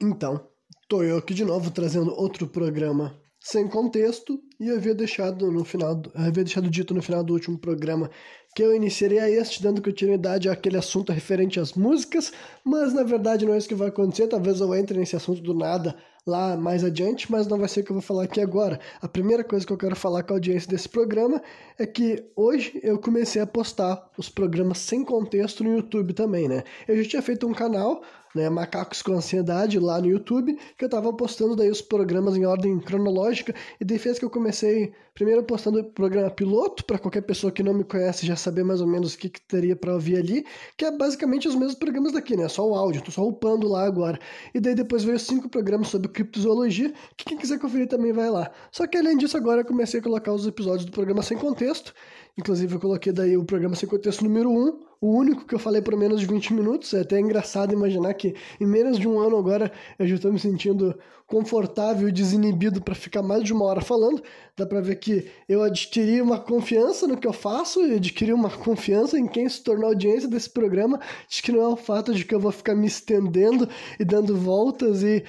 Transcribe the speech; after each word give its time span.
Então, 0.00 0.48
tô 0.88 1.02
eu 1.02 1.18
aqui 1.18 1.34
de 1.34 1.44
novo 1.44 1.72
trazendo 1.72 2.12
outro 2.14 2.46
programa 2.46 3.18
sem 3.40 3.66
contexto 3.66 4.40
e 4.60 4.70
havia 4.70 4.94
deixado 4.94 5.50
no 5.50 5.64
final, 5.64 6.00
havia 6.14 6.44
deixado 6.44 6.70
dito 6.70 6.94
no 6.94 7.02
final 7.02 7.24
do 7.24 7.32
último 7.32 7.58
programa 7.58 8.10
que 8.54 8.62
eu 8.62 8.74
iniciaria 8.74 9.28
este 9.28 9.62
dando 9.62 9.82
continuidade 9.82 10.48
àquele 10.48 10.76
assunto 10.76 11.12
referente 11.12 11.58
às 11.58 11.72
músicas, 11.72 12.32
mas 12.64 12.92
na 12.92 13.02
verdade 13.02 13.44
não 13.44 13.54
é 13.54 13.58
isso 13.58 13.68
que 13.68 13.74
vai 13.74 13.88
acontecer, 13.88 14.28
talvez 14.28 14.60
eu 14.60 14.74
entre 14.74 14.98
nesse 14.98 15.16
assunto 15.16 15.42
do 15.42 15.54
nada 15.54 15.96
lá 16.28 16.56
mais 16.56 16.84
adiante, 16.84 17.30
mas 17.30 17.46
não 17.46 17.58
vai 17.58 17.68
ser 17.68 17.80
o 17.80 17.84
que 17.84 17.90
eu 17.90 17.94
vou 17.94 18.02
falar 18.02 18.24
aqui 18.24 18.40
agora. 18.40 18.78
A 19.00 19.08
primeira 19.08 19.42
coisa 19.42 19.66
que 19.66 19.72
eu 19.72 19.78
quero 19.78 19.96
falar 19.96 20.22
com 20.22 20.34
a 20.34 20.36
audiência 20.36 20.68
desse 20.68 20.88
programa 20.88 21.42
é 21.78 21.86
que 21.86 22.24
hoje 22.36 22.78
eu 22.82 22.98
comecei 22.98 23.40
a 23.40 23.46
postar 23.46 24.10
os 24.16 24.28
programas 24.28 24.78
sem 24.78 25.04
contexto 25.04 25.64
no 25.64 25.74
YouTube 25.74 26.12
também, 26.12 26.48
né? 26.48 26.62
Eu 26.86 27.02
já 27.02 27.08
tinha 27.08 27.22
feito 27.22 27.46
um 27.46 27.52
canal 27.52 28.02
né, 28.34 28.48
Macacos 28.48 29.02
com 29.02 29.12
Ansiedade, 29.12 29.78
lá 29.78 30.00
no 30.00 30.06
YouTube, 30.06 30.58
que 30.76 30.84
eu 30.84 30.88
tava 30.88 31.12
postando 31.12 31.56
daí 31.56 31.70
os 31.70 31.80
programas 31.80 32.36
em 32.36 32.44
ordem 32.44 32.78
cronológica, 32.78 33.54
e 33.80 33.84
daí 33.84 33.98
fez 33.98 34.18
que 34.18 34.24
eu 34.24 34.30
comecei 34.30 34.92
primeiro 35.14 35.42
postando 35.42 35.80
o 35.80 35.84
programa 35.84 36.30
piloto, 36.30 36.84
para 36.84 36.98
qualquer 36.98 37.22
pessoa 37.22 37.50
que 37.50 37.62
não 37.62 37.74
me 37.74 37.82
conhece 37.82 38.24
já 38.24 38.36
saber 38.36 38.62
mais 38.62 38.80
ou 38.80 38.86
menos 38.86 39.14
o 39.14 39.18
que, 39.18 39.28
que 39.28 39.40
teria 39.40 39.74
para 39.74 39.92
ouvir 39.92 40.16
ali, 40.16 40.46
que 40.76 40.84
é 40.84 40.96
basicamente 40.96 41.48
os 41.48 41.56
mesmos 41.56 41.74
programas 41.74 42.12
daqui, 42.12 42.36
né, 42.36 42.48
só 42.48 42.68
o 42.68 42.74
áudio, 42.74 43.02
tô 43.02 43.10
só 43.10 43.26
upando 43.26 43.66
lá 43.66 43.84
agora. 43.84 44.18
E 44.54 44.60
daí 44.60 44.74
depois 44.74 45.02
veio 45.02 45.18
cinco 45.18 45.48
programas 45.48 45.88
sobre 45.88 46.08
criptozoologia, 46.18 46.92
que 47.16 47.24
quem 47.24 47.38
quiser 47.38 47.58
conferir 47.58 47.88
também 47.88 48.12
vai 48.12 48.30
lá. 48.30 48.50
Só 48.72 48.86
que 48.86 48.98
além 48.98 49.16
disso 49.16 49.36
agora 49.36 49.60
eu 49.60 49.64
comecei 49.64 50.00
a 50.00 50.02
colocar 50.02 50.32
os 50.32 50.46
episódios 50.46 50.84
do 50.84 50.92
programa 50.92 51.22
sem 51.22 51.38
contexto, 51.38 51.94
Inclusive, 52.38 52.72
eu 52.76 52.80
coloquei 52.80 53.12
daí 53.12 53.36
o 53.36 53.44
programa 53.44 53.74
sem 53.74 53.88
contexto 53.88 54.22
número 54.22 54.48
1, 54.48 54.78
o 55.00 55.10
único 55.10 55.44
que 55.44 55.56
eu 55.56 55.58
falei 55.58 55.82
por 55.82 55.96
menos 55.96 56.20
de 56.20 56.26
20 56.26 56.54
minutos. 56.54 56.94
É 56.94 57.00
até 57.00 57.18
engraçado 57.18 57.72
imaginar 57.72 58.14
que 58.14 58.32
em 58.60 58.64
menos 58.64 58.96
de 58.96 59.08
um 59.08 59.18
ano 59.18 59.36
agora 59.36 59.72
eu 59.98 60.06
já 60.06 60.14
estou 60.14 60.32
me 60.32 60.38
sentindo 60.38 60.96
confortável 61.26 62.08
e 62.08 62.12
desinibido 62.12 62.80
para 62.80 62.94
ficar 62.94 63.24
mais 63.24 63.42
de 63.42 63.52
uma 63.52 63.64
hora 63.64 63.80
falando. 63.80 64.22
Dá 64.56 64.64
para 64.64 64.80
ver 64.80 65.00
que 65.00 65.28
eu 65.48 65.64
adquiri 65.64 66.22
uma 66.22 66.38
confiança 66.38 67.08
no 67.08 67.16
que 67.16 67.26
eu 67.26 67.32
faço 67.32 67.84
e 67.84 67.96
adquiri 67.96 68.32
uma 68.32 68.50
confiança 68.50 69.18
em 69.18 69.26
quem 69.26 69.48
se 69.48 69.60
tornou 69.60 69.88
audiência 69.88 70.28
desse 70.28 70.48
programa. 70.48 71.00
Acho 71.28 71.42
que 71.42 71.50
não 71.50 71.60
é 71.60 71.68
o 71.68 71.76
fato 71.76 72.14
de 72.14 72.24
que 72.24 72.32
eu 72.36 72.40
vou 72.40 72.52
ficar 72.52 72.76
me 72.76 72.86
estendendo 72.86 73.68
e 73.98 74.04
dando 74.04 74.36
voltas 74.36 75.02
e 75.02 75.24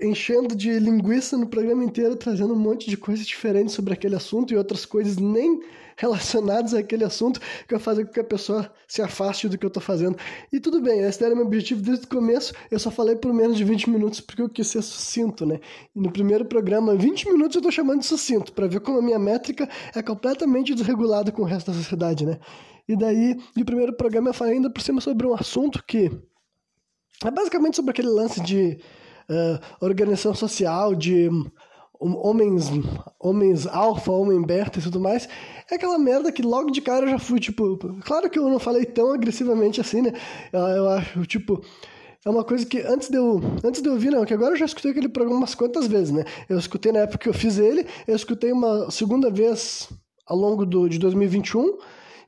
enchendo 0.00 0.54
de 0.54 0.78
linguiça 0.78 1.36
no 1.36 1.46
programa 1.46 1.84
inteiro, 1.84 2.16
trazendo 2.16 2.54
um 2.54 2.58
monte 2.58 2.88
de 2.88 2.96
coisas 2.96 3.26
diferentes 3.26 3.74
sobre 3.74 3.92
aquele 3.92 4.14
assunto 4.16 4.52
e 4.52 4.56
outras 4.56 4.86
coisas 4.86 5.16
nem 5.16 5.60
relacionados 5.96 6.74
àquele 6.74 7.04
assunto 7.04 7.40
que 7.40 7.74
vai 7.74 7.80
fazer 7.80 8.04
com 8.04 8.12
que 8.12 8.20
a 8.20 8.24
pessoa 8.24 8.70
se 8.86 9.00
afaste 9.00 9.48
do 9.48 9.56
que 9.56 9.64
eu 9.64 9.68
estou 9.68 9.82
fazendo. 9.82 10.16
E 10.52 10.60
tudo 10.60 10.80
bem, 10.80 11.00
esse 11.00 11.24
era 11.24 11.34
meu 11.34 11.46
objetivo 11.46 11.80
desde 11.80 12.04
o 12.04 12.08
começo, 12.08 12.52
eu 12.70 12.78
só 12.78 12.90
falei 12.90 13.16
por 13.16 13.32
menos 13.32 13.56
de 13.56 13.64
20 13.64 13.90
minutos 13.90 14.20
porque 14.20 14.42
eu 14.42 14.48
quis 14.48 14.66
ser 14.66 14.82
sucinto, 14.82 15.46
né? 15.46 15.58
E 15.94 16.00
no 16.00 16.10
primeiro 16.10 16.44
programa, 16.44 16.94
20 16.94 17.30
minutos 17.30 17.56
eu 17.56 17.60
estou 17.60 17.72
chamando 17.72 18.00
de 18.00 18.06
sucinto, 18.06 18.52
para 18.52 18.66
ver 18.66 18.80
como 18.80 18.98
a 18.98 19.02
minha 19.02 19.18
métrica 19.18 19.68
é 19.94 20.02
completamente 20.02 20.74
desregulada 20.74 21.32
com 21.32 21.42
o 21.42 21.46
resto 21.46 21.70
da 21.70 21.76
sociedade, 21.76 22.26
né? 22.26 22.38
E 22.88 22.96
daí, 22.96 23.36
no 23.56 23.64
primeiro 23.64 23.92
programa 23.94 24.30
eu 24.30 24.34
falei 24.34 24.54
ainda 24.54 24.70
por 24.70 24.80
cima 24.80 25.00
sobre 25.00 25.26
um 25.26 25.34
assunto 25.34 25.82
que 25.84 26.10
é 27.24 27.30
basicamente 27.30 27.76
sobre 27.76 27.90
aquele 27.90 28.08
lance 28.08 28.40
de 28.42 28.78
uh, 29.30 29.84
organização 29.84 30.34
social, 30.34 30.94
de 30.94 31.28
homens, 31.98 32.70
homens 33.18 33.66
alfa, 33.66 34.12
homem 34.12 34.42
beta 34.42 34.78
e 34.78 34.82
tudo 34.82 35.00
mais, 35.00 35.28
é 35.70 35.74
aquela 35.74 35.98
merda 35.98 36.30
que 36.30 36.42
logo 36.42 36.70
de 36.70 36.80
cara 36.80 37.06
eu 37.06 37.10
já 37.10 37.18
fui, 37.18 37.40
tipo, 37.40 37.78
claro 38.02 38.28
que 38.28 38.38
eu 38.38 38.48
não 38.48 38.58
falei 38.58 38.84
tão 38.84 39.12
agressivamente 39.12 39.80
assim, 39.80 40.02
né? 40.02 40.12
Eu 40.52 40.88
acho, 40.90 41.24
tipo, 41.24 41.62
é 42.24 42.30
uma 42.30 42.44
coisa 42.44 42.66
que 42.66 42.80
antes 42.80 43.08
de 43.08 43.16
eu, 43.16 43.40
antes 43.64 43.80
de 43.80 43.88
eu 43.88 43.94
ouvir, 43.94 44.10
não, 44.10 44.24
que 44.24 44.34
agora 44.34 44.52
eu 44.52 44.58
já 44.58 44.64
escutei 44.64 44.90
aquele 44.90 45.08
programa 45.08 45.38
umas 45.38 45.54
quantas 45.54 45.86
vezes, 45.86 46.12
né? 46.12 46.24
Eu 46.48 46.58
escutei 46.58 46.92
na 46.92 47.00
época 47.00 47.18
que 47.18 47.28
eu 47.28 47.34
fiz 47.34 47.58
ele, 47.58 47.86
eu 48.06 48.16
escutei 48.16 48.52
uma 48.52 48.90
segunda 48.90 49.30
vez 49.30 49.88
ao 50.26 50.36
longo 50.36 50.66
do, 50.66 50.88
de 50.88 50.98
2021, 50.98 51.78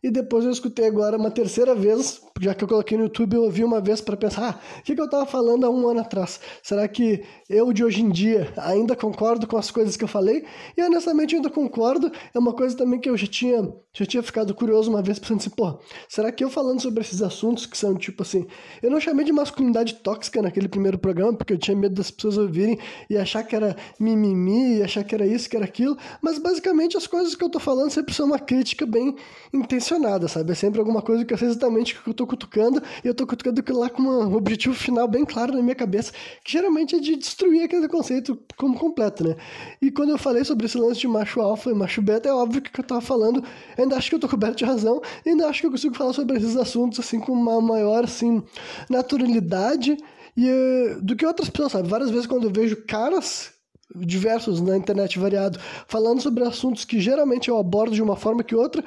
e 0.02 0.10
depois 0.10 0.44
eu 0.44 0.52
escutei 0.52 0.86
agora 0.86 1.16
uma 1.16 1.30
terceira 1.30 1.74
vez, 1.74 2.20
já 2.40 2.54
que 2.54 2.64
eu 2.64 2.68
coloquei 2.68 2.96
no 2.96 3.04
YouTube, 3.04 3.34
eu 3.34 3.42
ouvi 3.42 3.64
uma 3.64 3.80
vez 3.80 4.00
para 4.00 4.16
pensar, 4.16 4.50
ah, 4.50 4.78
o 4.78 4.82
que, 4.82 4.94
que 4.94 5.00
eu 5.00 5.06
estava 5.06 5.26
falando 5.26 5.64
há 5.64 5.70
um 5.70 5.88
ano 5.88 6.00
atrás? 6.00 6.40
Será 6.62 6.86
que 6.86 7.22
eu 7.48 7.72
de 7.72 7.84
hoje 7.84 8.02
em 8.02 8.10
dia 8.10 8.52
ainda 8.56 8.94
concordo 8.94 9.46
com 9.46 9.56
as 9.56 9.70
coisas 9.70 9.96
que 9.96 10.04
eu 10.04 10.08
falei? 10.08 10.44
E 10.76 10.82
honestamente 10.82 11.34
eu 11.34 11.38
ainda 11.38 11.50
concordo, 11.50 12.10
é 12.32 12.38
uma 12.38 12.52
coisa 12.52 12.76
também 12.76 13.00
que 13.00 13.08
eu 13.08 13.16
já 13.16 13.26
tinha, 13.26 13.68
já 13.92 14.06
tinha 14.06 14.22
ficado 14.22 14.54
curioso 14.54 14.90
uma 14.90 15.02
vez, 15.02 15.18
pensando 15.18 15.40
assim, 15.40 15.50
pô, 15.50 15.78
será 16.08 16.30
que 16.30 16.44
eu 16.44 16.50
falando 16.50 16.80
sobre 16.80 17.00
esses 17.00 17.20
assuntos 17.22 17.66
que 17.66 17.76
são 17.76 17.94
tipo 17.96 18.22
assim, 18.22 18.46
eu 18.82 18.90
não 18.90 19.00
chamei 19.00 19.24
de 19.24 19.32
masculinidade 19.32 19.94
tóxica 19.94 20.40
naquele 20.40 20.68
primeiro 20.68 20.98
programa, 20.98 21.34
porque 21.34 21.52
eu 21.52 21.58
tinha 21.58 21.76
medo 21.76 21.94
das 21.94 22.10
pessoas 22.10 22.38
ouvirem 22.38 22.78
e 23.10 23.16
achar 23.16 23.42
que 23.42 23.56
era 23.56 23.76
mimimi, 23.98 24.78
e 24.78 24.82
achar 24.82 25.02
que 25.04 25.14
era 25.14 25.26
isso, 25.26 25.48
que 25.48 25.56
era 25.56 25.64
aquilo, 25.64 25.96
mas 26.22 26.38
basicamente 26.38 26.96
as 26.96 27.06
coisas 27.06 27.34
que 27.34 27.44
eu 27.44 27.50
tô 27.50 27.58
falando 27.58 27.90
sempre 27.90 28.14
são 28.14 28.26
uma 28.26 28.38
crítica 28.38 28.86
bem 28.86 29.16
intencionada 29.52 30.28
sabe? 30.28 30.52
É 30.52 30.54
sempre 30.54 30.78
alguma 30.78 31.02
coisa 31.02 31.24
que 31.24 31.32
eu 31.32 31.38
sei 31.38 31.48
exatamente 31.48 31.94
o 31.94 32.02
que 32.02 32.10
eu 32.10 32.14
tô 32.14 32.26
cutucando 32.28 32.80
e 33.02 33.08
eu 33.08 33.14
tô 33.14 33.26
cutucando 33.26 33.60
aquilo 33.60 33.80
lá 33.80 33.90
com 33.90 34.02
um 34.02 34.36
objetivo 34.36 34.74
final 34.74 35.08
bem 35.08 35.24
claro 35.24 35.52
na 35.52 35.62
minha 35.62 35.74
cabeça, 35.74 36.12
que 36.44 36.52
geralmente 36.52 36.94
é 36.94 37.00
de 37.00 37.16
destruir 37.16 37.64
aquele 37.64 37.88
conceito 37.88 38.38
como 38.56 38.78
completo, 38.78 39.26
né? 39.26 39.36
E 39.82 39.90
quando 39.90 40.10
eu 40.10 40.18
falei 40.18 40.44
sobre 40.44 40.66
esse 40.66 40.78
lance 40.78 41.00
de 41.00 41.08
macho 41.08 41.40
alfa 41.40 41.70
e 41.70 41.74
macho 41.74 42.00
beta, 42.00 42.28
é 42.28 42.32
óbvio 42.32 42.62
que 42.62 42.78
eu 42.78 42.84
tava 42.84 43.00
falando, 43.00 43.42
ainda 43.76 43.96
acho 43.96 44.10
que 44.10 44.14
eu 44.14 44.20
tô 44.20 44.28
coberto 44.28 44.58
de 44.58 44.64
razão, 44.64 45.00
ainda 45.26 45.48
acho 45.48 45.60
que 45.60 45.66
eu 45.66 45.70
consigo 45.70 45.96
falar 45.96 46.12
sobre 46.12 46.36
esses 46.36 46.56
assuntos 46.56 47.00
assim 47.00 47.18
com 47.18 47.32
uma 47.32 47.60
maior 47.60 48.04
assim 48.04 48.42
naturalidade 48.88 49.96
e 50.36 50.48
uh, 50.48 51.02
do 51.02 51.16
que 51.16 51.26
outras 51.26 51.48
pessoas, 51.48 51.72
sabe? 51.72 51.88
Várias 51.88 52.10
vezes 52.10 52.26
quando 52.26 52.44
eu 52.44 52.52
vejo 52.52 52.76
caras 52.86 53.58
diversos 53.96 54.60
na 54.60 54.76
internet 54.76 55.18
variado, 55.18 55.58
falando 55.86 56.20
sobre 56.20 56.44
assuntos 56.44 56.84
que 56.84 57.00
geralmente 57.00 57.48
eu 57.48 57.58
abordo 57.58 57.94
de 57.94 58.02
uma 58.02 58.16
forma 58.16 58.44
que 58.44 58.54
outra, 58.54 58.84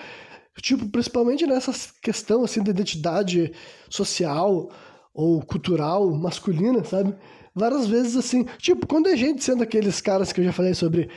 Tipo, 0.59 0.87
principalmente 0.89 1.45
nessa 1.45 1.71
questão, 2.01 2.43
assim, 2.43 2.61
da 2.61 2.71
identidade 2.71 3.53
social 3.89 4.69
ou 5.13 5.41
cultural 5.41 6.09
masculina, 6.11 6.83
sabe? 6.83 7.15
Várias 7.55 7.87
vezes, 7.87 8.15
assim, 8.15 8.45
tipo, 8.57 8.87
quando 8.87 9.07
a 9.07 9.15
gente 9.15 9.43
sendo 9.43 9.63
aqueles 9.63 10.01
caras 10.01 10.31
que 10.31 10.41
eu 10.41 10.45
já 10.45 10.53
falei 10.53 10.73
sobre, 10.73 11.09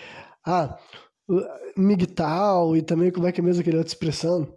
ah, 0.46 0.78
migtal 1.76 2.76
e 2.76 2.82
também 2.82 3.10
como 3.10 3.26
é 3.26 3.32
que 3.32 3.40
é 3.40 3.44
mesmo 3.44 3.60
aquela 3.60 3.78
outra 3.78 3.92
expressão, 3.92 4.48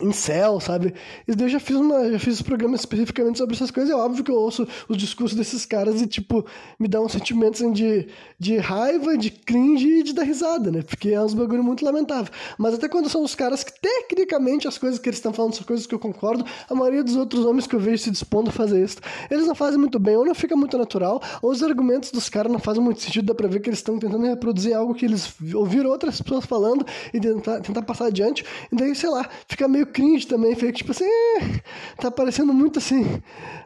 em 0.00 0.12
céu, 0.12 0.60
sabe? 0.60 0.94
E 1.26 1.40
eu 1.40 1.48
já 1.48 1.60
fiz 1.60 1.76
uma, 1.76 2.10
já 2.12 2.18
fiz 2.18 2.40
um 2.40 2.44
programa 2.44 2.74
especificamente 2.74 3.38
sobre 3.38 3.54
essas 3.54 3.70
coisas. 3.70 3.90
É 3.90 3.94
óbvio 3.94 4.24
que 4.24 4.30
eu 4.30 4.36
ouço 4.36 4.66
os 4.88 4.96
discursos 4.96 5.36
desses 5.36 5.64
caras 5.64 6.00
e, 6.00 6.06
tipo, 6.06 6.44
me 6.78 6.88
dá 6.88 7.00
um 7.00 7.08
sentimento 7.08 7.54
assim, 7.54 7.72
de, 7.72 8.08
de 8.38 8.56
raiva, 8.58 9.16
de 9.16 9.30
cringe 9.30 10.00
e 10.00 10.02
de 10.02 10.12
dar 10.12 10.24
risada, 10.24 10.70
né? 10.70 10.82
Porque 10.82 11.10
é 11.10 11.20
uns 11.20 11.34
bagulho 11.34 11.62
muito 11.62 11.84
lamentável. 11.84 12.32
Mas 12.58 12.74
até 12.74 12.88
quando 12.88 13.08
são 13.08 13.22
os 13.22 13.34
caras 13.34 13.64
que, 13.64 13.72
tecnicamente, 13.80 14.68
as 14.68 14.78
coisas 14.78 14.98
que 14.98 15.08
eles 15.08 15.18
estão 15.18 15.32
falando 15.32 15.54
são 15.54 15.64
coisas 15.64 15.86
que 15.86 15.94
eu 15.94 15.98
concordo, 15.98 16.44
a 16.68 16.74
maioria 16.74 17.02
dos 17.02 17.16
outros 17.16 17.44
homens 17.44 17.66
que 17.66 17.74
eu 17.74 17.80
vejo 17.80 18.02
se 18.02 18.10
dispondo 18.10 18.48
a 18.48 18.52
fazer 18.52 18.82
isso, 18.82 18.98
eles 19.30 19.46
não 19.46 19.54
fazem 19.54 19.78
muito 19.78 19.98
bem, 19.98 20.16
ou 20.16 20.24
não 20.24 20.34
fica 20.34 20.56
muito 20.56 20.76
natural, 20.76 21.22
ou 21.40 21.50
os 21.50 21.62
argumentos 21.62 22.10
dos 22.10 22.28
caras 22.28 22.50
não 22.52 22.58
fazem 22.58 22.82
muito 22.82 23.00
sentido, 23.00 23.26
dá 23.26 23.34
pra 23.34 23.48
ver 23.48 23.60
que 23.60 23.68
eles 23.68 23.78
estão 23.78 23.98
tentando 23.98 24.24
reproduzir 24.26 24.74
algo 24.76 24.94
que 24.94 25.04
eles 25.04 25.34
ouviram 25.54 25.90
outras 25.90 26.20
pessoas 26.20 26.44
falando 26.44 26.84
e 27.12 27.20
tentar, 27.20 27.60
tentar 27.60 27.82
passar 27.82 28.06
adiante. 28.06 28.44
E 28.70 28.76
daí, 28.76 28.94
sei 28.94 29.10
lá, 29.10 29.28
fica 29.48 29.66
meio 29.68 29.85
meio 29.86 29.92
cringe 29.92 30.26
também, 30.26 30.54
feio 30.54 30.72
tipo 30.72 30.90
assim, 30.90 31.04
é, 31.04 31.60
tá 32.00 32.10
parecendo 32.10 32.52
muito 32.52 32.78
assim, 32.78 33.20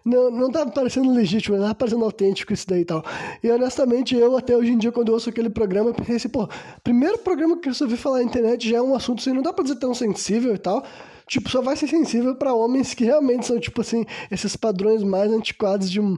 não, 0.05 0.31
não 0.31 0.51
tá 0.51 0.67
parecendo 0.67 1.13
legítimo, 1.13 1.59
tá 1.59 1.75
parecendo 1.75 2.05
autêntico 2.05 2.53
isso 2.53 2.67
daí 2.69 2.83
e 2.83 2.85
tal. 2.85 3.05
E 3.43 3.51
honestamente, 3.51 4.15
eu 4.15 4.37
até 4.37 4.57
hoje 4.57 4.73
em 4.73 4.79
dia, 4.79 4.93
quando 4.93 5.09
eu 5.09 5.15
ouço 5.15 5.31
aquele 5.31 5.51
programa, 5.51 5.93
pensei 5.93 6.17
assim, 6.17 6.29
pô, 6.29 6.49
primeiro 6.85 7.19
programa 7.19 7.57
que 7.57 7.69
eu 7.69 7.73
resolvi 7.73 7.97
falar 7.97 8.19
na 8.19 8.25
internet 8.25 8.69
já 8.69 8.79
é 8.79 8.83
um 8.83 8.95
assunto 8.95 9.21
assim, 9.21 9.33
não 9.33 9.43
dá 9.43 9.53
pra 9.53 9.63
dizer 9.63 9.77
tão 9.77 9.95
sensível 9.95 10.55
e 10.55 10.59
tal, 10.59 10.85
tipo, 11.27 11.49
só 11.49 11.63
vai 11.63 11.77
ser 11.77 11.89
sensível 11.89 12.35
para 12.35 12.55
homens 12.55 12.95
que 12.95 13.05
realmente 13.05 13.47
são, 13.47 13.59
tipo 13.59 13.81
assim, 13.81 14.05
esses 14.31 14.57
padrões 14.57 15.03
mais 15.03 15.31
antiquados 15.33 15.91
de 15.91 16.01
um 16.01 16.17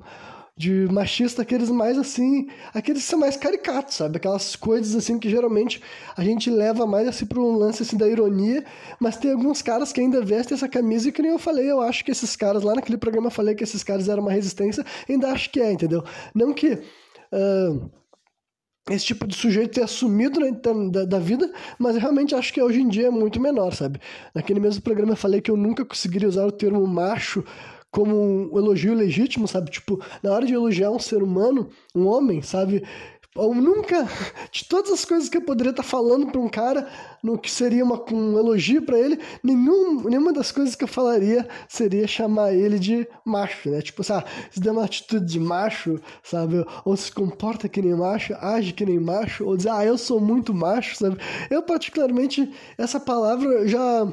de 0.56 0.86
machista, 0.92 1.42
aqueles 1.42 1.70
mais 1.70 1.96
assim, 1.96 2.46
aqueles 2.74 3.02
que 3.02 3.08
são 3.08 3.18
mais 3.18 3.36
caricatos, 3.36 3.94
sabe? 3.94 4.18
Aquelas 4.18 4.54
coisas 4.54 4.94
assim 4.94 5.18
que 5.18 5.30
geralmente 5.30 5.80
a 6.16 6.22
gente 6.22 6.50
leva 6.50 6.86
mais 6.86 7.08
assim 7.08 7.24
para 7.24 7.40
um 7.40 7.56
lance 7.56 7.82
assim 7.82 7.96
da 7.96 8.06
ironia, 8.06 8.64
mas 9.00 9.16
tem 9.16 9.32
alguns 9.32 9.62
caras 9.62 9.92
que 9.92 10.00
ainda 10.00 10.22
vestem 10.22 10.54
essa 10.54 10.68
camisa 10.68 11.08
e 11.08 11.12
que 11.12 11.22
nem 11.22 11.32
eu 11.32 11.38
falei, 11.38 11.70
eu 11.70 11.80
acho 11.80 12.04
que 12.04 12.10
esses 12.10 12.36
caras 12.36 12.62
lá 12.62 12.74
naquele 12.74 12.98
programa 12.98 13.28
eu 13.28 13.32
falei 13.32 13.54
que 13.54 13.64
esses 13.64 13.82
caras 13.82 14.08
eram 14.08 14.22
uma 14.22 14.32
resistência, 14.32 14.84
ainda 15.08 15.32
acho 15.32 15.50
que 15.50 15.60
é, 15.60 15.72
entendeu? 15.72 16.04
Não 16.34 16.52
que 16.52 16.74
uh, 16.74 17.90
esse 18.90 19.06
tipo 19.06 19.26
de 19.26 19.34
sujeito 19.34 19.74
ter 19.74 19.82
assumido 19.82 20.38
né, 20.38 20.50
da, 20.90 21.04
da, 21.04 21.18
vida, 21.18 21.50
mas 21.78 21.96
realmente 21.96 22.34
acho 22.34 22.52
que 22.52 22.60
hoje 22.60 22.80
em 22.80 22.88
dia 22.88 23.06
é 23.06 23.10
muito 23.10 23.40
menor, 23.40 23.72
sabe? 23.72 24.00
Naquele 24.34 24.60
mesmo 24.60 24.82
programa 24.82 25.12
eu 25.12 25.16
falei 25.16 25.40
que 25.40 25.50
eu 25.50 25.56
nunca 25.56 25.84
conseguiria 25.84 26.28
usar 26.28 26.44
o 26.44 26.52
termo 26.52 26.86
macho 26.86 27.42
como 27.92 28.50
um 28.52 28.58
elogio 28.58 28.94
legítimo, 28.94 29.46
sabe? 29.46 29.70
Tipo, 29.70 30.02
na 30.22 30.32
hora 30.32 30.46
de 30.46 30.54
elogiar 30.54 30.90
um 30.90 30.98
ser 30.98 31.22
humano, 31.22 31.68
um 31.94 32.06
homem, 32.08 32.40
sabe? 32.40 32.82
Ou 33.36 33.54
nunca, 33.54 34.08
de 34.50 34.64
todas 34.64 34.90
as 34.90 35.04
coisas 35.04 35.28
que 35.28 35.36
eu 35.36 35.42
poderia 35.42 35.70
estar 35.70 35.82
falando 35.82 36.26
para 36.26 36.40
um 36.40 36.48
cara, 36.48 36.88
no 37.22 37.38
que 37.38 37.50
seria 37.50 37.84
uma, 37.84 38.02
um 38.12 38.38
elogio 38.38 38.82
para 38.82 38.98
ele, 38.98 39.18
nenhum, 39.42 40.02
nenhuma 40.02 40.32
das 40.32 40.50
coisas 40.50 40.74
que 40.74 40.84
eu 40.84 40.88
falaria 40.88 41.46
seria 41.68 42.06
chamar 42.06 42.52
ele 42.52 42.78
de 42.78 43.06
macho, 43.24 43.70
né? 43.70 43.80
Tipo, 43.80 44.02
sabe, 44.02 44.26
se 44.50 44.60
der 44.60 44.72
uma 44.72 44.84
atitude 44.84 45.24
de 45.24 45.38
macho, 45.38 46.00
sabe? 46.22 46.64
Ou 46.84 46.96
se 46.96 47.12
comporta 47.12 47.68
que 47.68 47.80
nem 47.80 47.94
macho, 47.94 48.34
age 48.40 48.72
que 48.72 48.84
nem 48.84 48.98
macho, 48.98 49.44
ou 49.44 49.56
dizer, 49.56 49.70
ah, 49.70 49.84
eu 49.84 49.96
sou 49.96 50.20
muito 50.20 50.52
macho, 50.52 50.96
sabe? 50.96 51.16
Eu, 51.48 51.62
particularmente, 51.62 52.52
essa 52.76 52.98
palavra 52.98 53.66
já. 53.68 54.06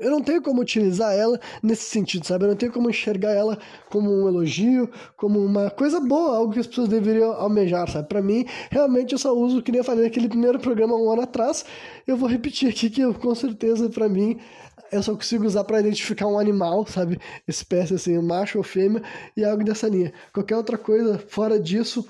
Eu 0.00 0.10
não 0.10 0.20
tenho 0.20 0.42
como 0.42 0.60
utilizar 0.60 1.14
ela 1.14 1.40
nesse 1.62 1.84
sentido, 1.84 2.26
sabe? 2.26 2.44
Eu 2.44 2.48
não 2.48 2.56
tenho 2.56 2.72
como 2.72 2.90
enxergar 2.90 3.30
ela 3.30 3.56
como 3.88 4.10
um 4.10 4.28
elogio, 4.28 4.90
como 5.16 5.38
uma 5.38 5.70
coisa 5.70 6.00
boa, 6.00 6.36
algo 6.36 6.52
que 6.52 6.58
as 6.58 6.66
pessoas 6.66 6.88
deveriam 6.88 7.32
almejar, 7.32 7.88
sabe? 7.88 8.08
Para 8.08 8.20
mim, 8.20 8.44
realmente 8.70 9.12
eu 9.12 9.18
só 9.18 9.32
uso, 9.32 9.62
que 9.62 9.70
nem 9.70 9.78
eu 9.78 9.84
falei 9.84 10.04
naquele 10.04 10.28
primeiro 10.28 10.58
programa 10.58 10.96
um 10.96 11.10
ano 11.10 11.22
atrás, 11.22 11.64
eu 12.10 12.16
vou 12.16 12.28
repetir 12.28 12.68
aqui 12.68 12.90
que 12.90 13.00
eu, 13.00 13.14
com 13.14 13.34
certeza, 13.34 13.88
para 13.88 14.08
mim, 14.08 14.40
eu 14.90 15.02
só 15.02 15.14
consigo 15.14 15.46
usar 15.46 15.64
para 15.64 15.80
identificar 15.80 16.26
um 16.26 16.38
animal, 16.38 16.86
sabe? 16.86 17.18
Espécie 17.46 17.94
assim, 17.94 18.18
macho 18.20 18.58
ou 18.58 18.64
fêmea, 18.64 19.02
e 19.36 19.44
algo 19.44 19.64
dessa 19.64 19.88
linha. 19.88 20.12
Qualquer 20.32 20.56
outra 20.56 20.76
coisa 20.76 21.18
fora 21.18 21.58
disso, 21.58 22.06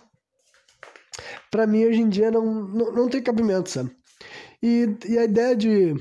para 1.50 1.66
mim 1.66 1.84
hoje 1.84 2.00
em 2.00 2.08
dia 2.08 2.30
não, 2.30 2.44
não, 2.44 2.92
não 2.92 3.08
tem 3.08 3.22
cabimento, 3.22 3.68
sabe? 3.68 3.90
E, 4.62 4.88
e 5.08 5.18
a 5.18 5.24
ideia 5.24 5.54
de 5.54 5.94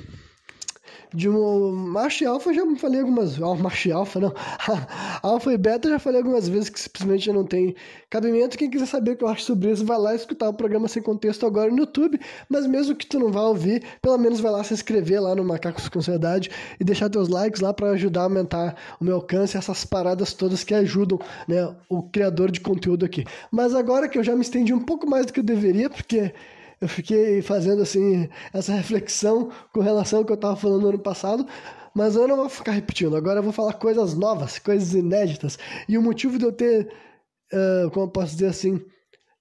de 1.14 1.28
um 1.28 1.72
macho 1.72 2.24
e 2.24 2.28
alfa 2.28 2.54
já 2.54 2.64
falei 2.76 3.02
algumas 3.02 3.40
oh, 3.40 3.56
macho 3.56 3.90
e 3.90 3.92
alfa 3.92 4.20
não. 4.20 4.34
Alfa 5.22 5.52
e 5.52 5.58
beta 5.58 5.90
já 5.90 6.00
falei 6.00 6.20
algumas 6.20 6.48
vezes 6.48 6.70
que 6.70 6.80
simplesmente 6.80 7.32
não 7.32 7.44
tem 7.44 7.76
cabimento. 8.10 8.58
Quem 8.58 8.70
quiser 8.70 8.86
saber 8.86 9.12
o 9.12 9.18
que 9.18 9.24
eu 9.24 9.28
acho 9.28 9.44
sobre 9.44 9.72
isso 9.72 9.86
vai 9.86 9.98
lá 9.98 10.16
escutar 10.16 10.48
o 10.48 10.54
programa 10.54 10.88
sem 10.88 11.02
contexto 11.02 11.46
agora 11.46 11.70
no 11.70 11.80
YouTube. 11.80 12.20
Mas 12.48 12.66
mesmo 12.66 12.96
que 12.96 13.06
tu 13.06 13.20
não 13.20 13.32
vá 13.32 13.42
ouvir 13.42 13.84
pelo 14.02 14.18
menos 14.18 14.40
vai 14.40 14.52
lá 14.52 14.64
se 14.64 14.74
inscrever 14.74 15.22
lá 15.22 15.36
no 15.36 15.44
Macacos 15.44 15.90
com 15.90 16.00
Sociedade 16.00 16.50
e 16.80 16.84
deixar 16.84 17.10
teus 17.10 17.28
likes 17.28 17.60
lá 17.60 17.74
para 17.74 17.90
ajudar 17.92 18.22
a 18.22 18.24
aumentar 18.24 18.76
o 19.00 19.04
meu 19.04 19.16
alcance 19.16 19.58
essas 19.58 19.84
paradas 19.84 20.34
todas 20.34 20.64
que 20.64 20.74
ajudam 20.74 21.20
né 21.48 21.76
o 21.90 22.04
criador 22.04 22.52
de 22.52 22.62
conteúdo 22.62 23.06
aqui. 23.06 23.26
Mas 23.52 23.74
agora 23.76 24.08
que 24.08 24.18
eu 24.18 24.24
já 24.24 24.36
me 24.36 24.42
estendi 24.42 24.74
um 24.74 24.80
pouco 24.80 25.10
mais 25.10 25.26
do 25.26 25.34
que 25.34 25.40
eu 25.40 25.44
deveria 25.44 25.90
porque 25.90 26.34
eu 26.82 26.88
fiquei 26.88 27.42
fazendo 27.42 27.82
assim 27.82 28.30
essa 28.54 28.74
reflexão 28.74 29.52
com 29.74 29.82
relação 29.82 30.20
ao 30.20 30.26
que 30.26 30.32
eu 30.32 30.36
estava 30.36 30.56
falando 30.56 30.82
no 30.84 30.90
ano 30.90 31.00
passado, 31.00 31.46
mas 31.94 32.16
eu 32.16 32.28
não 32.28 32.38
vou 32.38 32.50
ficar 32.50 32.72
repetindo. 32.72 33.16
Agora 33.16 33.40
eu 33.40 33.44
vou 33.44 33.52
falar 33.52 33.74
coisas 33.74 34.14
novas, 34.14 34.60
coisas 34.60 34.94
inéditas. 34.94 35.58
E 35.88 35.98
o 35.98 36.02
motivo 36.02 36.38
de 36.38 36.46
eu 36.46 36.52
ter, 36.52 36.92
uh, 37.54 37.90
como 37.92 38.06
eu 38.06 38.12
posso 38.12 38.34
dizer 38.34 38.48
assim, 38.48 38.82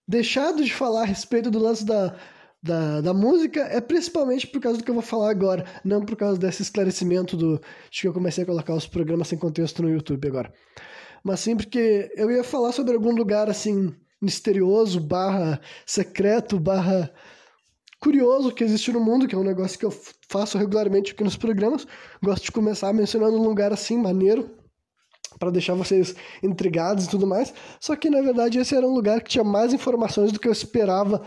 deixado 0.06 0.64
de 0.64 0.72
falar 0.72 1.02
a 1.02 1.06
respeito 1.06 1.50
do 1.50 1.58
lance 1.58 1.84
da, 1.84 2.16
da, 2.62 3.00
da 3.00 3.14
música 3.14 3.60
é 3.60 3.80
principalmente 3.80 4.46
por 4.46 4.60
causa 4.60 4.78
do 4.78 4.84
que 4.84 4.90
eu 4.90 4.94
vou 4.94 5.02
falar 5.02 5.30
agora, 5.30 5.64
não 5.84 6.04
por 6.04 6.16
causa 6.16 6.38
desse 6.38 6.62
esclarecimento 6.62 7.36
do, 7.36 7.60
de 7.90 8.00
que 8.00 8.08
eu 8.08 8.12
comecei 8.12 8.42
a 8.42 8.46
colocar 8.46 8.74
os 8.74 8.86
programas 8.86 9.28
sem 9.28 9.38
contexto 9.38 9.82
no 9.82 9.90
YouTube 9.90 10.26
agora. 10.26 10.52
Mas 11.22 11.40
sim 11.40 11.56
porque 11.56 12.10
eu 12.16 12.30
ia 12.30 12.42
falar 12.42 12.72
sobre 12.72 12.94
algum 12.94 13.14
lugar 13.14 13.48
assim 13.48 13.94
misterioso, 14.20 15.00
barra 15.00 15.60
secreto, 15.86 16.58
barra 16.58 17.12
curioso 18.00 18.52
que 18.52 18.64
existe 18.64 18.92
no 18.92 19.00
mundo, 19.00 19.26
que 19.26 19.34
é 19.34 19.38
um 19.38 19.44
negócio 19.44 19.78
que 19.78 19.84
eu 19.84 19.92
faço 20.28 20.58
regularmente 20.58 21.12
aqui 21.12 21.24
nos 21.24 21.36
programas. 21.36 21.86
Gosto 22.22 22.44
de 22.44 22.52
começar 22.52 22.92
mencionando 22.92 23.36
um 23.36 23.42
lugar 23.42 23.72
assim, 23.72 23.98
maneiro, 23.98 24.50
para 25.38 25.50
deixar 25.50 25.74
vocês 25.74 26.14
intrigados 26.42 27.06
e 27.06 27.10
tudo 27.10 27.26
mais. 27.26 27.52
Só 27.80 27.96
que 27.96 28.10
na 28.10 28.20
verdade 28.20 28.58
esse 28.58 28.74
era 28.74 28.86
um 28.86 28.94
lugar 28.94 29.20
que 29.20 29.30
tinha 29.30 29.44
mais 29.44 29.72
informações 29.72 30.32
do 30.32 30.40
que 30.40 30.48
eu 30.48 30.52
esperava 30.52 31.22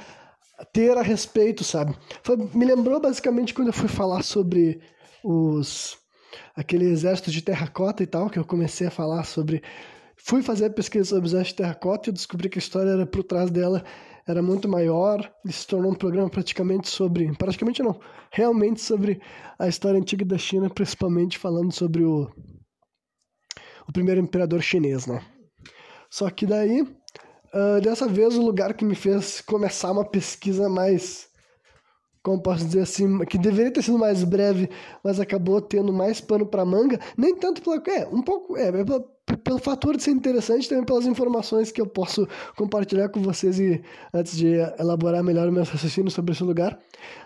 ter 0.71 0.97
a 0.97 1.01
respeito, 1.01 1.63
sabe? 1.63 1.95
Foi, 2.23 2.37
me 2.37 2.65
lembrou 2.65 2.99
basicamente 2.99 3.53
quando 3.53 3.67
eu 3.67 3.73
fui 3.73 3.89
falar 3.89 4.23
sobre 4.23 4.81
os 5.23 5.99
aquele 6.55 6.85
exército 6.85 7.31
de 7.31 7.41
terracota 7.41 8.03
e 8.03 8.07
tal, 8.07 8.29
que 8.29 8.37
eu 8.37 8.45
comecei 8.45 8.87
a 8.87 8.91
falar 8.91 9.23
sobre 9.23 9.61
Fui 10.23 10.41
fazer 10.41 10.65
a 10.65 10.69
pesquisa 10.69 11.05
sobre 11.05 11.27
os 11.27 11.45
de 11.47 11.55
terracota 11.55 12.09
e 12.09 12.13
descobri 12.13 12.49
que 12.49 12.57
a 12.57 12.61
história 12.61 12.91
era 12.91 13.05
por 13.05 13.23
trás 13.23 13.49
dela 13.49 13.83
era 14.27 14.41
muito 14.41 14.69
maior 14.69 15.31
e 15.45 15.51
se 15.51 15.65
tornou 15.65 15.91
um 15.91 15.95
programa 15.95 16.29
praticamente 16.29 16.87
sobre, 16.89 17.35
praticamente 17.35 17.81
não, 17.81 17.99
realmente 18.31 18.79
sobre 18.79 19.19
a 19.57 19.67
história 19.67 19.99
antiga 19.99 20.23
da 20.23 20.37
China, 20.37 20.69
principalmente 20.69 21.37
falando 21.37 21.71
sobre 21.71 22.03
o 22.03 22.29
o 23.87 23.91
primeiro 23.91 24.21
imperador 24.21 24.61
chinês, 24.61 25.07
né? 25.07 25.21
Só 26.09 26.29
que 26.29 26.45
daí, 26.45 26.81
uh, 26.81 27.81
dessa 27.81 28.07
vez 28.07 28.37
o 28.37 28.41
lugar 28.41 28.73
que 28.73 28.85
me 28.85 28.95
fez 28.95 29.41
começar 29.41 29.91
uma 29.91 30.05
pesquisa 30.05 30.69
mais 30.69 31.30
como 32.23 32.41
posso 32.41 32.65
dizer 32.65 32.81
assim, 32.81 33.19
que 33.25 33.37
deveria 33.37 33.71
ter 33.71 33.81
sido 33.81 33.97
mais 33.97 34.23
breve, 34.23 34.69
mas 35.03 35.19
acabou 35.19 35.59
tendo 35.59 35.91
mais 35.91 36.21
pano 36.21 36.45
para 36.45 36.63
manga, 36.63 36.99
nem 37.17 37.35
tanto 37.35 37.61
pela, 37.61 37.81
é, 37.87 38.07
um 38.07 38.21
pouco, 38.21 38.55
é, 38.55 38.67
é 38.67 38.83
pelo, 38.83 39.05
pelo 39.43 39.59
fator 39.59 39.97
de 39.97 40.03
ser 40.03 40.11
interessante, 40.11 40.69
também 40.69 40.85
pelas 40.85 41.05
informações 41.05 41.71
que 41.71 41.81
eu 41.81 41.87
posso 41.87 42.27
compartilhar 42.55 43.09
com 43.09 43.21
vocês 43.21 43.59
e 43.59 43.81
antes 44.13 44.37
de 44.37 44.53
elaborar 44.79 45.23
melhor 45.23 45.49
o 45.49 45.51
meu 45.51 45.63
raciocínio 45.63 46.11
sobre 46.11 46.33
esse 46.33 46.43
lugar. 46.43 46.77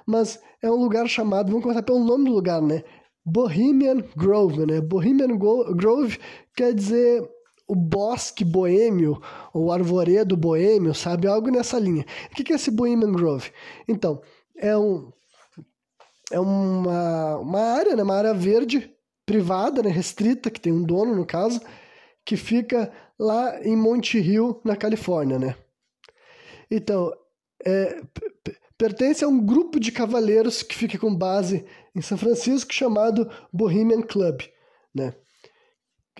Mas 0.05 0.39
é 0.61 0.71
um 0.71 0.75
lugar 0.75 1.07
chamado, 1.07 1.47
vamos 1.47 1.63
começar 1.63 1.83
pelo 1.83 2.03
nome 2.03 2.25
do 2.25 2.31
lugar, 2.31 2.61
né? 2.61 2.83
Bohemian 3.25 4.03
Grove, 4.15 4.65
né? 4.65 4.79
Bohemian 4.79 5.35
Grove 5.37 6.19
quer 6.55 6.73
dizer 6.73 7.27
o 7.67 7.75
bosque 7.75 8.45
boêmio, 8.45 9.19
ou 9.51 9.71
arvoredo 9.71 10.37
boêmio, 10.37 10.93
sabe? 10.93 11.27
Algo 11.27 11.49
nessa 11.49 11.79
linha. 11.79 12.05
O 12.31 12.35
que 12.35 12.53
é 12.53 12.55
esse 12.55 12.69
Bohemian 12.69 13.11
Grove? 13.11 13.49
Então, 13.87 14.21
é, 14.57 14.77
um, 14.77 15.11
é 16.31 16.39
uma, 16.39 17.37
uma 17.37 17.59
área, 17.59 17.95
né, 17.95 18.03
uma 18.03 18.15
área 18.15 18.33
verde 18.33 18.93
privada, 19.25 19.81
né, 19.81 19.89
restrita, 19.89 20.51
que 20.51 20.59
tem 20.59 20.71
um 20.71 20.83
dono 20.83 21.15
no 21.15 21.25
caso, 21.25 21.61
que 22.25 22.37
fica 22.37 22.91
lá 23.19 23.61
em 23.63 23.75
Monte 23.75 24.19
Rio, 24.19 24.61
na 24.63 24.75
Califórnia, 24.75 25.39
né? 25.39 25.55
Então, 26.69 27.11
é, 27.65 28.01
pertence 28.77 29.23
a 29.23 29.27
um 29.27 29.43
grupo 29.43 29.79
de 29.79 29.91
cavaleiros 29.91 30.63
que 30.63 30.75
fica 30.75 30.97
com 30.97 31.15
base 31.15 31.65
em 31.95 32.01
São 32.01 32.17
Francisco 32.17 32.73
chamado 32.73 33.29
Bohemian 33.53 34.01
Club, 34.01 34.41
né? 34.93 35.13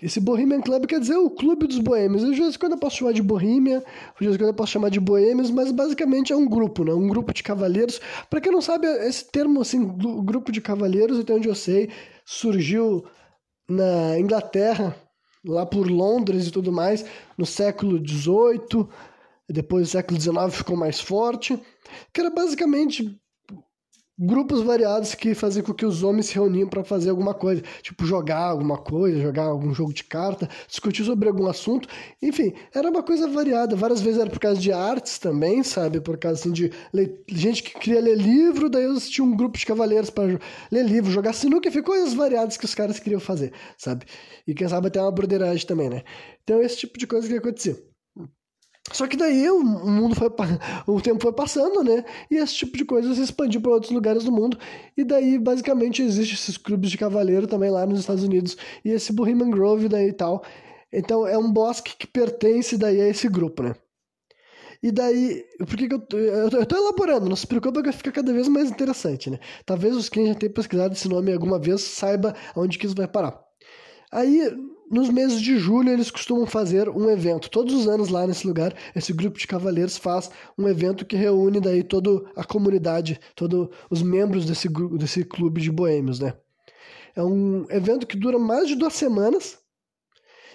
Esse 0.02 0.20
Bohemian 0.20 0.60
Club 0.60 0.86
quer 0.86 1.00
dizer 1.00 1.16
o 1.16 1.30
clube 1.30 1.66
dos 1.66 1.78
boêmios. 1.78 2.22
Às 2.22 2.36
vezes 2.36 2.56
quando 2.56 2.72
eu 2.72 2.78
posso 2.78 2.96
chamar 2.96 3.12
de 3.12 3.22
Bohemia, 3.22 3.82
às 4.14 4.20
vezes 4.20 4.36
quando 4.36 4.48
eu 4.48 4.54
posso 4.54 4.72
chamar 4.72 4.90
de 4.90 5.00
boêmios, 5.00 5.50
mas 5.50 5.72
basicamente 5.72 6.34
é 6.34 6.36
um 6.36 6.46
grupo, 6.46 6.84
né? 6.84 6.92
Um 6.92 7.08
grupo 7.08 7.32
de 7.32 7.42
cavaleiros. 7.42 7.98
Para 8.28 8.40
quem 8.40 8.52
não 8.52 8.60
sabe, 8.60 8.86
esse 8.86 9.24
termo 9.24 9.60
assim, 9.62 9.86
grupo 10.22 10.52
de 10.52 10.60
cavaleiros, 10.60 11.18
até 11.18 11.32
onde 11.32 11.48
eu 11.48 11.54
sei, 11.54 11.90
surgiu 12.26 13.06
na 13.66 14.18
Inglaterra, 14.18 14.94
lá 15.42 15.64
por 15.64 15.88
Londres 15.90 16.46
e 16.46 16.50
tudo 16.50 16.70
mais, 16.70 17.04
no 17.38 17.46
século 17.46 17.98
XVIII. 17.98 18.86
Depois 19.48 19.88
do 19.88 19.90
século 19.92 20.20
XIX 20.20 20.54
ficou 20.54 20.76
mais 20.76 21.00
forte, 21.00 21.58
que 22.12 22.20
era 22.20 22.30
basicamente 22.30 23.18
grupos 24.18 24.62
variados 24.62 25.14
que 25.14 25.34
faziam 25.34 25.64
com 25.64 25.74
que 25.74 25.84
os 25.84 26.02
homens 26.02 26.26
se 26.26 26.34
reuniam 26.34 26.68
para 26.68 26.82
fazer 26.82 27.10
alguma 27.10 27.34
coisa, 27.34 27.62
tipo 27.82 28.06
jogar 28.06 28.38
alguma 28.38 28.78
coisa, 28.78 29.20
jogar 29.20 29.44
algum 29.44 29.74
jogo 29.74 29.92
de 29.92 30.04
carta, 30.04 30.48
discutir 30.66 31.04
sobre 31.04 31.28
algum 31.28 31.46
assunto, 31.46 31.88
enfim, 32.22 32.54
era 32.74 32.88
uma 32.88 33.02
coisa 33.02 33.28
variada. 33.28 33.76
Várias 33.76 34.00
vezes 34.00 34.20
era 34.20 34.30
por 34.30 34.38
causa 34.38 34.60
de 34.60 34.72
artes 34.72 35.18
também, 35.18 35.62
sabe? 35.62 36.00
Por 36.00 36.16
causa 36.16 36.40
assim, 36.40 36.52
de 36.52 36.72
gente 37.28 37.62
que 37.62 37.78
queria 37.78 38.00
ler 38.00 38.16
livro, 38.16 38.70
daí 38.70 38.84
eles 38.84 39.08
tinham 39.10 39.28
um 39.28 39.36
grupo 39.36 39.58
de 39.58 39.66
cavaleiros 39.66 40.10
para 40.10 40.38
ler 40.70 40.84
livro, 40.84 41.10
jogar 41.10 41.32
sinuca, 41.32 41.68
enfim, 41.68 41.82
coisas 41.82 42.14
variadas 42.14 42.56
que 42.56 42.64
os 42.64 42.74
caras 42.74 42.98
queriam 42.98 43.20
fazer, 43.20 43.52
sabe? 43.76 44.06
E 44.46 44.54
quem 44.54 44.68
sabe 44.68 44.88
até 44.88 45.00
uma 45.00 45.12
broderagem 45.12 45.66
também, 45.66 45.90
né? 45.90 46.02
Então 46.42 46.60
esse 46.62 46.78
tipo 46.78 46.98
de 46.98 47.06
coisa 47.06 47.28
que 47.28 47.34
acontecia. 47.34 47.76
Só 48.92 49.06
que 49.06 49.16
daí 49.16 49.50
o 49.50 49.62
mundo 49.62 50.14
foi 50.14 50.28
o 50.86 51.00
tempo 51.00 51.20
foi 51.20 51.32
passando, 51.32 51.82
né? 51.82 52.04
E 52.30 52.36
esse 52.36 52.54
tipo 52.54 52.76
de 52.76 52.84
coisa 52.84 53.14
se 53.14 53.22
expandiu 53.22 53.60
para 53.60 53.72
outros 53.72 53.92
lugares 53.92 54.24
do 54.24 54.32
mundo. 54.32 54.58
E 54.96 55.04
daí 55.04 55.38
basicamente 55.38 56.02
existe 56.02 56.34
esses 56.34 56.56
clubes 56.56 56.90
de 56.90 56.98
cavaleiro 56.98 57.46
também 57.46 57.70
lá 57.70 57.84
nos 57.86 58.00
Estados 58.00 58.24
Unidos 58.24 58.56
e 58.84 58.90
esse 58.90 59.12
Bohemian 59.12 59.50
Grove 59.50 59.88
daí 59.88 60.08
e 60.08 60.12
tal. 60.12 60.44
Então 60.92 61.26
é 61.26 61.36
um 61.36 61.50
bosque 61.50 61.96
que 61.98 62.06
pertence 62.06 62.78
daí 62.78 63.00
a 63.00 63.08
esse 63.08 63.28
grupo, 63.28 63.62
né? 63.62 63.74
E 64.82 64.92
daí, 64.92 65.44
por 65.58 65.76
que, 65.76 65.88
que 65.88 65.94
eu, 65.94 65.98
tô, 65.98 66.16
eu, 66.16 66.66
tô 66.66 66.76
elaborando, 66.76 67.28
não 67.28 67.34
se 67.34 67.46
preocupa 67.46 67.82
que 67.82 67.90
fica 67.92 68.12
cada 68.12 68.32
vez 68.32 68.46
mais 68.46 68.70
interessante, 68.70 69.30
né? 69.30 69.40
Talvez 69.64 69.96
os 69.96 70.08
quem 70.08 70.26
já 70.28 70.34
tenham 70.34 70.52
pesquisado 70.52 70.94
esse 70.94 71.08
nome 71.08 71.32
alguma 71.32 71.58
vez 71.58 71.80
saiba 71.80 72.34
onde 72.54 72.78
que 72.78 72.86
isso 72.86 72.94
vai 72.94 73.08
parar. 73.08 73.42
Aí, 74.12 74.48
nos 74.90 75.08
meses 75.08 75.40
de 75.40 75.58
julho, 75.58 75.90
eles 75.90 76.10
costumam 76.10 76.46
fazer 76.46 76.88
um 76.88 77.10
evento. 77.10 77.50
Todos 77.50 77.74
os 77.74 77.88
anos 77.88 78.08
lá 78.08 78.26
nesse 78.26 78.46
lugar, 78.46 78.74
esse 78.94 79.12
grupo 79.12 79.38
de 79.38 79.46
cavaleiros 79.46 79.96
faz 79.96 80.30
um 80.56 80.68
evento 80.68 81.04
que 81.04 81.16
reúne 81.16 81.60
daí 81.60 81.82
toda 81.82 82.22
a 82.36 82.44
comunidade, 82.44 83.20
todos 83.34 83.68
os 83.90 84.02
membros 84.02 84.44
desse, 84.44 84.68
desse 84.68 85.24
clube 85.24 85.60
de 85.60 85.70
boêmios, 85.70 86.20
né? 86.20 86.34
É 87.14 87.22
um 87.22 87.66
evento 87.70 88.06
que 88.06 88.16
dura 88.16 88.38
mais 88.38 88.68
de 88.68 88.76
duas 88.76 88.92
semanas 88.94 89.58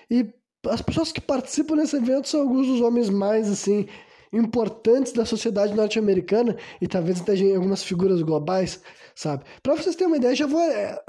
e 0.09 0.31
as 0.67 0.81
pessoas 0.81 1.11
que 1.11 1.19
participam 1.19 1.75
desse 1.75 1.95
evento 1.95 2.27
são 2.27 2.41
alguns 2.41 2.67
dos 2.67 2.81
homens 2.81 3.09
mais, 3.09 3.50
assim, 3.50 3.88
importantes 4.31 5.11
da 5.11 5.25
sociedade 5.25 5.73
norte-americana 5.73 6.55
e 6.79 6.88
talvez 6.88 7.19
até 7.19 7.33
algumas 7.53 7.83
figuras 7.83 8.21
globais, 8.21 8.81
sabe? 9.13 9.43
Para 9.61 9.75
vocês 9.75 9.95
terem 9.95 10.07
uma 10.07 10.17
ideia, 10.17 10.35
já 10.35 10.47
vou 10.47 10.61
é, 10.61 11.01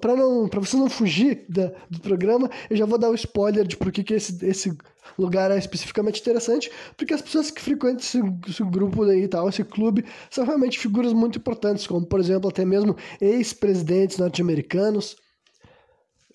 para 0.00 0.14
não 0.14 0.48
para 0.48 0.60
vocês 0.60 0.80
não 0.80 0.90
fugir 0.90 1.46
da, 1.48 1.72
do 1.90 2.00
programa, 2.00 2.50
eu 2.68 2.76
já 2.76 2.84
vou 2.84 2.98
dar 2.98 3.08
o 3.08 3.12
um 3.12 3.14
spoiler 3.14 3.66
de 3.66 3.76
por 3.76 3.90
que, 3.90 4.04
que 4.04 4.14
esse, 4.14 4.44
esse 4.44 4.76
lugar 5.18 5.50
é 5.50 5.58
especificamente 5.58 6.20
interessante, 6.20 6.70
porque 6.96 7.14
as 7.14 7.22
pessoas 7.22 7.50
que 7.50 7.60
frequentam 7.60 7.98
esse, 7.98 8.20
esse 8.48 8.62
grupo 8.64 9.04
aí 9.04 9.22
e 9.22 9.28
tal, 9.28 9.48
esse 9.48 9.64
clube, 9.64 10.04
são 10.30 10.44
realmente 10.44 10.78
figuras 10.78 11.12
muito 11.12 11.38
importantes, 11.38 11.86
como 11.86 12.06
por 12.06 12.20
exemplo 12.20 12.50
até 12.50 12.64
mesmo 12.64 12.96
ex-presidentes 13.20 14.18
norte-americanos, 14.18 15.16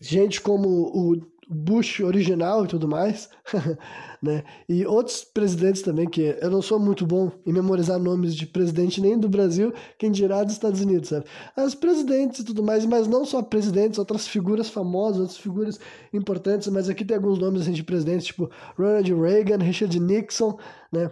gente 0.01 0.41
como 0.41 0.67
o 0.67 1.32
Bush 1.49 1.99
original 2.01 2.65
e 2.65 2.67
tudo 2.67 2.87
mais, 2.87 3.29
né? 4.21 4.43
E 4.67 4.85
outros 4.85 5.23
presidentes 5.23 5.81
também, 5.81 6.09
que 6.09 6.37
eu 6.41 6.49
não 6.49 6.61
sou 6.61 6.79
muito 6.79 7.05
bom 7.05 7.31
em 7.45 7.51
memorizar 7.51 7.99
nomes 7.99 8.35
de 8.35 8.45
presidente 8.45 9.01
nem 9.01 9.17
do 9.17 9.29
Brasil, 9.29 9.73
quem 9.97 10.11
dirá 10.11 10.43
dos 10.43 10.53
Estados 10.53 10.81
Unidos, 10.81 11.09
sabe? 11.09 11.25
As 11.55 11.75
presidentes 11.75 12.39
e 12.39 12.45
tudo 12.45 12.63
mais, 12.63 12.85
mas 12.85 13.07
não 13.07 13.25
só 13.25 13.41
presidentes, 13.41 13.99
outras 13.99 14.27
figuras 14.27 14.69
famosas, 14.69 15.19
outras 15.19 15.37
figuras 15.37 15.79
importantes, 16.11 16.67
mas 16.69 16.89
aqui 16.89 17.03
tem 17.03 17.17
alguns 17.17 17.39
nomes 17.39 17.61
assim, 17.61 17.73
de 17.73 17.83
presidentes, 17.83 18.27
tipo 18.27 18.49
Ronald 18.77 19.13
Reagan, 19.13 19.57
Richard 19.57 19.99
Nixon, 19.99 20.57
né? 20.91 21.11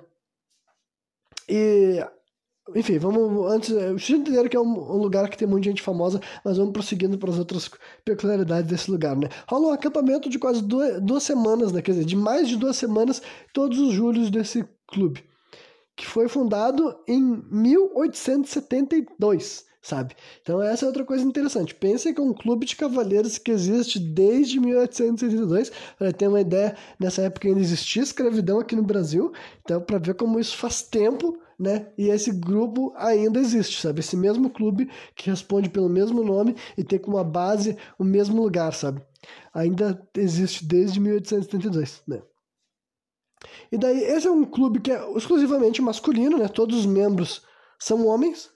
E 1.50 2.05
enfim, 2.75 2.97
vamos 2.97 3.51
antes. 3.51 3.69
Vocês 3.69 4.19
entenderam 4.19 4.49
que 4.49 4.55
é 4.55 4.59
um, 4.59 4.93
um, 4.93 4.97
lugar 4.97 5.29
que 5.29 5.37
tem 5.37 5.47
muita 5.47 5.69
gente 5.69 5.81
famosa, 5.81 6.19
mas 6.43 6.57
vamos 6.57 6.73
prosseguindo 6.73 7.17
para 7.17 7.29
as 7.29 7.39
outras 7.39 7.69
peculiaridades 8.03 8.69
desse 8.69 8.89
lugar, 8.89 9.15
né? 9.15 9.29
Rola 9.47 9.67
um 9.67 9.71
acampamento 9.71 10.29
de 10.29 10.39
quase 10.39 10.61
duas, 10.61 11.01
duas 11.01 11.23
semanas, 11.23 11.71
né? 11.71 11.81
Quer 11.81 11.91
dizer, 11.91 12.05
de 12.05 12.15
mais 12.15 12.47
de 12.47 12.57
duas 12.57 12.77
semanas, 12.77 13.21
todos 13.53 13.79
os 13.79 13.93
julhos 13.93 14.29
desse 14.29 14.65
clube, 14.87 15.23
que 15.95 16.05
foi 16.05 16.27
fundado 16.27 16.95
em 17.07 17.43
1872 17.49 19.71
sabe? 19.81 20.15
Então 20.41 20.61
essa 20.61 20.85
é 20.85 20.87
outra 20.87 21.03
coisa 21.03 21.23
interessante. 21.23 21.73
Pensem 21.73 22.13
que 22.13 22.21
é 22.21 22.23
um 22.23 22.33
clube 22.33 22.65
de 22.65 22.75
cavaleiros 22.75 23.37
que 23.37 23.51
existe 23.51 23.99
desde 23.99 24.59
1882, 24.59 25.71
para 25.97 26.13
ter 26.13 26.27
uma 26.27 26.41
ideia, 26.41 26.75
nessa 26.99 27.23
época 27.23 27.47
ainda 27.47 27.59
existia 27.59 28.03
escravidão 28.03 28.59
aqui 28.59 28.75
no 28.75 28.83
Brasil, 28.83 29.31
então 29.61 29.81
para 29.81 29.97
ver 29.97 30.13
como 30.13 30.39
isso 30.39 30.55
faz 30.55 30.83
tempo 30.83 31.37
né? 31.61 31.91
E 31.95 32.09
esse 32.09 32.31
grupo 32.31 32.91
ainda 32.95 33.39
existe, 33.39 33.79
sabe? 33.79 33.99
Esse 33.99 34.17
mesmo 34.17 34.49
clube 34.49 34.89
que 35.15 35.29
responde 35.29 35.69
pelo 35.69 35.87
mesmo 35.87 36.23
nome 36.23 36.55
e 36.75 36.83
tem 36.83 36.97
como 36.97 37.23
base 37.23 37.77
o 37.99 38.03
mesmo 38.03 38.41
lugar, 38.41 38.73
sabe? 38.73 38.99
Ainda 39.53 40.01
existe 40.17 40.65
desde 40.65 40.99
1872, 40.99 42.01
né? 42.07 42.23
E 43.71 43.77
daí, 43.77 44.03
esse 44.03 44.27
é 44.27 44.31
um 44.31 44.43
clube 44.43 44.79
que 44.79 44.91
é 44.91 45.15
exclusivamente 45.15 45.81
masculino, 45.81 46.37
né? 46.37 46.47
Todos 46.47 46.79
os 46.79 46.85
membros 46.87 47.43
são 47.79 48.07
homens. 48.07 48.49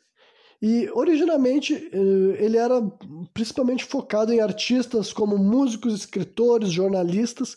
E 0.59 0.89
originalmente 0.93 1.75
eh, 1.75 2.43
ele 2.43 2.57
era 2.57 2.81
principalmente 3.33 3.85
focado 3.85 4.33
em 4.33 4.39
artistas 4.39 5.13
como 5.13 5.37
músicos, 5.37 5.93
escritores, 5.93 6.71
jornalistas 6.71 7.55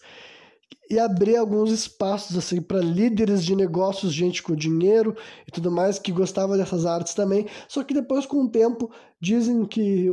e 0.91 0.99
abrir 0.99 1.37
alguns 1.37 1.71
espaços 1.71 2.37
assim 2.37 2.63
para 2.63 2.79
líderes 2.79 3.45
de 3.45 3.55
negócios, 3.55 4.13
gente 4.13 4.43
com 4.43 4.57
dinheiro 4.57 5.15
e 5.47 5.51
tudo 5.51 5.71
mais 5.71 5.99
que 5.99 6.11
gostava 6.11 6.57
dessas 6.57 6.87
artes 6.87 7.15
também. 7.15 7.47
Só 7.69 7.85
que 7.85 7.93
depois 7.93 8.25
com 8.25 8.45
o 8.45 8.49
tempo 8.49 8.91
dizem 9.21 9.65
que 9.67 10.11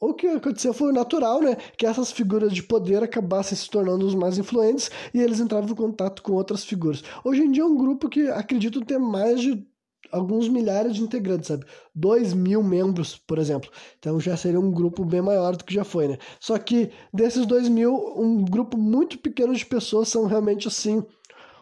o 0.00 0.14
que 0.14 0.26
aconteceu 0.26 0.72
foi 0.72 0.92
natural, 0.92 1.40
né? 1.40 1.56
Que 1.76 1.86
essas 1.86 2.12
figuras 2.12 2.52
de 2.52 2.62
poder 2.62 3.02
acabassem 3.02 3.56
se 3.56 3.68
tornando 3.68 4.06
os 4.06 4.14
mais 4.14 4.38
influentes 4.38 4.90
e 5.12 5.20
eles 5.20 5.40
entravam 5.40 5.70
em 5.70 5.74
contato 5.74 6.22
com 6.22 6.32
outras 6.32 6.64
figuras. 6.64 7.02
Hoje 7.24 7.42
em 7.42 7.50
dia 7.50 7.62
é 7.62 7.66
um 7.66 7.76
grupo 7.76 8.08
que 8.08 8.28
acredito 8.28 8.84
ter 8.84 8.98
mais 8.98 9.40
de 9.40 9.66
alguns 10.14 10.48
milhares 10.48 10.94
de 10.94 11.02
integrantes, 11.02 11.48
sabe? 11.48 11.66
Dois 11.94 12.32
mil 12.32 12.62
membros, 12.62 13.16
por 13.16 13.38
exemplo. 13.38 13.70
Então 13.98 14.20
já 14.20 14.36
seria 14.36 14.60
um 14.60 14.70
grupo 14.70 15.04
bem 15.04 15.20
maior 15.20 15.56
do 15.56 15.64
que 15.64 15.74
já 15.74 15.84
foi, 15.84 16.06
né? 16.08 16.18
Só 16.38 16.56
que 16.56 16.90
desses 17.12 17.44
dois 17.44 17.68
mil, 17.68 17.92
um 18.16 18.44
grupo 18.44 18.78
muito 18.78 19.18
pequeno 19.18 19.54
de 19.54 19.66
pessoas 19.66 20.08
são 20.08 20.26
realmente 20.26 20.68
assim 20.68 21.02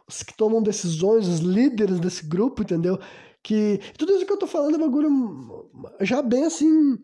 os 0.06 0.22
que 0.22 0.36
tomam 0.36 0.62
decisões, 0.62 1.26
os 1.26 1.40
líderes 1.40 1.98
desse 1.98 2.26
grupo, 2.26 2.62
entendeu? 2.62 2.98
Que 3.42 3.80
tudo 3.96 4.12
isso 4.12 4.26
que 4.26 4.32
eu 4.32 4.38
tô 4.38 4.46
falando 4.46 4.74
é 4.74 4.78
bagulho 4.78 5.70
já 6.00 6.20
bem 6.20 6.44
assim 6.44 6.98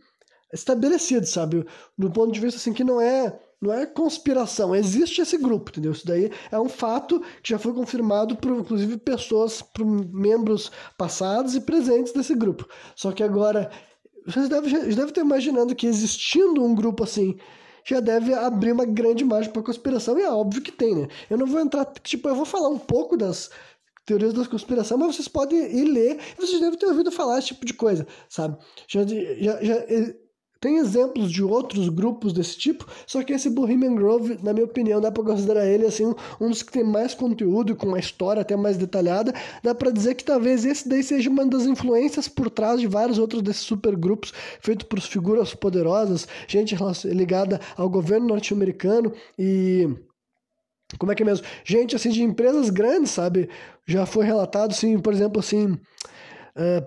estabelecido, 0.52 1.26
sabe? 1.26 1.66
Do 1.96 2.10
ponto 2.10 2.30
de 2.30 2.40
vista 2.40 2.58
assim 2.58 2.74
que 2.74 2.84
não 2.84 3.00
é 3.00 3.38
não 3.60 3.72
é 3.72 3.86
conspiração, 3.86 4.74
existe 4.74 5.20
esse 5.20 5.36
grupo, 5.36 5.70
entendeu? 5.70 5.92
Isso 5.92 6.06
daí 6.06 6.30
é 6.50 6.58
um 6.58 6.68
fato 6.68 7.20
que 7.42 7.50
já 7.50 7.58
foi 7.58 7.72
confirmado 7.72 8.36
por, 8.36 8.52
inclusive, 8.52 8.96
pessoas, 8.98 9.60
por 9.60 9.84
membros 9.84 10.70
passados 10.96 11.54
e 11.54 11.60
presentes 11.60 12.12
desse 12.12 12.34
grupo. 12.34 12.68
Só 12.94 13.10
que 13.10 13.22
agora, 13.22 13.70
vocês 14.24 14.48
devem, 14.48 14.70
já 14.70 14.78
devem 14.78 15.06
estar 15.06 15.20
imaginando 15.20 15.74
que 15.74 15.86
existindo 15.86 16.64
um 16.64 16.74
grupo 16.74 17.02
assim, 17.02 17.36
já 17.84 18.00
deve 18.00 18.32
abrir 18.32 18.72
uma 18.72 18.84
grande 18.84 19.24
margem 19.24 19.52
para 19.52 19.62
conspiração, 19.62 20.18
e 20.18 20.22
é 20.22 20.30
óbvio 20.30 20.62
que 20.62 20.70
tem, 20.70 20.94
né? 20.94 21.08
Eu 21.28 21.36
não 21.36 21.46
vou 21.46 21.60
entrar, 21.60 21.84
tipo, 22.02 22.28
eu 22.28 22.34
vou 22.36 22.44
falar 22.44 22.68
um 22.68 22.78
pouco 22.78 23.16
das 23.16 23.50
teorias 24.06 24.32
da 24.32 24.46
conspiração, 24.46 24.96
mas 24.98 25.16
vocês 25.16 25.28
podem 25.28 25.58
ir 25.58 25.84
ler, 25.84 26.18
vocês 26.38 26.60
devem 26.60 26.78
ter 26.78 26.86
ouvido 26.86 27.10
falar 27.10 27.38
esse 27.38 27.48
tipo 27.48 27.66
de 27.66 27.74
coisa, 27.74 28.06
sabe? 28.28 28.56
Já, 28.86 29.04
já, 29.04 29.62
já 29.62 29.74
tem 30.60 30.78
exemplos 30.78 31.30
de 31.30 31.42
outros 31.42 31.88
grupos 31.88 32.32
desse 32.32 32.58
tipo, 32.58 32.86
só 33.06 33.22
que 33.22 33.32
esse 33.32 33.48
Bohemian 33.48 33.94
Grove, 33.94 34.38
na 34.42 34.52
minha 34.52 34.64
opinião, 34.64 35.00
dá 35.00 35.10
para 35.10 35.22
considerar 35.22 35.66
ele 35.66 35.86
assim 35.86 36.12
um 36.40 36.48
dos 36.48 36.62
que 36.62 36.72
tem 36.72 36.82
mais 36.82 37.14
conteúdo, 37.14 37.76
com 37.76 37.86
uma 37.86 37.98
história 37.98 38.42
até 38.42 38.56
mais 38.56 38.76
detalhada. 38.76 39.32
Dá 39.62 39.74
para 39.74 39.90
dizer 39.90 40.14
que 40.14 40.24
talvez 40.24 40.64
esse 40.64 40.88
daí 40.88 41.02
seja 41.02 41.30
uma 41.30 41.46
das 41.46 41.64
influências 41.64 42.26
por 42.26 42.50
trás 42.50 42.80
de 42.80 42.86
vários 42.86 43.18
outros 43.18 43.42
desses 43.42 43.62
supergrupos 43.62 44.32
feitos 44.60 44.86
por 44.86 45.00
figuras 45.00 45.54
poderosas, 45.54 46.26
gente 46.48 46.76
ligada 47.04 47.60
ao 47.76 47.88
governo 47.88 48.26
norte-americano 48.26 49.12
e 49.38 49.88
como 50.98 51.12
é 51.12 51.14
que 51.14 51.22
é 51.22 51.26
mesmo? 51.26 51.46
Gente 51.64 51.94
assim 51.94 52.10
de 52.10 52.22
empresas 52.22 52.70
grandes, 52.70 53.10
sabe? 53.10 53.50
Já 53.86 54.06
foi 54.06 54.24
relatado, 54.24 54.72
sim, 54.72 54.98
por 54.98 55.12
exemplo, 55.12 55.38
assim, 55.38 55.66
uh, 55.66 56.86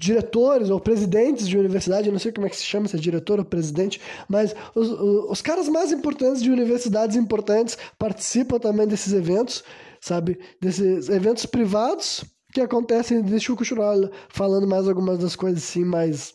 diretores 0.00 0.70
ou 0.70 0.80
presidentes 0.80 1.48
de 1.48 1.56
universidade, 1.56 2.08
eu 2.08 2.12
não 2.12 2.18
sei 2.18 2.32
como 2.32 2.46
é 2.46 2.50
que 2.50 2.56
se 2.56 2.64
chama, 2.64 2.88
se 2.88 2.96
é 2.96 2.98
diretor 2.98 3.38
ou 3.38 3.44
presidente, 3.44 4.00
mas 4.28 4.54
os, 4.74 4.90
os 4.90 5.42
caras 5.42 5.68
mais 5.68 5.92
importantes 5.92 6.42
de 6.42 6.50
universidades 6.50 7.16
importantes 7.16 7.78
participam 7.98 8.58
também 8.58 8.86
desses 8.86 9.12
eventos, 9.12 9.62
sabe? 10.00 10.38
Desses 10.60 11.08
eventos 11.08 11.46
privados 11.46 12.24
que 12.52 12.60
acontecem, 12.60 13.22
deixa 13.22 13.52
eu 13.52 13.56
continuar 13.56 13.96
falando 14.28 14.66
mais 14.66 14.88
algumas 14.88 15.18
das 15.18 15.36
coisas 15.36 15.62
assim, 15.62 15.84
mais 15.84 16.34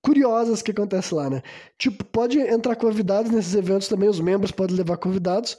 curiosas 0.00 0.62
que 0.62 0.70
acontecem 0.70 1.18
lá, 1.18 1.28
né? 1.28 1.42
Tipo, 1.76 2.04
pode 2.04 2.38
entrar 2.38 2.76
convidados 2.76 3.32
nesses 3.32 3.54
eventos 3.54 3.88
também, 3.88 4.08
os 4.08 4.20
membros 4.20 4.52
podem 4.52 4.76
levar 4.76 4.98
convidados, 4.98 5.58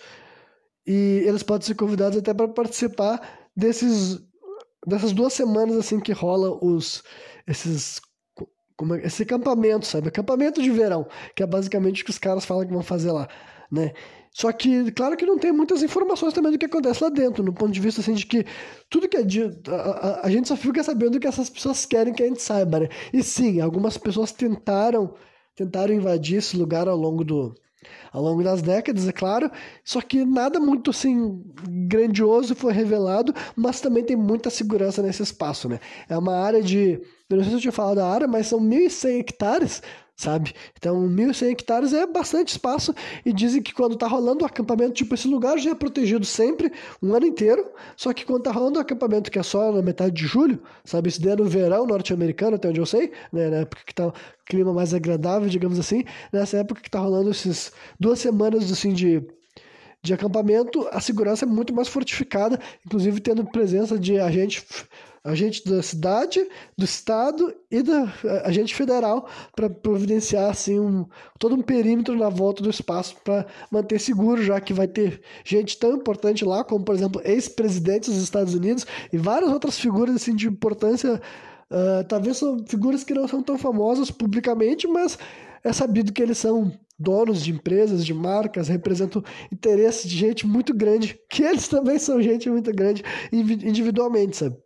e 0.88 1.22
eles 1.26 1.44
podem 1.44 1.68
ser 1.68 1.76
convidados 1.76 2.18
até 2.18 2.34
para 2.34 2.48
participar 2.48 3.22
desses 3.54 4.22
dessas 4.86 5.12
duas 5.12 5.34
semanas 5.34 5.78
assim 5.78 6.00
que 6.00 6.12
rola 6.12 6.58
os 6.62 7.04
esses 7.48 8.02
como 8.78 8.94
é, 8.94 9.06
esse 9.06 9.24
acampamento, 9.24 9.86
sabe? 9.86 10.08
Acampamento 10.10 10.62
de 10.62 10.70
verão, 10.70 11.08
que 11.36 11.42
é 11.42 11.48
basicamente 11.48 12.04
o 12.04 12.06
que 12.06 12.12
os 12.12 12.20
caras 12.20 12.46
falam 12.46 12.66
que 12.66 12.74
vão 12.74 12.84
fazer 12.84 13.12
lá, 13.12 13.28
né? 13.72 13.94
Só 14.32 14.52
que, 14.52 14.92
claro 14.92 15.18
que 15.18 15.26
não 15.26 15.40
tem 15.40 15.52
muitas 15.52 15.82
informações 15.82 16.32
também 16.32 16.52
do 16.52 16.60
que 16.60 16.68
acontece 16.68 17.04
lá 17.04 17.10
dentro, 17.10 17.44
no 17.44 17.52
ponto 17.52 17.72
de 17.72 17.80
vista 17.80 18.02
assim 18.02 18.14
de 18.14 18.26
que 18.26 18.46
tudo 18.88 19.10
que 19.10 19.18
é 19.18 19.24
dito, 19.24 19.74
a, 19.74 19.76
a, 19.76 20.28
a 20.28 20.30
gente 20.30 20.48
só 20.48 20.56
fica 20.56 20.84
sabendo 20.84 21.16
o 21.16 21.20
que 21.20 21.28
essas 21.28 21.50
pessoas 21.50 21.88
querem 21.88 22.14
que 22.14 22.22
a 22.22 22.28
gente 22.28 22.42
saiba, 22.42 22.82
né? 22.82 22.90
E 23.12 23.24
sim, 23.24 23.60
algumas 23.60 23.98
pessoas 23.98 24.32
tentaram 24.32 25.16
tentaram 25.56 25.92
invadir 25.92 26.38
esse 26.38 26.56
lugar 26.56 26.88
ao 26.88 26.96
longo 26.96 27.24
do, 27.24 27.56
ao 28.12 28.22
longo 28.22 28.44
das 28.44 28.62
décadas, 28.62 29.08
é 29.08 29.12
claro, 29.12 29.52
só 29.84 30.02
que 30.02 30.26
nada 30.26 30.60
muito 30.60 30.92
assim 30.92 31.44
grandioso 31.88 32.56
foi 32.56 32.74
revelado, 32.74 33.34
mas 33.56 33.82
também 33.82 34.04
tem 34.04 34.16
muita 34.16 34.50
segurança 34.50 35.02
nesse 35.02 35.24
espaço, 35.24 35.70
né? 35.70 35.80
É 36.10 36.18
uma 36.18 36.36
área 36.36 36.62
de, 36.62 37.00
eu 37.30 37.38
não 37.38 37.44
sei 37.44 37.52
se 37.52 37.58
eu 37.58 37.62
tinha 37.62 37.72
falado 37.72 37.98
da 37.98 38.08
área, 38.08 38.28
mas 38.28 38.48
são 38.48 38.60
1.100 38.60 39.20
hectares 39.20 39.82
sabe? 40.18 40.54
Então, 40.76 41.08
1.100 41.08 41.52
hectares 41.52 41.94
é 41.94 42.08
bastante 42.08 42.50
espaço 42.50 42.94
e 43.24 43.32
dizem 43.32 43.62
que 43.62 43.72
quando 43.72 43.96
tá 43.96 44.08
rolando 44.08 44.44
o 44.44 44.48
acampamento, 44.48 44.94
tipo, 44.94 45.14
esse 45.14 45.28
lugar 45.28 45.60
já 45.60 45.72
é 45.72 45.76
protegido 45.76 46.26
sempre, 46.26 46.72
um 47.02 47.14
ano 47.14 47.28
inteiro, 47.28 47.70
só 47.96 48.12
que 48.12 48.26
quando 48.26 48.42
tá 48.42 48.52
rolando 48.52 48.80
o 48.80 48.82
acampamento, 48.82 49.30
que 49.30 49.38
é 49.38 49.44
só 49.44 49.72
na 49.72 49.82
metade 49.82 50.16
de 50.16 50.26
julho, 50.26 50.60
sabe? 50.84 51.10
Isso 51.10 51.22
daí 51.22 51.34
é 51.34 51.36
no 51.36 51.46
verão 51.46 51.86
norte-americano, 51.86 52.56
até 52.56 52.68
onde 52.68 52.80
eu 52.80 52.86
sei, 52.86 53.12
né? 53.32 53.50
Na 53.50 53.58
época 53.58 53.84
que 53.86 53.94
tá 53.94 54.12
clima 54.44 54.74
mais 54.74 54.94
agradável, 54.94 55.48
digamos 55.48 55.78
assim, 55.78 56.04
nessa 56.34 56.58
época 56.58 56.82
que 56.82 56.90
tá 56.90 57.00
rolando 57.00 57.30
esses 57.30 57.72
duas 58.00 58.20
semanas, 58.20 58.72
assim, 58.72 58.94
de 58.94 59.24
de 60.04 60.14
acampamento, 60.14 60.88
a 60.92 61.02
segurança 61.02 61.44
é 61.44 61.48
muito 61.48 61.74
mais 61.74 61.88
fortificada, 61.88 62.60
inclusive 62.86 63.20
tendo 63.20 63.44
presença 63.44 64.00
de 64.00 64.18
agente 64.20 64.66
agente 65.28 65.68
da 65.68 65.84
cidade, 65.84 66.48
do 66.78 66.86
estado 66.86 67.54
e 67.70 67.82
da 67.84 68.12
agente 68.44 68.74
federal 68.74 69.30
para 69.56 69.70
providenciar 69.70 70.50
assim 70.50 70.80
um 70.80 71.06
todo 71.38 71.56
um 71.56 71.62
perímetro 71.62 72.16
na 72.16 72.30
volta 72.30 72.64
do 72.64 72.70
espaço 72.70 73.16
para 73.24 73.46
manter 73.70 74.00
seguro, 74.00 74.42
já 74.42 74.60
que 74.62 74.74
vai 74.74 74.88
ter 74.88 75.22
gente 75.44 75.78
tão 75.78 75.96
importante 75.96 76.46
lá 76.46 76.64
como 76.64 76.84
por 76.84 76.96
exemplo 76.96 77.22
ex-presidentes 77.24 78.14
dos 78.14 78.24
Estados 78.24 78.54
Unidos 78.54 78.86
e 79.12 79.18
várias 79.18 79.52
outras 79.52 79.78
figuras 79.78 80.16
assim 80.16 80.36
de 80.36 80.48
importância, 80.48 81.22
uh, 81.70 82.04
talvez 82.08 82.38
são 82.38 82.66
figuras 82.66 83.04
que 83.04 83.14
não 83.14 83.28
são 83.28 83.44
tão 83.44 83.58
famosas 83.58 84.10
publicamente, 84.10 84.88
mas 84.88 85.18
é 85.64 85.74
sabido 85.74 86.14
que 86.14 86.22
eles 86.22 86.38
são 86.38 86.72
donos 86.98 87.44
de 87.44 87.52
empresas, 87.52 88.06
de 88.06 88.14
marcas, 88.14 88.68
representam 88.68 89.24
interesses 89.52 90.10
de 90.10 90.18
gente 90.18 90.48
muito 90.48 90.74
grande, 90.74 91.20
que 91.30 91.44
eles 91.44 91.68
também 91.68 92.00
são 92.00 92.22
gente 92.22 92.50
muito 92.50 92.72
grande 92.74 93.04
individualmente, 93.32 94.38
sabe? 94.38 94.58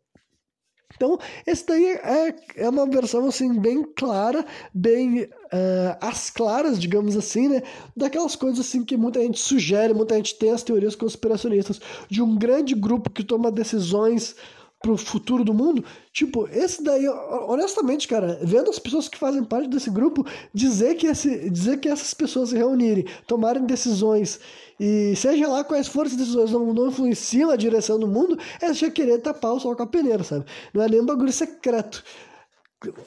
Então, 1.01 1.17
esse 1.47 1.65
daí 1.65 1.83
é, 1.83 2.35
é 2.57 2.69
uma 2.69 2.85
versão 2.85 3.25
assim 3.25 3.59
bem 3.59 3.83
clara, 3.95 4.45
bem 4.71 5.23
uh, 5.23 5.97
às 5.99 6.29
claras, 6.29 6.77
digamos 6.77 7.17
assim, 7.17 7.47
né? 7.47 7.63
Daquelas 7.97 8.35
coisas 8.35 8.59
assim 8.59 8.85
que 8.85 8.95
muita 8.95 9.19
gente 9.19 9.39
sugere, 9.39 9.95
muita 9.95 10.15
gente 10.15 10.37
tem 10.37 10.51
as 10.51 10.61
teorias 10.61 10.95
conspiracionistas 10.95 11.81
de 12.07 12.21
um 12.21 12.35
grande 12.37 12.75
grupo 12.75 13.09
que 13.09 13.23
toma 13.23 13.51
decisões 13.51 14.35
pro 14.79 14.95
futuro 14.95 15.43
do 15.43 15.55
mundo. 15.55 15.83
Tipo, 16.13 16.47
esse 16.51 16.83
daí, 16.83 17.07
honestamente, 17.07 18.07
cara, 18.07 18.39
vendo 18.43 18.69
as 18.69 18.77
pessoas 18.77 19.07
que 19.07 19.17
fazem 19.17 19.43
parte 19.43 19.69
desse 19.69 19.89
grupo, 19.89 20.23
dizer 20.53 20.95
que, 20.95 21.07
esse, 21.07 21.49
dizer 21.49 21.79
que 21.79 21.89
essas 21.89 22.13
pessoas 22.13 22.49
se 22.49 22.57
reunirem, 22.57 23.05
tomarem 23.25 23.65
decisões 23.65 24.39
e 24.83 25.15
seja 25.15 25.47
lá 25.47 25.63
quais 25.63 25.87
forem 25.87 26.11
as 26.11 26.17
decisões 26.17 26.49
não, 26.49 26.73
não 26.73 26.87
influenciam 26.87 27.51
a 27.51 27.55
direção 27.55 27.99
do 27.99 28.07
mundo, 28.07 28.35
é 28.59 28.73
já 28.73 28.89
querer 28.89 29.19
tapar 29.19 29.53
o 29.53 29.59
sol 29.59 29.75
com 29.75 29.83
a 29.83 29.85
peneira, 29.87 30.23
sabe? 30.23 30.43
Não 30.73 30.81
é 30.81 30.89
nem 30.89 31.01
um 31.01 31.05
bagulho 31.05 31.31
secreto. 31.31 32.03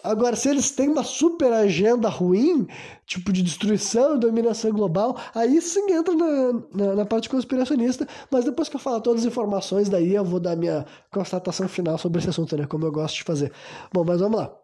Agora, 0.04 0.37
se 0.37 0.49
eles 0.49 0.71
têm 0.71 0.88
uma 0.88 1.02
super 1.02 1.52
agenda 1.52 2.09
ruim, 2.09 2.69
tipo 3.04 3.33
de 3.33 3.43
destruição 3.43 4.14
e 4.14 4.21
dominação 4.21 4.71
global, 4.71 5.19
aí 5.35 5.61
sim 5.61 5.90
entra 5.90 6.14
na, 6.14 6.52
na, 6.73 6.95
na, 6.95 7.04
parte 7.04 7.28
conspiracionista. 7.28 8.07
Mas 8.31 8.45
depois 8.45 8.69
que 8.69 8.76
eu 8.76 8.81
falar 8.81 9.00
todas 9.00 9.23
as 9.23 9.26
informações, 9.26 9.88
daí 9.88 10.14
eu 10.14 10.25
vou 10.25 10.38
dar 10.38 10.54
minha 10.54 10.87
constatação 11.11 11.69
final 11.69 11.99
sobre 11.99 12.21
esse 12.21 12.31
assunto, 12.31 12.57
né? 12.57 12.66
Como 12.69 12.87
eu 12.87 12.93
gosto 12.93 13.16
de 13.16 13.25
fazer. 13.25 13.52
Bom, 13.93 14.04
mas 14.04 14.21
vamos 14.21 14.38
lá. 14.38 14.63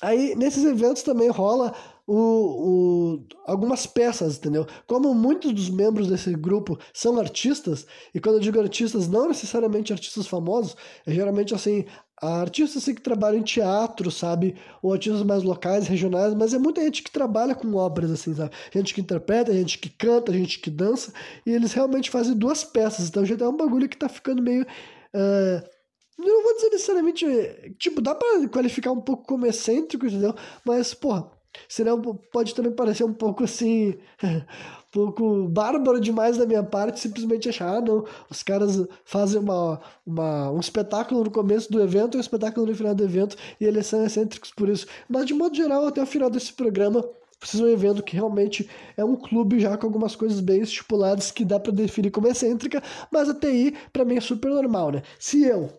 Aí, 0.00 0.34
nesses 0.36 0.64
eventos 0.64 1.02
também 1.02 1.28
rola 1.28 1.74
o, 2.06 2.14
o, 2.14 3.26
algumas 3.44 3.86
peças, 3.86 4.38
entendeu? 4.38 4.66
Como 4.86 5.12
muitos 5.12 5.52
dos 5.52 5.68
membros 5.68 6.08
desse 6.08 6.32
grupo 6.34 6.78
são 6.94 7.18
artistas, 7.18 7.86
e 8.14 8.20
quando 8.20 8.36
eu 8.36 8.40
digo 8.40 8.58
artistas, 8.60 9.08
não 9.08 9.28
necessariamente 9.28 9.92
artistas 9.92 10.26
famosos, 10.26 10.74
é 11.04 11.12
geralmente 11.12 11.54
assim, 11.54 11.84
artistas 12.16 12.82
assim, 12.82 12.94
que 12.94 13.02
trabalham 13.02 13.40
em 13.40 13.42
teatro, 13.42 14.10
sabe? 14.10 14.54
Ou 14.80 14.92
artistas 14.92 15.22
mais 15.22 15.42
locais, 15.42 15.86
regionais, 15.86 16.32
mas 16.32 16.54
é 16.54 16.58
muita 16.58 16.80
gente 16.80 17.02
que 17.02 17.10
trabalha 17.10 17.54
com 17.54 17.74
obras, 17.74 18.10
assim, 18.10 18.34
sabe? 18.34 18.52
Gente 18.72 18.94
que 18.94 19.00
interpreta, 19.00 19.52
gente 19.52 19.78
que 19.78 19.90
canta, 19.90 20.32
gente 20.32 20.60
que 20.60 20.70
dança, 20.70 21.12
e 21.44 21.50
eles 21.50 21.72
realmente 21.72 22.08
fazem 22.08 22.34
duas 22.34 22.64
peças, 22.64 23.08
então 23.08 23.24
já 23.24 23.34
é 23.34 23.48
um 23.48 23.56
bagulho 23.56 23.88
que 23.88 23.96
tá 23.96 24.08
ficando 24.08 24.42
meio. 24.42 24.64
Uh, 25.14 25.77
não 26.18 26.42
vou 26.42 26.54
dizer 26.54 26.70
necessariamente. 26.70 27.26
Tipo, 27.78 28.00
dá 28.00 28.14
pra 28.14 28.48
qualificar 28.48 28.90
um 28.90 29.00
pouco 29.00 29.24
como 29.24 29.46
excêntrico, 29.46 30.06
entendeu? 30.06 30.34
Mas, 30.64 30.92
porra, 30.92 31.30
senão 31.68 32.00
pode 32.32 32.54
também 32.54 32.72
parecer 32.72 33.04
um 33.04 33.12
pouco 33.12 33.44
assim. 33.44 33.94
um 34.22 34.42
pouco 34.92 35.48
bárbaro 35.48 36.00
demais 36.00 36.36
da 36.36 36.46
minha 36.46 36.62
parte 36.62 37.00
simplesmente 37.00 37.48
achar, 37.48 37.76
ah, 37.76 37.80
não, 37.80 38.04
os 38.28 38.42
caras 38.42 38.84
fazem 39.04 39.40
uma, 39.40 39.80
uma, 40.04 40.50
um 40.50 40.60
espetáculo 40.60 41.22
no 41.24 41.30
começo 41.30 41.70
do 41.70 41.80
evento 41.80 42.16
e 42.16 42.18
um 42.18 42.20
espetáculo 42.20 42.66
no 42.66 42.74
final 42.74 42.94
do 42.94 43.04
evento 43.04 43.36
e 43.60 43.64
eles 43.64 43.86
são 43.86 44.04
excêntricos 44.04 44.50
por 44.50 44.68
isso. 44.68 44.86
Mas, 45.08 45.26
de 45.26 45.34
modo 45.34 45.54
geral, 45.54 45.86
até 45.86 46.02
o 46.02 46.06
final 46.06 46.28
desse 46.30 46.52
programa, 46.52 47.04
vocês 47.40 47.60
vão 47.60 47.76
vendo 47.76 48.02
que 48.02 48.16
realmente 48.16 48.68
é 48.96 49.04
um 49.04 49.14
clube 49.14 49.60
já 49.60 49.76
com 49.76 49.86
algumas 49.86 50.16
coisas 50.16 50.40
bem 50.40 50.60
estipuladas 50.62 51.30
que 51.30 51.44
dá 51.44 51.60
para 51.60 51.72
definir 51.72 52.10
como 52.10 52.26
excêntrica, 52.26 52.82
mas 53.12 53.28
até 53.28 53.46
aí, 53.48 53.76
para 53.92 54.04
mim, 54.04 54.16
é 54.16 54.20
super 54.20 54.50
normal, 54.50 54.90
né? 54.90 55.02
Se 55.20 55.44
eu, 55.44 55.70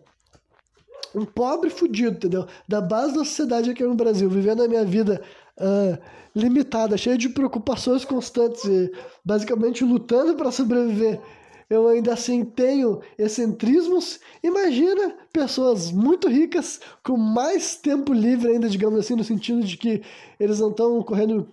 um 1.14 1.24
pobre 1.24 1.70
fudido, 1.70 2.16
entendeu? 2.16 2.46
Da 2.68 2.80
base 2.80 3.14
da 3.14 3.24
sociedade 3.24 3.70
aqui 3.70 3.82
no 3.82 3.94
Brasil, 3.94 4.28
vivendo 4.28 4.62
a 4.62 4.68
minha 4.68 4.84
vida 4.84 5.22
uh, 5.58 5.98
limitada, 6.34 6.96
cheia 6.96 7.18
de 7.18 7.28
preocupações 7.28 8.04
constantes 8.04 8.64
e 8.64 8.92
basicamente 9.24 9.84
lutando 9.84 10.34
para 10.34 10.52
sobreviver. 10.52 11.20
Eu 11.68 11.86
ainda 11.86 12.14
assim 12.14 12.44
tenho 12.44 13.00
excentrismos. 13.16 14.18
Imagina 14.42 15.14
pessoas 15.32 15.92
muito 15.92 16.28
ricas 16.28 16.80
com 17.04 17.16
mais 17.16 17.76
tempo 17.76 18.12
livre 18.12 18.50
ainda, 18.50 18.68
digamos 18.68 18.98
assim, 18.98 19.14
no 19.14 19.22
sentido 19.22 19.62
de 19.62 19.76
que 19.76 20.02
eles 20.40 20.58
não 20.58 20.70
estão 20.70 21.00
correndo 21.02 21.46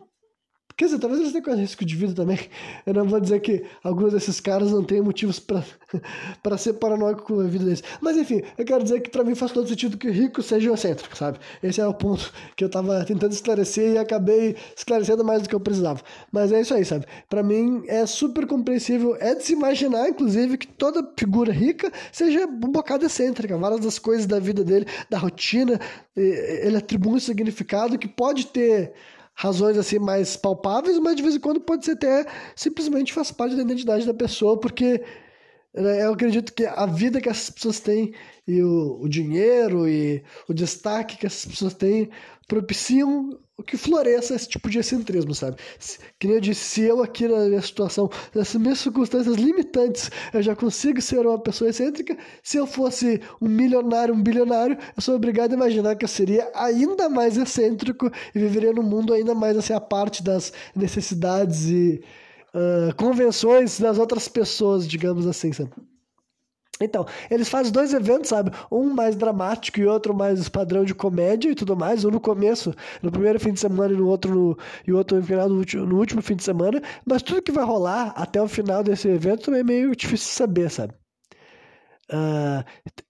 Quer 0.77 0.85
dizer, 0.85 0.99
talvez 0.99 1.19
eles 1.21 1.33
tenham 1.33 1.57
risco 1.57 1.83
de 1.83 1.95
vida 1.95 2.13
também. 2.13 2.39
Eu 2.85 2.93
não 2.93 3.07
vou 3.07 3.19
dizer 3.19 3.39
que 3.39 3.65
alguns 3.83 4.13
desses 4.13 4.39
caras 4.39 4.71
não 4.71 4.83
têm 4.83 5.01
motivos 5.01 5.39
para 5.39 5.63
ser 6.55 6.73
paranoico 6.73 7.23
com 7.23 7.39
a 7.39 7.45
vida 7.45 7.65
deles. 7.65 7.83
Mas 7.99 8.15
enfim, 8.15 8.43
eu 8.55 8.63
quero 8.63 8.83
dizer 8.83 8.99
que 9.01 9.09
para 9.09 9.23
mim 9.23 9.33
faz 9.33 9.51
todo 9.51 9.67
sentido 9.67 9.97
que 9.97 10.11
ricos 10.11 10.45
sejam 10.45 10.75
excêntricos, 10.75 11.17
sabe? 11.17 11.39
Esse 11.63 11.81
é 11.81 11.87
o 11.87 11.95
ponto 11.95 12.31
que 12.55 12.63
eu 12.63 12.69
tava 12.69 13.03
tentando 13.05 13.31
esclarecer 13.31 13.93
e 13.93 13.97
acabei 13.97 14.55
esclarecendo 14.75 15.25
mais 15.25 15.41
do 15.41 15.49
que 15.49 15.55
eu 15.55 15.59
precisava. 15.59 15.99
Mas 16.31 16.51
é 16.51 16.61
isso 16.61 16.75
aí, 16.75 16.85
sabe? 16.85 17.07
Para 17.27 17.41
mim 17.41 17.83
é 17.87 18.05
super 18.05 18.45
compreensível, 18.45 19.17
é 19.19 19.33
de 19.33 19.43
se 19.43 19.53
imaginar, 19.53 20.07
inclusive, 20.07 20.59
que 20.59 20.67
toda 20.67 21.11
figura 21.17 21.51
rica 21.51 21.91
seja 22.11 22.45
um 22.45 22.71
bocado 22.71 23.03
excêntrica. 23.03 23.57
Várias 23.57 23.79
das 23.79 23.97
coisas 23.97 24.27
da 24.27 24.39
vida 24.39 24.63
dele, 24.63 24.85
da 25.09 25.17
rotina, 25.17 25.79
ele 26.15 26.77
atribui 26.77 27.13
um 27.13 27.19
significado 27.19 27.97
que 27.97 28.07
pode 28.07 28.45
ter 28.45 28.93
razões 29.37 29.77
assim 29.77 29.99
mais 29.99 30.35
palpáveis, 30.35 30.97
mas 30.97 31.15
de 31.15 31.21
vez 31.21 31.35
em 31.35 31.39
quando 31.39 31.61
pode 31.61 31.85
ser 31.85 31.91
até 31.91 32.25
simplesmente 32.55 33.13
faz 33.13 33.31
parte 33.31 33.55
da 33.55 33.61
identidade 33.61 34.05
da 34.05 34.13
pessoa, 34.13 34.59
porque 34.59 35.03
né, 35.71 36.03
eu 36.03 36.13
acredito 36.13 36.51
que 36.51 36.65
a 36.65 36.87
vida 36.87 37.21
que 37.21 37.29
essas 37.29 37.51
pessoas 37.51 37.79
têm 37.79 38.15
e 38.47 38.63
o, 38.63 38.99
o 38.99 39.07
dinheiro 39.07 39.87
e 39.87 40.23
o 40.49 40.53
destaque 40.55 41.17
que 41.17 41.27
essas 41.27 41.45
pessoas 41.45 41.75
têm 41.75 42.09
propiciam 42.47 43.39
que 43.63 43.75
floresça 43.75 44.35
esse 44.35 44.47
tipo 44.47 44.69
de 44.69 44.79
excentrismo, 44.79 45.33
sabe? 45.33 45.57
Que 46.19 46.27
nem 46.27 46.35
eu 46.37 46.41
disse, 46.41 46.61
se 46.61 46.81
eu 46.81 47.01
aqui 47.01 47.27
na 47.27 47.45
minha 47.45 47.61
situação, 47.61 48.09
nessas 48.33 48.61
minhas 48.61 48.79
circunstâncias 48.79 49.35
limitantes, 49.35 50.11
eu 50.33 50.41
já 50.41 50.55
consigo 50.55 51.01
ser 51.01 51.25
uma 51.25 51.39
pessoa 51.39 51.69
excêntrica, 51.69 52.17
se 52.43 52.57
eu 52.57 52.67
fosse 52.67 53.19
um 53.41 53.47
milionário, 53.47 54.13
um 54.13 54.21
bilionário, 54.21 54.77
eu 54.95 55.01
sou 55.01 55.15
obrigado 55.15 55.51
a 55.51 55.55
imaginar 55.55 55.95
que 55.95 56.05
eu 56.05 56.09
seria 56.09 56.49
ainda 56.53 57.09
mais 57.09 57.37
excêntrico 57.37 58.11
e 58.33 58.39
viveria 58.39 58.73
num 58.73 58.83
mundo 58.83 59.13
ainda 59.13 59.33
mais 59.33 59.57
assim, 59.57 59.73
a 59.73 59.81
parte 59.81 60.23
das 60.23 60.53
necessidades 60.75 61.65
e 61.65 62.01
uh, 62.53 62.95
convenções 62.95 63.79
das 63.79 63.97
outras 63.97 64.27
pessoas, 64.27 64.87
digamos 64.87 65.25
assim, 65.25 65.51
sabe? 65.51 65.71
Então, 66.81 67.05
eles 67.29 67.49
fazem 67.49 67.71
dois 67.71 67.93
eventos, 67.93 68.29
sabe? 68.29 68.51
Um 68.71 68.93
mais 68.93 69.15
dramático 69.15 69.79
e 69.79 69.85
outro 69.85 70.13
mais 70.13 70.47
padrão 70.47 70.85
de 70.85 70.93
comédia 70.93 71.49
e 71.49 71.55
tudo 71.55 71.75
mais. 71.75 72.05
Um 72.05 72.11
no 72.11 72.19
começo, 72.19 72.73
no 73.01 73.11
primeiro 73.11 73.39
fim 73.39 73.51
de 73.51 73.59
semana 73.59 73.93
e 73.93 73.97
no 73.97 74.07
outro 74.07 74.33
no, 74.33 74.57
e 74.85 74.93
outro 74.93 75.17
no 75.17 75.23
final 75.23 75.49
último, 75.49 75.85
no 75.85 75.97
último 75.97 76.21
fim 76.21 76.35
de 76.35 76.43
semana. 76.43 76.81
Mas 77.05 77.21
tudo 77.21 77.41
que 77.41 77.51
vai 77.51 77.65
rolar 77.65 78.13
até 78.15 78.41
o 78.41 78.47
final 78.47 78.83
desse 78.83 79.07
evento 79.07 79.45
também 79.45 79.61
é 79.61 79.63
meio 79.63 79.95
difícil 79.95 80.27
de 80.27 80.33
saber, 80.33 80.69
sabe? 80.69 80.93
Uh, 82.09 82.63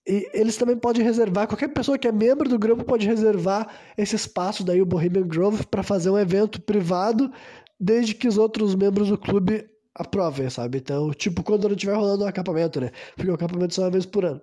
eles 0.05 0.57
também 0.57 0.75
podem 0.75 1.03
reservar, 1.03 1.47
qualquer 1.47 1.67
pessoa 1.67 1.99
que 1.99 2.07
é 2.07 2.11
membro 2.11 2.49
do 2.49 2.57
grupo 2.57 2.83
pode 2.83 3.05
reservar 3.05 3.67
esse 3.95 4.15
espaço 4.15 4.63
daí, 4.63 4.81
o 4.81 4.85
Bohemian 4.87 5.27
Grove, 5.27 5.67
para 5.67 5.83
fazer 5.83 6.09
um 6.09 6.17
evento 6.17 6.59
privado, 6.59 7.31
desde 7.79 8.15
que 8.15 8.27
os 8.27 8.39
outros 8.39 8.73
membros 8.73 9.09
do 9.09 9.17
clube 9.17 9.69
aprovem, 9.97 10.49
sabe? 10.49 10.77
Então, 10.77 11.11
tipo, 11.11 11.43
quando 11.43 11.67
não 11.67 11.75
estiver 11.75 11.95
rolando 11.95 12.23
um 12.23 12.27
acampamento, 12.27 12.79
né? 12.79 12.91
Porque 13.15 13.29
o 13.29 13.33
acampamento 13.33 13.73
é 13.73 13.75
só 13.75 13.81
uma 13.83 13.91
vez 13.91 14.05
por 14.05 14.23
ano. 14.23 14.41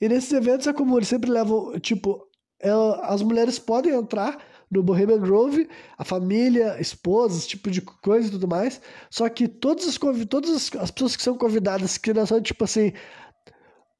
E 0.00 0.08
nesses 0.08 0.32
eventos 0.32 0.66
é 0.66 0.72
comum, 0.72 0.98
eles 0.98 1.08
sempre 1.08 1.30
levam, 1.30 1.78
tipo, 1.80 2.28
é, 2.60 2.70
as 3.02 3.22
mulheres 3.22 3.58
podem 3.58 3.92
entrar 3.92 4.38
no 4.70 4.82
Bohemian 4.82 5.18
Grove, 5.18 5.68
a 5.98 6.04
família, 6.04 6.80
esposa, 6.80 7.38
esse 7.38 7.48
tipo 7.48 7.70
de 7.70 7.80
coisa 7.80 8.28
e 8.28 8.30
tudo 8.30 8.48
mais. 8.48 8.80
Só 9.10 9.28
que 9.28 9.46
todas 9.46 9.86
as, 9.86 9.98
todas 10.26 10.70
as 10.78 10.90
pessoas 10.90 11.16
que 11.16 11.22
são 11.22 11.36
convidadas, 11.36 11.98
que 11.98 12.12
não 12.14 12.24
são, 12.24 12.40
tipo 12.40 12.64
assim, 12.64 12.92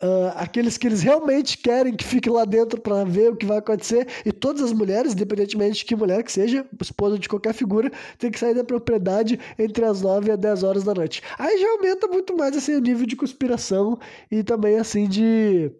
Uh, 0.02 0.32
aqueles 0.34 0.76
que 0.76 0.88
eles 0.88 1.00
realmente 1.00 1.56
querem 1.56 1.94
que 1.94 2.02
fique 2.04 2.28
lá 2.28 2.44
dentro 2.44 2.80
para 2.80 3.04
ver 3.04 3.30
o 3.30 3.36
que 3.36 3.46
vai 3.46 3.58
acontecer. 3.58 4.08
E 4.26 4.32
todas 4.32 4.60
as 4.60 4.72
mulheres, 4.72 5.12
independentemente 5.12 5.78
de 5.78 5.84
que 5.84 5.94
mulher 5.94 6.24
que 6.24 6.32
seja, 6.32 6.66
esposa 6.80 7.16
de 7.18 7.28
qualquer 7.28 7.54
figura, 7.54 7.88
tem 8.18 8.28
que 8.30 8.38
sair 8.38 8.54
da 8.54 8.64
propriedade 8.64 9.38
entre 9.56 9.84
as 9.84 10.02
9 10.02 10.28
e 10.28 10.32
as 10.32 10.38
10 10.38 10.62
horas 10.64 10.82
da 10.82 10.92
noite. 10.92 11.22
Aí 11.38 11.56
já 11.60 11.70
aumenta 11.70 12.08
muito 12.08 12.36
mais 12.36 12.56
assim, 12.56 12.74
o 12.74 12.80
nível 12.80 13.06
de 13.06 13.14
conspiração 13.14 13.96
e 14.28 14.42
também 14.42 14.76
assim 14.76 15.08
de 15.08 15.70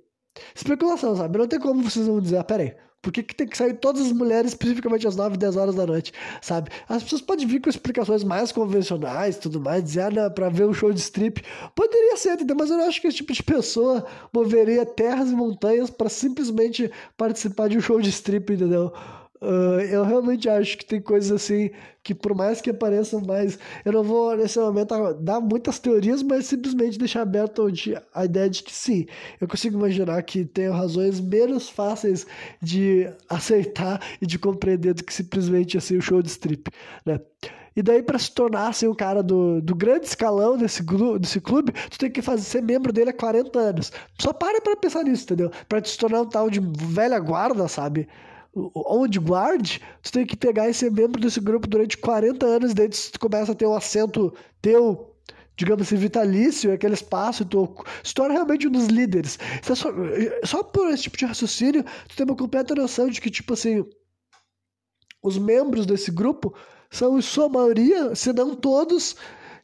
especulação, 0.55 1.17
sabe? 1.17 1.39
Não 1.39 1.49
tem 1.49 1.59
como 1.59 1.83
vocês 1.83 2.07
vão 2.07 2.21
dizer, 2.21 2.39
ah, 2.39 2.45
peraí, 2.45 2.75
Por 3.03 3.12
que, 3.12 3.23
que 3.23 3.35
tem 3.35 3.49
que 3.49 3.59
sair 3.59 3.75
todas 3.75 4.07
as 4.07 4.12
mulheres, 4.12 4.53
especificamente 4.53 5.07
às 5.07 5.17
9, 5.17 5.37
10 5.37 5.57
horas 5.57 5.75
da 5.75 5.85
noite, 5.85 6.12
sabe? 6.41 6.71
As 6.88 7.03
pessoas 7.03 7.21
podem 7.21 7.47
vir 7.47 7.61
com 7.61 7.69
explicações 7.69 8.23
mais 8.23 8.53
convencionais 8.53 9.37
tudo 9.37 9.61
mais, 9.61 9.83
dizer, 9.83 10.03
ah, 10.03 10.11
não, 10.11 10.31
pra 10.31 10.49
ver 10.49 10.67
um 10.67 10.73
show 10.73 10.93
de 10.93 11.01
strip. 11.01 11.43
Poderia 11.75 12.17
ser, 12.17 12.35
entendeu? 12.35 12.57
Mas 12.59 12.71
eu 12.71 12.77
não 12.79 12.87
acho 12.87 13.01
que 13.01 13.09
esse 13.09 13.17
tipo 13.17 13.33
de 13.33 13.43
pessoa 13.43 14.07
moveria 14.33 14.87
terras 14.87 15.31
e 15.31 15.35
montanhas 15.35 15.91
para 15.91 16.09
simplesmente 16.09 16.91
participar 17.17 17.69
de 17.69 17.77
um 17.77 17.81
show 17.81 18.01
de 18.01 18.11
strip, 18.11 18.53
entendeu? 18.53 18.93
Uh, 19.43 19.81
eu 19.91 20.05
realmente 20.05 20.49
acho 20.49 20.79
que 20.79 20.85
tem 20.85 21.01
coisas 21.01 21.33
assim 21.33 21.73
que, 22.01 22.15
por 22.15 22.33
mais 22.33 22.61
que 22.61 22.71
apareçam 22.71 23.21
mais, 23.21 23.59
eu 23.85 23.93
não 23.93 24.05
vou 24.05 24.37
nesse 24.37 24.57
momento 24.57 24.95
dar 25.15 25.41
muitas 25.41 25.81
teorias, 25.81 26.23
mas 26.23 26.47
simplesmente 26.47 26.97
deixar 26.97 27.23
aberto 27.23 27.67
a 28.15 28.25
ideia 28.25 28.49
de 28.49 28.63
que 28.63 28.73
sim, 28.73 29.05
eu 29.41 29.49
consigo 29.49 29.77
imaginar 29.77 30.23
que 30.23 30.45
tem 30.45 30.69
razões 30.71 31.21
menos 31.21 31.69
fáceis 31.69 32.25
de 32.63 33.09
aceitar 33.29 34.01
e 34.21 34.27
de 34.27 34.39
compreender 34.39 34.95
do 34.95 35.03
que 35.03 35.13
simplesmente 35.13 35.77
assim 35.77 35.97
o 35.97 36.03
show 36.03 36.23
de 36.23 36.29
strip, 36.29 36.71
né? 37.05 37.21
E 37.75 37.83
daí, 37.83 38.03
para 38.03 38.19
se 38.19 38.31
tornar 38.31 38.69
assim, 38.69 38.87
o 38.87 38.95
cara 38.95 39.23
do, 39.25 39.61
do 39.61 39.75
grande 39.75 40.07
escalão 40.07 40.57
desse, 40.57 40.85
desse 41.19 41.41
clube, 41.41 41.73
tu 41.91 41.99
tem 41.99 42.11
que 42.11 42.23
fazer, 42.23 42.43
ser 42.43 42.63
membro 42.63 42.93
dele 42.93 43.11
há 43.11 43.15
40 43.15 43.59
anos. 43.59 43.93
Só 44.21 44.33
para 44.33 44.61
pra 44.61 44.77
pensar 44.77 45.03
nisso, 45.03 45.25
entendeu? 45.25 45.51
Pra 45.69 45.81
te 45.81 45.97
tornar 45.99 46.21
um 46.21 46.29
tal 46.29 46.51
de 46.51 46.61
velha 46.61 47.19
guarda, 47.19 47.67
sabe? 47.69 48.07
Old 48.55 49.19
guard, 49.19 49.79
tu 50.03 50.12
tem 50.12 50.27
que 50.27 50.37
pegar 50.37 50.69
e 50.69 50.75
ser 50.75 50.91
membro 50.91 51.21
desse 51.21 51.41
grupo 51.41 51.67
durante 51.67 51.97
40 51.97 52.45
anos, 52.45 52.75
daí 52.75 52.88
tu 52.88 53.19
começa 53.19 53.53
a 53.53 53.55
ter 53.55 53.67
um 53.67 53.75
assento 53.75 54.35
teu, 54.61 55.17
digamos 55.57 55.87
assim, 55.87 55.97
vitalício, 55.97 56.73
aquele 56.73 56.95
espaço, 56.95 57.45
tu 57.45 57.75
se 58.05 58.12
torna 58.12 58.35
realmente 58.35 58.69
um 58.69 58.71
dos 58.71 58.87
líderes. 58.87 59.38
Então, 59.59 59.75
só, 59.75 59.91
só 60.45 60.62
por 60.62 60.88
esse 60.91 61.05
tipo 61.05 61.17
de 61.17 61.25
raciocínio, 61.25 61.85
tu 62.09 62.17
tem 62.17 62.27
uma 62.27 62.37
completa 62.37 62.75
noção 62.75 63.09
de 63.09 63.21
que, 63.21 63.31
tipo 63.31 63.55
assim, 63.55 63.85
os 65.23 65.38
membros 65.38 65.87
desse 65.87 66.11
grupo 66.11 66.55
são, 66.91 67.19
em 67.19 67.23
sua 67.23 67.49
maioria, 67.49 68.15
se 68.15 68.35
não 68.35 68.55
todos, 68.55 69.17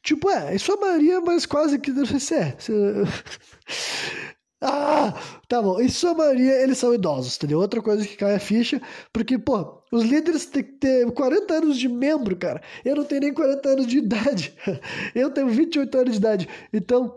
tipo, 0.02 0.30
é, 0.30 0.54
em 0.54 0.58
sua 0.58 0.78
maioria, 0.78 1.20
mas 1.20 1.44
quase 1.44 1.78
que, 1.78 1.90
não 1.90 2.06
sei 2.06 2.20
se 2.20 2.34
é. 2.34 2.56
Se... 2.58 2.72
Ah, 4.60 5.14
tá 5.48 5.62
bom. 5.62 5.80
Em 5.80 5.88
sua 5.88 6.14
maioria, 6.14 6.62
eles 6.62 6.78
são 6.78 6.92
idosos, 6.92 7.36
entendeu? 7.36 7.60
Outra 7.60 7.80
coisa 7.80 8.04
que 8.06 8.16
cai 8.16 8.34
a 8.34 8.40
ficha, 8.40 8.82
porque, 9.12 9.38
pô, 9.38 9.82
os 9.92 10.02
líderes 10.04 10.46
têm 10.46 10.64
que 10.64 10.72
ter 10.72 11.10
40 11.12 11.54
anos 11.54 11.78
de 11.78 11.88
membro, 11.88 12.36
cara. 12.36 12.60
Eu 12.84 12.96
não 12.96 13.04
tenho 13.04 13.20
nem 13.20 13.32
40 13.32 13.68
anos 13.68 13.86
de 13.86 13.98
idade. 13.98 14.54
Eu 15.14 15.30
tenho 15.30 15.48
28 15.48 15.98
anos 15.98 16.12
de 16.12 16.18
idade. 16.18 16.48
Então, 16.72 17.14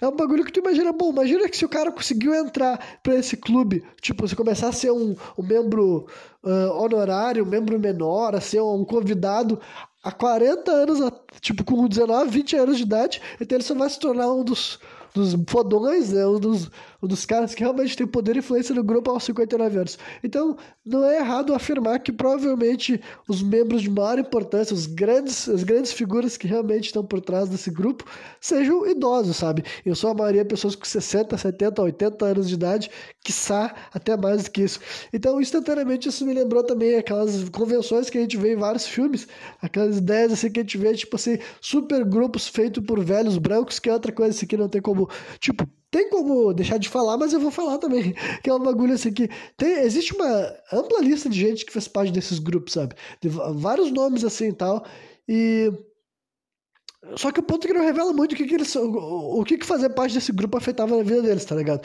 é 0.00 0.06
um 0.06 0.14
bagulho 0.14 0.44
que 0.44 0.52
tu 0.52 0.60
imagina, 0.60 0.92
bom, 0.92 1.10
imagina 1.10 1.48
que 1.48 1.56
se 1.56 1.64
o 1.64 1.68
cara 1.68 1.90
conseguiu 1.90 2.34
entrar 2.34 3.00
para 3.02 3.16
esse 3.16 3.36
clube, 3.36 3.82
tipo, 4.00 4.28
se 4.28 4.36
começar 4.36 4.68
a 4.68 4.72
ser 4.72 4.92
um, 4.92 5.16
um 5.36 5.42
membro 5.42 6.06
uh, 6.44 6.72
honorário, 6.82 7.42
um 7.42 7.48
membro 7.48 7.78
menor, 7.80 8.34
a 8.34 8.40
ser 8.40 8.60
um 8.60 8.84
convidado 8.84 9.58
há 10.04 10.12
40 10.12 10.70
anos, 10.70 11.12
tipo, 11.40 11.64
com 11.64 11.88
19, 11.88 12.30
20 12.30 12.56
anos 12.56 12.76
de 12.76 12.82
idade, 12.84 13.20
então 13.40 13.56
ele 13.56 13.64
só 13.64 13.74
vai 13.74 13.88
se 13.88 13.98
tornar 13.98 14.30
um 14.32 14.44
dos 14.44 14.78
dos 15.14 15.36
fodões, 15.46 16.12
né? 16.12 16.26
Um 16.26 16.38
dos, 16.38 16.70
um 17.02 17.06
dos 17.06 17.26
caras 17.26 17.54
que 17.54 17.62
realmente 17.62 17.96
tem 17.96 18.06
poder 18.06 18.36
e 18.36 18.38
influência 18.38 18.74
no 18.74 18.82
grupo 18.82 19.10
aos 19.10 19.24
59 19.24 19.78
anos. 19.78 19.98
Então, 20.22 20.56
não 20.84 21.04
é 21.04 21.18
errado 21.18 21.54
afirmar 21.54 22.00
que 22.00 22.12
provavelmente 22.12 23.00
os 23.28 23.42
membros 23.42 23.82
de 23.82 23.90
maior 23.90 24.18
importância, 24.18 24.74
os 24.74 24.86
grandes, 24.86 25.48
as 25.48 25.62
grandes 25.62 25.92
figuras 25.92 26.36
que 26.36 26.46
realmente 26.46 26.86
estão 26.86 27.04
por 27.04 27.20
trás 27.20 27.48
desse 27.48 27.70
grupo, 27.70 28.04
sejam 28.40 28.86
idosos, 28.86 29.36
sabe? 29.36 29.64
Eu 29.84 29.94
sou 29.94 30.10
a 30.10 30.14
maioria 30.14 30.44
pessoas 30.44 30.74
com 30.74 30.84
60, 30.84 31.36
70, 31.36 31.82
80 31.82 32.24
anos 32.24 32.48
de 32.48 32.54
idade, 32.54 32.90
quiçá 33.22 33.74
até 33.92 34.16
mais 34.16 34.44
do 34.44 34.50
que 34.50 34.62
isso. 34.62 34.80
Então, 35.12 35.40
instantaneamente, 35.40 36.08
isso 36.08 36.24
me 36.24 36.34
lembrou 36.34 36.62
também 36.64 36.96
aquelas 36.96 37.48
convenções 37.50 38.10
que 38.10 38.18
a 38.18 38.20
gente 38.20 38.36
vê 38.36 38.52
em 38.54 38.56
vários 38.56 38.86
filmes, 38.86 39.26
aquelas 39.60 39.98
ideias 39.98 40.32
assim 40.32 40.50
que 40.50 40.60
a 40.60 40.62
gente 40.62 40.78
vê, 40.78 40.94
tipo 40.94 41.16
assim, 41.16 41.38
super 41.60 42.04
grupos 42.04 42.48
feitos 42.48 42.84
por 42.84 43.02
velhos 43.04 43.38
brancos, 43.38 43.78
que 43.78 43.88
é 43.88 43.92
outra 43.92 44.12
coisa 44.12 44.30
assim 44.30 44.46
que 44.46 44.56
não 44.56 44.68
tem 44.68 44.80
como, 44.80 45.01
tipo, 45.38 45.66
tem 45.92 46.08
como 46.08 46.54
deixar 46.54 46.78
de 46.78 46.88
falar, 46.88 47.18
mas 47.18 47.34
eu 47.34 47.38
vou 47.38 47.50
falar 47.50 47.76
também. 47.76 48.14
Que 48.42 48.48
é 48.48 48.54
um 48.54 48.58
bagulho 48.58 48.94
assim 48.94 49.12
que. 49.12 49.28
Tem, 49.58 49.80
existe 49.80 50.14
uma 50.14 50.52
ampla 50.72 51.00
lista 51.00 51.28
de 51.28 51.38
gente 51.38 51.66
que 51.66 51.72
fez 51.72 51.86
parte 51.86 52.10
desses 52.10 52.38
grupos, 52.38 52.72
sabe? 52.72 52.94
Vários 53.54 53.92
nomes 53.92 54.24
assim 54.24 54.48
e 54.48 54.52
tal. 54.54 54.84
E. 55.28 55.70
Só 57.16 57.32
que 57.32 57.40
o 57.40 57.42
ponto 57.42 57.64
é 57.64 57.68
que 57.68 57.76
não 57.76 57.84
revela 57.84 58.12
muito 58.12 58.32
o 58.32 58.36
que, 58.36 58.46
que 58.46 58.54
eles 58.54 58.74
o 58.76 59.42
que, 59.44 59.58
que 59.58 59.66
fazer 59.66 59.90
parte 59.90 60.14
desse 60.14 60.30
grupo 60.32 60.56
afetava 60.56 60.96
na 60.96 61.02
vida 61.02 61.20
deles, 61.20 61.44
tá 61.44 61.56
ligado? 61.56 61.82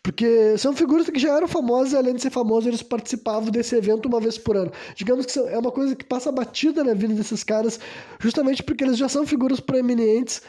Porque 0.00 0.56
são 0.56 0.72
figuras 0.72 1.10
que 1.10 1.18
já 1.18 1.36
eram 1.36 1.48
famosas 1.48 1.92
e 1.92 1.96
além 1.96 2.14
de 2.14 2.22
ser 2.22 2.30
famosos, 2.30 2.68
eles 2.68 2.82
participavam 2.82 3.50
desse 3.50 3.74
evento 3.74 4.06
uma 4.06 4.20
vez 4.20 4.38
por 4.38 4.56
ano. 4.56 4.70
Digamos 4.94 5.26
que 5.26 5.38
é 5.40 5.58
uma 5.58 5.72
coisa 5.72 5.96
que 5.96 6.04
passa 6.04 6.30
batida 6.30 6.84
na 6.84 6.94
vida 6.94 7.12
desses 7.14 7.42
caras, 7.42 7.80
justamente 8.20 8.62
porque 8.62 8.84
eles 8.84 8.96
já 8.96 9.08
são 9.08 9.26
figuras 9.26 9.58
proeminentes 9.58 10.40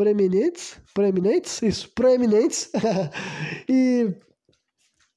proeminentes, 0.00 0.80
proeminentes, 0.94 1.60
isso, 1.60 1.90
proeminentes, 1.94 2.70
e 3.68 4.10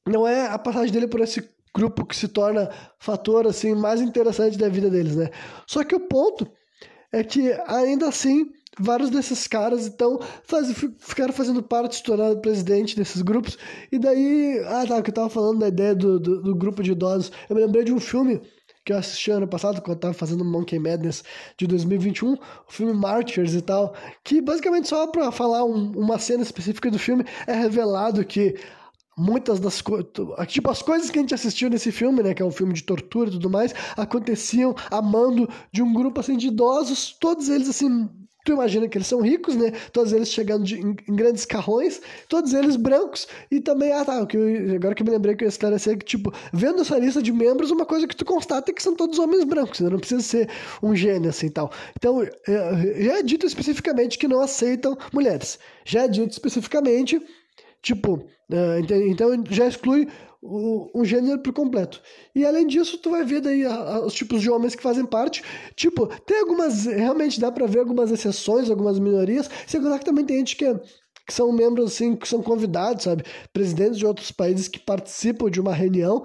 não 0.06 0.28
é 0.28 0.48
a 0.48 0.60
passagem 0.60 0.92
dele 0.92 1.08
por 1.08 1.22
esse 1.22 1.50
grupo 1.74 2.06
que 2.06 2.14
se 2.14 2.28
torna 2.28 2.70
fator 3.00 3.48
assim 3.48 3.74
mais 3.74 4.02
interessante 4.02 4.58
da 4.58 4.68
vida 4.68 4.90
deles, 4.90 5.16
né? 5.16 5.30
Só 5.66 5.86
que 5.86 5.96
o 5.96 6.02
ponto 6.02 6.52
é 7.14 7.24
que 7.24 7.54
ainda 7.66 8.10
assim 8.10 8.52
vários 8.78 9.10
desses 9.10 9.48
caras 9.48 9.88
então 9.88 10.20
faz, 10.44 10.68
ficaram 11.00 11.32
fazendo 11.32 11.64
parte 11.64 11.96
se 11.96 12.04
tornar 12.04 12.36
presidente 12.42 12.98
desses 12.98 13.22
grupos. 13.22 13.58
E 13.90 13.98
daí 13.98 14.60
ah 14.68 14.86
tá 14.86 15.02
que 15.02 15.12
eu 15.12 15.16
tava 15.16 15.30
falando 15.30 15.60
da 15.60 15.70
ideia 15.70 15.96
do, 15.96 16.20
do, 16.20 16.42
do 16.42 16.56
grupo 16.56 16.84
de 16.84 16.92
idosos. 16.92 17.32
Eu 17.50 17.56
me 17.56 17.62
lembrei 17.62 17.86
de 17.86 17.94
um 17.94 18.02
filme 18.02 18.42
que 18.86 18.92
eu 18.92 18.98
assisti 18.98 19.32
ano 19.32 19.48
passado, 19.48 19.82
quando 19.82 19.98
eu 19.98 20.02
tava 20.02 20.14
fazendo 20.14 20.44
Monkey 20.44 20.78
Madness 20.78 21.24
de 21.58 21.66
2021, 21.68 22.34
o 22.34 22.40
filme 22.68 22.94
Martyrs 22.94 23.54
e 23.54 23.62
tal, 23.62 23.96
que 24.24 24.42
basicamente 24.42 24.90
só 24.90 25.08
pra 25.08 25.32
falar 25.32 25.64
um, 25.64 25.92
uma 25.92 26.20
cena 26.20 26.44
específica 26.44 26.92
do 26.92 27.00
filme, 27.00 27.24
é 27.48 27.54
revelado 27.54 28.26
que 28.26 28.56
muitas 29.18 29.60
das 29.60 29.82
coisas, 29.82 30.08
tipo, 30.48 30.70
as 30.70 30.82
coisas 30.82 31.10
que 31.10 31.20
a 31.20 31.22
gente 31.22 31.34
assistiu 31.34 31.70
nesse 31.70 31.92
filme, 31.92 32.22
né, 32.24 32.34
que 32.34 32.42
é 32.42 32.46
um 32.46 32.52
filme 32.52 32.74
de 32.74 32.84
tortura 32.84 33.30
e 33.30 33.34
tudo 33.34 33.50
mais, 33.50 33.74
aconteciam 33.96 34.76
a 34.90 35.02
mando 35.02 35.48
de 35.72 35.82
um 35.82 35.94
grupo, 35.94 36.20
assim, 36.20 36.36
de 36.36 36.48
idosos, 36.48 37.16
todos 37.20 37.50
eles, 37.50 37.70
assim, 37.70 38.10
Tu 38.44 38.52
imagina 38.52 38.90
que 38.90 38.98
eles 38.98 39.08
são 39.08 39.22
ricos, 39.22 39.56
né? 39.56 39.72
Todos 39.92 40.12
eles 40.12 40.30
chegando 40.30 40.66
de, 40.66 40.78
em, 40.78 40.96
em, 41.08 41.16
grandes 41.16 41.46
carrões, 41.46 42.02
todos 42.28 42.54
eles 42.54 42.76
brancos, 42.76 43.28
e 43.50 43.62
também, 43.62 43.92
ah 43.94 44.04
tá, 44.04 44.26
que 44.26 44.36
eu, 44.36 44.76
agora 44.76 44.94
que 44.94 45.02
eu 45.02 45.06
me 45.06 45.12
lembrei 45.12 45.36
que 45.36 45.44
eu 45.44 45.48
ia 45.48 45.50
esclarecer 45.50 45.98
que, 45.98 46.06
tipo, 46.06 46.34
vendo 46.52 46.82
essa 46.82 46.98
lista 46.98 47.22
de 47.22 47.32
membros, 47.32 47.72
uma 47.72 47.86
coisa 47.86 48.06
que 48.06 48.16
tu 48.16 48.26
constata 48.26 48.70
é 48.70 48.74
que 48.74 48.84
são 48.84 48.96
todos 48.96 49.18
homens 49.18 49.46
brancos, 49.46 49.80
né? 49.80 49.90
Não 49.90 50.00
precisa 50.00 50.22
ser 50.22 50.50
um 50.82 50.94
gênio 50.94 51.30
assim 51.30 51.50
tal. 51.50 51.72
Então, 51.98 52.22
é, 52.22 53.04
já 53.04 53.20
é 53.20 53.24
dito 53.24 53.46
especificamente 53.46 54.18
que 54.18 54.28
não 54.28 54.42
aceitam 54.42 54.98
mulheres. 55.14 55.58
Já 55.86 56.04
é 56.04 56.08
dito 56.10 56.32
especificamente, 56.32 57.22
tipo, 57.82 58.26
é, 58.52 58.80
então 59.08 59.44
já 59.50 59.68
exclui 59.68 60.08
um 60.44 61.06
gênero 61.06 61.40
por 61.40 61.54
completo. 61.54 62.02
E 62.36 62.46
além 62.46 62.68
disso, 62.68 62.98
tu 62.98 63.10
vai 63.10 63.24
ver 63.24 63.42
daí 63.42 63.66
a, 63.66 63.74
a, 63.74 64.06
os 64.06 64.14
tipos 64.14 64.42
de 64.42 64.50
homens 64.50 64.76
que 64.76 64.84
fazem 64.84 65.06
parte. 65.06 65.42
Tipo, 65.76 66.08
tem 66.26 66.40
algumas. 66.40 66.86
Realmente 66.86 67.40
dá 67.40 67.52
pra 67.52 67.66
ver 67.66 67.80
algumas 67.80 68.12
exceções, 68.12 68.70
algumas 68.70 69.00
minorias. 69.00 69.50
Sem 69.66 69.82
contar 69.82 70.00
que 70.00 70.06
também 70.06 70.26
tem 70.26 70.38
gente 70.40 70.56
que, 70.56 70.74
que 71.26 71.34
são 71.34 71.52
membros 71.52 71.94
assim, 71.94 72.16
que 72.16 72.28
são 72.28 72.42
convidados, 72.42 73.06
sabe? 73.06 73.24
Presidentes 73.54 73.98
de 73.98 74.06
outros 74.06 74.32
países 74.32 74.68
que 74.68 74.80
participam 74.80 75.50
de 75.50 75.62
uma 75.62 75.74
reunião 75.74 76.24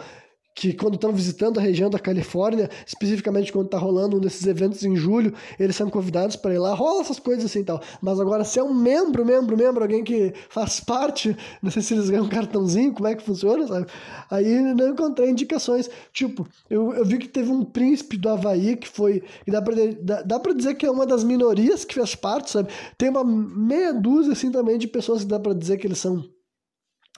que 0.59 0.73
quando 0.73 0.95
estão 0.95 1.13
visitando 1.13 1.59
a 1.59 1.63
região 1.63 1.89
da 1.89 2.01
Califórnia, 2.01 2.69
especificamente 2.85 3.53
quando 3.53 3.67
está 3.67 3.79
rolando 3.79 4.17
um 4.17 4.21
desses 4.21 4.45
eventos 4.45 4.83
em 4.85 4.97
julho, 4.97 5.33
eles 5.59 5.77
são 5.77 5.89
convidados 5.89 6.35
para 6.35 6.53
ir 6.53 6.59
lá, 6.59 6.75
rola 6.75 7.01
essas 7.01 7.21
coisas 7.21 7.45
assim 7.45 7.61
e 7.61 7.65
tal. 7.65 7.81
Mas 8.03 8.19
agora, 8.19 8.43
se 8.43 8.59
é 8.59 8.63
um 8.63 8.75
membro, 8.75 9.25
membro, 9.25 9.57
membro, 9.57 9.85
alguém 9.85 10.03
que 10.03 10.35
faz 10.49 10.81
parte, 10.81 11.37
não 11.63 11.71
sei 11.71 11.81
se 11.81 11.95
eles 11.95 12.11
ganham 12.11 12.25
um 12.25 12.29
cartãozinho, 12.29 12.93
como 12.93 13.07
é 13.07 13.15
que 13.15 13.23
funciona, 13.23 13.69
sabe? 13.69 13.87
Aí 14.29 14.75
não 14.75 14.89
encontrei 14.89 15.31
indicações. 15.31 15.89
Tipo, 16.13 16.47
eu, 16.69 16.93
eu 16.93 17.05
vi 17.05 17.19
que 17.19 17.29
teve 17.29 17.51
um 17.51 17.65
príncipe 17.65 18.17
do 18.17 18.29
Havaí 18.29 18.77
que 18.77 18.89
foi. 18.89 19.23
Que 19.45 19.53
dá, 19.53 19.63
pra, 19.63 19.75
dá, 20.03 20.23
dá 20.23 20.41
pra 20.41 20.53
dizer 20.53 20.75
que 20.75 20.85
é 20.85 20.91
uma 20.91 21.07
das 21.07 21.23
minorias 21.23 21.85
que 21.85 21.95
fez 21.95 22.17
parte, 22.17 22.51
sabe? 22.51 22.69
Tem 22.97 23.09
uma 23.09 23.23
meia 23.25 23.93
dúzia, 23.93 24.33
assim, 24.33 24.51
também 24.51 24.77
de 24.77 24.89
pessoas 24.89 25.23
que 25.23 25.29
dá 25.29 25.39
para 25.39 25.55
dizer 25.55 25.77
que 25.79 25.87
eles 25.87 25.99
são 25.99 26.25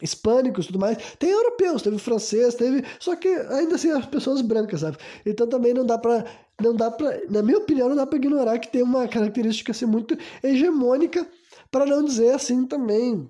hispânicos 0.03 0.67
tudo 0.67 0.79
mais. 0.79 0.97
Tem 1.19 1.31
europeus, 1.31 1.83
teve 1.83 1.99
francês, 1.99 2.55
teve. 2.55 2.85
Só 2.99 3.17
que 3.17 3.29
ainda 3.29 3.75
assim 3.75 3.91
as 3.91 4.07
pessoas 4.07 4.41
brancas, 4.41 4.81
sabe? 4.81 4.97
Então 5.25 5.47
também 5.47 5.75
não 5.75 5.85
dá 5.85 5.99
pra. 5.99 6.25
Não 6.61 6.75
dá 6.75 6.91
pra. 6.91 7.21
Na 7.29 7.43
minha 7.43 7.59
opinião, 7.59 7.89
não 7.89 7.97
dá 7.97 8.07
pra 8.07 8.19
ignorar 8.19 8.59
que 8.59 8.71
tem 8.71 8.83
uma 8.83 9.09
característica 9.09 9.73
assim, 9.73 9.87
muito 9.87 10.17
hegemônica, 10.43 11.27
para 11.71 11.87
não 11.87 12.05
dizer 12.05 12.35
assim 12.35 12.67
também. 12.67 13.29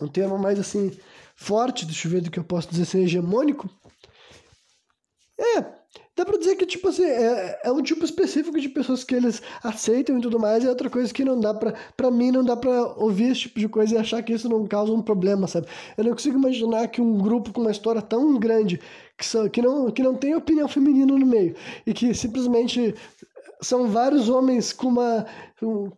Um 0.00 0.08
termo 0.08 0.38
mais 0.38 0.58
assim, 0.58 0.96
forte, 1.34 1.86
deixa 1.86 2.06
eu 2.06 2.12
ver 2.12 2.20
do 2.20 2.30
que 2.30 2.38
eu 2.38 2.44
posso 2.44 2.68
dizer 2.68 2.82
assim, 2.82 3.02
hegemônico. 3.02 3.68
É, 5.38 5.64
dá 6.16 6.24
pra 6.24 6.38
dizer 6.38 6.56
que, 6.56 6.64
tipo 6.64 6.88
assim, 6.88 7.04
é, 7.04 7.60
é 7.64 7.70
um 7.70 7.82
tipo 7.82 8.04
específico 8.04 8.58
de 8.58 8.68
pessoas 8.68 9.04
que 9.04 9.14
eles 9.14 9.42
aceitam 9.62 10.18
e 10.18 10.20
tudo 10.20 10.40
mais, 10.40 10.64
e 10.64 10.66
é 10.66 10.70
outra 10.70 10.88
coisa 10.88 11.12
que 11.12 11.24
não 11.24 11.38
dá 11.38 11.52
pra. 11.52 11.74
Pra 11.96 12.10
mim, 12.10 12.30
não 12.30 12.42
dá 12.44 12.56
pra 12.56 12.86
ouvir 12.96 13.32
esse 13.32 13.42
tipo 13.42 13.60
de 13.60 13.68
coisa 13.68 13.94
e 13.94 13.98
achar 13.98 14.22
que 14.22 14.32
isso 14.32 14.48
não 14.48 14.66
causa 14.66 14.92
um 14.92 15.02
problema, 15.02 15.46
sabe? 15.46 15.66
Eu 15.96 16.04
não 16.04 16.12
consigo 16.12 16.38
imaginar 16.38 16.88
que 16.88 17.00
um 17.00 17.18
grupo 17.18 17.52
com 17.52 17.60
uma 17.60 17.70
história 17.70 18.00
tão 18.00 18.38
grande, 18.38 18.80
que, 19.16 19.26
são, 19.26 19.48
que, 19.48 19.60
não, 19.60 19.90
que 19.90 20.02
não 20.02 20.14
tem 20.14 20.34
opinião 20.34 20.66
feminina 20.68 21.16
no 21.16 21.26
meio, 21.26 21.54
e 21.86 21.92
que 21.92 22.14
simplesmente 22.14 22.94
são 23.60 23.88
vários 23.88 24.28
homens 24.28 24.72
com 24.72 24.88
uma 24.88 25.26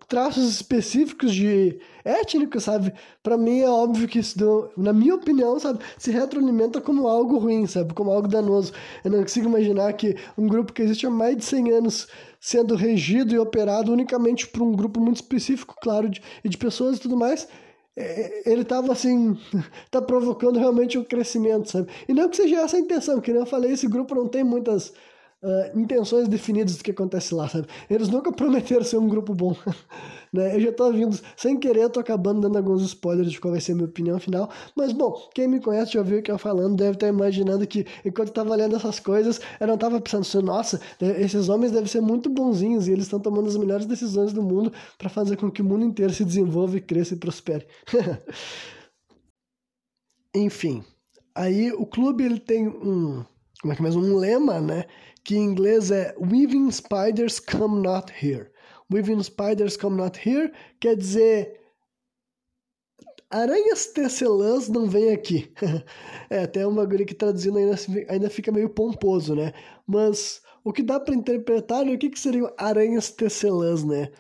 traços 0.07 0.49
específicos 0.49 1.35
de 1.35 1.81
étnicos, 2.05 2.65
sabe? 2.65 2.93
Para 3.23 3.37
mim 3.37 3.61
é 3.61 3.69
óbvio 3.69 4.07
que 4.07 4.21
isso, 4.21 4.71
na 4.77 4.93
minha 4.93 5.15
opinião, 5.15 5.59
sabe, 5.59 5.81
se 5.99 6.11
retroalimenta 6.13 6.81
como 6.81 7.09
algo 7.09 7.39
ruim, 7.39 7.67
sabe? 7.67 7.93
Como 7.93 8.11
algo 8.11 8.29
danoso. 8.29 8.73
Eu 9.05 9.11
não 9.11 9.23
consigo 9.23 9.49
imaginar 9.49 9.93
que 9.95 10.17
um 10.37 10.47
grupo 10.47 10.73
que 10.73 10.83
existe 10.83 11.07
há 11.07 11.11
mais 11.11 11.37
de 11.37 11.45
100 11.45 11.73
anos 11.73 12.09
sendo 12.41 12.77
regido 12.77 13.35
e 13.35 13.39
operado 13.39 13.93
unicamente 13.93 14.47
por 14.47 14.63
um 14.63 14.73
grupo 14.73 15.01
muito 15.01 15.17
específico, 15.17 15.75
claro, 15.83 16.09
de, 16.09 16.23
de 16.45 16.57
pessoas 16.57 16.99
e 16.99 17.01
tudo 17.01 17.17
mais, 17.17 17.49
é, 17.97 18.49
ele 18.51 18.63
estava 18.63 18.93
assim, 18.93 19.37
tá 19.91 20.01
provocando 20.01 20.59
realmente 20.59 20.97
um 20.97 21.03
crescimento, 21.05 21.69
sabe? 21.69 21.91
E 22.09 22.15
não 22.15 22.29
que 22.29 22.37
seja 22.37 22.61
essa 22.61 22.77
a 22.77 22.81
intenção, 22.81 23.21
que 23.21 23.33
nem 23.33 23.41
eu 23.41 23.47
falei, 23.47 23.73
esse 23.73 23.89
grupo 23.89 24.15
não 24.15 24.29
tem 24.29 24.45
muitas 24.45 24.93
uh, 25.43 25.79
intenções 25.79 26.29
definidas 26.29 26.77
do 26.77 26.85
que 26.85 26.91
acontece 26.91 27.35
lá, 27.35 27.49
sabe? 27.49 27.69
Eles 27.89 28.09
nunca 28.09 28.31
prometeram 28.33 28.85
ser 28.85 28.97
um 28.99 29.09
grupo 29.09 29.35
bom, 29.35 29.57
né? 30.33 30.57
Eu 30.57 30.61
já 30.61 30.73
tô 30.73 30.93
vindo, 30.93 31.19
sem 31.37 31.59
querer, 31.59 31.89
tô 31.91 32.01
acabando 32.01 32.41
dando 32.41 32.57
alguns 32.57 32.83
spoilers 32.83 33.31
de 33.31 33.41
qual 33.41 33.53
vai 33.53 33.61
ser 33.61 33.73
a 33.73 33.75
minha 33.75 33.87
opinião 33.87 34.19
final, 34.19 34.51
mas 34.75 34.93
bom, 34.93 35.15
quem 35.35 35.49
me 35.49 35.61
conhece 35.61 35.93
já 35.93 36.01
ouviu 36.01 36.19
o 36.19 36.23
que 36.23 36.31
eu 36.31 36.39
falando, 36.39 36.77
deve 36.77 36.93
estar 36.93 37.09
imaginando 37.09 37.67
que 37.67 37.87
enquanto 38.05 38.29
eu 38.29 38.35
tava 38.35 38.55
lendo 38.57 38.77
essas 38.77 39.01
coisas, 39.01 39.41
eu 39.61 39.67
não 39.67 39.79
tava 39.79 40.01
pensando 40.01 40.23
assim, 40.23 40.43
nossa, 40.43 40.81
esses 41.01 41.49
homens 41.49 41.73
devem 41.73 41.89
ser 41.89 42.01
muito 42.01 42.29
bonzinhos 42.29 42.89
e 42.89 42.93
eles 42.93 43.05
estão 43.05 43.21
tomando 43.21 43.49
as 43.49 43.57
melhores 43.57 43.87
decisões 43.87 44.33
do 44.33 44.43
mundo 44.43 44.73
para 44.97 45.09
fazer 45.09 45.37
com 45.37 45.51
que 45.51 45.63
o 45.63 45.65
mundo 45.65 45.85
inteiro 45.85 46.13
se 46.13 46.25
desenvolva 46.25 46.79
cresça 46.81 47.15
e 47.15 47.17
prospere. 47.17 47.67
Enfim, 50.35 50.85
aí 51.35 51.73
o 51.73 51.87
clube 51.87 52.25
ele 52.25 52.39
tem 52.39 52.69
um, 52.69 53.25
como 53.61 53.73
é 53.73 53.77
que 53.77 53.83
é 53.83 53.85
mesmo, 53.85 54.03
um 54.03 54.17
lema, 54.17 54.61
né, 54.61 54.85
que 55.29 55.37
em 55.37 55.45
inglês 55.45 55.91
é 55.91 56.15
Weaving 56.19 56.71
Spiders 56.71 57.39
Come 57.39 57.83
Not 57.83 58.11
Here. 58.11 58.51
Weaving 58.91 59.23
Spiders 59.23 59.77
Come 59.77 59.99
Not 59.99 60.19
Here 60.27 60.51
quer 60.81 60.97
dizer 60.97 61.61
aranhas 63.29 63.89
tecelãs 63.89 64.71
não 64.71 64.89
vêm 64.89 65.13
aqui. 65.13 65.53
é, 66.31 66.45
até 66.45 66.67
uma 66.67 66.83
bagulho 66.83 67.05
que 67.05 67.15
traduzindo 67.15 67.59
ainda, 67.59 67.77
ainda 68.09 68.31
fica 68.31 68.51
meio 68.51 68.71
pomposo, 68.71 69.35
né? 69.35 69.53
Mas 69.87 70.41
o 70.65 70.73
que 70.73 70.83
dá 70.83 70.99
para 70.99 71.15
interpretar, 71.15 71.85
né, 71.85 71.93
o 71.93 71.99
que, 71.99 72.09
que 72.09 72.19
seriam 72.19 72.51
aranhas 72.57 73.11
tecelãs, 73.11 73.85
né? 73.85 74.11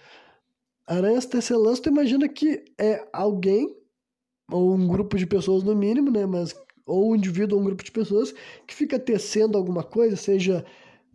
Aranhas 0.87 1.25
tecelãs, 1.25 1.81
tu 1.81 1.88
imagina 1.88 2.29
que 2.29 2.66
é 2.77 3.09
alguém, 3.14 3.75
ou 4.53 4.75
um 4.75 4.87
grupo 4.87 5.16
de 5.16 5.27
pessoas 5.27 5.62
no 5.62 5.75
mínimo, 5.75 6.11
né? 6.11 6.27
Mas, 6.27 6.55
ou 6.85 7.12
um 7.12 7.16
indivíduo 7.16 7.57
ou 7.57 7.62
um 7.62 7.66
grupo 7.66 7.83
de 7.83 7.92
pessoas 7.92 8.35
que 8.66 8.75
fica 8.75 8.99
tecendo 8.99 9.57
alguma 9.57 9.83
coisa, 9.83 10.14
seja 10.14 10.66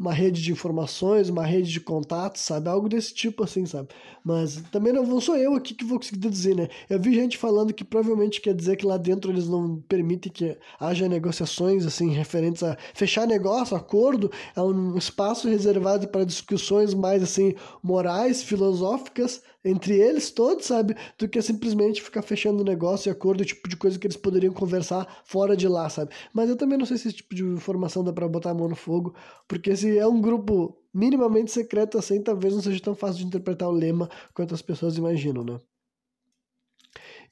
uma 0.03 0.13
rede 0.13 0.41
de 0.41 0.51
informações, 0.51 1.29
uma 1.29 1.45
rede 1.45 1.71
de 1.71 1.79
contatos, 1.79 2.41
sabe? 2.41 2.67
Algo 2.67 2.89
desse 2.89 3.13
tipo 3.13 3.41
assim, 3.41 3.65
sabe? 3.65 3.87
Mas 4.21 4.61
também 4.69 4.91
não 4.91 5.21
sou 5.21 5.37
eu 5.37 5.55
aqui 5.55 5.73
que 5.73 5.85
vou 5.85 5.97
conseguir 5.97 6.19
deduzir, 6.19 6.53
né? 6.53 6.67
Eu 6.89 6.99
vi 6.99 7.13
gente 7.13 7.37
falando 7.37 7.73
que 7.73 7.85
provavelmente 7.85 8.41
quer 8.41 8.53
dizer 8.53 8.75
que 8.75 8.85
lá 8.85 8.97
dentro 8.97 9.31
eles 9.31 9.47
não 9.47 9.77
permitem 9.87 10.29
que 10.29 10.57
haja 10.77 11.07
negociações, 11.07 11.85
assim, 11.85 12.09
referentes 12.09 12.61
a 12.63 12.77
fechar 12.93 13.25
negócio, 13.25 13.77
acordo, 13.77 14.29
é 14.53 14.61
um 14.61 14.97
espaço 14.97 15.47
reservado 15.47 16.05
para 16.09 16.25
discussões 16.25 16.93
mais, 16.93 17.23
assim, 17.23 17.55
morais, 17.81 18.43
filosóficas, 18.43 19.41
entre 19.63 19.95
eles 19.99 20.30
todos, 20.32 20.65
sabe? 20.65 20.95
Do 21.17 21.28
que 21.28 21.41
simplesmente 21.41 22.02
ficar 22.02 22.21
fechando 22.21 22.63
negócio 22.63 23.10
e 23.10 23.12
acordo, 23.12 23.45
tipo 23.45 23.67
de 23.69 23.78
coisa 23.78 23.97
que 23.97 24.06
eles 24.08 24.17
poderiam 24.17 24.54
conversar 24.54 25.21
fora 25.26 25.56
de 25.56 25.67
lá, 25.67 25.89
sabe? 25.89 26.12
Mas 26.34 26.49
eu 26.49 26.58
também 26.58 26.78
não 26.78 26.86
sei 26.86 26.97
se 26.97 27.08
esse 27.08 27.17
tipo 27.17 27.34
de 27.34 27.43
informação 27.43 28.04
dá 28.04 28.12
pra 28.12 28.28
botar 28.28 28.52
a 28.52 28.54
mão 28.54 28.67
no 28.67 28.76
fogo, 28.76 29.15
porque 29.47 29.76
se 29.76 29.97
é 29.97 30.08
um 30.08 30.19
grupo 30.21 30.78
minimamente 30.93 31.52
secreto 31.52 31.97
assim, 31.97 32.21
talvez 32.21 32.54
não 32.54 32.62
seja 32.62 32.82
tão 32.82 32.95
fácil 32.95 33.19
de 33.19 33.26
interpretar 33.26 33.69
o 33.69 33.71
lema 33.71 34.10
quanto 34.34 34.54
as 34.54 34.62
pessoas 34.62 34.97
imaginam, 34.97 35.43
né? 35.43 35.60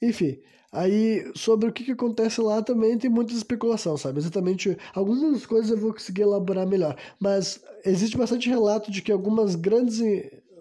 Enfim, 0.00 0.38
aí 0.72 1.30
sobre 1.34 1.68
o 1.68 1.72
que, 1.72 1.84
que 1.84 1.92
acontece 1.92 2.40
lá 2.40 2.62
também 2.62 2.98
tem 2.98 3.10
muita 3.10 3.32
especulação, 3.32 3.96
sabe? 3.96 4.18
Exatamente, 4.18 4.76
algumas 4.94 5.46
coisas 5.46 5.70
eu 5.70 5.76
vou 5.76 5.92
conseguir 5.92 6.22
elaborar 6.22 6.66
melhor, 6.66 6.96
mas 7.20 7.62
existe 7.84 8.16
bastante 8.16 8.48
relato 8.48 8.90
de 8.90 9.02
que 9.02 9.12
algumas 9.12 9.54
grandes 9.54 10.00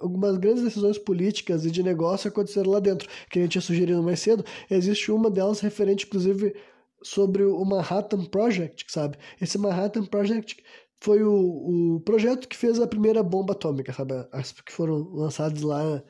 algumas 0.01 0.37
grandes 0.37 0.63
decisões 0.63 0.97
políticas 0.97 1.65
e 1.65 1.71
de 1.71 1.83
negócio 1.83 2.27
aconteceram 2.27 2.71
lá 2.71 2.79
dentro, 2.79 3.07
que 3.29 3.39
a 3.39 3.41
gente 3.41 3.51
tinha 3.51 3.61
sugerido 3.61 4.01
mais 4.03 4.19
cedo. 4.19 4.43
Existe 4.69 5.11
uma 5.11 5.29
delas 5.29 5.59
referente, 5.59 6.05
inclusive, 6.05 6.55
sobre 7.01 7.43
o 7.43 7.63
Manhattan 7.63 8.25
Project, 8.25 8.85
sabe? 8.89 9.17
Esse 9.39 9.57
Manhattan 9.57 10.05
Project 10.05 10.57
foi 10.99 11.23
o, 11.23 11.95
o 11.95 11.99
projeto 12.01 12.47
que 12.47 12.55
fez 12.55 12.79
a 12.79 12.87
primeira 12.87 13.23
bomba 13.23 13.53
atômica, 13.53 13.91
sabe? 13.93 14.13
As 14.31 14.51
que 14.51 14.71
foram 14.71 15.09
lançadas 15.13 15.61
lá 15.61 16.03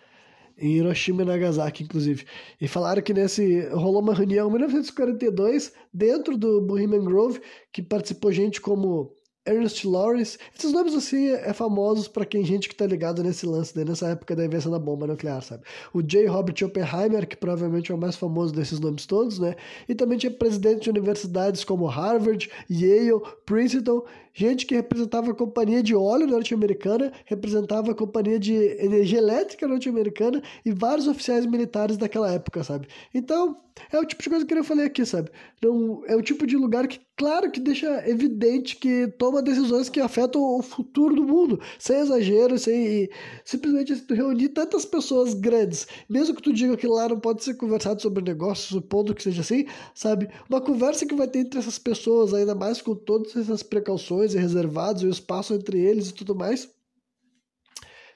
em 0.58 0.74
Hiroshima 0.78 1.24
e 1.24 1.26
Nagasaki, 1.26 1.84
inclusive. 1.84 2.26
E 2.60 2.68
falaram 2.68 3.02
que 3.02 3.14
nesse 3.14 3.68
rolou 3.70 4.02
uma 4.02 4.14
reunião 4.14 4.48
em 4.48 4.52
1942 4.52 5.74
dentro 5.94 6.38
do 6.38 6.62
Bohemian 6.62 7.04
Grove 7.04 7.42
que 7.72 7.82
participou 7.82 8.32
gente 8.32 8.62
como 8.62 9.14
Ernest 9.46 9.88
Lawrence. 9.88 10.38
Esses 10.58 10.72
nomes, 10.72 10.94
assim, 10.94 11.30
é 11.30 11.52
famosos 11.54 12.08
para 12.08 12.26
quem 12.26 12.46
gente 12.46 12.70
que 12.70 12.76
tá 12.76 12.86
ligado 12.86 13.24
nesse 13.24 13.46
lance, 13.46 13.78
nessa 13.84 14.10
época 14.10 14.36
da 14.36 14.46
invenção 14.46 14.72
da 14.72 14.78
bomba 14.78 15.08
nuclear, 15.08 15.42
sabe? 15.42 15.64
O 15.94 16.02
J. 16.02 16.28
Robert 16.28 16.56
Oppenheimer, 16.64 17.28
que 17.28 17.36
provavelmente 17.36 17.92
é 17.92 17.96
o 17.96 17.98
mais 17.98 18.16
famoso 18.16 18.54
desses 18.54 18.80
nomes 18.80 19.06
todos, 19.06 19.40
né? 19.40 19.56
E 19.90 19.96
também 19.96 20.18
tinha 20.18 20.32
presidente 20.32 20.84
de 20.84 20.90
universidades 20.90 21.64
como 21.64 21.86
Harvard, 21.86 22.50
Yale, 22.70 23.20
Princeton, 23.46 24.04
gente 24.34 24.66
que 24.66 24.76
representava 24.76 25.32
a 25.32 25.36
companhia 25.36 25.82
de 25.84 25.96
óleo 25.96 26.28
norte-americana, 26.28 27.12
representava 27.26 27.92
a 27.92 27.96
companhia 27.96 28.40
de 28.40 28.54
energia 28.54 29.20
elétrica 29.20 29.68
norte-americana 29.68 30.42
e 30.66 30.72
vários 30.72 31.08
oficiais 31.08 31.46
militares 31.46 31.98
daquela 31.98 32.32
época, 32.32 32.64
sabe? 32.64 32.88
Então, 33.14 33.58
é 33.92 34.00
o 34.00 34.06
tipo 34.06 34.22
de 34.22 34.30
coisa 34.30 34.46
que 34.46 34.54
eu 34.54 34.64
falei 34.64 34.86
aqui, 34.86 35.06
sabe? 35.06 35.32
Não, 35.62 36.04
é 36.06 36.16
o 36.16 36.22
tipo 36.22 36.46
de 36.46 36.58
lugar 36.58 36.88
que, 36.88 37.00
claro, 37.16 37.50
que 37.52 37.60
deixa 37.60 38.08
evidente 38.08 38.76
que 38.76 39.08
toma 39.18 39.42
decisões 39.42 39.90
que 39.90 40.00
afetam 40.00 40.42
o 40.42 40.62
futuro 40.62 41.16
do 41.16 41.24
mundo, 41.24 41.60
sem 41.80 42.00
exagero, 42.00 42.58
sem 42.58 43.10
simplesmente 43.46 43.96
tu 44.02 44.14
reunir 44.14 44.50
tantas 44.50 44.86
pessoas 44.86 45.34
grandes, 45.34 45.88
mesmo 46.10 46.36
que 46.36 46.42
tu 46.42 46.54
diga 46.54 46.78
que 46.78 46.88
lá 46.88 47.08
não 47.10 47.20
pode 47.20 47.44
ser 47.44 47.56
conversado 47.56 48.02
sobre 48.02 48.24
negócios, 48.24 48.68
supondo 48.68 49.16
que 49.16 49.24
seja 49.24 49.42
assim, 49.42 49.66
sabe? 49.96 50.30
Uma 50.50 50.62
conversa 50.62 51.06
que 51.06 51.16
vai 51.16 51.28
ter 51.28 51.40
entre 51.40 51.60
essas 51.60 51.80
pessoas, 51.80 52.34
ainda 52.34 52.56
mais 52.56 52.82
com 52.82 52.96
todas 52.96 53.36
essas 53.36 53.64
precauções 53.64 54.21
e 54.26 54.38
reservados 54.38 55.02
e 55.02 55.06
o 55.06 55.10
espaço 55.10 55.54
entre 55.54 55.80
eles 55.80 56.10
e 56.10 56.14
tudo 56.14 56.36
mais, 56.36 56.70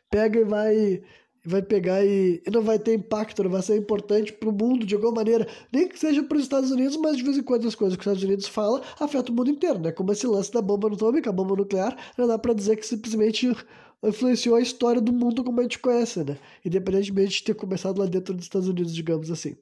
pega 0.10 0.39
e 0.39 0.44
vai 0.44 1.04
vai 1.46 1.62
pegar 1.62 2.04
e, 2.04 2.41
e, 2.46 2.50
não 2.50 2.63
vai 2.63 2.80
ter 2.80 2.96
impacto, 2.96 3.44
não 3.44 3.52
vai 3.52 3.62
ser 3.62 3.78
importante 3.78 4.34
para 4.34 4.50
o 4.50 4.52
mundo 4.52 4.84
de 4.86 4.96
alguma 4.96 5.13
maneira, 5.13 5.48
nem 5.72 5.88
que 5.88 6.00
seja 6.00 6.24
para 6.24 6.38
os 6.38 6.44
Estados 6.44 6.72
Unidos, 6.72 6.98
mas 6.98 7.18
de 7.18 7.24
vez 7.24 7.38
em 7.38 7.44
quando 7.44 7.68
as 7.68 7.76
coisas 7.76 7.96
que 7.96 8.02
os 8.02 8.08
Estados 8.08 8.24
Unidos 8.24 8.48
falam 8.48 8.82
afetam 9.00 9.32
o 9.32 9.38
mundo 9.38 9.52
inteiro, 9.52 9.80
né? 9.80 9.91
Como 9.91 10.12
esse 10.12 10.26
lance 10.26 10.52
da 10.52 10.62
bomba 10.62 10.91
atômica, 10.91 11.30
a 11.30 11.34
bomba 11.34 11.56
nuclear, 11.56 11.96
não 12.18 12.28
dá 12.28 12.38
para 12.39 12.54
dizer 12.54 12.76
que 12.78 12.86
simplesmente 12.86 13.56
influenciou 14.04 14.56
a 14.56 14.62
história 14.62 15.00
do 15.00 15.13
mundo 15.13 15.44
como 15.44 15.60
a 15.60 15.63
gente 15.63 15.80
conhece, 15.80 16.24
né? 16.24 16.38
Independentemente 16.65 17.38
de 17.38 17.44
ter 17.44 17.54
começado 17.54 18.00
lá 18.00 18.08
dentro 18.08 18.34
dos 18.34 18.46
Estados 18.46 18.68
Unidos, 18.68 18.94
digamos 18.94 19.30
assim. 19.30 19.56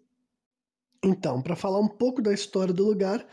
Então, 1.03 1.41
para 1.41 1.55
falar 1.55 1.79
um 1.79 1.87
pouco 1.87 2.21
da 2.21 2.33
história 2.33 2.73
do 2.73 2.85
lugar, 2.85 3.25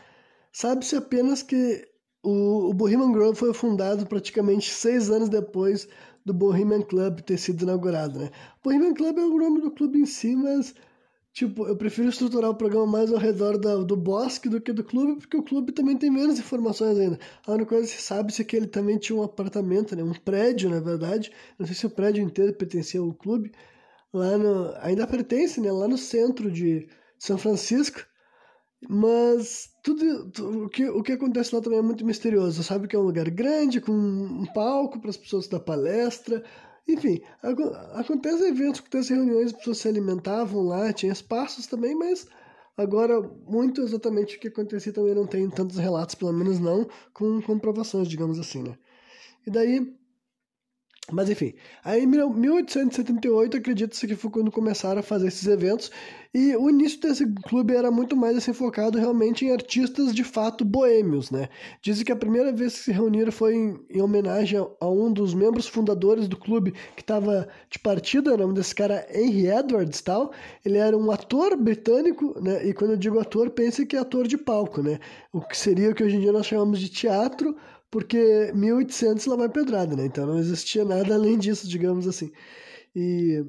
sabe-se 0.51 0.95
apenas 0.95 1.41
que 1.41 1.87
o, 2.23 2.69
o 2.69 2.73
Bohemian 2.73 3.11
Grove 3.11 3.37
foi 3.37 3.53
fundado 3.53 4.05
praticamente 4.05 4.69
seis 4.69 5.09
anos 5.09 5.29
depois 5.29 5.87
do 6.25 6.33
Bohemian 6.33 6.81
Club 6.81 7.21
ter 7.21 7.37
sido 7.37 7.63
inaugurado, 7.63 8.19
né? 8.19 8.29
Bohemian 8.63 8.93
Club 8.93 9.17
é 9.17 9.25
o 9.25 9.37
nome 9.37 9.61
do 9.61 9.71
clube 9.71 9.99
em 9.99 10.05
si, 10.05 10.35
mas 10.35 10.75
tipo, 11.33 11.65
eu 11.67 11.75
prefiro 11.75 12.09
estruturar 12.09 12.51
o 12.51 12.55
programa 12.55 12.85
mais 12.85 13.11
ao 13.11 13.17
redor 13.17 13.57
da, 13.57 13.77
do 13.77 13.95
bosque 13.95 14.49
do 14.49 14.61
que 14.61 14.71
do 14.73 14.83
clube, 14.83 15.19
porque 15.21 15.37
o 15.37 15.43
clube 15.43 15.71
também 15.71 15.97
tem 15.97 16.11
menos 16.11 16.37
informações 16.37 16.97
ainda. 16.99 17.19
A 17.47 17.53
única 17.53 17.69
coisa 17.69 17.87
que 17.87 17.93
se 17.93 18.01
sabe 18.01 18.33
é 18.37 18.43
que 18.43 18.55
ele 18.55 18.67
também 18.67 18.97
tinha 18.97 19.17
um 19.17 19.23
apartamento, 19.23 19.95
né? 19.95 20.03
Um 20.03 20.13
prédio, 20.13 20.69
na 20.69 20.79
verdade. 20.79 21.31
Não 21.57 21.65
sei 21.65 21.75
se 21.75 21.85
o 21.85 21.89
prédio 21.89 22.23
inteiro 22.23 22.53
pertencia 22.53 22.99
ao 22.99 23.13
clube. 23.13 23.51
Lá 24.13 24.37
no, 24.37 24.73
ainda 24.81 25.07
pertence, 25.07 25.59
né? 25.61 25.71
Lá 25.71 25.87
no 25.87 25.97
centro 25.97 26.51
de 26.51 26.87
São 27.17 27.37
Francisco. 27.37 28.01
Mas 28.89 29.70
tudo, 29.81 30.29
tudo, 30.31 30.65
o, 30.65 30.69
que, 30.69 30.87
o 30.89 31.01
que 31.03 31.13
acontece 31.13 31.53
lá 31.55 31.61
também 31.61 31.79
é 31.79 31.81
muito 31.81 32.05
misterioso. 32.05 32.63
Sabe 32.63 32.87
que 32.87 32.95
é 32.95 32.99
um 32.99 33.03
lugar 33.03 33.29
grande, 33.29 33.81
com 33.81 33.91
um 33.91 34.45
palco 34.53 34.99
para 34.99 35.09
as 35.09 35.17
pessoas 35.17 35.47
dar 35.47 35.59
palestra. 35.59 36.43
Enfim, 36.87 37.21
acontece 37.93 38.43
eventos, 38.47 38.79
acontece 38.79 39.13
reuniões, 39.13 39.47
as 39.47 39.53
pessoas 39.53 39.77
se 39.77 39.87
alimentavam 39.87 40.63
lá, 40.63 40.91
tinha 40.91 41.11
espaços 41.11 41.67
também, 41.67 41.95
mas 41.95 42.27
agora 42.75 43.21
muito 43.47 43.81
exatamente 43.81 44.35
o 44.35 44.39
que 44.39 44.47
acontecia 44.47 44.91
também 44.91 45.15
não 45.15 45.27
tem 45.27 45.49
tantos 45.49 45.77
relatos, 45.77 46.15
pelo 46.15 46.33
menos 46.33 46.59
não 46.59 46.87
com 47.13 47.41
comprovações, 47.41 48.07
digamos 48.07 48.39
assim, 48.39 48.63
né? 48.63 48.77
E 49.45 49.51
daí 49.51 49.95
mas 51.11 51.29
enfim, 51.29 51.53
aí 51.83 52.03
em 52.03 52.07
1878 52.07 53.57
acredita-se 53.57 54.07
que 54.07 54.15
foi 54.15 54.31
quando 54.31 54.51
começaram 54.51 54.99
a 54.99 55.03
fazer 55.03 55.27
esses 55.27 55.47
eventos 55.47 55.91
e 56.33 56.55
o 56.55 56.69
início 56.69 56.97
desse 57.01 57.25
clube 57.43 57.75
era 57.75 57.91
muito 57.91 58.15
mais 58.15 58.37
assim, 58.37 58.53
focado 58.53 58.97
realmente 58.97 59.43
em 59.43 59.51
artistas 59.51 60.15
de 60.15 60.23
fato 60.23 60.63
boêmios, 60.63 61.29
né? 61.29 61.49
Dizem 61.81 62.05
que 62.05 62.11
a 62.11 62.15
primeira 62.15 62.53
vez 62.53 62.73
que 62.73 62.85
se 62.85 62.91
reuniram 62.93 63.33
foi 63.33 63.53
em, 63.53 63.79
em 63.89 64.01
homenagem 64.01 64.57
a, 64.57 64.87
um 64.89 65.11
dos 65.11 65.33
membros 65.33 65.67
fundadores 65.67 66.29
do 66.29 66.37
clube 66.37 66.73
que 66.95 67.01
estava 67.01 67.49
de 67.69 67.77
partida, 67.77 68.33
o 68.33 68.37
nome 68.37 68.53
desse 68.53 68.73
cara 68.73 69.05
é 69.09 69.21
Henry 69.21 69.47
Edwards 69.47 69.99
tal. 69.99 70.31
Ele 70.63 70.77
era 70.77 70.97
um 70.97 71.11
ator 71.11 71.57
britânico, 71.57 72.39
né? 72.41 72.65
E 72.65 72.73
quando 72.73 72.91
eu 72.91 72.97
digo 72.97 73.19
ator, 73.19 73.49
pense 73.49 73.85
que 73.85 73.97
é 73.97 73.99
ator 73.99 74.25
de 74.25 74.37
palco, 74.37 74.81
né? 74.81 74.99
O 75.33 75.41
que 75.41 75.57
seria 75.57 75.89
o 75.89 75.93
que 75.93 76.01
hoje 76.01 76.15
em 76.15 76.21
dia 76.21 76.31
nós 76.31 76.45
chamamos 76.45 76.79
de 76.79 76.87
teatro 76.87 77.57
porque 77.91 78.51
1800 78.55 79.25
lá 79.25 79.35
vai 79.35 79.49
pedrada, 79.49 79.95
né? 79.95 80.05
Então 80.05 80.25
não 80.25 80.39
existia 80.39 80.85
nada 80.85 81.13
além 81.13 81.37
disso, 81.37 81.67
digamos 81.67 82.07
assim. 82.07 82.31
E 82.95 83.45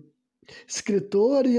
escritor 0.66 1.46
e 1.46 1.56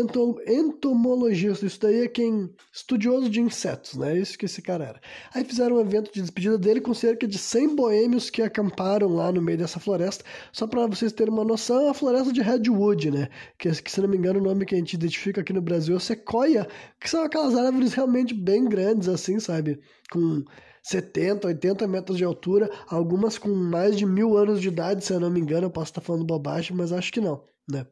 entomologista, 0.48 1.65
isso 1.65 1.80
daí 1.80 2.02
é 2.02 2.08
quem 2.08 2.54
estudioso 2.72 3.30
de 3.30 3.39
insetos, 3.39 3.96
né? 3.96 4.17
Isso 4.17 4.38
que 4.38 4.46
esse 4.46 4.62
cara 4.62 4.84
era. 4.86 5.02
Aí 5.34 5.46
fizeram 5.46 5.78
um 5.78 5.80
evento 5.80 6.12
de 6.13 6.22
despedida 6.22 6.58
dele 6.58 6.82
com 6.82 6.93
cerca 6.93 7.26
de 7.26 7.38
100 7.38 7.76
boêmios 7.76 8.30
que 8.30 8.41
acamparam 8.41 9.08
lá 9.08 9.32
no 9.32 9.41
meio 9.41 9.58
dessa 9.58 9.80
floresta. 9.80 10.26
Só 10.52 10.67
para 10.67 10.86
vocês 10.86 11.13
terem 11.13 11.34
uma 11.34 11.46
noção, 11.46 11.88
é 11.88 11.89
a 11.89 11.93
floresta 11.93 12.34
de 12.34 12.41
Redwood, 12.41 13.12
né? 13.12 13.30
Que, 13.58 13.72
que 13.82 13.91
se 13.91 14.02
não 14.02 14.10
me 14.10 14.17
engano 14.17 14.39
o 14.39 14.43
nome 14.43 14.65
que 14.65 14.76
a 14.76 14.78
gente 14.78 14.93
identifica 14.93 15.39
aqui 15.39 15.54
no 15.54 15.62
Brasil 15.62 15.96
é 15.96 16.00
sequoia, 16.00 16.67
que 17.00 17.10
são 17.10 17.24
aquelas 17.24 17.56
árvores 17.56 17.93
realmente 17.93 18.34
bem 18.34 18.65
grandes 18.65 19.08
assim, 19.08 19.39
sabe? 19.39 19.80
Com 20.12 20.43
70, 20.84 21.48
80 21.48 21.88
metros 21.88 22.17
de 22.17 22.24
altura, 22.26 22.69
algumas 22.88 23.38
com 23.38 23.50
mais 23.50 23.98
de 23.98 24.06
mil 24.06 24.38
anos 24.38 24.62
de 24.62 24.67
idade, 24.67 25.04
se 25.04 25.13
eu 25.13 25.19
não 25.19 25.30
me 25.30 25.39
engano, 25.39 25.67
eu 25.67 25.72
posso 25.72 25.91
estar 25.91 26.02
falando 26.02 26.26
bobagem, 26.26 26.76
mas 26.76 26.91
acho 26.91 27.12
que 27.12 27.22
não, 27.22 27.43
né? 27.69 27.88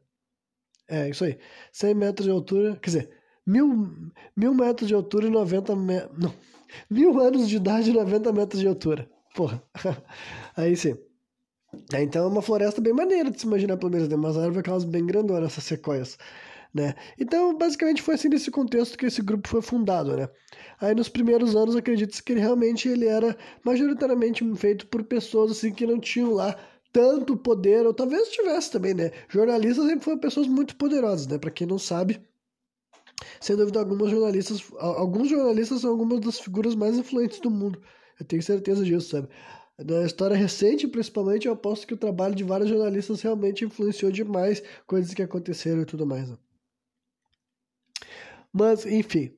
É, 0.87 1.09
isso 1.09 1.23
aí. 1.23 1.39
100 1.71 1.95
metros 1.95 2.25
de 2.25 2.31
altura, 2.31 2.75
quer 2.75 2.89
dizer, 2.89 3.09
mil, 3.47 4.11
mil 4.35 4.53
metros 4.53 4.87
de 4.89 4.93
altura 4.93 5.27
e 5.27 5.29
90 5.29 5.75
metros. 5.75 6.19
Não, 6.19 6.33
mil 6.89 7.19
anos 7.19 7.47
de 7.47 7.55
idade 7.55 7.91
e 7.91 7.93
90 7.93 8.33
metros 8.33 8.59
de 8.61 8.67
altura. 8.67 9.09
Porra. 9.33 9.63
Aí 10.57 10.75
sim. 10.75 10.97
É, 11.93 12.03
então 12.03 12.25
é 12.25 12.27
uma 12.27 12.41
floresta 12.41 12.81
bem 12.81 12.93
maneira 12.93 13.31
de 13.31 13.39
se 13.39 13.47
imaginar, 13.47 13.77
pelo 13.77 13.91
menos, 13.91 14.09
né? 14.09 14.15
Umas 14.15 14.37
árvores 14.37 14.57
aquelas 14.57 14.83
bem 14.83 15.05
grandonas, 15.05 15.53
essas 15.53 15.63
sequoias. 15.63 16.17
Né? 16.73 16.95
Então, 17.19 17.57
basicamente 17.57 18.01
foi 18.01 18.15
assim 18.15 18.29
nesse 18.29 18.49
contexto 18.49 18.97
que 18.97 19.05
esse 19.05 19.21
grupo 19.21 19.47
foi 19.47 19.61
fundado, 19.61 20.15
né? 20.15 20.29
Aí 20.79 20.95
nos 20.95 21.09
primeiros 21.09 21.53
anos 21.53 21.75
acredita-se 21.75 22.23
que 22.23 22.31
ele 22.31 22.39
realmente 22.39 22.87
ele 22.87 23.07
era 23.07 23.37
majoritariamente 23.63 24.43
feito 24.55 24.87
por 24.87 25.03
pessoas 25.03 25.51
assim 25.51 25.73
que 25.73 25.85
não 25.85 25.99
tinham 25.99 26.33
lá 26.33 26.57
tanto 26.93 27.37
poder, 27.37 27.85
ou 27.85 27.93
talvez 27.93 28.29
tivesse 28.29 28.71
também, 28.71 28.93
né? 28.93 29.11
Jornalistas 29.29 29.85
sempre 29.85 30.03
foram 30.03 30.17
pessoas 30.19 30.47
muito 30.47 30.75
poderosas, 30.75 31.27
né? 31.27 31.37
Para 31.37 31.51
quem 31.51 31.67
não 31.67 31.77
sabe, 31.79 32.21
sem 33.39 33.55
dúvida 33.55 33.79
alguma, 33.79 34.09
jornalistas, 34.09 34.63
alguns 34.79 35.29
jornalistas 35.29 35.81
são 35.81 35.91
algumas 35.91 36.19
das 36.19 36.39
figuras 36.39 36.75
mais 36.75 36.97
influentes 36.97 37.39
do 37.39 37.49
mundo. 37.49 37.81
Eu 38.19 38.25
tenho 38.25 38.41
certeza 38.41 38.83
disso, 38.83 39.09
sabe? 39.09 39.27
Na 39.79 40.05
história 40.05 40.35
recente, 40.35 40.87
principalmente, 40.87 41.47
eu 41.47 41.53
aposto 41.53 41.87
que 41.87 41.93
o 41.93 41.97
trabalho 41.97 42.35
de 42.35 42.43
vários 42.43 42.69
jornalistas 42.69 43.21
realmente 43.21 43.65
influenciou 43.65 44.11
demais 44.11 44.61
coisas 44.85 45.13
que 45.13 45.23
aconteceram 45.23 45.81
e 45.81 45.85
tudo 45.85 46.05
mais. 46.05 46.29
Né? 46.29 46.37
Mas, 48.53 48.85
enfim. 48.85 49.31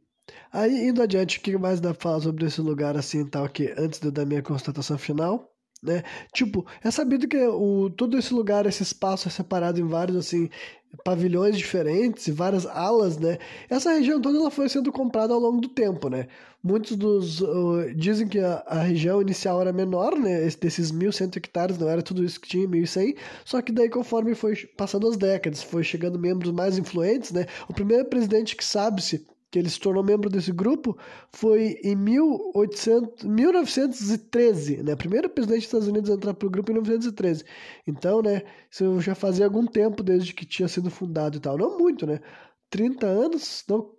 Aí, 0.51 0.87
indo 0.87 1.01
adiante, 1.01 1.37
o 1.37 1.41
que 1.41 1.57
mais 1.57 1.79
dá 1.81 1.93
pra 1.93 2.01
falar 2.01 2.21
sobre 2.21 2.45
esse 2.45 2.61
lugar 2.61 2.97
assim 2.97 3.25
tal, 3.25 3.47
que 3.49 3.73
antes 3.77 3.99
de 3.99 4.07
eu 4.07 4.11
dar 4.11 4.25
minha 4.25 4.41
constatação 4.41 4.97
final? 4.97 5.51
Né? 5.81 6.01
Tipo, 6.33 6.65
é 6.81 6.89
sabido 6.89 7.27
que 7.27 7.37
o, 7.45 7.89
todo 7.89 8.17
esse 8.17 8.33
lugar, 8.33 8.65
esse 8.65 8.83
espaço 8.83 9.27
é 9.27 9.31
separado 9.31 9.79
em 9.81 9.87
vários, 9.87 10.15
assim, 10.15 10.49
pavilhões 11.03 11.57
diferentes 11.57 12.27
e 12.27 12.31
várias 12.31 12.65
alas, 12.65 13.17
né? 13.17 13.37
Essa 13.69 13.91
região 13.91 14.21
toda 14.21 14.37
ela 14.37 14.51
foi 14.51 14.69
sendo 14.69 14.91
comprada 14.91 15.33
ao 15.33 15.39
longo 15.39 15.59
do 15.61 15.69
tempo, 15.69 16.09
né? 16.09 16.27
Muitos 16.63 16.95
dos 16.95 17.41
uh, 17.41 17.93
dizem 17.95 18.27
que 18.27 18.39
a, 18.39 18.63
a, 18.67 18.79
região 18.81 19.21
inicial 19.21 19.59
era 19.59 19.73
menor, 19.73 20.17
né? 20.17 20.45
Esse, 20.45 20.59
desses 20.59 20.91
1.100 20.91 21.37
hectares 21.37 21.77
não 21.77 21.89
era 21.89 22.01
tudo 22.01 22.23
isso 22.23 22.39
que 22.39 22.47
tinha, 22.47 22.67
1.100. 22.67 23.17
Só 23.43 23.61
que 23.61 23.71
daí 23.71 23.89
conforme 23.89 24.33
foi 24.35 24.55
passando 24.77 25.07
as 25.07 25.17
décadas, 25.17 25.61
foi 25.61 25.83
chegando 25.83 26.17
membros 26.17 26.51
mais 26.51 26.77
influentes, 26.77 27.31
né? 27.31 27.47
O 27.67 27.73
primeiro 27.73 28.05
presidente 28.05 28.55
que 28.55 28.63
sabe-se 28.63 29.25
que 29.53 29.59
ele 29.59 29.69
se 29.69 29.79
tornou 29.79 30.03
membro 30.03 30.31
desse 30.31 30.51
grupo 30.51 30.97
foi 31.31 31.79
em 31.83 31.95
1800, 31.95 33.23
1913, 33.23 34.81
né? 34.81 34.95
Primeiro 34.95 35.29
presidente 35.29 35.59
dos 35.59 35.65
Estados 35.65 35.87
Unidos 35.87 36.09
a 36.09 36.15
entrar 36.15 36.33
para 36.33 36.47
o 36.47 36.49
grupo 36.49 36.71
em 36.71 36.73
1913. 36.73 37.43
Então, 37.85 38.23
né, 38.23 38.41
isso 38.71 38.99
já 38.99 39.13
fazia 39.13 39.45
algum 39.45 39.67
tempo 39.67 40.01
desde 40.01 40.33
que 40.33 40.43
tinha 40.43 40.67
sido 40.67 40.89
fundado 40.89 41.37
e 41.37 41.39
tal. 41.39 41.55
Não 41.55 41.77
muito, 41.77 42.07
né? 42.07 42.19
30 42.71 43.05
anos, 43.05 43.63
não, 43.69 43.91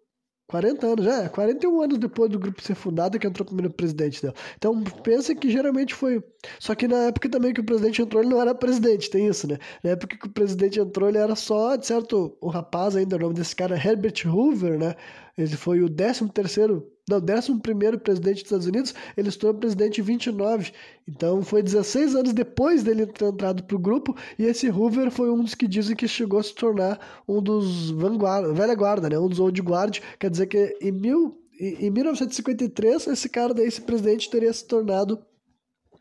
40 0.49 0.87
anos, 0.87 1.05
já, 1.05 1.29
41 1.29 1.83
anos 1.83 1.99
depois 1.99 2.29
do 2.31 2.39
grupo 2.39 2.61
ser 2.61 2.75
fundado 2.75 3.17
que 3.17 3.27
entrou 3.27 3.45
o 3.45 3.47
primeiro 3.47 3.73
presidente 3.73 4.21
dela. 4.21 4.35
Então, 4.57 4.83
pensa 5.05 5.35
que 5.37 5.49
geralmente 5.49 5.95
foi. 5.95 6.21
Só 6.59 6.75
que 6.75 6.89
na 6.89 7.05
época 7.05 7.29
também 7.31 7.55
que 7.55 7.61
o 7.61 7.65
presidente 7.65 8.03
entrou, 8.03 8.23
ele 8.23 8.31
não 8.31 8.41
era 8.41 8.55
presidente, 8.55 9.09
tem 9.09 9.29
isso, 9.29 9.47
né? 9.47 9.57
Na 9.85 9.91
época 9.91 10.19
que 10.19 10.27
o 10.27 10.31
presidente 10.33 10.81
entrou, 10.81 11.09
ele 11.09 11.19
era 11.19 11.37
só, 11.37 11.77
de 11.77 11.87
certo, 11.87 12.37
o 12.41 12.49
rapaz 12.49 12.97
ainda, 12.97 13.17
o 13.17 13.19
nome 13.21 13.35
desse 13.35 13.55
cara, 13.55 13.77
Herbert 13.77 14.27
Hoover, 14.27 14.79
né? 14.79 14.97
Ele 15.37 15.57
foi 15.57 15.83
o 15.83 15.89
13 15.89 16.29
terceiro, 16.29 16.89
não, 17.09 17.19
11 17.19 17.61
primeiro 17.61 17.99
presidente 17.99 18.37
dos 18.37 18.45
Estados 18.45 18.67
Unidos, 18.67 18.95
ele 19.17 19.31
se 19.31 19.39
tornou 19.39 19.61
presidente 19.61 20.01
em 20.01 20.05
29. 20.05 20.73
Então 21.09 21.43
foi 21.43 21.63
16 21.63 22.15
anos 22.15 22.33
depois 22.33 22.83
dele 22.83 23.07
ter 23.07 23.27
entrado 23.27 23.65
para 23.65 23.77
o 23.77 23.79
grupo, 23.79 24.17
e 24.39 24.45
esse 24.45 24.69
Hoover 24.71 25.11
foi 25.11 25.31
um 25.31 25.43
dos 25.43 25.55
que 25.55 25.67
dizem 25.67 25.97
que 25.97 26.07
chegou 26.07 26.39
a 26.39 26.43
se 26.43 26.55
tornar 26.55 27.23
um 27.29 27.43
dos 27.43 27.91
vanguarda, 27.91 28.53
velha 28.53 28.75
guarda, 28.75 29.09
né? 29.09 29.19
Um 29.19 29.29
dos 29.29 29.41
old 29.41 29.61
guard, 29.61 29.99
quer 30.19 30.31
dizer 30.31 30.47
que 30.47 30.77
em, 30.81 30.93
mil, 30.93 31.37
em 31.59 31.91
1953 31.91 33.09
esse 33.09 33.29
cara 33.29 33.53
daí, 33.53 33.67
esse 33.67 33.81
presidente 33.81 34.31
teria 34.31 34.53
se 34.53 34.65
tornado 34.67 35.19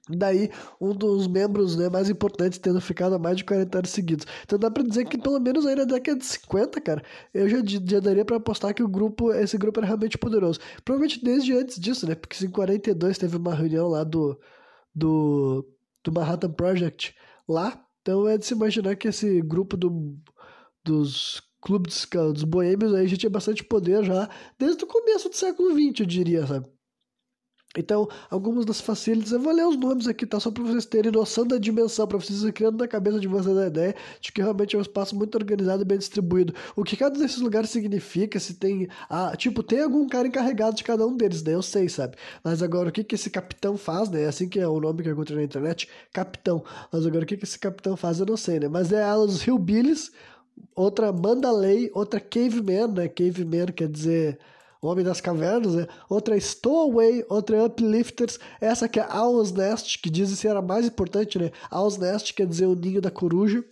Daí, 0.10 0.52
um 0.82 0.94
dos 0.94 1.28
membros 1.28 1.78
né, 1.78 1.88
mais 1.88 2.10
importantes 2.10 2.60
tendo 2.60 2.82
ficado 2.82 3.16
há 3.16 3.20
mais 3.20 3.38
de 3.38 3.46
40 3.46 3.78
anos 3.78 3.90
seguidos. 3.90 4.26
Então 4.44 4.60
dá 4.60 4.70
pra 4.70 4.84
dizer 4.84 5.06
que 5.06 5.18
pelo 5.18 5.40
menos 5.40 5.66
aí 5.66 5.76
na 5.76 5.86
década 5.86 6.20
de 6.20 6.26
50, 6.26 6.82
cara, 6.82 7.02
eu 7.34 7.48
já, 7.48 7.58
já 7.66 8.00
daria 8.02 8.26
para 8.26 8.36
apostar 8.36 8.74
que 8.74 8.84
o 8.84 8.88
grupo, 8.88 9.32
esse 9.32 9.58
grupo 9.58 9.80
era 9.80 9.88
realmente 9.88 10.18
poderoso. 10.18 10.60
Provavelmente 10.84 11.24
desde 11.24 11.54
antes 11.54 11.80
disso, 11.80 12.06
né? 12.06 12.16
Porque 12.16 12.44
em 12.46 12.50
42 12.50 13.18
teve 13.18 13.38
uma 13.38 13.56
reunião 13.56 13.88
lá 13.88 14.04
do, 14.04 14.38
do, 14.94 15.66
do 16.04 16.12
Manhattan 16.12 16.52
Project 16.52 17.16
lá. 17.48 17.82
Então 18.02 18.28
é 18.28 18.38
de 18.38 18.46
se 18.46 18.54
imaginar 18.54 18.98
que 18.98 19.08
esse 19.08 19.42
grupo 19.42 19.78
do, 19.78 20.18
dos 20.84 21.42
clubes 21.62 22.06
dos 22.34 22.44
boêmios 22.44 22.94
aí 22.94 23.08
já 23.08 23.16
tinha 23.16 23.30
bastante 23.30 23.64
poder 23.64 24.04
já 24.04 24.30
desde 24.60 24.84
o 24.84 24.88
começo 24.88 25.30
do 25.30 25.36
século 25.36 25.72
XX, 25.72 26.02
eu 26.02 26.06
diria, 26.06 26.46
sabe? 26.46 26.68
Então, 27.76 28.08
algumas 28.30 28.66
das 28.66 28.80
facilities, 28.80 29.32
eu 29.32 29.40
vou 29.40 29.52
ler 29.52 29.66
os 29.66 29.76
nomes 29.76 30.08
aqui, 30.08 30.26
tá? 30.26 30.40
Só 30.40 30.52
para 30.52 30.64
vocês 30.64 30.86
terem 30.86 31.12
noção 31.12 31.46
da 31.46 31.58
dimensão, 31.58 32.08
para 32.08 32.18
vocês 32.18 32.44
criando 32.52 32.78
na 32.78 32.88
cabeça 32.88 33.20
de 33.20 33.28
vocês 33.28 33.58
a 33.58 33.68
ideia 33.68 33.96
de 34.22 34.32
que 34.32 34.42
realmente 34.42 34.76
é 34.76 34.80
um 34.80 34.82
espaço 34.82 35.16
muito 35.16 35.36
organizado 35.36 35.82
e 35.82 35.86
bem 35.86 35.98
distribuído. 35.98 36.54
O 36.76 36.84
que 36.84 36.96
cada 36.96 37.18
desses 37.18 37.40
lugares 37.40 37.70
significa, 37.72 38.40
se 38.40 38.54
tem. 38.54 38.88
Ah, 39.10 39.34
tipo, 39.36 39.64
tem 39.64 39.82
algum 39.82 40.08
cara 40.08 40.28
encarregado 40.28 40.76
de 40.76 40.84
cada 40.84 41.06
um 41.06 41.16
deles, 41.18 41.42
né? 41.44 41.54
Eu 41.56 41.62
sei, 41.62 41.90
sabe? 41.90 42.16
Mas 42.44 42.62
agora, 42.62 42.90
o 42.90 42.92
que, 42.92 43.04
que 43.04 43.16
esse 43.16 43.30
capitão 43.30 43.76
faz, 43.78 44.10
né? 44.10 44.24
É 44.24 44.28
assim 44.28 44.48
que 44.48 44.60
é 44.60 44.68
o 44.68 44.80
nome 44.80 45.02
que 45.02 45.10
eu 45.10 45.14
encontrei 45.14 45.38
na 45.38 45.44
internet, 45.44 45.90
capitão. 46.12 46.64
Mas 46.92 47.06
agora, 47.06 47.24
o 47.24 47.28
que, 47.28 47.38
que 47.38 47.46
esse 47.46 47.58
capitão 47.58 47.98
faz, 47.98 48.20
eu 48.20 48.26
não 48.26 48.38
sei, 48.38 48.60
né? 48.60 48.68
Mas 48.68 48.92
é 48.92 49.04
a 49.04 49.16
dos 49.16 49.46
Hillbillies, 49.46 50.12
outra 50.76 51.12
Mandalay, 51.12 51.90
outra 51.94 52.20
Caveman, 52.20 52.88
né? 52.88 53.08
Caveman 53.08 53.68
quer 53.68 53.88
dizer 53.88 54.40
Homem 54.88 55.04
das 55.04 55.22
Cavernas, 55.22 55.76
né? 55.76 55.88
outra 56.10 56.36
é 56.36 56.40
Stowaway, 56.40 57.26
outra 57.30 57.58
é 57.58 57.64
Uplifters, 57.64 58.40
essa 58.60 58.88
que 58.88 59.00
é 59.00 59.08
Owl's 59.08 59.52
Nest, 59.52 60.00
que 60.00 60.10
dizem 60.10 60.36
ser 60.36 60.56
a 60.56 60.62
mais 60.62 60.86
importante, 60.86 61.40
né? 61.40 61.52
Owl's 61.72 61.98
Nest 61.98 62.34
quer 62.34 62.46
dizer 62.46 62.66
o 62.66 62.76
ninho 62.76 63.02
da 63.02 63.12
coruja, 63.12 63.64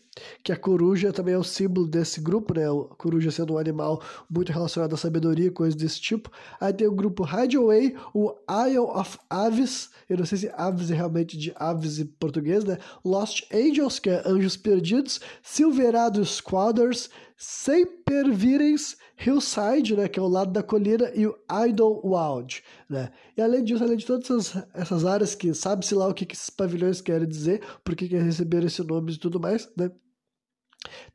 que 0.43 0.52
a 0.52 0.58
coruja 0.58 1.13
também 1.13 1.34
é 1.34 1.38
o 1.38 1.43
símbolo 1.43 1.88
desse 1.88 2.19
grupo, 2.19 2.54
né? 2.54 2.65
A 2.65 2.95
coruja 2.95 3.32
sendo 3.32 3.54
um 3.54 3.58
animal 3.58 4.02
muito 4.30 4.52
relacionado 4.52 4.93
à 4.93 4.97
sabedoria, 4.97 5.52
coisas 5.52 5.76
desse 5.76 6.02
tipo. 6.02 6.30
Aí 6.60 6.74
tem 6.74 6.88
o 6.88 6.91
grupo 6.91 7.26
Hideaway, 7.26 7.95
o 8.13 8.34
Isle 8.67 8.80
of 8.80 9.17
Aves, 9.30 9.89
eu 10.10 10.17
não 10.17 10.26
sei 10.26 10.38
se 10.38 10.52
aves 10.58 10.91
é 10.91 10.95
realmente 10.95 11.38
de 11.38 11.54
aves 11.56 11.97
em 11.97 12.06
português, 12.06 12.65
né? 12.65 12.78
Lost 13.04 13.43
Angels, 13.54 14.00
que 14.00 14.10
é 14.10 14.21
Anjos 14.26 14.58
Perdidos, 14.58 15.21
Silverado 15.41 16.26
Squatters, 16.26 17.10
Sempervirens, 17.44 18.98
Hillside, 19.18 19.96
né, 19.96 20.08
que 20.08 20.20
é 20.20 20.22
o 20.22 20.28
lado 20.28 20.52
da 20.52 20.62
colina, 20.62 21.12
e 21.16 21.26
o 21.26 21.36
Idlewild, 21.50 22.64
né? 22.88 23.12
E 23.36 23.42
além 23.42 23.64
disso, 23.64 23.84
além 23.84 23.98
de 23.98 24.06
todas 24.06 24.56
essas, 24.76 25.06
áreas 25.06 25.34
que 25.34 25.52
sabe-se 25.52 25.96
lá 25.96 26.08
o 26.08 26.14
que, 26.14 26.24
que 26.24 26.36
esses 26.36 26.52
pavilhões 26.52 27.02
querem 27.02 27.28
dizer, 27.28 27.60
por 27.84 27.96
que 27.96 28.06
receberam 28.06 28.68
esse 28.68 28.84
nome 28.84 29.14
e 29.14 29.18
tudo 29.18 29.40
mais, 29.40 29.68
né? 29.76 29.90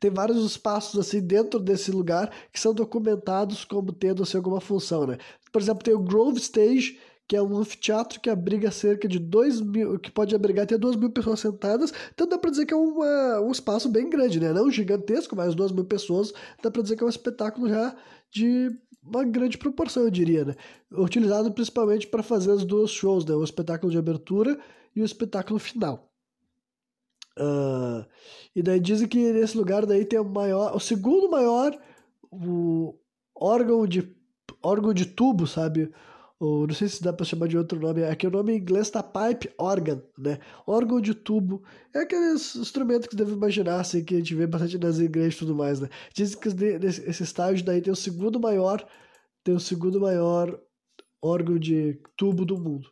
Tem 0.01 0.11
vários 0.11 0.45
espaços 0.45 0.99
assim 0.99 1.25
dentro 1.25 1.61
desse 1.61 1.91
lugar 1.91 2.29
que 2.51 2.59
são 2.59 2.73
documentados 2.73 3.63
como 3.63 3.93
tendo 3.93 4.23
assim, 4.23 4.35
alguma 4.35 4.59
função, 4.59 5.07
né? 5.07 5.17
Por 5.49 5.61
exemplo, 5.61 5.81
tem 5.81 5.93
o 5.93 6.03
Grove 6.03 6.39
Stage, 6.39 6.99
que 7.27 7.35
é 7.35 7.41
um 7.41 7.57
anfiteatro 7.57 8.21
que 8.21 8.29
abriga 8.29 8.71
cerca 8.71 9.07
de 9.07 9.19
2 9.19 9.61
mil, 9.61 9.99
que 9.99 10.09
pode 10.09 10.33
abrigar 10.33 10.63
até 10.63 10.77
2 10.77 10.95
mil 10.95 11.09
pessoas 11.09 11.39
sentadas, 11.41 11.93
então 12.13 12.27
dá 12.27 12.37
para 12.37 12.49
dizer 12.49 12.65
que 12.65 12.73
é 12.73 12.77
uma, 12.77 13.41
um 13.41 13.51
espaço 13.51 13.89
bem 13.89 14.09
grande, 14.09 14.39
né? 14.39 14.53
Não 14.53 14.71
gigantesco, 14.71 15.35
mas 15.35 15.53
2 15.53 15.71
mil 15.71 15.83
pessoas, 15.83 16.31
dá 16.63 16.71
para 16.71 16.81
dizer 16.81 16.95
que 16.95 17.03
é 17.03 17.05
um 17.05 17.09
espetáculo 17.09 17.67
já 17.67 17.95
de 18.31 18.71
uma 19.03 19.23
grande 19.23 19.57
proporção, 19.57 20.03
eu 20.03 20.09
diria, 20.09 20.45
né? 20.45 20.55
Utilizado 20.91 21.51
principalmente 21.51 22.07
para 22.07 22.23
fazer 22.23 22.51
os 22.51 22.63
dois 22.63 22.91
shows, 22.91 23.25
né? 23.25 23.35
O 23.35 23.43
espetáculo 23.43 23.91
de 23.91 23.97
abertura 23.97 24.57
e 24.95 25.01
o 25.01 25.05
espetáculo 25.05 25.59
final. 25.59 26.09
Uh, 27.37 28.05
e 28.55 28.63
daí 28.63 28.79
dizem 28.79 29.07
que 29.07 29.31
nesse 29.31 29.55
lugar 29.55 29.85
daí 29.85 30.03
tem 30.05 30.19
o 30.19 30.23
maior, 30.23 30.75
o 30.75 30.79
segundo 30.79 31.29
maior 31.29 31.77
o 32.31 32.95
órgão 33.35 33.85
de 33.85 34.15
órgão 34.63 34.93
de 34.93 35.05
tubo, 35.05 35.45
sabe? 35.45 35.91
Ou 36.39 36.67
não 36.67 36.75
sei 36.75 36.87
se 36.87 37.01
dá 37.01 37.11
para 37.11 37.25
chamar 37.25 37.47
de 37.47 37.57
outro 37.57 37.79
nome, 37.79 38.01
é 38.01 38.15
que 38.15 38.27
o 38.27 38.31
nome 38.31 38.53
em 38.53 38.57
inglês 38.57 38.91
tá 38.91 39.01
pipe 39.01 39.51
organ, 39.57 40.03
né? 40.17 40.39
Órgão 40.67 41.01
de 41.01 41.15
tubo. 41.15 41.63
É 41.93 41.99
aquele 41.99 42.33
instrumento 42.33 43.09
que 43.09 43.15
você 43.15 43.23
deve 43.23 43.33
imaginar, 43.33 43.79
assim, 43.79 44.03
que 44.03 44.13
a 44.15 44.17
gente 44.19 44.35
vê 44.35 44.45
bastante 44.45 44.77
nas 44.77 44.99
igrejas 44.99 45.33
e 45.33 45.39
tudo 45.39 45.55
mais, 45.55 45.79
né? 45.79 45.89
Dizem 46.13 46.39
que 46.39 46.47
esse 46.49 47.23
estágio 47.23 47.65
daí 47.65 47.81
tem 47.81 47.91
o 47.91 47.95
segundo 47.95 48.39
maior, 48.39 48.87
tem 49.43 49.55
o 49.55 49.59
segundo 49.59 49.99
maior 49.99 50.59
órgão 51.21 51.57
de 51.57 51.99
tubo 52.15 52.45
do 52.45 52.57
mundo. 52.57 52.87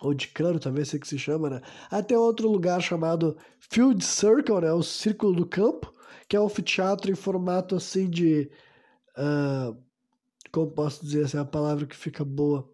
Ou 0.00 0.14
de 0.14 0.28
cano, 0.28 0.58
talvez 0.58 0.88
sei 0.88 0.98
que 0.98 1.06
se 1.06 1.18
chama, 1.18 1.50
né? 1.50 1.60
Até 1.90 2.18
outro 2.18 2.50
lugar 2.50 2.80
chamado 2.80 3.36
Field 3.60 4.02
Circle, 4.02 4.62
né? 4.62 4.72
O 4.72 4.82
Círculo 4.82 5.34
do 5.34 5.46
Campo, 5.46 5.92
que 6.26 6.34
é 6.34 6.40
um 6.40 6.46
anfiteatro 6.46 7.10
em 7.10 7.14
formato 7.14 7.76
assim 7.76 8.08
de. 8.08 8.50
Uh, 9.18 9.76
como 10.52 10.70
posso 10.70 11.04
dizer, 11.04 11.24
essa 11.24 11.38
é 11.38 11.40
a 11.40 11.46
palavra 11.46 11.86
que 11.86 11.96
fica 11.96 12.24
boa. 12.24 12.70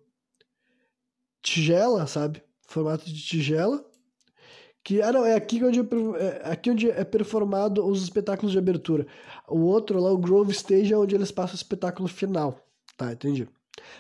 Tigela, 1.41 2.07
sabe? 2.09 2.43
Formato 2.67 3.07
de 3.07 3.23
tigela. 3.23 3.85
Que, 4.83 5.01
ah, 5.01 5.13
não, 5.13 5.25
é 5.25 5.35
aqui 5.35 5.63
onde 5.63 5.81
é, 5.81 5.83
é, 5.85 6.51
aqui 6.51 6.71
onde 6.71 6.91
é 6.91 7.05
performado 7.05 7.87
os 7.87 8.03
espetáculos 8.03 8.53
de 8.53 8.59
abertura. 8.59 9.07
O 9.47 9.61
outro 9.61 10.01
lá, 10.01 10.11
o 10.11 10.19
Grove 10.19 10.51
Stage, 10.53 10.93
é 10.93 10.99
onde 10.99 11.15
eles 11.15 11.31
passam 11.31 11.55
o 11.55 11.57
espetáculo 11.57 12.09
final. 12.09 12.61
Tá, 12.97 13.13
entendi. 13.13 13.49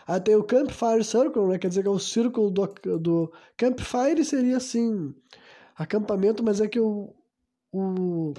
Aí 0.07 0.21
tem 0.21 0.35
o 0.35 0.43
Campfire 0.43 1.05
Circle, 1.05 1.47
né? 1.47 1.59
Quer 1.59 1.69
dizer 1.69 1.83
que 1.83 1.89
é 1.89 1.91
o 1.91 1.99
círculo 1.99 2.51
do, 2.51 2.67
do... 2.99 3.33
Campfire 3.57 4.25
seria, 4.25 4.57
assim, 4.57 5.15
acampamento, 5.77 6.43
mas 6.43 6.61
é 6.61 6.67
que 6.67 6.81
o, 6.81 7.15
o 7.73 8.35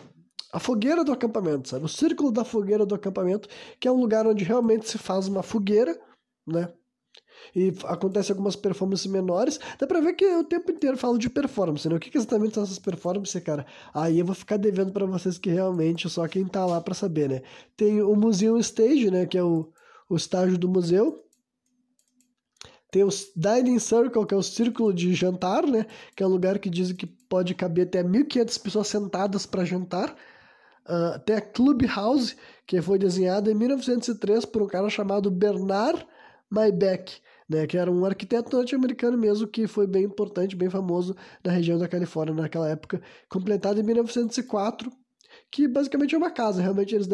a 0.52 0.60
fogueira 0.60 1.04
do 1.04 1.12
acampamento, 1.12 1.70
sabe? 1.70 1.86
O 1.86 1.90
círculo 1.90 2.32
da 2.32 2.44
fogueira 2.44 2.86
do 2.86 2.96
acampamento, 2.96 3.48
que 3.80 3.88
é 3.88 3.92
um 3.92 4.00
lugar 4.00 4.26
onde 4.26 4.44
realmente 4.44 4.90
se 4.90 4.98
faz 4.98 5.28
uma 5.28 5.44
fogueira, 5.44 6.00
né? 6.46 6.72
E 7.56 7.74
acontece 7.86 8.32
algumas 8.32 8.56
performances 8.56 9.08
menores. 9.08 9.60
Dá 9.80 9.88
pra 9.88 10.02
ver 10.02 10.14
que 10.14 10.26
o 10.26 10.44
tempo 10.44 10.72
inteiro 10.72 10.98
falo 10.98 11.18
de 11.18 11.30
performance, 11.30 11.88
né? 11.88 11.96
O 11.96 12.00
que, 12.00 12.10
que 12.10 12.18
exatamente 12.18 12.54
são 12.54 12.64
essas 12.64 12.80
performances, 12.80 13.42
cara? 13.44 13.66
Aí 13.94 14.20
eu 14.20 14.26
vou 14.26 14.36
ficar 14.36 14.58
devendo 14.58 14.92
para 14.92 15.06
vocês 15.06 15.38
que 15.38 15.50
realmente 15.50 16.10
só 16.10 16.28
quem 16.28 16.46
tá 16.46 16.66
lá 16.66 16.82
para 16.82 16.94
saber, 16.94 17.30
né? 17.30 17.42
Tem 17.76 18.02
o 18.02 18.16
Museum 18.16 18.58
Stage, 18.58 19.10
né? 19.10 19.26
Que 19.26 19.38
é 19.38 19.44
o, 19.44 19.72
o 20.10 20.16
estágio 20.16 20.58
do 20.58 20.70
museu. 20.70 21.24
Tem 22.92 23.04
o 23.04 23.10
Dining 23.36 23.80
Circle, 23.80 24.26
que 24.26 24.34
é 24.34 24.38
o 24.38 24.44
círculo 24.44 24.92
de 24.92 25.14
jantar, 25.14 25.66
né? 25.66 25.86
Que 26.16 26.24
é 26.24 26.26
um 26.26 26.30
lugar 26.30 26.58
que 26.58 26.70
dizem 26.70 26.96
que 26.96 27.06
pode 27.06 27.54
caber 27.54 27.86
até 27.88 28.04
1.500 28.04 28.62
pessoas 28.62 28.88
sentadas 28.88 29.46
para 29.46 29.64
jantar. 29.64 30.16
Uh, 30.90 31.20
tem 31.20 31.36
a 31.36 31.42
Clubhouse, 31.42 32.36
que 32.66 32.82
foi 32.82 32.98
desenhada 32.98 33.52
em 33.52 33.54
1903 33.54 34.44
por 34.46 34.64
um 34.64 34.68
cara 34.68 34.90
chamado 34.90 35.30
Bernard 35.30 36.04
Maybeck, 36.50 37.22
né, 37.48 37.68
que 37.68 37.78
era 37.78 37.92
um 37.92 38.04
arquiteto 38.06 38.56
norte-americano 38.56 39.16
mesmo, 39.16 39.48
que 39.48 39.68
foi 39.68 39.86
bem 39.86 40.04
importante, 40.04 40.56
bem 40.56 40.70
famoso 40.70 41.16
na 41.44 41.52
região 41.52 41.78
da 41.78 41.88
Califórnia 41.88 42.34
naquela 42.34 42.68
época, 42.68 43.02
completada 43.30 43.80
em 43.80 43.84
1904, 43.84 44.92
que 45.52 45.68
basicamente 45.68 46.16
é 46.16 46.18
uma 46.18 46.32
casa. 46.32 46.62
Realmente 46.62 46.96
eles 46.96 47.08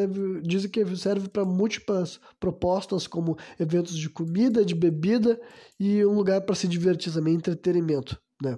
dizem 0.43 0.69
que 0.71 0.95
serve 0.95 1.27
para 1.27 1.43
múltiplas 1.43 2.19
propostas, 2.39 3.07
como 3.07 3.37
eventos 3.59 3.97
de 3.97 4.09
comida, 4.09 4.63
de 4.63 4.73
bebida 4.73 5.39
e 5.77 6.05
um 6.05 6.13
lugar 6.13 6.41
para 6.41 6.55
se 6.55 6.67
divertir 6.67 7.11
também, 7.13 7.35
entretenimento, 7.35 8.17
né. 8.41 8.57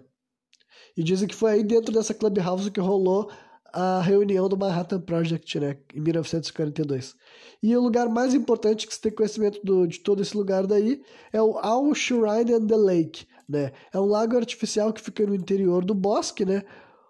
E 0.95 1.03
dizem 1.03 1.28
que 1.28 1.36
foi 1.36 1.51
aí 1.53 1.63
dentro 1.63 1.91
dessa 1.91 2.13
clubhouse 2.13 2.70
que 2.70 2.80
rolou 2.80 3.32
a 3.74 4.01
reunião 4.01 4.47
do 4.47 4.57
Manhattan 4.57 4.99
Project, 5.01 5.59
né, 5.59 5.78
em 5.93 5.99
1942. 5.99 7.15
E 7.61 7.76
o 7.76 7.82
lugar 7.82 8.07
mais 8.09 8.34
importante 8.34 8.88
que 8.88 8.93
você 8.93 9.01
tem 9.01 9.11
conhecimento 9.11 9.59
do, 9.63 9.88
de 9.88 9.99
todo 9.99 10.22
esse 10.22 10.36
lugar 10.36 10.68
daí 10.68 11.01
é 11.32 11.41
o 11.41 11.57
Al 11.57 11.93
Shrine 11.93 12.53
and 12.53 12.68
the 12.68 12.76
Lake, 12.76 13.26
né? 13.47 13.72
É 13.93 13.99
um 13.99 14.05
lago 14.05 14.36
artificial 14.36 14.93
que 14.93 15.01
fica 15.01 15.26
no 15.26 15.36
interior 15.36 15.84
do 15.84 15.93
bosque, 15.93 16.45
né? 16.45 16.63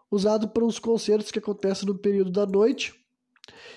Usado 0.10 0.48
para 0.48 0.64
uns 0.64 0.80
concertos 0.80 1.32
que 1.32 1.40
acontecem 1.40 1.88
no 1.88 1.98
período 1.98 2.32
da 2.32 2.46
noite. 2.46 2.94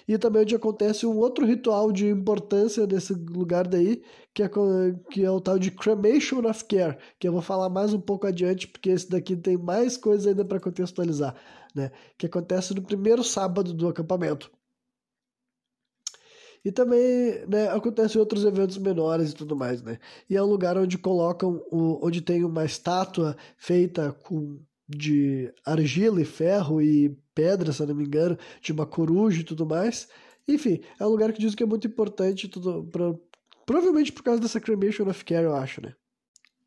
E 0.07 0.19
também 0.19 0.43
onde 0.43 0.55
acontece 0.55 1.07
um 1.07 1.17
outro 1.19 1.47
ritual 1.47 1.93
de 1.93 2.09
importância 2.09 2.87
desse 2.87 3.13
lugar 3.15 3.67
daí, 3.67 4.03
que 4.35 4.43
é, 4.43 4.51
que 5.11 5.25
é 5.25 5.31
o 5.31 5.41
tal 5.41 5.59
de 5.59 5.71
Cremation 5.71 6.49
of 6.49 6.65
Care, 6.65 6.99
que 7.19 7.29
eu 7.29 7.33
vou 7.33 7.43
falar 7.43 7.69
mais 7.69 7.93
um 7.93 8.01
pouco 8.01 8.27
adiante, 8.27 8.67
porque 8.67 8.91
esse 8.91 9.09
daqui 9.09 9.37
tem 9.37 9.57
mais 9.57 9.97
coisas 9.97 10.27
ainda 10.27 10.45
para 10.45 10.61
contextualizar 10.61 11.37
né? 11.75 11.91
Que 12.17 12.27
acontece 12.27 12.75
no 12.75 12.83
primeiro 12.83 13.23
sábado 13.25 13.73
do 13.73 13.89
acampamento. 13.89 14.51
E 16.65 16.71
também 16.71 17.47
né, 17.47 17.73
outros 18.19 18.45
eventos 18.45 18.77
menores 18.77 19.31
e 19.31 19.35
tudo 19.35 19.57
mais, 19.57 19.83
né? 19.83 19.99
E 20.29 20.37
é 20.37 20.43
um 20.43 20.47
lugar 20.47 20.77
onde 20.77 20.99
colocam, 20.99 21.63
o, 21.71 22.05
onde 22.07 22.21
tem 22.21 22.45
uma 22.45 22.65
estátua 22.65 23.37
feita 23.57 24.13
com 24.25 24.61
de 24.89 25.53
argila 25.65 26.21
e 26.21 26.25
ferro 26.25 26.83
e 26.83 27.17
pedra, 27.35 27.73
se 27.73 27.87
não 27.87 27.95
me 27.95 28.05
engano, 28.05 28.37
de 28.61 28.73
uma 28.73 28.85
coruja 28.85 29.41
e 29.41 29.45
tudo 29.45 29.65
mais. 29.65 30.09
Enfim, 30.49 30.81
é 30.99 31.07
um 31.07 31.11
lugar 31.11 31.33
que 31.33 31.41
diz 31.41 31.55
que 31.55 31.63
é 31.63 31.67
muito 31.67 31.87
importante, 31.87 32.49
tudo, 32.49 32.85
pra, 32.91 33.15
provavelmente 33.65 34.13
por 34.13 34.25
causa 34.25 34.41
dessa 34.41 34.61
Cremation 34.61 35.09
of 35.09 35.25
Care, 35.25 35.45
eu 35.45 35.55
acho, 35.55 35.81
né? 35.81 35.95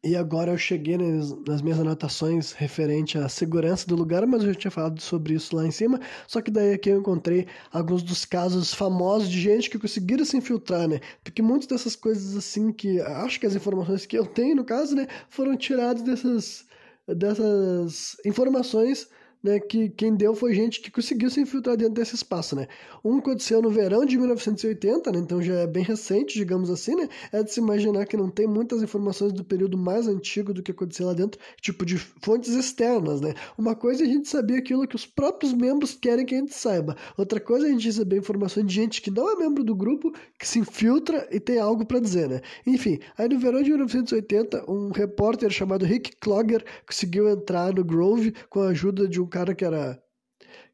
E 0.05 0.17
agora 0.17 0.51
eu 0.51 0.57
cheguei 0.57 0.97
nas, 0.97 1.31
nas, 1.47 1.61
minhas 1.61 1.79
anotações 1.79 2.51
referente 2.51 3.17
à 3.17 3.29
segurança 3.29 3.87
do 3.87 3.95
lugar, 3.95 4.27
mas 4.27 4.43
eu 4.43 4.51
já 4.51 4.59
tinha 4.59 4.71
falado 4.71 5.01
sobre 5.01 5.33
isso 5.33 5.55
lá 5.55 5.65
em 5.65 5.71
cima. 5.71 5.97
Só 6.27 6.41
que 6.41 6.51
daí 6.51 6.73
aqui 6.73 6.89
eu 6.89 6.99
encontrei 6.99 7.47
alguns 7.71 8.03
dos 8.03 8.25
casos 8.25 8.73
famosos 8.73 9.29
de 9.29 9.39
gente 9.39 9.69
que 9.69 9.79
conseguiram 9.79 10.25
se 10.25 10.35
infiltrar, 10.35 10.89
né? 10.89 10.99
Porque 11.23 11.41
muitas 11.41 11.67
dessas 11.67 11.95
coisas 11.95 12.35
assim 12.35 12.73
que 12.73 12.99
acho 12.99 13.39
que 13.39 13.45
as 13.45 13.55
informações 13.55 14.05
que 14.05 14.17
eu 14.17 14.25
tenho 14.25 14.57
no 14.57 14.65
caso, 14.65 14.93
né, 14.93 15.07
foram 15.29 15.55
tiradas 15.55 16.03
dessas 16.03 16.65
dessas 17.07 18.17
informações 18.25 19.07
né, 19.43 19.59
que 19.59 19.89
quem 19.89 20.15
deu 20.15 20.33
foi 20.33 20.53
gente 20.53 20.79
que 20.79 20.89
conseguiu 20.89 21.29
se 21.29 21.41
infiltrar 21.41 21.75
dentro 21.75 21.95
desse 21.95 22.15
espaço, 22.15 22.55
né? 22.55 22.67
Um 23.03 23.17
aconteceu 23.17 23.61
no 23.61 23.69
verão 23.69 24.05
de 24.05 24.17
1980, 24.17 25.11
né, 25.11 25.19
então 25.19 25.41
já 25.41 25.55
é 25.55 25.67
bem 25.67 25.83
recente, 25.83 26.35
digamos 26.35 26.69
assim, 26.69 26.95
né? 26.95 27.09
É 27.31 27.43
de 27.43 27.51
se 27.51 27.59
imaginar 27.59 28.05
que 28.05 28.15
não 28.15 28.29
tem 28.29 28.47
muitas 28.47 28.81
informações 28.81 29.33
do 29.33 29.43
período 29.43 29.77
mais 29.77 30.07
antigo 30.07 30.53
do 30.53 30.63
que 30.63 30.71
aconteceu 30.71 31.07
lá 31.07 31.13
dentro, 31.13 31.39
tipo 31.59 31.85
de 31.85 31.97
fontes 31.97 32.53
externas, 32.53 33.19
né? 33.19 33.33
Uma 33.57 33.75
coisa 33.75 34.03
é 34.03 34.07
a 34.07 34.09
gente 34.09 34.29
saber 34.29 34.57
aquilo 34.57 34.87
que 34.87 34.95
os 34.95 35.05
próprios 35.05 35.51
membros 35.51 35.93
querem 35.93 36.25
que 36.25 36.35
a 36.35 36.37
gente 36.37 36.53
saiba. 36.53 36.95
Outra 37.17 37.39
coisa 37.39 37.65
é 37.65 37.69
a 37.69 37.71
gente 37.73 37.85
receber 37.85 38.17
informações 38.17 38.65
de 38.65 38.73
gente 38.73 39.01
que 39.01 39.11
não 39.11 39.29
é 39.29 39.35
membro 39.35 39.63
do 39.63 39.75
grupo, 39.75 40.13
que 40.39 40.47
se 40.47 40.59
infiltra 40.59 41.27
e 41.31 41.39
tem 41.39 41.59
algo 41.59 41.85
para 41.85 41.99
dizer, 41.99 42.29
né? 42.29 42.41
Enfim, 42.65 42.99
aí 43.17 43.27
no 43.27 43.37
verão 43.37 43.61
de 43.61 43.69
1980, 43.69 44.71
um 44.71 44.91
repórter 44.91 45.49
chamado 45.49 45.85
Rick 45.85 46.15
Clogger 46.17 46.63
conseguiu 46.87 47.27
entrar 47.29 47.73
no 47.73 47.83
Grove 47.83 48.33
com 48.49 48.61
a 48.61 48.69
ajuda 48.69 49.07
de 49.07 49.19
um 49.21 49.27
cara 49.33 49.55
que 49.55 49.65
era 49.65 49.99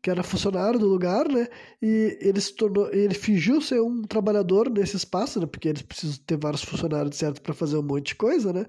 que 0.02 0.10
era 0.10 0.24
funcionário 0.24 0.80
do 0.80 0.88
lugar, 0.88 1.28
né? 1.28 1.48
E 1.82 2.18
ele 2.22 2.40
se 2.42 2.54
tornou, 2.56 2.90
ele 2.92 3.14
fingiu 3.14 3.62
ser 3.62 3.82
um 3.82 4.04
trabalhador 4.04 4.70
nesse 4.70 4.96
espaço, 4.98 5.40
né? 5.40 5.46
Porque 5.46 5.68
eles 5.70 5.82
precisam 5.82 6.18
ter 6.26 6.38
vários 6.38 6.64
funcionários 6.64 7.16
certo 7.18 7.42
para 7.42 7.54
fazer 7.54 7.78
um 7.78 7.84
monte 7.84 8.08
de 8.08 8.16
coisa, 8.16 8.54
né? 8.54 8.66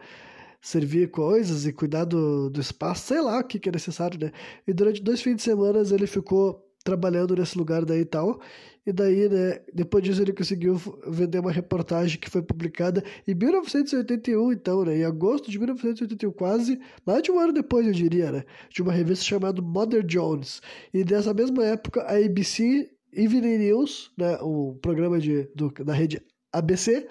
Servir 0.61 1.11
coisas 1.11 1.67
e 1.67 1.73
cuidar 1.73 2.05
do, 2.05 2.51
do 2.51 2.61
espaço, 2.61 3.07
sei 3.09 3.21
lá 3.21 3.41
o 3.41 3.45
que, 3.45 3.59
que 3.59 3.69
é 3.69 3.73
necessário, 3.73 4.19
né? 4.21 4.33
E 4.67 4.73
durante 4.73 5.03
dois 5.03 5.23
fins 5.23 5.37
de 5.37 5.43
semana 5.43 5.81
ele 5.81 6.07
ficou 6.07 6.67
trabalhando 6.85 7.37
nesse 7.37 7.57
lugar 7.57 7.85
daí 7.85 8.01
e 8.01 8.05
tal. 8.05 8.41
E 8.87 8.93
daí, 8.93 9.29
né, 9.29 9.61
depois 9.75 10.03
disso 10.03 10.23
ele 10.23 10.33
conseguiu 10.33 10.81
vender 11.07 11.39
uma 11.39 11.53
reportagem 11.53 12.19
que 12.19 12.31
foi 12.31 12.43
publicada 12.43 13.05
em 13.27 13.35
1981, 13.35 14.53
então, 14.53 14.85
né, 14.85 14.99
em 14.99 15.05
agosto 15.05 15.51
de 15.51 15.59
1981, 15.59 16.33
quase 16.33 16.81
mais 17.05 17.23
de 17.23 17.31
um 17.31 17.39
ano 17.39 17.53
depois, 17.53 17.87
eu 17.87 17.93
diria, 17.93 18.33
né, 18.33 18.45
de 18.71 18.81
uma 18.83 18.93
revista 18.93 19.25
chamada 19.25 19.61
Mother 19.61 20.03
Jones. 20.03 20.63
E 20.95 21.05
dessa 21.05 21.35
mesma 21.35 21.63
época, 21.65 22.03
a 22.03 22.17
ABC 22.17 22.91
Evening 23.13 23.59
News, 23.59 24.13
né, 24.17 24.39
o 24.41 24.75
programa 24.81 25.19
de, 25.19 25.49
do, 25.55 25.71
da 25.85 25.93
rede 25.93 26.23
ABC, 26.53 27.07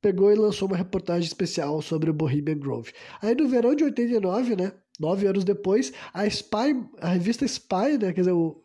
pegou 0.00 0.32
e 0.32 0.34
lançou 0.34 0.66
uma 0.66 0.76
reportagem 0.76 1.26
especial 1.26 1.80
sobre 1.80 2.10
o 2.10 2.14
Bohemian 2.14 2.58
Grove. 2.58 2.92
Aí 3.22 3.34
no 3.34 3.48
verão 3.48 3.74
de 3.74 3.84
89, 3.84 4.56
né, 4.56 4.72
nove 4.98 5.26
anos 5.26 5.44
depois, 5.44 5.92
a 6.12 6.26
Spy, 6.26 6.84
a 7.00 7.08
revista 7.08 7.44
Spy, 7.44 7.98
né, 8.00 8.12
quer 8.12 8.22
dizer, 8.22 8.32
o 8.32 8.64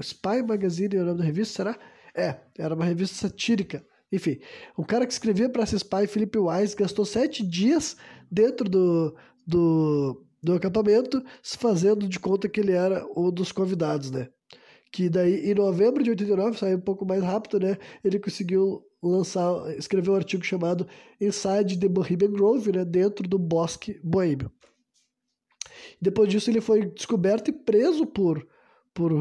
Spy 0.00 0.42
Magazine 0.46 0.96
é 0.96 1.02
o 1.02 1.16
revista, 1.16 1.56
será? 1.56 1.78
É, 2.14 2.36
era 2.58 2.74
uma 2.74 2.84
revista 2.84 3.14
satírica 3.16 3.84
Enfim, 4.10 4.40
o 4.76 4.84
cara 4.84 5.06
que 5.06 5.12
escrevia 5.12 5.48
para 5.48 5.62
essa 5.62 5.76
spy, 5.76 6.06
Felipe 6.06 6.38
Wise, 6.38 6.74
gastou 6.74 7.04
sete 7.04 7.46
dias 7.46 7.96
dentro 8.30 8.68
do, 8.68 9.14
do, 9.46 10.24
do 10.42 10.54
acampamento, 10.54 11.22
se 11.42 11.58
fazendo 11.58 12.08
de 12.08 12.18
conta 12.18 12.48
que 12.48 12.60
ele 12.60 12.72
era 12.72 13.06
um 13.16 13.30
dos 13.30 13.52
convidados, 13.52 14.10
né? 14.10 14.28
Que 14.90 15.08
daí, 15.10 15.50
em 15.50 15.54
novembro 15.54 16.02
de 16.02 16.10
89, 16.10 16.58
saiu 16.58 16.78
um 16.78 16.80
pouco 16.80 17.04
mais 17.04 17.22
rápido, 17.22 17.60
né? 17.60 17.76
Ele 18.02 18.18
conseguiu 18.18 18.82
lançar, 19.02 19.76
escrever 19.76 20.10
um 20.10 20.14
artigo 20.14 20.42
chamado 20.42 20.88
Inside 21.20 21.78
the 21.78 21.88
Bohemian 21.88 22.32
Grove, 22.32 22.72
né? 22.72 22.84
Dentro 22.84 23.28
do 23.28 23.38
bosque 23.38 24.00
boêmio. 24.02 24.50
Depois 26.00 26.28
disso, 26.30 26.50
ele 26.50 26.60
foi 26.60 26.86
descoberto 26.86 27.48
e 27.48 27.52
preso 27.52 28.06
por, 28.06 28.46
por 28.94 29.12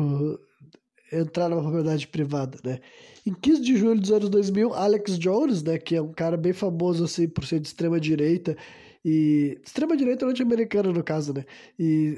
entrar 1.11 1.49
na 1.49 1.57
propriedade 1.57 2.07
privada, 2.07 2.57
né? 2.63 2.79
Em 3.25 3.33
15 3.33 3.61
de 3.61 3.77
julho 3.77 3.99
dos 3.99 4.11
anos 4.11 4.29
2000, 4.29 4.73
Alex 4.73 5.17
Jones, 5.17 5.63
né, 5.63 5.77
que 5.77 5.95
é 5.95 6.01
um 6.01 6.13
cara 6.13 6.37
bem 6.37 6.53
famoso 6.53 7.03
assim 7.03 7.27
por 7.27 7.45
ser 7.45 7.59
de 7.59 7.67
extrema 7.67 7.99
direita 7.99 8.55
e 9.03 9.59
extrema 9.63 9.95
direita 9.97 10.25
norte-americana 10.25 10.91
no 10.91 11.03
caso, 11.03 11.33
né? 11.33 11.45
E 11.79 12.17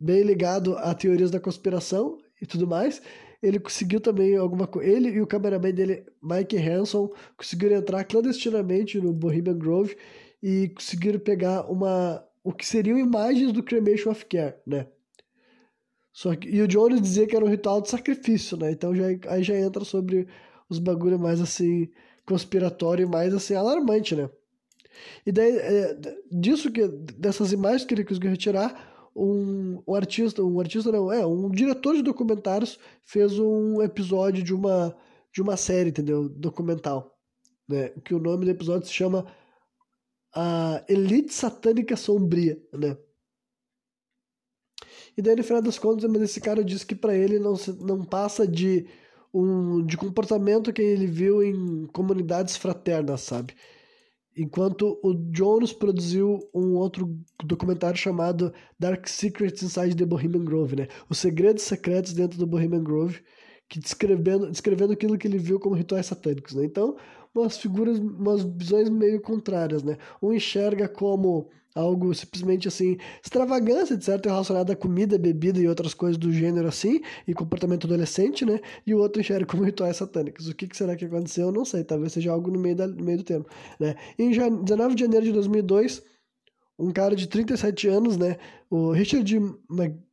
bem 0.00 0.22
ligado 0.22 0.76
a 0.78 0.94
teorias 0.94 1.30
da 1.30 1.40
conspiração 1.40 2.18
e 2.40 2.46
tudo 2.46 2.66
mais. 2.66 3.00
Ele 3.42 3.58
conseguiu 3.58 4.00
também 4.00 4.36
alguma 4.36 4.66
coisa. 4.66 4.90
Ele 4.90 5.10
e 5.10 5.20
o 5.20 5.26
cameraman 5.26 5.72
dele, 5.72 6.04
Mike 6.22 6.56
Hanson, 6.56 7.10
conseguiram 7.36 7.76
entrar 7.76 8.04
clandestinamente 8.04 9.00
no 9.00 9.12
Bohemian 9.12 9.58
Grove 9.58 9.96
e 10.42 10.68
conseguiram 10.68 11.18
pegar 11.18 11.70
uma 11.70 12.24
o 12.44 12.52
que 12.52 12.66
seriam 12.66 12.98
imagens 12.98 13.52
do 13.52 13.62
Cremation 13.62 14.10
of 14.10 14.24
Care, 14.26 14.54
né? 14.66 14.86
Só 16.12 16.36
que, 16.36 16.48
e 16.48 16.60
o 16.60 16.68
Jones 16.68 17.00
dizia 17.00 17.26
que 17.26 17.34
era 17.34 17.44
um 17.44 17.48
ritual 17.48 17.80
de 17.80 17.88
sacrifício, 17.88 18.56
né? 18.56 18.70
Então 18.70 18.94
já, 18.94 19.06
aí 19.28 19.42
já 19.42 19.56
entra 19.56 19.84
sobre 19.84 20.28
os 20.68 20.78
bagulho 20.78 21.18
mais 21.18 21.40
assim, 21.40 21.88
conspiratório 22.26 23.04
e 23.04 23.08
mais 23.08 23.34
assim, 23.34 23.54
alarmante, 23.54 24.14
né? 24.14 24.28
E 25.26 25.32
daí, 25.32 25.56
é, 25.56 25.96
disso 26.30 26.70
que, 26.70 26.86
dessas 26.86 27.52
imagens 27.52 27.84
que 27.84 27.94
ele 27.94 28.04
conseguiu 28.04 28.30
retirar, 28.30 29.10
um, 29.14 29.82
um 29.86 29.94
artista, 29.94 30.42
um 30.42 30.58
artista 30.60 30.90
não, 30.90 31.12
é, 31.12 31.26
um 31.26 31.50
diretor 31.50 31.94
de 31.94 32.02
documentários 32.02 32.78
fez 33.04 33.38
um 33.38 33.82
episódio 33.82 34.42
de 34.42 34.54
uma, 34.54 34.94
de 35.32 35.42
uma 35.42 35.56
série, 35.56 35.90
entendeu? 35.90 36.28
Documental, 36.28 37.18
né? 37.68 37.90
Que 38.04 38.14
o 38.14 38.18
nome 38.18 38.44
do 38.44 38.50
episódio 38.50 38.86
se 38.86 38.92
chama 38.92 39.26
a 40.34 40.82
Elite 40.88 41.32
Satânica 41.32 41.96
Sombria, 41.96 42.58
né? 42.72 42.96
E 45.16 45.22
daí, 45.22 45.36
no 45.36 45.44
final 45.44 45.62
das 45.62 45.78
contas, 45.78 46.10
mas 46.10 46.22
esse 46.22 46.40
cara 46.40 46.64
disse 46.64 46.86
que 46.86 46.94
para 46.94 47.14
ele 47.14 47.38
não, 47.38 47.54
não 47.80 48.04
passa 48.04 48.46
de 48.46 48.86
um 49.32 49.84
de 49.84 49.96
comportamento 49.96 50.72
que 50.72 50.82
ele 50.82 51.06
viu 51.06 51.42
em 51.42 51.86
comunidades 51.86 52.56
fraternas, 52.56 53.22
sabe? 53.22 53.54
Enquanto 54.36 54.98
o 55.02 55.14
Jones 55.14 55.72
produziu 55.72 56.38
um 56.54 56.74
outro 56.74 57.18
documentário 57.44 57.98
chamado 57.98 58.52
Dark 58.78 59.06
Secrets 59.06 59.62
Inside 59.62 59.94
the 59.94 60.06
Bohemian 60.06 60.44
Grove, 60.44 60.76
né? 60.76 60.88
Os 61.08 61.18
segredos 61.18 61.64
secretos 61.64 62.14
dentro 62.14 62.38
do 62.38 62.46
Bohemian 62.46 62.82
Grove, 62.82 63.20
que 63.68 63.78
descrevendo, 63.78 64.50
descrevendo 64.50 64.92
aquilo 64.92 65.18
que 65.18 65.26
ele 65.26 65.38
viu 65.38 65.60
como 65.60 65.74
rituais 65.74 66.06
satânicos, 66.06 66.54
né? 66.54 66.64
Então, 66.64 66.96
umas 67.34 67.56
figuras, 67.56 67.98
umas 67.98 68.42
visões 68.44 68.88
meio 68.88 69.20
contrárias, 69.20 69.82
né? 69.82 69.96
Um 70.20 70.32
enxerga 70.32 70.88
como 70.88 71.48
algo 71.74 72.14
simplesmente 72.14 72.68
assim, 72.68 72.98
extravagância, 73.22 73.96
de 73.96 74.04
certo, 74.04 74.28
relacionada 74.28 74.72
a 74.72 74.76
comida, 74.76 75.18
bebida 75.18 75.58
e 75.58 75.68
outras 75.68 75.94
coisas 75.94 76.18
do 76.18 76.32
gênero 76.32 76.68
assim, 76.68 77.00
e 77.26 77.32
comportamento 77.34 77.86
adolescente, 77.86 78.44
né? 78.44 78.60
E 78.86 78.94
o 78.94 78.98
outro 78.98 79.20
enxerga 79.20 79.46
como 79.46 79.64
rituais 79.64 79.96
satânicos. 79.96 80.48
O 80.48 80.54
que, 80.54 80.66
que 80.66 80.76
será 80.76 80.94
que 80.96 81.04
aconteceu? 81.04 81.46
Eu 81.46 81.52
não 81.52 81.64
sei, 81.64 81.84
talvez 81.84 82.12
seja 82.12 82.30
algo 82.32 82.50
no 82.50 82.58
meio, 82.58 82.76
da, 82.76 82.86
no 82.86 83.02
meio 83.02 83.18
do 83.18 83.24
termo, 83.24 83.46
né? 83.80 83.96
Em 84.18 84.30
19 84.30 84.94
de 84.94 85.00
janeiro 85.02 85.26
de 85.26 85.32
2002, 85.32 86.02
um 86.78 86.90
cara 86.90 87.14
de 87.16 87.26
37 87.26 87.88
anos, 87.88 88.16
né? 88.16 88.36
O 88.70 88.92
Richard 88.92 89.34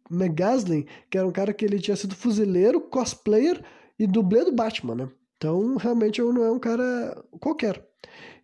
McGaslin, 0.09 0.85
que 1.09 1.17
era 1.17 1.27
um 1.27 1.31
cara 1.31 1.53
que 1.53 1.65
ele 1.65 1.79
tinha 1.79 1.95
sido 1.95 2.15
fuzileiro, 2.15 2.79
cosplayer 2.81 3.61
e 3.97 4.07
dublê 4.07 4.45
do 4.45 4.51
Batman, 4.51 4.95
né? 4.95 5.09
Então, 5.39 5.77
realmente, 5.77 6.21
não 6.21 6.43
é 6.43 6.51
um 6.51 6.59
cara 6.59 7.23
qualquer. 7.39 7.81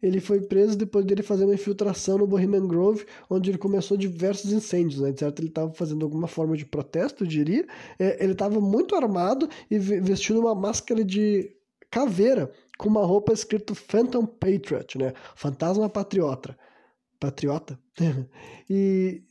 Ele 0.01 0.21
foi 0.21 0.39
preso 0.39 0.77
depois 0.77 1.03
dele 1.03 1.21
fazer 1.21 1.43
uma 1.43 1.53
infiltração 1.53 2.17
no 2.17 2.25
Bohemian 2.25 2.65
Grove, 2.65 3.05
onde 3.29 3.51
ele 3.51 3.57
começou 3.57 3.97
diversos 3.97 4.53
incêndios, 4.53 5.01
né? 5.01 5.13
certo? 5.13 5.39
Ele 5.39 5.49
estava 5.49 5.73
fazendo 5.73 6.05
alguma 6.05 6.25
forma 6.25 6.55
de 6.55 6.65
protesto, 6.65 7.25
eu 7.25 7.27
diria. 7.27 7.67
É, 7.99 8.23
ele 8.23 8.31
estava 8.31 8.61
muito 8.61 8.95
armado 8.95 9.49
e 9.69 9.77
vestindo 9.77 10.39
uma 10.39 10.55
máscara 10.55 11.03
de 11.03 11.53
caveira 11.91 12.49
com 12.77 12.87
uma 12.87 13.05
roupa 13.05 13.33
escrito 13.33 13.75
Phantom 13.75 14.25
Patriot, 14.25 14.97
né? 14.97 15.13
Fantasma 15.35 15.89
Patriota. 15.89 16.57
Patriota? 17.19 17.77
e 18.69 19.21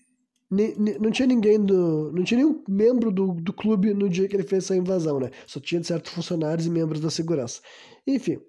não 1.00 1.10
tinha 1.10 1.26
ninguém 1.26 1.58
do. 1.58 2.12
Não 2.12 2.22
tinha 2.24 2.38
nenhum 2.38 2.62
membro 2.68 3.10
do, 3.10 3.32
do 3.32 3.52
clube 3.52 3.94
no 3.94 4.08
dia 4.08 4.28
que 4.28 4.36
ele 4.36 4.42
fez 4.42 4.64
essa 4.64 4.76
invasão, 4.76 5.18
né? 5.18 5.30
Só 5.46 5.58
tinha 5.60 5.82
certos 5.82 6.12
funcionários 6.12 6.66
e 6.66 6.70
membros 6.70 7.00
da 7.00 7.10
segurança. 7.10 7.60
Enfim. 8.06 8.40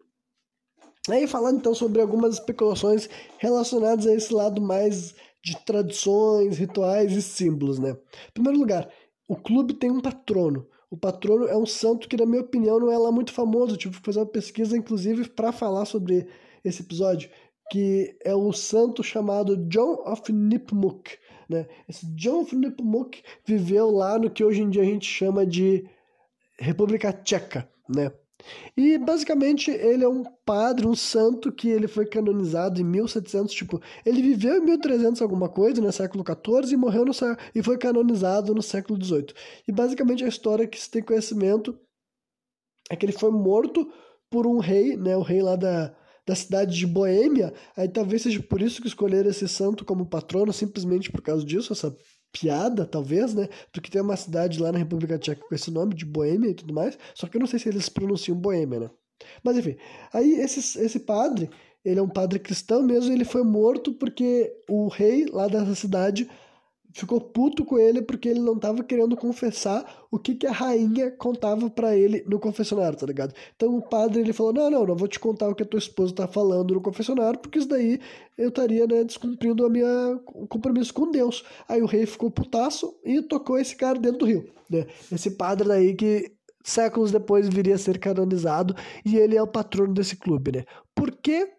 Aí 1.10 1.28
falando 1.28 1.58
então 1.58 1.74
sobre 1.74 2.02
algumas 2.02 2.36
especulações 2.36 3.08
relacionadas 3.38 4.08
a 4.08 4.14
esse 4.14 4.34
lado 4.34 4.62
mais 4.62 5.14
de 5.44 5.56
tradições, 5.64 6.58
rituais 6.58 7.12
e 7.12 7.22
símbolos, 7.22 7.78
né? 7.78 7.92
Em 7.92 8.34
primeiro 8.34 8.58
lugar, 8.58 8.90
o 9.28 9.36
clube 9.36 9.74
tem 9.76 9.92
um 9.92 10.02
patrono. 10.02 10.68
O 10.90 10.98
patrono 10.98 11.48
é 11.48 11.58
um 11.58 11.66
santo 11.66 12.08
que, 12.08 12.18
na 12.18 12.26
minha 12.26 12.42
opinião, 12.42 12.80
não 12.80 12.92
é 12.92 12.98
lá 12.98 13.12
muito 13.12 13.32
famoso. 13.32 13.74
Eu 13.74 13.78
tive 13.78 14.00
que 14.00 14.06
fazer 14.06 14.20
uma 14.20 14.26
pesquisa, 14.26 14.78
inclusive, 14.78 15.30
para 15.30 15.52
falar 15.52 15.86
sobre 15.86 16.28
esse 16.64 16.82
episódio, 16.82 17.30
que 17.72 18.16
é 18.24 18.34
o 18.36 18.52
santo 18.54 19.04
chamado 19.04 19.58
John 19.68 20.04
of 20.06 20.32
Nipmuc. 20.32 21.18
Né? 21.50 21.68
Esse 21.88 22.06
John 22.08 22.46
Nepomuk 22.54 23.22
viveu 23.46 23.92
lá 23.92 24.18
no 24.18 24.30
que 24.30 24.44
hoje 24.44 24.62
em 24.62 24.70
dia 24.70 24.82
a 24.82 24.86
gente 24.86 25.06
chama 25.06 25.46
de 25.46 25.88
República 26.60 27.14
Tcheca, 27.14 27.70
né? 27.88 28.12
E 28.78 28.98
basicamente 28.98 29.72
ele 29.72 30.04
é 30.04 30.08
um 30.08 30.24
padre, 30.46 30.86
um 30.86 30.96
santo 30.96 31.52
que 31.52 31.70
ele 31.70 31.88
foi 31.88 32.06
canonizado 32.06 32.80
em 32.80 32.84
1700, 32.84 33.54
tipo, 33.54 33.82
ele 34.06 34.22
viveu 34.22 34.58
em 34.58 34.66
1300 34.66 35.22
alguma 35.22 35.50
coisa, 35.50 35.80
no 35.80 35.88
né, 35.88 35.92
século 35.92 36.24
14 36.24 36.74
e 36.74 36.78
morreu 36.78 37.06
no 37.06 37.12
e 37.56 37.64
foi 37.64 37.78
canonizado 37.78 38.54
no 38.54 38.62
século 38.62 39.00
18. 39.00 39.34
E 39.68 39.72
basicamente 39.72 40.24
a 40.24 40.28
história 40.28 40.68
que 40.68 40.80
se 40.80 40.92
tem 40.92 41.02
conhecimento 41.02 41.80
é 42.90 42.96
que 42.96 43.06
ele 43.06 43.14
foi 43.14 43.32
morto 43.32 43.90
por 44.30 44.46
um 44.46 44.60
rei, 44.60 44.96
né, 44.96 45.16
o 45.16 45.22
rei 45.22 45.42
lá 45.42 45.56
da 45.56 45.96
da 46.26 46.36
cidade 46.36 46.76
de 46.76 46.88
Boêmia, 46.88 47.54
aí 47.78 47.88
talvez 47.88 48.24
seja 48.24 48.42
por 48.42 48.62
isso 48.62 48.82
que 48.82 48.88
escolheram 48.88 49.30
esse 49.30 49.48
santo 49.48 49.86
como 49.86 50.06
patrono, 50.06 50.52
simplesmente 50.52 51.12
por 51.12 51.22
causa 51.22 51.46
disso, 51.46 51.72
essa 51.72 51.96
piada, 52.32 52.86
talvez, 52.86 53.34
né? 53.34 53.48
Porque 53.72 53.90
tem 53.90 54.02
uma 54.02 54.18
cidade 54.18 54.60
lá 54.60 54.72
na 54.72 54.80
República 54.80 55.18
Tcheca 55.18 55.46
com 55.48 55.56
esse 55.56 55.72
nome, 55.72 55.96
de 55.96 56.06
Boêmia 56.06 56.50
e 56.50 56.56
tudo 56.56 56.74
mais, 56.74 56.98
só 57.14 57.28
que 57.28 57.38
eu 57.38 57.40
não 57.40 57.48
sei 57.48 57.60
se 57.60 57.70
eles 57.70 57.88
pronunciam 57.88 58.38
Boêmia, 58.38 58.80
né? 58.80 58.90
Mas 59.44 59.58
enfim, 59.58 59.78
aí 60.12 60.34
esse, 60.34 60.80
esse 60.80 61.00
padre, 61.00 61.50
ele 61.84 62.00
é 62.00 62.04
um 62.04 62.10
padre 62.10 62.40
cristão 62.40 62.82
mesmo, 62.82 63.14
ele 63.14 63.24
foi 63.24 63.44
morto 63.44 63.94
porque 63.94 64.52
o 64.68 64.88
rei 64.88 65.26
lá 65.32 65.48
dessa 65.48 65.76
cidade 65.76 66.28
ficou 66.96 67.20
puto 67.20 67.66
com 67.66 67.78
ele 67.78 68.02
porque 68.02 68.30
ele 68.30 68.40
não 68.40 68.58
tava 68.58 68.82
querendo 68.82 69.18
confessar 69.18 70.08
o 70.10 70.18
que, 70.18 70.34
que 70.34 70.48
a 70.48 70.52
rainha 70.52 71.12
contava 71.12 71.70
para 71.70 71.96
ele 71.96 72.24
no 72.26 72.40
confessionário, 72.40 72.98
tá 72.98 73.06
ligado? 73.06 73.34
Então 73.54 73.76
o 73.76 73.82
padre 73.82 74.22
ele 74.22 74.32
falou: 74.32 74.54
"Não, 74.54 74.72
não, 74.72 74.86
não 74.86 74.96
vou 74.96 75.08
te 75.08 75.20
contar 75.20 75.50
o 75.50 75.54
que 75.54 75.64
a 75.64 75.66
tua 75.66 75.78
esposa 75.78 76.16
tá 76.16 76.26
falando 76.26 76.74
no 76.74 76.82
confessionário, 76.82 77.38
porque 77.38 77.60
isso 77.60 77.68
daí 77.68 78.00
eu 78.38 78.48
estaria, 78.48 78.88
né, 78.88 79.04
descumprindo 79.04 79.66
a 79.66 79.70
minha 79.70 80.20
o 80.28 80.48
compromisso 80.48 80.94
com 80.94 81.12
Deus". 81.12 81.44
Aí 81.68 81.82
o 81.82 81.86
rei 81.86 82.06
ficou 82.06 82.32
putaço 82.32 82.96
e 83.04 83.22
tocou 83.22 83.60
esse 83.60 83.76
cara 83.76 84.00
dentro 84.00 84.20
do 84.20 84.26
rio, 84.26 84.50
né? 84.70 84.88
Esse 85.12 85.32
padre 85.32 85.68
daí 85.68 85.94
que 85.94 86.32
séculos 86.64 87.12
depois 87.12 87.50
viria 87.50 87.76
a 87.76 87.78
ser 87.78 88.00
canonizado 88.00 88.74
e 89.06 89.18
ele 89.18 89.36
é 89.36 89.44
o 89.44 89.48
patrono 89.48 89.94
desse 89.94 90.16
clube, 90.16 90.54
né? 90.54 90.64
Por 90.96 91.12
quê? 91.12 91.52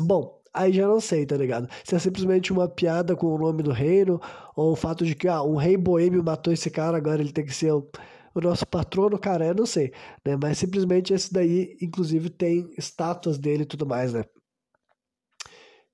Bom, 0.00 0.39
aí 0.52 0.72
já 0.72 0.86
não 0.86 1.00
sei, 1.00 1.26
tá 1.26 1.36
ligado? 1.36 1.68
Se 1.84 1.94
é 1.94 1.98
simplesmente 1.98 2.52
uma 2.52 2.68
piada 2.68 3.16
com 3.16 3.26
o 3.26 3.38
nome 3.38 3.62
do 3.62 3.72
reino, 3.72 4.20
ou 4.56 4.72
o 4.72 4.76
fato 4.76 5.04
de 5.04 5.14
que 5.14 5.28
ah, 5.28 5.42
um 5.42 5.56
rei 5.56 5.76
boêmio 5.76 6.22
matou 6.22 6.52
esse 6.52 6.70
cara, 6.70 6.96
agora 6.96 7.20
ele 7.22 7.32
tem 7.32 7.44
que 7.44 7.54
ser 7.54 7.72
o, 7.72 7.88
o 8.34 8.40
nosso 8.40 8.66
patrono, 8.66 9.18
cara, 9.18 9.46
eu 9.46 9.54
não 9.54 9.66
sei, 9.66 9.92
né? 10.24 10.36
Mas 10.40 10.58
simplesmente 10.58 11.12
esse 11.12 11.32
daí, 11.32 11.76
inclusive, 11.80 12.30
tem 12.30 12.70
estátuas 12.78 13.38
dele 13.38 13.62
e 13.64 13.66
tudo 13.66 13.86
mais, 13.86 14.12
né? 14.12 14.24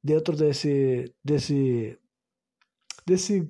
Dentro 0.02 0.36
desse. 0.36 1.12
desse. 1.24 1.98
desse. 3.06 3.48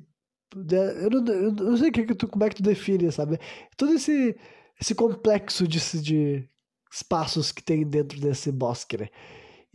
De, 0.55 0.77
eu, 0.77 1.11
não, 1.11 1.35
eu 1.35 1.53
não 1.53 1.77
sei 1.77 1.91
que 1.91 2.05
que 2.05 2.15
tu, 2.15 2.29
como 2.29 2.45
é 2.45 2.49
que 2.49 2.57
tu 2.57 2.63
define, 2.63 3.11
sabe? 3.13 3.39
Todo 3.77 3.95
esse, 3.95 4.37
esse 4.81 4.95
complexo 4.95 5.67
de, 5.69 5.79
de 6.01 6.49
espaços 6.91 7.53
que 7.53 7.63
tem 7.63 7.87
dentro 7.87 8.21
desse 8.21 8.51
bosque, 8.53 8.97
né? 8.97 9.09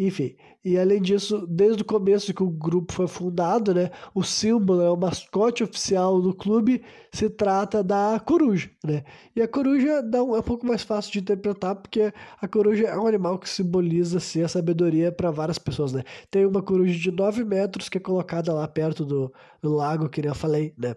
Enfim, 0.03 0.35
e 0.65 0.79
além 0.79 0.99
disso, 0.99 1.45
desde 1.45 1.83
o 1.83 1.85
começo 1.85 2.33
que 2.33 2.41
o 2.41 2.49
grupo 2.49 2.91
foi 2.91 3.07
fundado, 3.07 3.71
né, 3.71 3.91
o 4.15 4.23
símbolo, 4.23 4.81
é 4.81 4.89
o 4.89 4.97
mascote 4.97 5.63
oficial 5.63 6.19
do 6.19 6.33
clube, 6.33 6.83
se 7.13 7.29
trata 7.29 7.83
da 7.83 8.19
coruja, 8.19 8.71
né? 8.83 9.03
E 9.35 9.43
a 9.43 9.47
coruja 9.47 10.01
dá 10.01 10.23
um, 10.23 10.35
é 10.35 10.39
um 10.39 10.43
pouco 10.43 10.65
mais 10.65 10.81
fácil 10.81 11.11
de 11.11 11.19
interpretar, 11.19 11.75
porque 11.75 12.11
a 12.41 12.47
coruja 12.47 12.87
é 12.87 12.97
um 12.97 13.05
animal 13.05 13.37
que 13.37 13.47
simboliza 13.47 14.17
assim, 14.17 14.41
a 14.41 14.47
sabedoria 14.47 15.11
para 15.11 15.29
várias 15.29 15.59
pessoas, 15.59 15.93
né? 15.93 16.03
Tem 16.31 16.47
uma 16.47 16.63
coruja 16.63 16.97
de 16.97 17.11
9 17.11 17.43
metros 17.43 17.87
que 17.87 17.99
é 17.99 18.01
colocada 18.01 18.51
lá 18.53 18.67
perto 18.67 19.05
do, 19.05 19.31
do 19.61 19.71
lago, 19.71 20.09
que 20.09 20.19
nem 20.19 20.29
eu 20.29 20.35
falei, 20.35 20.73
né? 20.79 20.95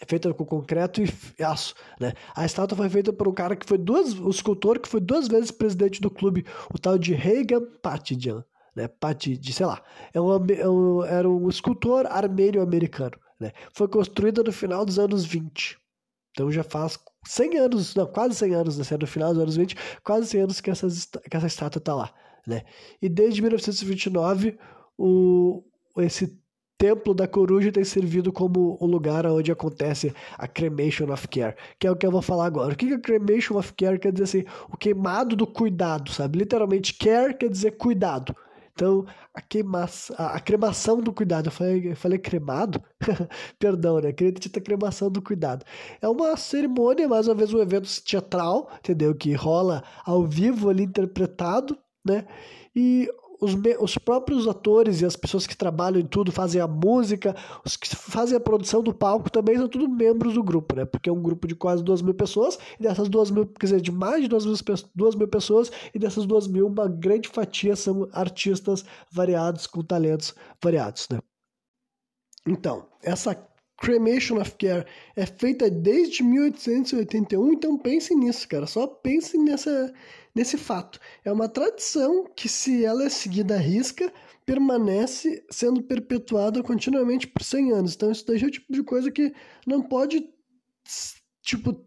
É 0.00 0.06
feita 0.06 0.32
com 0.32 0.44
concreto 0.44 1.02
e 1.02 1.42
aço, 1.42 1.74
né? 2.00 2.12
A 2.34 2.44
estátua 2.44 2.76
foi 2.76 2.88
feita 2.88 3.12
por 3.12 3.28
um 3.28 3.32
cara 3.32 3.54
que 3.54 3.66
foi 3.66 3.78
duas, 3.78 4.14
o 4.18 4.30
escultor 4.30 4.78
que 4.78 4.88
foi 4.88 5.00
duas 5.00 5.28
vezes 5.28 5.50
presidente 5.50 6.00
do 6.00 6.10
clube, 6.10 6.46
o 6.72 6.78
tal 6.78 6.98
de 6.98 7.12
Reagan 7.14 7.62
Patidian, 7.82 8.44
né? 8.74 8.88
Patid, 8.88 9.52
sei 9.52 9.66
lá, 9.66 9.82
é 10.12 10.20
um, 10.20 10.32
é 10.32 10.68
um, 10.68 11.04
era 11.04 11.28
um 11.28 11.48
escultor 11.48 12.06
armênio-americano, 12.06 13.18
né? 13.38 13.52
Foi 13.74 13.88
construída 13.88 14.42
no 14.42 14.52
final 14.52 14.84
dos 14.84 14.98
anos 14.98 15.24
20. 15.24 15.78
Então 16.30 16.50
já 16.50 16.64
faz 16.64 16.98
100 17.26 17.58
anos, 17.58 17.94
não, 17.94 18.06
quase 18.06 18.34
100 18.34 18.54
anos, 18.54 18.78
né? 18.78 18.84
no 18.98 19.06
final 19.06 19.34
dos 19.34 19.42
anos 19.42 19.56
20, 19.56 19.76
quase 20.02 20.28
100 20.28 20.40
anos 20.40 20.60
que, 20.60 20.70
essas, 20.70 21.04
que 21.04 21.36
essa 21.36 21.46
estátua 21.46 21.78
está 21.78 21.94
lá, 21.94 22.12
né? 22.46 22.62
E 23.00 23.08
desde 23.08 23.42
1929, 23.42 24.58
o, 24.96 25.62
esse 25.98 26.41
Templo 26.82 27.14
da 27.14 27.28
Coruja 27.28 27.70
tem 27.70 27.84
servido 27.84 28.32
como 28.32 28.76
o 28.80 28.86
lugar 28.86 29.24
onde 29.26 29.52
acontece 29.52 30.12
a 30.36 30.48
Cremation 30.48 31.12
of 31.12 31.28
Care, 31.28 31.54
que 31.78 31.86
é 31.86 31.90
o 31.92 31.94
que 31.94 32.04
eu 32.04 32.10
vou 32.10 32.20
falar 32.20 32.46
agora. 32.46 32.72
O 32.72 32.76
que 32.76 32.92
é 32.92 32.98
Cremation 32.98 33.56
of 33.56 33.72
Care 33.74 34.00
quer 34.00 34.10
dizer 34.10 34.24
assim? 34.24 34.44
O 34.68 34.76
queimado 34.76 35.36
do 35.36 35.46
cuidado, 35.46 36.10
sabe? 36.10 36.40
Literalmente, 36.40 36.94
care 36.94 37.34
quer 37.34 37.48
dizer 37.48 37.76
cuidado. 37.76 38.34
Então, 38.72 39.06
a, 39.32 39.40
queima, 39.40 39.88
a, 40.18 40.26
a 40.34 40.40
cremação 40.40 41.00
do 41.00 41.12
cuidado, 41.12 41.46
eu 41.46 41.52
falei, 41.52 41.92
eu 41.92 41.94
falei 41.94 42.18
cremado? 42.18 42.82
Perdão, 43.60 44.00
né? 44.00 44.12
Queria 44.12 44.32
ter 44.32 44.60
cremação 44.60 45.08
do 45.08 45.22
cuidado. 45.22 45.64
É 46.00 46.08
uma 46.08 46.36
cerimônia, 46.36 47.08
mais 47.08 47.28
uma 47.28 47.34
vez, 47.36 47.54
um 47.54 47.60
evento 47.60 47.88
teatral, 48.02 48.68
entendeu? 48.80 49.14
Que 49.14 49.34
rola 49.34 49.84
ao 50.04 50.26
vivo 50.26 50.68
ali 50.68 50.82
interpretado, 50.82 51.78
né? 52.04 52.26
E 52.74 53.08
os, 53.42 53.54
os 53.80 53.98
próprios 53.98 54.46
atores 54.46 55.00
e 55.00 55.04
as 55.04 55.16
pessoas 55.16 55.48
que 55.48 55.56
trabalham 55.56 56.00
em 56.00 56.06
tudo, 56.06 56.30
fazem 56.30 56.60
a 56.60 56.68
música, 56.68 57.34
os 57.64 57.76
que 57.76 57.94
fazem 57.94 58.36
a 58.36 58.40
produção 58.40 58.82
do 58.82 58.94
palco 58.94 59.28
também 59.28 59.56
são 59.56 59.68
tudo 59.68 59.88
membros 59.88 60.34
do 60.34 60.42
grupo, 60.44 60.76
né? 60.76 60.84
Porque 60.84 61.10
é 61.10 61.12
um 61.12 61.20
grupo 61.20 61.48
de 61.48 61.56
quase 61.56 61.82
duas 61.82 62.00
mil 62.00 62.14
pessoas, 62.14 62.56
e 62.78 62.84
dessas 62.84 63.08
duas 63.08 63.32
mil, 63.32 63.44
quer 63.46 63.66
dizer, 63.66 63.80
de 63.80 63.90
mais 63.90 64.22
de 64.22 64.28
duas 64.28 64.46
mil, 64.46 64.54
duas 64.94 65.16
mil 65.16 65.26
pessoas, 65.26 65.72
e 65.92 65.98
dessas 65.98 66.24
duas 66.24 66.46
mil, 66.46 66.68
uma 66.68 66.86
grande 66.86 67.28
fatia 67.28 67.74
são 67.74 68.08
artistas 68.12 68.84
variados, 69.10 69.66
com 69.66 69.82
talentos 69.82 70.34
variados, 70.62 71.08
né? 71.10 71.18
Então, 72.46 72.86
essa 73.02 73.34
Cremation 73.82 74.40
of 74.40 74.52
Care 74.52 74.86
é 75.16 75.26
feita 75.26 75.68
desde 75.68 76.22
1881, 76.22 77.52
então 77.52 77.76
pense 77.76 78.14
nisso, 78.14 78.46
cara. 78.48 78.64
Só 78.66 78.86
pense 78.86 79.36
nessa, 79.36 79.92
nesse 80.34 80.56
fato. 80.56 80.98
É 81.24 81.30
uma 81.30 81.48
tradição 81.48 82.26
que, 82.34 82.48
se 82.48 82.84
ela 82.84 83.04
é 83.04 83.08
seguida 83.08 83.54
à 83.54 83.58
risca, 83.58 84.12
permanece 84.44 85.44
sendo 85.50 85.82
perpetuada 85.82 86.62
continuamente 86.62 87.26
por 87.26 87.42
100 87.42 87.72
anos. 87.72 87.94
Então, 87.94 88.10
isso 88.10 88.26
daí 88.26 88.42
é 88.42 88.46
o 88.46 88.50
tipo 88.50 88.72
de 88.72 88.82
coisa 88.82 89.10
que 89.10 89.32
não 89.66 89.82
pode, 89.82 90.28
tipo, 91.42 91.84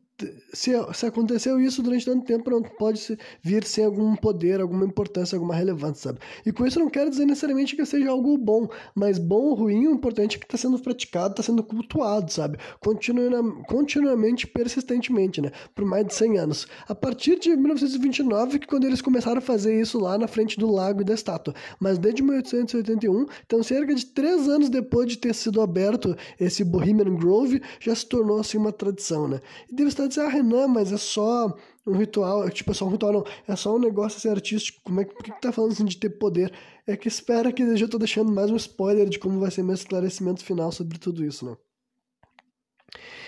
se, 0.53 0.71
se 0.93 1.05
aconteceu 1.05 1.59
isso 1.59 1.83
durante 1.83 2.05
tanto 2.05 2.25
tempo, 2.25 2.49
não 2.49 2.61
pode 2.61 3.17
vir 3.41 3.65
sem 3.65 3.83
algum 3.83 4.15
poder, 4.15 4.61
alguma 4.61 4.85
importância, 4.85 5.35
alguma 5.35 5.55
relevância, 5.55 6.09
sabe? 6.09 6.19
E 6.45 6.51
com 6.51 6.65
isso 6.65 6.79
não 6.79 6.89
quero 6.89 7.09
dizer 7.09 7.25
necessariamente 7.25 7.75
que 7.75 7.85
seja 7.85 8.09
algo 8.09 8.37
bom, 8.37 8.67
mas 8.93 9.17
bom 9.17 9.41
ou 9.41 9.53
ruim, 9.53 9.87
o 9.87 9.91
importante 9.93 10.37
é 10.37 10.39
que 10.39 10.45
está 10.45 10.57
sendo 10.57 10.79
praticado, 10.79 11.31
está 11.31 11.43
sendo 11.43 11.63
cultuado, 11.63 12.31
sabe? 12.31 12.57
Continua, 12.79 13.43
continuamente, 13.67 14.47
persistentemente, 14.47 15.41
né? 15.41 15.51
Por 15.73 15.85
mais 15.85 16.05
de 16.05 16.13
100 16.13 16.37
anos. 16.37 16.67
A 16.87 16.95
partir 16.95 17.37
de 17.39 17.55
1929, 17.55 18.59
que 18.59 18.67
quando 18.67 18.85
eles 18.85 19.01
começaram 19.01 19.39
a 19.39 19.41
fazer 19.41 19.79
isso 19.79 19.99
lá 19.99 20.17
na 20.17 20.27
frente 20.27 20.57
do 20.57 20.71
lago 20.71 21.01
e 21.01 21.05
da 21.05 21.13
estátua. 21.13 21.53
Mas 21.79 21.97
desde 21.97 22.23
1881, 22.23 23.25
então 23.45 23.61
cerca 23.61 23.93
de 23.93 24.05
três 24.05 24.47
anos 24.47 24.69
depois 24.69 25.07
de 25.07 25.17
ter 25.17 25.33
sido 25.33 25.61
aberto 25.61 26.15
esse 26.39 26.63
Bohemian 26.63 27.15
Grove, 27.15 27.61
já 27.79 27.93
se 27.93 28.05
tornou 28.05 28.39
assim 28.39 28.57
uma 28.57 28.71
tradição, 28.71 29.27
né? 29.27 29.41
E 29.69 29.75
deve 29.75 29.89
estar 29.89 30.04
dizer, 30.07 30.21
ah, 30.21 30.29
Renan, 30.29 30.67
mas 30.67 30.91
é 30.91 30.97
só 30.97 31.55
um 31.85 31.97
ritual, 31.97 32.49
tipo, 32.49 32.71
é 32.71 32.73
só 32.73 32.85
um 32.85 32.89
ritual, 32.89 33.13
não, 33.13 33.25
é 33.47 33.55
só 33.55 33.75
um 33.75 33.79
negócio 33.79 34.17
assim, 34.17 34.29
artístico, 34.29 34.81
como 34.83 35.01
é 35.01 35.05
que, 35.05 35.13
por 35.13 35.23
que, 35.23 35.31
que 35.31 35.41
tá 35.41 35.51
falando 35.51 35.71
assim 35.71 35.85
de 35.85 35.97
ter 35.97 36.09
poder? 36.09 36.51
É 36.87 36.97
que 36.97 37.07
espera 37.07 37.51
que 37.51 37.63
eu 37.63 37.77
já 37.77 37.87
tô 37.87 37.97
deixando 37.97 38.31
mais 38.31 38.49
um 38.51 38.55
spoiler 38.55 39.07
de 39.09 39.19
como 39.19 39.39
vai 39.39 39.51
ser 39.51 39.63
meu 39.63 39.75
esclarecimento 39.75 40.43
final 40.43 40.71
sobre 40.71 40.97
tudo 40.97 41.23
isso, 41.23 41.45
né? 41.45 41.55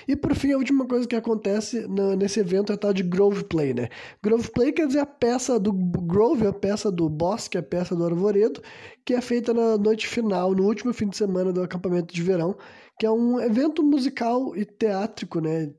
E 0.07 0.15
por 0.15 0.33
fim, 0.33 0.53
a 0.53 0.57
última 0.57 0.87
coisa 0.87 1.05
que 1.05 1.15
acontece 1.15 1.85
nesse 2.17 2.39
evento 2.39 2.71
é 2.71 2.75
a 2.75 2.77
tal 2.77 2.93
de 2.93 3.03
Grove 3.03 3.43
Play, 3.43 3.73
né? 3.73 3.89
Grove 4.23 4.49
Play 4.51 4.71
quer 4.71 4.87
dizer 4.87 4.99
a 4.99 5.05
peça 5.05 5.59
do 5.59 5.73
Grove, 5.73 6.47
a 6.47 6.53
peça 6.53 6.89
do 6.89 7.09
bosque, 7.09 7.57
a 7.57 7.63
peça 7.63 7.93
do 7.93 8.05
arvoredo, 8.05 8.61
que 9.05 9.13
é 9.13 9.21
feita 9.21 9.53
na 9.53 9.77
noite 9.77 10.07
final, 10.07 10.53
no 10.55 10.63
último 10.63 10.93
fim 10.93 11.09
de 11.09 11.17
semana 11.17 11.51
do 11.51 11.61
acampamento 11.61 12.13
de 12.13 12.23
verão, 12.23 12.55
que 12.97 13.05
é 13.05 13.11
um 13.11 13.39
evento 13.39 13.83
musical 13.83 14.55
e 14.55 14.63
teátrico, 14.63 15.41
né? 15.41 15.73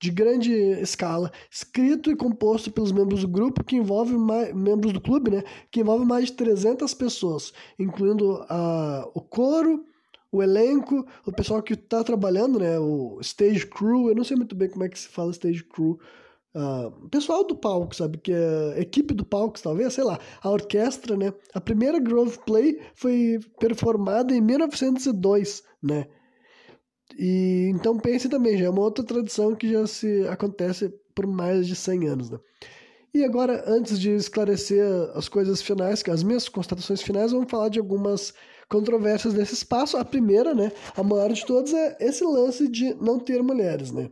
De 0.00 0.10
grande 0.10 0.52
escala, 0.80 1.32
escrito 1.50 2.10
e 2.10 2.16
composto 2.16 2.70
pelos 2.70 2.92
membros 2.92 3.22
do 3.22 3.28
grupo, 3.28 3.64
que 3.64 3.76
envolve 3.76 4.16
mais, 4.16 4.54
membros 4.54 4.92
do 4.92 5.00
clube, 5.00 5.30
né, 5.30 5.42
que 5.70 5.80
envolve 5.80 6.04
mais 6.04 6.26
de 6.26 6.32
300 6.34 6.94
pessoas, 6.94 7.52
incluindo 7.78 8.44
a, 8.48 9.08
o 9.14 9.20
coro, 9.20 9.84
o 10.30 10.42
elenco, 10.42 11.06
o 11.26 11.32
pessoal 11.32 11.62
que 11.62 11.72
está 11.72 12.04
trabalhando, 12.04 12.58
né, 12.58 12.78
o 12.78 13.18
stage 13.20 13.66
crew, 13.66 14.08
eu 14.08 14.14
não 14.14 14.24
sei 14.24 14.36
muito 14.36 14.54
bem 14.54 14.68
como 14.68 14.84
é 14.84 14.88
que 14.88 14.98
se 14.98 15.08
fala 15.08 15.32
stage 15.32 15.64
crew, 15.64 15.98
uh, 16.54 17.08
pessoal 17.08 17.44
do 17.44 17.56
palco, 17.56 17.96
sabe, 17.96 18.18
que 18.18 18.32
é 18.32 18.80
equipe 18.80 19.14
do 19.14 19.24
palco, 19.24 19.60
talvez, 19.60 19.94
sei 19.94 20.04
lá, 20.04 20.18
a 20.42 20.50
orquestra, 20.50 21.16
né, 21.16 21.32
a 21.52 21.60
primeira 21.60 21.98
Grove 21.98 22.38
Play 22.46 22.78
foi 22.94 23.40
performada 23.58 24.34
em 24.34 24.40
1902, 24.40 25.64
né, 25.82 26.06
e 27.16 27.70
então 27.74 27.98
pense 27.98 28.28
também, 28.28 28.56
já 28.58 28.66
é 28.66 28.70
uma 28.70 28.82
outra 28.82 29.04
tradição 29.04 29.54
que 29.54 29.70
já 29.70 29.86
se 29.86 30.26
acontece 30.28 30.92
por 31.14 31.26
mais 31.26 31.66
de 31.66 31.74
100 31.74 32.08
anos, 32.08 32.30
né? 32.30 32.38
E 33.14 33.24
agora, 33.24 33.64
antes 33.66 33.98
de 33.98 34.10
esclarecer 34.10 34.84
as 35.14 35.28
coisas 35.28 35.62
finais, 35.62 36.02
as 36.08 36.22
minhas 36.22 36.48
constatações 36.48 37.00
finais, 37.02 37.32
vamos 37.32 37.50
falar 37.50 37.68
de 37.70 37.78
algumas 37.78 38.34
controvérsias 38.68 39.34
nesse 39.34 39.54
espaço. 39.54 39.96
A 39.96 40.04
primeira, 40.04 40.54
né, 40.54 40.70
a 40.94 41.02
maior 41.02 41.32
de 41.32 41.44
todas 41.44 41.72
é 41.72 41.96
esse 42.00 42.22
lance 42.22 42.68
de 42.68 42.94
não 42.94 43.18
ter 43.18 43.42
mulheres, 43.42 43.90
né? 43.90 44.10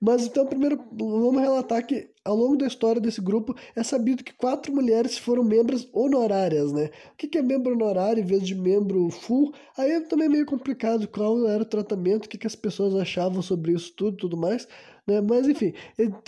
Mas 0.00 0.24
então, 0.24 0.46
primeiro, 0.46 0.82
vamos 0.92 1.40
relatar 1.40 1.84
que 1.86 2.11
ao 2.24 2.36
longo 2.36 2.56
da 2.56 2.66
história 2.66 3.00
desse 3.00 3.20
grupo 3.20 3.54
é 3.74 3.82
sabido 3.82 4.22
que 4.22 4.32
quatro 4.32 4.72
mulheres 4.72 5.18
foram 5.18 5.42
membros 5.42 5.88
honorárias, 5.92 6.72
né? 6.72 6.90
O 7.12 7.16
que 7.16 7.36
é 7.36 7.42
membro 7.42 7.72
honorário 7.72 8.22
em 8.22 8.26
vez 8.26 8.42
de 8.42 8.54
membro 8.54 9.10
full? 9.10 9.52
Aí 9.76 9.90
é 9.90 10.00
também 10.00 10.28
meio 10.28 10.46
complicado 10.46 11.08
qual 11.08 11.48
era 11.48 11.62
o 11.62 11.66
tratamento, 11.66 12.26
o 12.26 12.28
que 12.28 12.46
as 12.46 12.54
pessoas 12.54 12.94
achavam 12.94 13.42
sobre 13.42 13.72
isso 13.72 13.92
tudo 13.96 14.16
tudo 14.16 14.36
mais. 14.36 14.68
Né? 15.06 15.20
Mas 15.20 15.48
enfim, 15.48 15.72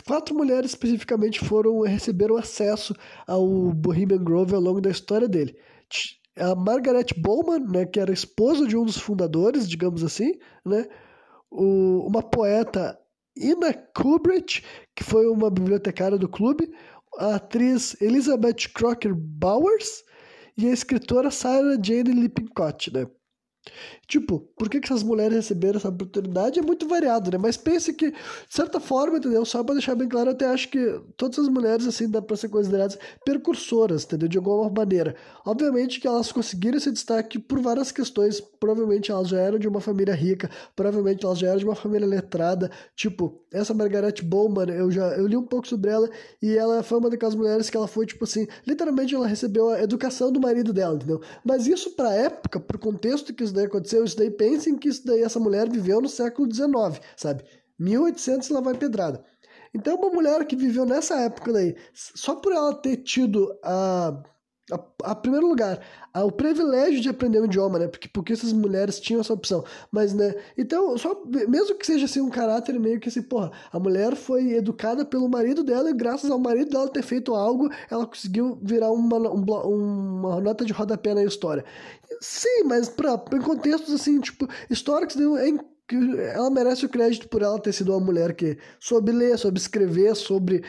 quatro 0.07 0.35
mulheres 0.35 0.71
especificamente 0.71 1.41
foram 1.41 1.81
receberam 1.83 2.37
acesso 2.37 2.95
ao 3.27 3.47
Bohemian 3.73 4.23
Grove 4.23 4.55
ao 4.55 4.61
longo 4.61 4.81
da 4.81 4.91
história 4.91 5.29
dele. 5.29 5.57
A 6.37 6.57
Margaret 6.57 7.07
Bowman, 7.17 7.61
né, 7.61 7.87
que 7.87 8.01
era 8.01 8.13
esposa 8.13 8.67
de 8.67 8.77
um 8.77 8.85
dos 8.85 8.99
fundadores, 8.99 9.69
digamos 9.69 10.03
assim, 10.03 10.33
né? 10.65 10.89
O, 11.49 12.05
uma 12.09 12.21
poeta 12.21 12.99
Ina 13.37 13.73
Kubrick, 13.95 14.63
que 14.95 15.03
foi 15.03 15.27
uma 15.27 15.51
bibliotecária 15.51 16.17
do 16.17 16.29
clube, 16.29 16.73
a 17.19 17.37
atriz 17.37 18.01
Elizabeth 18.01 18.69
Crocker 18.75 19.15
Bowers 19.15 20.05
e 20.57 20.69
a 20.69 20.73
escritora 20.73 21.31
Sarah 21.31 21.79
Jane 21.83 22.13
Lippincott, 22.13 22.93
né? 22.93 23.07
Tipo, 24.07 24.41
por 24.57 24.69
que, 24.69 24.81
que 24.81 24.87
essas 24.87 25.03
mulheres 25.03 25.35
receberam 25.35 25.79
essa 25.79 25.89
oportunidade 25.89 26.59
é 26.59 26.63
muito 26.63 26.87
variado, 26.87 27.31
né? 27.31 27.39
Mas 27.39 27.57
pense 27.57 27.93
que, 27.93 28.11
de 28.11 28.17
certa 28.49 28.79
forma, 28.79 29.19
entendeu? 29.19 29.45
Só 29.45 29.63
para 29.65 29.75
deixar 29.75 29.95
bem 29.95 30.09
claro, 30.09 30.31
eu 30.31 30.35
até 30.35 30.47
acho 30.47 30.69
que 30.69 31.01
todas 31.17 31.39
as 31.39 31.49
mulheres, 31.49 31.87
assim, 31.87 32.09
dá 32.09 32.21
para 32.21 32.37
ser 32.37 32.49
consideradas 32.49 32.99
percursoras, 33.25 34.05
entendeu? 34.05 34.29
De 34.29 34.39
alguma 34.39 34.71
maneira. 34.71 35.17
Obviamente 35.45 36.01
que 36.01 36.07
elas 36.07 36.31
conseguiram 36.31 36.77
esse 36.77 36.93
destaque 36.93 37.39
por 37.39 37.61
várias 37.61 37.91
questões. 37.91 38.41
Provavelmente 38.41 39.11
elas 39.11 39.29
já 39.29 39.39
eram 39.39 39.59
de 39.59 39.69
uma 39.69 39.81
família 39.81 40.15
rica, 40.15 40.51
provavelmente 40.77 41.25
elas 41.25 41.39
já 41.39 41.49
eram 41.49 41.59
de 41.59 41.65
uma 41.65 41.75
família 41.75 42.07
letrada. 42.07 42.71
Tipo, 42.95 43.43
essa 43.53 43.73
Margaret 43.73 44.21
Bowman, 44.23 44.69
eu 44.71 44.91
já 44.91 45.07
eu 45.17 45.27
li 45.27 45.37
um 45.37 45.47
pouco 45.47 45.67
sobre 45.67 45.91
ela 45.91 46.11
e 46.43 46.57
ela 46.57 46.83
foi 46.83 46.99
uma 46.99 47.09
daquelas 47.09 47.35
mulheres 47.35 47.71
que 47.71 47.77
ela 47.77 47.87
foi, 47.87 48.05
tipo 48.05 48.25
assim, 48.25 48.47
literalmente 48.67 49.15
ela 49.15 49.27
recebeu 49.27 49.71
a 49.71 49.83
educação 49.83 50.31
do 50.31 50.41
marido 50.41 50.73
dela, 50.73 50.97
entendeu? 50.97 51.21
Mas 51.45 51.67
isso 51.67 51.93
pra 51.93 52.13
época, 52.13 52.59
pro 52.59 52.79
contexto 52.79 53.33
que 53.33 53.43
daí 53.55 53.67
aconteceu, 53.67 54.05
isso 54.05 54.17
daí 54.17 54.31
pensem 54.31 54.77
que 54.77 54.89
isso 54.89 55.07
daí 55.07 55.23
essa 55.23 55.41
mulher 55.41 55.69
viveu 55.71 56.01
no 56.01 56.09
século 56.09 56.53
XIX, 56.53 57.01
sabe? 57.17 57.45
1800 57.79 58.51
ela 58.51 58.61
vai 58.61 58.75
pedrada. 58.75 59.25
Então, 59.73 59.97
uma 59.97 60.11
mulher 60.11 60.45
que 60.47 60.55
viveu 60.55 60.85
nessa 60.85 61.21
época 61.21 61.53
daí, 61.53 61.75
só 61.93 62.37
por 62.37 62.53
ela 62.53 62.75
ter 62.75 62.99
tido 62.99 63.59
a 63.63 64.23
a, 64.73 65.11
a, 65.11 65.15
primeiro 65.15 65.47
lugar, 65.47 65.79
a, 66.13 66.25
o 66.25 66.33
privilégio 66.33 67.01
de 67.01 67.09
aprender 67.09 67.41
um 67.41 67.45
idioma, 67.45 67.79
né? 67.79 67.87
Porque, 67.87 68.09
porque 68.09 68.33
essas 68.33 68.53
mulheres 68.53 68.99
tinham 68.99 69.21
essa 69.21 69.33
opção. 69.33 69.65
Mas, 69.91 70.15
né? 70.15 70.35
Então, 70.57 70.97
só, 70.97 71.23
mesmo 71.27 71.77
que 71.77 71.85
seja 71.85 72.07
assim 72.07 72.21
um 72.21 72.31
caráter 72.31 72.79
meio 72.81 72.99
que 72.99 73.09
assim, 73.09 73.23
porra, 73.23 73.53
a 73.71 73.79
mulher 73.79 74.17
foi 74.17 74.53
educada 74.53 75.05
pelo 75.05 75.29
marido 75.29 75.63
dela 75.63 75.91
e 75.91 75.95
graças 75.95 76.31
ao 76.31 76.39
marido 76.39 76.71
dela 76.71 76.89
ter 76.89 77.03
feito 77.03 77.35
algo, 77.35 77.69
ela 77.91 78.07
conseguiu 78.07 78.59
virar 78.63 78.91
uma, 78.91 79.19
um, 79.31 80.21
uma 80.21 80.41
nota 80.41 80.65
de 80.65 80.73
rodapé 80.73 81.15
na 81.15 81.25
história. 81.25 81.65
Sim, 82.21 82.65
mas 82.65 82.89
pra, 82.89 83.23
em 83.35 83.41
contextos 83.41 83.93
assim, 83.93 84.19
tipo, 84.21 84.49
históricos, 84.71 85.17
é 85.17 85.75
que 85.87 85.97
ela 86.35 86.51
merece 86.51 86.87
o 86.87 86.89
crédito 86.89 87.29
por 87.29 87.43
ela 87.43 87.61
ter 87.61 87.73
sido 87.73 87.93
uma 87.93 88.01
mulher 88.01 88.35
que 88.35 88.57
soube 88.81 89.13
ler, 89.13 89.39
soube 89.39 89.59
escrever, 89.59 90.15
sobre 90.15 90.65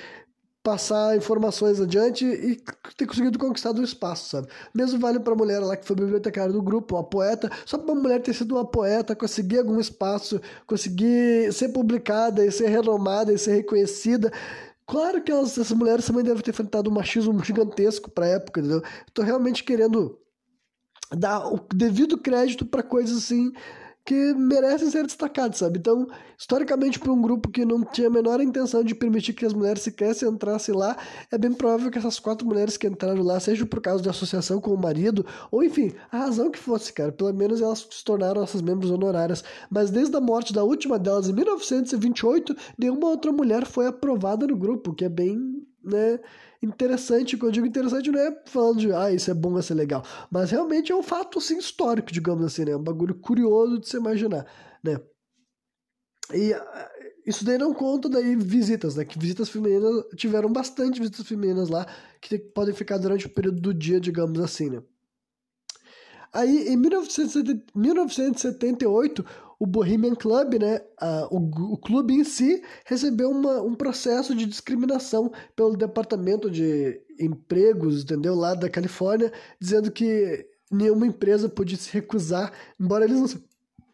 passar 0.66 1.16
informações 1.16 1.80
adiante 1.80 2.26
e 2.26 2.60
ter 2.98 3.06
conseguido 3.06 3.38
conquistar 3.38 3.72
o 3.76 3.84
espaço, 3.84 4.30
sabe? 4.32 4.48
Mesmo 4.74 5.00
vale 5.00 5.20
para 5.20 5.34
a 5.34 5.36
mulher 5.36 5.60
lá 5.60 5.78
que 5.78 5.86
foi 5.86 5.96
bibliotecária 5.96 6.52
do 6.52 6.60
grupo, 6.60 6.96
uma 6.96 7.04
poeta, 7.04 7.52
só 7.68 7.78
para 7.78 7.94
uma 7.94 8.02
mulher 8.02 8.20
ter 8.20 8.34
sido 8.34 8.56
uma 8.56 8.66
poeta, 8.66 9.16
conseguir 9.16 9.60
algum 9.60 9.80
espaço, 9.80 10.42
conseguir 10.66 11.54
ser 11.54 11.70
publicada 11.70 12.44
e 12.44 12.52
ser 12.52 12.68
renomada 12.68 13.32
e 13.32 13.38
ser 13.38 13.54
reconhecida. 13.58 14.34
Claro 14.88 15.22
que 15.22 15.32
elas, 15.32 15.52
essas 15.52 15.72
mulheres 15.72 16.04
também 16.04 16.24
devem 16.24 16.42
ter 16.42 16.50
enfrentado 16.50 16.90
um 16.90 16.94
machismo 16.94 17.44
gigantesco 17.44 18.10
para 18.10 18.26
a 18.26 18.30
época, 18.30 18.60
entendeu? 18.60 18.82
Estou 19.08 19.24
realmente 19.24 19.64
querendo 19.64 20.18
dar 21.16 21.46
o 21.46 21.60
devido 21.76 22.18
crédito 22.18 22.66
para 22.66 22.82
coisas 22.82 23.16
assim 23.16 23.54
que 24.06 24.34
merecem 24.36 24.90
ser 24.92 25.04
destacados, 25.04 25.58
sabe? 25.58 25.80
Então, 25.80 26.08
historicamente, 26.38 27.00
para 27.00 27.12
um 27.12 27.20
grupo 27.20 27.50
que 27.50 27.66
não 27.66 27.84
tinha 27.84 28.08
a 28.08 28.12
menor 28.12 28.40
intenção 28.40 28.84
de 28.84 28.94
permitir 28.94 29.34
que 29.34 29.46
as 29.46 29.54
mulheres 29.54 29.82
sequer 29.82 30.16
entrassem 30.24 30.76
lá, 30.76 30.96
é 31.32 31.38
bem 31.38 31.52
provável 31.52 31.90
que 31.90 31.98
essas 31.98 32.20
quatro 32.20 32.46
mulheres 32.46 32.78
que 32.78 32.86
entraram 32.86 33.24
lá, 33.24 33.40
seja 33.40 33.66
por 33.66 33.82
causa 33.82 34.04
de 34.04 34.10
associação 34.10 34.62
com 34.62 34.72
o 34.72 34.78
marido, 34.78 35.26
ou 35.50 35.64
enfim, 35.64 35.92
a 36.12 36.20
razão 36.20 36.52
que 36.52 36.60
fosse, 36.60 36.94
cara, 36.94 37.12
pelo 37.12 37.34
menos 37.34 37.62
elas 37.62 37.88
se 37.90 38.04
tornaram 38.06 38.44
essas 38.44 38.62
membros 38.62 38.92
honorárias. 38.92 39.44
Mas 39.72 39.90
desde 39.90 40.16
a 40.16 40.22
morte 40.22 40.54
da 40.54 40.64
última 40.64 41.00
delas, 41.00 41.28
em 41.28 41.34
1928, 41.34 42.56
nenhuma 42.78 43.08
outra 43.08 43.32
mulher 43.32 43.66
foi 43.66 43.88
aprovada 43.88 44.46
no 44.46 44.56
grupo, 44.56 44.94
que 44.94 45.06
é 45.06 45.10
bem, 45.10 45.66
né? 45.84 46.20
Interessante, 46.66 47.38
quando 47.38 47.50
eu 47.50 47.54
digo 47.54 47.68
interessante 47.68 48.12
não 48.12 48.20
é 48.20 48.44
falando 48.46 48.80
de, 48.80 48.92
ah, 48.92 49.12
isso 49.12 49.32
é 49.32 49.34
bom, 49.34 49.58
isso 49.60 49.74
é 49.74 49.76
legal, 49.76 50.04
mas 50.32 50.52
realmente 50.52 50.92
é 50.92 50.96
um 50.96 51.04
fato, 51.04 51.40
assim, 51.40 51.58
histórico, 51.58 52.12
digamos 52.12 52.46
assim, 52.46 52.66
né, 52.66 52.72
é 52.72 52.78
um 52.78 52.84
bagulho 52.84 53.16
curioso 53.16 53.80
de 53.80 53.88
se 53.88 53.98
imaginar, 53.98 54.46
né. 54.84 55.00
E 56.34 56.54
ah, 56.54 56.92
isso 57.26 57.46
daí 57.46 57.58
não 57.58 57.74
conta 57.74 58.10
daí 58.10 58.36
visitas, 58.36 58.96
né, 58.96 59.06
que 59.06 59.18
visitas 59.18 59.50
femininas, 59.50 60.04
tiveram 60.16 60.52
bastante 60.52 61.00
visitas 61.00 61.26
femininas 61.28 61.70
lá, 61.70 61.88
que 62.22 62.38
podem 62.38 62.74
ficar 62.74 62.98
durante 62.98 63.28
o 63.28 63.30
período 63.30 63.62
do 63.62 63.74
dia, 63.74 64.00
digamos 64.00 64.40
assim, 64.40 64.70
né. 64.70 64.82
Aí, 66.34 66.68
em 66.68 66.76
1978, 66.76 69.26
o 69.60 69.66
Bohemian 69.66 70.16
Club, 70.16 70.56
né, 70.56 70.82
a, 71.00 71.28
o, 71.32 71.74
o 71.74 71.78
clube 71.78 72.14
em 72.14 72.24
si, 72.24 72.62
recebeu 72.86 73.30
uma, 73.30 73.62
um 73.62 73.76
processo 73.76 74.36
de 74.36 74.46
discriminação 74.46 75.32
pelo 75.56 75.78
Departamento 75.78 76.50
de 76.50 77.02
Empregos, 77.20 78.04
entendeu, 78.04 78.36
lá 78.36 78.54
da 78.54 78.70
Califórnia, 78.70 79.32
dizendo 79.60 79.92
que 79.92 80.46
nenhuma 80.72 81.08
empresa 81.08 81.48
podia 81.48 81.78
se 81.78 81.92
recusar, 81.92 82.52
embora 82.80 83.06
eles 83.06 83.20
não, 83.20 83.42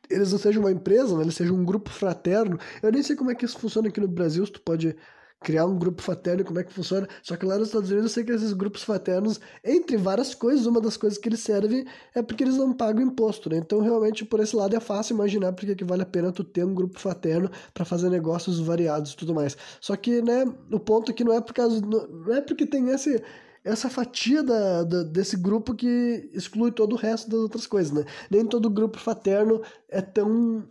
eles 0.10 0.32
não 0.32 0.40
sejam 0.40 0.64
uma 0.64 0.72
empresa, 0.72 1.16
né, 1.16 1.24
eles 1.24 1.36
sejam 1.36 1.56
um 1.56 1.66
grupo 1.66 1.90
fraterno. 1.90 2.58
Eu 2.82 2.92
nem 2.92 3.04
sei 3.04 3.16
como 3.16 3.32
é 3.32 3.36
que 3.36 3.46
isso 3.46 3.60
funciona 3.60 3.88
aqui 3.88 4.00
no 4.00 4.08
Brasil, 4.08 4.46
se 4.46 4.52
tu 4.52 4.62
pode 4.62 4.96
criar 5.42 5.66
um 5.66 5.78
grupo 5.78 6.02
fraterno, 6.02 6.46
como 6.46 6.60
é 6.60 6.64
que 6.64 6.72
funciona. 6.72 7.08
Só 7.24 7.36
que 7.36 7.46
lá 7.46 7.58
nos 7.58 7.68
Estados 7.70 7.90
Unidos 7.90 8.12
eu 8.12 8.14
sei 8.14 8.24
que 8.24 8.32
esses 8.32 8.54
grupos 8.54 8.84
fraternos, 8.84 9.40
entre 9.64 9.98
várias 9.98 10.34
coisas, 10.36 10.66
uma 10.66 10.80
das 10.80 10.96
coisas 10.96 11.18
que 11.18 11.28
eles 11.28 11.40
servem 11.40 11.86
é 12.14 12.22
porque 12.22 12.44
eles 12.44 12.58
não 12.58 12.72
pagam 12.72 13.02
imposto, 13.02 13.50
né? 13.50 13.58
Então 13.58 13.82
realmente 13.82 14.24
por 14.24 14.40
esse 14.40 14.56
lado 14.56 14.76
é 14.76 14.80
fácil 14.80 15.16
imaginar 15.16 15.52
porque 15.54 15.76
que 15.76 15.84
vale 15.84 16.04
a 16.04 16.06
pena 16.06 16.32
tu 16.32 16.44
ter 16.44 16.64
um 16.64 16.74
grupo 16.74 17.00
fraterno 17.00 17.50
para 17.74 17.84
fazer 17.84 18.10
negócios 18.10 18.60
variados 18.60 19.14
e 19.14 19.18
tudo 19.18 19.34
mais. 19.34 19.58
Só 19.80 19.96
que, 19.96 20.22
né, 20.22 20.46
o 20.72 20.80
ponto 20.80 21.12
aqui 21.12 21.24
não 21.24 21.34
é 21.34 21.42
por 21.42 21.54
causa 21.54 21.82
não 21.82 22.34
é 22.34 22.42
porque 22.42 22.66
tem 22.66 22.90
esse 22.90 23.22
essa 23.64 23.90
fatia 23.90 24.42
da, 24.44 24.84
da, 24.84 25.04
desse 25.04 25.38
grupo 25.38 25.76
que 25.76 26.30
exclui 26.34 26.72
todo 26.72 26.94
o 26.94 26.98
resto 26.98 27.30
das 27.30 27.40
outras 27.40 27.68
coisas, 27.68 27.92
né? 27.92 28.06
Nem 28.30 28.46
todo 28.46 28.70
grupo 28.70 28.98
fraterno 28.98 29.62
é 29.88 30.02
tão 30.02 30.64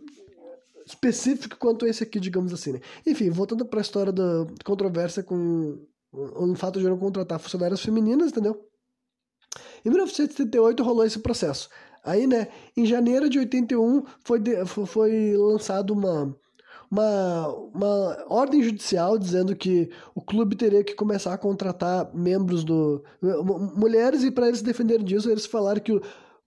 específico 0.91 1.57
quanto 1.57 1.85
esse 1.85 2.03
aqui, 2.03 2.19
digamos 2.19 2.53
assim. 2.53 2.73
Né? 2.73 2.81
Enfim, 3.05 3.29
voltando 3.29 3.65
para 3.65 3.79
a 3.79 3.81
história 3.81 4.11
da 4.11 4.45
controvérsia 4.63 5.23
com 5.23 5.79
o 6.13 6.55
fato 6.55 6.79
de 6.79 6.85
não 6.85 6.97
contratar 6.97 7.39
funcionárias 7.39 7.81
femininas, 7.81 8.31
entendeu? 8.31 8.67
Em 9.85 9.89
1978 9.89 10.83
rolou 10.83 11.05
esse 11.05 11.19
processo. 11.19 11.69
Aí, 12.03 12.27
né, 12.27 12.47
em 12.75 12.85
janeiro 12.85 13.29
de 13.29 13.39
81 13.39 14.03
foi, 14.23 14.39
de, 14.39 14.65
foi 14.65 15.35
lançado 15.37 15.91
uma, 15.91 16.35
uma, 16.89 17.47
uma 17.73 18.25
ordem 18.27 18.61
judicial 18.63 19.17
dizendo 19.17 19.55
que 19.55 19.89
o 20.15 20.21
clube 20.21 20.55
teria 20.55 20.83
que 20.83 20.95
começar 20.95 21.33
a 21.33 21.37
contratar 21.37 22.13
membros 22.13 22.63
do. 22.63 23.03
mulheres, 23.75 24.23
e 24.23 24.31
para 24.31 24.47
eles 24.47 24.61
defenderem 24.61 25.05
disso, 25.05 25.29
eles 25.29 25.45
falaram 25.45 25.79
que 25.79 26.01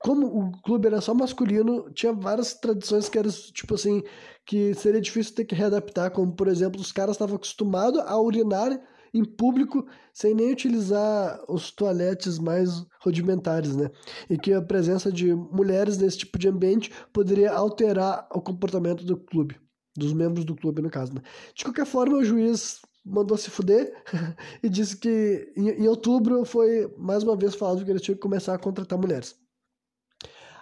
como 0.05 0.27
o 0.27 0.53
clube 0.61 0.87
era 0.87 1.01
só 1.01 1.15
masculino, 1.15 1.91
tinha 1.95 2.13
várias 2.13 2.53
tradições 2.53 3.09
que 3.09 3.19
eram, 3.19 3.31
tipo 3.31 3.75
assim, 3.75 4.03
que 4.45 4.75
seria 4.75 5.01
difícil 5.01 5.35
ter 5.35 5.47
que 5.47 5.55
readaptar, 5.55 6.11
como, 6.11 6.31
por 6.31 6.47
exemplo, 6.47 6.79
os 6.79 6.93
caras 6.93 7.15
estavam 7.15 7.37
acostumados 7.37 7.99
a 8.01 8.21
urinar 8.21 8.79
em 9.15 9.25
público 9.25 9.87
sem 10.13 10.35
nem 10.35 10.53
utilizar 10.53 11.41
os 11.49 11.71
toaletes 11.71 12.39
mais 12.39 12.85
rudimentares, 13.01 13.75
né? 13.77 13.91
E 14.29 14.37
que 14.37 14.53
a 14.53 14.61
presença 14.61 15.11
de 15.11 15.35
mulheres 15.35 15.97
nesse 15.97 16.19
tipo 16.19 16.39
de 16.39 16.49
ambiente 16.49 16.93
poderia 17.11 17.51
alterar 17.55 18.29
o 18.31 18.43
comportamento 18.43 19.07
do 19.07 19.17
clube, 19.17 19.59
dos 19.97 20.13
membros 20.13 20.45
do 20.45 20.55
clube, 20.55 20.83
no 20.83 20.91
caso, 20.91 21.15
né? 21.15 21.23
De 21.55 21.65
qualquer 21.65 21.87
forma, 21.87 22.19
o 22.19 22.25
juiz 22.25 22.83
mandou 23.03 23.39
se 23.39 23.49
fuder 23.49 23.91
e 24.63 24.69
disse 24.69 24.99
que 24.99 25.51
em, 25.57 25.71
em 25.71 25.89
outubro 25.89 26.45
foi 26.45 26.93
mais 26.99 27.23
uma 27.23 27.37
vez 27.37 27.55
falado 27.55 27.83
que 27.83 27.91
eles 27.91 28.03
tinham 28.03 28.17
que 28.17 28.23
começar 28.23 28.55
a 28.55 28.59
contratar 28.59 28.99
mulheres. 28.99 29.43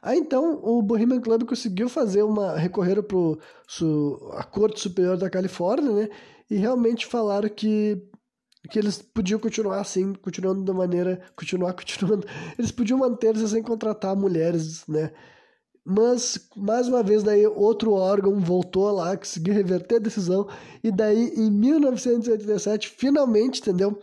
Aí 0.03 0.19
então 0.19 0.59
o 0.65 0.83
Bohemian 0.83 1.21
Club 1.21 1.45
conseguiu 1.45 1.89
fazer 1.89 2.23
uma. 2.25 2.57
recorrer 2.57 3.01
para 3.03 3.17
a 4.33 4.43
Corte 4.45 4.81
Superior 4.81 5.17
da 5.17 5.31
Califórnia, 5.31 5.93
né? 5.93 6.09
E 6.51 6.57
realmente 6.57 7.07
falaram 7.07 7.49
que, 7.49 8.03
que 8.69 8.79
eles 8.79 9.01
podiam 9.01 9.39
continuar 9.39 9.81
assim, 9.81 10.13
continuando 10.15 10.65
da 10.65 10.75
maneira. 10.75 11.23
continuar 11.37 11.73
continuando. 11.79 12.27
Eles 12.59 12.73
podiam 12.73 12.99
manter-se 12.99 13.49
sem 13.49 13.63
contratar 13.63 14.17
mulheres, 14.17 14.85
né? 14.89 15.13
Mas, 15.85 16.49
mais 16.57 16.87
uma 16.87 17.03
vez, 17.03 17.23
daí 17.25 17.45
outro 17.45 17.93
órgão 17.93 18.39
voltou 18.39 18.91
lá, 18.93 19.17
conseguiu 19.17 19.53
reverter 19.53 19.97
a 19.97 19.99
decisão, 19.99 20.49
e 20.83 20.93
daí 20.93 21.33
em 21.37 21.51
1987, 21.51 22.89
finalmente, 22.89 23.61
entendeu? 23.61 23.99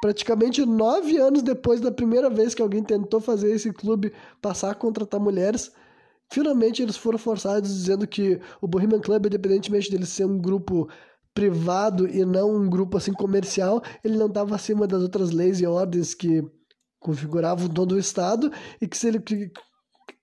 Praticamente 0.00 0.64
nove 0.64 1.16
anos 1.18 1.42
depois 1.42 1.80
da 1.80 1.90
primeira 1.90 2.30
vez 2.30 2.54
que 2.54 2.62
alguém 2.62 2.82
tentou 2.82 3.20
fazer 3.20 3.52
esse 3.52 3.72
clube 3.72 4.12
passar 4.40 4.70
a 4.70 4.74
contratar 4.74 5.20
mulheres, 5.20 5.72
finalmente 6.32 6.82
eles 6.82 6.96
foram 6.96 7.18
forçados 7.18 7.72
dizendo 7.72 8.06
que 8.06 8.40
o 8.60 8.68
Bohemian 8.68 9.00
Club, 9.00 9.26
independentemente 9.26 9.90
dele 9.90 10.06
ser 10.06 10.24
um 10.24 10.38
grupo 10.38 10.88
privado 11.34 12.08
e 12.08 12.24
não 12.24 12.54
um 12.56 12.68
grupo 12.68 12.96
assim 12.96 13.12
comercial, 13.12 13.82
ele 14.02 14.16
não 14.16 14.26
estava 14.26 14.54
acima 14.54 14.86
das 14.86 15.02
outras 15.02 15.30
leis 15.30 15.60
e 15.60 15.66
ordens 15.66 16.14
que 16.14 16.42
configuravam 17.00 17.68
todo 17.68 17.92
o 17.92 17.98
Estado 17.98 18.50
e 18.80 18.88
que 18.88 18.96
se 18.98 19.08
ele 19.08 19.22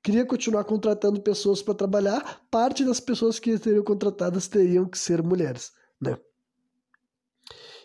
queria 0.04 0.26
continuar 0.26 0.66
contratando 0.66 1.22
pessoas 1.22 1.62
para 1.62 1.74
trabalhar, 1.74 2.42
parte 2.52 2.84
das 2.84 3.00
pessoas 3.00 3.40
que 3.40 3.58
seriam 3.58 3.84
contratadas 3.84 4.48
teriam 4.48 4.88
que 4.88 4.98
ser 4.98 5.24
mulheres? 5.24 5.72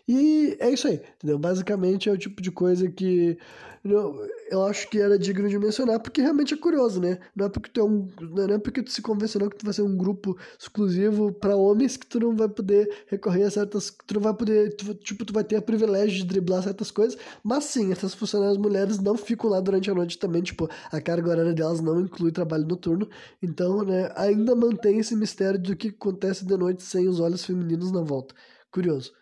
E 0.08 0.56
é 0.60 0.70
isso 0.70 0.88
aí, 0.88 1.00
entendeu? 1.16 1.38
Basicamente 1.38 2.08
é 2.08 2.12
o 2.12 2.18
tipo 2.18 2.42
de 2.42 2.50
coisa 2.50 2.90
que 2.90 3.38
eu, 3.82 4.28
eu 4.50 4.64
acho 4.66 4.88
que 4.90 5.00
era 5.00 5.18
digno 5.18 5.48
de 5.48 5.58
mencionar, 5.58 6.00
porque 6.00 6.20
realmente 6.20 6.52
é 6.52 6.56
curioso, 6.56 7.00
né? 7.00 7.18
Não 7.34 7.46
é 7.46 7.48
porque 7.48 7.70
tu 7.70 7.80
é 7.80 7.84
um, 7.84 8.08
não 8.20 8.54
é 8.54 8.58
porque 8.58 8.82
tu 8.82 8.90
se 8.90 9.00
convencionou 9.00 9.48
que 9.48 9.56
tu 9.56 9.64
vai 9.64 9.72
ser 9.72 9.82
um 9.82 9.96
grupo 9.96 10.36
exclusivo 10.58 11.32
para 11.32 11.56
homens 11.56 11.96
que 11.96 12.06
tu 12.06 12.20
não 12.20 12.36
vai 12.36 12.48
poder 12.48 13.04
recorrer 13.06 13.44
a 13.44 13.50
certas, 13.50 13.90
tu 14.06 14.14
não 14.14 14.20
vai 14.20 14.34
poder, 14.34 14.74
tu, 14.76 14.94
tipo, 14.94 15.24
tu 15.24 15.32
vai 15.32 15.44
ter 15.44 15.56
o 15.56 15.62
privilégio 15.62 16.18
de 16.18 16.26
driblar 16.26 16.62
certas 16.62 16.90
coisas, 16.90 17.18
mas 17.42 17.64
sim, 17.64 17.90
essas 17.90 18.12
funcionárias 18.14 18.58
mulheres 18.58 18.98
não 18.98 19.16
ficam 19.16 19.48
lá 19.48 19.60
durante 19.60 19.90
a 19.90 19.94
noite 19.94 20.18
também, 20.18 20.42
tipo, 20.42 20.68
a 20.92 21.00
carga 21.00 21.30
horária 21.30 21.54
delas 21.54 21.80
não 21.80 22.00
inclui 22.00 22.32
trabalho 22.32 22.66
noturno, 22.66 23.08
então, 23.42 23.82
né, 23.82 24.12
ainda 24.14 24.54
mantém 24.54 24.98
esse 24.98 25.16
mistério 25.16 25.58
do 25.58 25.74
que 25.74 25.88
acontece 25.88 26.44
de 26.44 26.56
noite 26.56 26.82
sem 26.82 27.08
os 27.08 27.18
olhos 27.18 27.44
femininos 27.44 27.90
na 27.92 28.02
volta. 28.02 28.34
Curioso. 28.70 29.19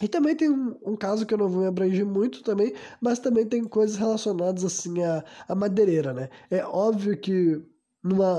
E 0.00 0.06
também 0.06 0.36
tem 0.36 0.48
um, 0.48 0.76
um, 0.86 0.96
caso 0.96 1.26
que 1.26 1.34
eu 1.34 1.38
não 1.38 1.48
vou 1.48 1.62
me 1.62 1.66
abranger 1.66 2.06
muito 2.06 2.42
também, 2.42 2.72
mas 3.00 3.18
também 3.18 3.44
tem 3.46 3.64
coisas 3.64 3.96
relacionadas 3.96 4.64
assim 4.64 5.02
à, 5.02 5.24
à 5.48 5.54
madeireira, 5.54 6.12
né? 6.12 6.28
É 6.50 6.64
óbvio 6.64 7.18
que 7.18 7.60
numa 8.02 8.32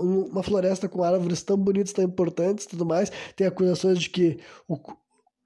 uma 0.00 0.42
floresta 0.42 0.88
com 0.88 1.04
árvores 1.04 1.42
tão 1.42 1.56
bonitas, 1.56 1.92
tão 1.92 2.04
importantes 2.04 2.66
tudo 2.66 2.84
mais, 2.84 3.10
tem 3.36 3.46
acusações 3.46 3.98
de 4.00 4.10
que 4.10 4.40
o 4.66 4.76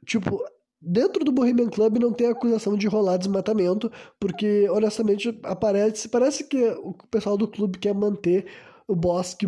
tipo 0.07 0.43
dentro 0.81 1.25
do 1.25 1.31
Bohemian 1.33 1.69
Club 1.69 1.99
não 1.99 2.13
tem 2.13 2.29
acusação 2.29 2.77
de 2.77 2.89
rolar 2.89 3.19
desmatamento, 3.19 3.91
porque 4.19 4.69
honestamente 4.71 5.39
aparece, 5.45 6.09
parece 6.09 6.45
que 6.45 6.71
o 6.83 6.95
pessoal 7.11 7.37
do 7.37 7.47
clube 7.47 7.79
quer 7.79 7.95
manter 7.95 8.47
o 8.89 8.97
bosque 8.97 9.47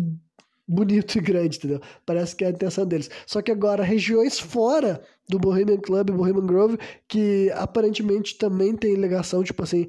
bonito 0.67 1.17
e 1.17 1.21
grande, 1.21 1.57
entendeu? 1.57 1.81
Parece 2.05 2.35
que 2.35 2.43
é 2.43 2.47
a 2.47 2.51
intenção 2.51 2.85
deles. 2.85 3.09
Só 3.25 3.41
que 3.41 3.51
agora, 3.51 3.83
regiões 3.83 4.39
fora 4.39 5.01
do 5.29 5.39
Bohemian 5.39 5.77
Club, 5.77 6.11
Bohemian 6.11 6.45
Grove, 6.45 6.77
que 7.07 7.51
aparentemente 7.55 8.37
também 8.37 8.75
tem 8.75 8.95
ligação, 8.95 9.43
tipo 9.43 9.63
assim, 9.63 9.87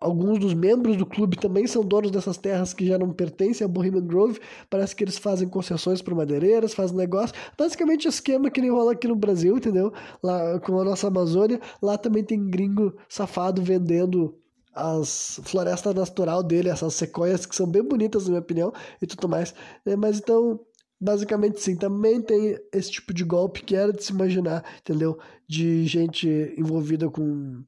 alguns 0.00 0.38
dos 0.38 0.54
membros 0.54 0.96
do 0.96 1.04
clube 1.04 1.36
também 1.36 1.66
são 1.66 1.84
donos 1.84 2.10
dessas 2.10 2.36
terras 2.38 2.72
que 2.72 2.86
já 2.86 2.98
não 2.98 3.12
pertencem 3.12 3.64
a 3.64 3.68
Bohemian 3.68 4.06
Grove. 4.06 4.40
Parece 4.70 4.96
que 4.96 5.04
eles 5.04 5.18
fazem 5.18 5.48
concessões 5.48 6.00
para 6.00 6.14
madeireiras, 6.14 6.74
fazem 6.74 6.96
negócio. 6.96 7.34
Basicamente, 7.56 8.08
esquema 8.08 8.50
que 8.50 8.60
nem 8.60 8.70
rola 8.70 8.92
aqui 8.92 9.06
no 9.06 9.16
Brasil, 9.16 9.56
entendeu? 9.56 9.92
Lá 10.22 10.58
com 10.60 10.80
a 10.80 10.84
nossa 10.84 11.08
Amazônia. 11.08 11.60
Lá 11.82 11.98
também 11.98 12.24
tem 12.24 12.48
gringo 12.48 12.94
safado 13.08 13.62
vendendo 13.62 14.34
as 14.78 15.40
florestas 15.44 15.94
natural 15.94 16.42
dele, 16.42 16.68
essas 16.68 16.94
sequoias 16.94 17.44
que 17.46 17.54
são 17.54 17.66
bem 17.66 17.82
bonitas, 17.82 18.24
na 18.24 18.30
minha 18.30 18.40
opinião, 18.40 18.72
e 19.02 19.06
tudo 19.06 19.28
mais. 19.28 19.54
É, 19.84 19.96
mas 19.96 20.18
então, 20.18 20.60
basicamente 21.00 21.60
sim, 21.60 21.76
também 21.76 22.20
tem 22.22 22.58
esse 22.72 22.92
tipo 22.92 23.12
de 23.12 23.24
golpe 23.24 23.62
que 23.62 23.76
era 23.76 23.92
de 23.92 24.02
se 24.02 24.12
imaginar, 24.12 24.64
entendeu? 24.80 25.18
De 25.48 25.86
gente 25.86 26.28
envolvida 26.56 27.08
com 27.10 27.64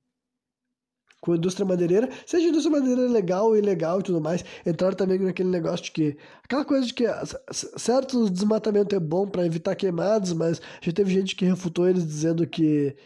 com 1.21 1.33
a 1.33 1.37
indústria 1.37 1.67
madeireira, 1.67 2.09
seja 2.25 2.47
a 2.47 2.49
indústria 2.49 2.81
madeireira 2.81 3.11
legal 3.11 3.49
ou 3.49 3.57
ilegal 3.57 4.01
e 4.01 4.03
tudo 4.03 4.21
mais, 4.21 4.43
entraram 4.65 4.97
também 4.97 5.19
naquele 5.19 5.51
negócio 5.51 5.85
de 5.85 5.93
que, 5.93 6.17
aquela 6.43 6.65
coisa 6.65 6.87
de 6.87 6.95
que 6.95 7.05
certo 7.53 8.31
desmatamento 8.31 8.95
é 8.95 9.01
bom 9.01 9.29
para 9.29 9.45
evitar 9.45 9.77
queimados, 9.77 10.33
mas 10.33 10.61
já 10.81 10.93
teve 10.93 11.13
gente 11.13 11.37
que 11.37 11.45
refutou 11.45 11.89
eles 11.89 12.07
dizendo 12.07 12.47
que 12.47 12.97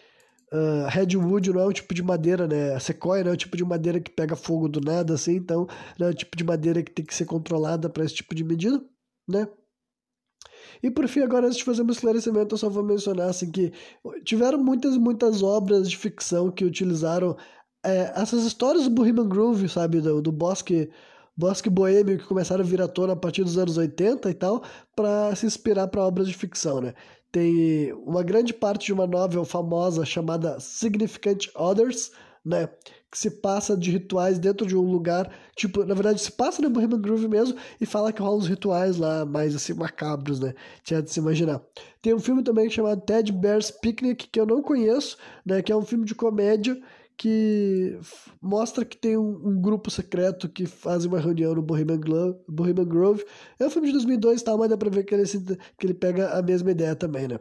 uh, 0.54 0.88
redwood 0.88 1.52
não 1.52 1.60
é 1.60 1.66
o 1.66 1.72
tipo 1.72 1.92
de 1.92 2.02
madeira, 2.02 2.46
né? 2.46 2.74
A 2.74 2.80
sequoia 2.80 3.24
não 3.24 3.32
é 3.32 3.34
o 3.34 3.36
tipo 3.36 3.56
de 3.56 3.64
madeira 3.64 4.00
que 4.00 4.10
pega 4.10 4.36
fogo 4.36 4.68
do 4.68 4.80
nada, 4.80 5.14
assim, 5.14 5.34
então 5.34 5.66
não 5.98 6.06
é 6.06 6.10
o 6.10 6.14
tipo 6.14 6.36
de 6.36 6.44
madeira 6.44 6.82
que 6.82 6.92
tem 6.92 7.04
que 7.04 7.14
ser 7.14 7.24
controlada 7.24 7.90
para 7.90 8.04
esse 8.04 8.14
tipo 8.14 8.34
de 8.34 8.44
medida, 8.44 8.82
né? 9.28 9.48
E 10.82 10.90
por 10.90 11.06
fim, 11.08 11.20
agora 11.20 11.46
antes 11.46 11.58
de 11.58 11.64
fazer 11.64 11.82
um 11.82 11.90
esclarecimento, 11.90 12.54
eu 12.54 12.58
só 12.58 12.68
vou 12.68 12.82
mencionar 12.82 13.28
assim 13.28 13.50
que 13.50 13.72
tiveram 14.24 14.58
muitas 14.58 14.96
muitas 14.96 15.42
obras 15.42 15.88
de 15.90 15.96
ficção 15.96 16.50
que 16.50 16.64
utilizaram 16.64 17.36
é, 17.84 18.12
essas 18.16 18.44
histórias 18.44 18.84
do 18.84 18.90
Bohemian 18.90 19.28
Groove, 19.28 19.68
sabe, 19.68 20.00
do, 20.00 20.22
do 20.22 20.32
bosque 20.32 20.90
bosque 21.36 21.68
boêmio 21.68 22.18
que 22.18 22.26
começaram 22.26 22.62
a 22.62 22.66
vir 22.66 22.80
à 22.80 22.88
tona 22.88 23.12
a 23.14 23.16
partir 23.16 23.42
dos 23.42 23.58
anos 23.58 23.76
80 23.76 24.30
e 24.30 24.34
tal, 24.34 24.62
para 24.94 25.34
se 25.34 25.46
inspirar 25.46 25.88
para 25.88 26.06
obras 26.06 26.28
de 26.28 26.34
ficção, 26.34 26.80
né? 26.80 26.94
Tem 27.34 27.92
uma 27.94 28.22
grande 28.22 28.54
parte 28.54 28.86
de 28.86 28.92
uma 28.92 29.08
novel 29.08 29.44
famosa 29.44 30.04
chamada 30.04 30.60
Significant 30.60 31.48
Others, 31.56 32.12
né? 32.44 32.68
Que 33.10 33.18
se 33.18 33.28
passa 33.28 33.76
de 33.76 33.90
rituais 33.90 34.38
dentro 34.38 34.64
de 34.64 34.76
um 34.76 34.88
lugar, 34.88 35.28
tipo, 35.56 35.84
na 35.84 35.94
verdade 35.94 36.20
se 36.20 36.30
passa 36.30 36.62
no 36.62 36.70
Bohemian 36.70 37.00
Groove 37.00 37.26
mesmo 37.26 37.58
e 37.80 37.84
fala 37.84 38.12
que 38.12 38.22
rola 38.22 38.36
uns 38.36 38.46
rituais 38.46 38.98
lá 38.98 39.24
mais 39.24 39.52
assim 39.56 39.74
macabros, 39.74 40.38
né? 40.38 40.54
Tinha 40.84 41.02
de 41.02 41.10
se 41.10 41.18
imaginar. 41.18 41.60
Tem 42.00 42.14
um 42.14 42.20
filme 42.20 42.40
também 42.40 42.70
chamado 42.70 43.00
Ted 43.00 43.32
Bear's 43.32 43.72
Picnic 43.72 44.28
que 44.28 44.38
eu 44.38 44.46
não 44.46 44.62
conheço, 44.62 45.16
né? 45.44 45.60
Que 45.60 45.72
é 45.72 45.76
um 45.76 45.82
filme 45.82 46.04
de 46.04 46.14
comédia 46.14 46.80
que 47.16 47.98
mostra 48.40 48.84
que 48.84 48.96
tem 48.96 49.16
um, 49.16 49.48
um, 49.48 49.60
grupo 49.60 49.90
secreto 49.90 50.48
que 50.48 50.66
faz 50.66 51.04
uma 51.04 51.20
reunião 51.20 51.54
no 51.54 51.62
Bohemian, 51.62 51.98
Grove, 51.98 52.38
Bohemian 52.48 52.84
Grove. 52.86 53.24
É 53.58 53.66
um 53.66 53.70
filme 53.70 53.88
de 53.88 53.92
2002 53.94 54.40
e 54.40 54.44
tal, 54.44 54.58
mas 54.58 54.68
dá 54.68 54.76
pra 54.76 54.90
ver 54.90 55.04
que 55.04 55.14
ele, 55.14 55.24
que 55.78 55.86
ele 55.86 55.94
pega 55.94 56.30
a 56.30 56.42
mesma 56.42 56.70
ideia 56.70 56.96
também, 56.96 57.28
né? 57.28 57.38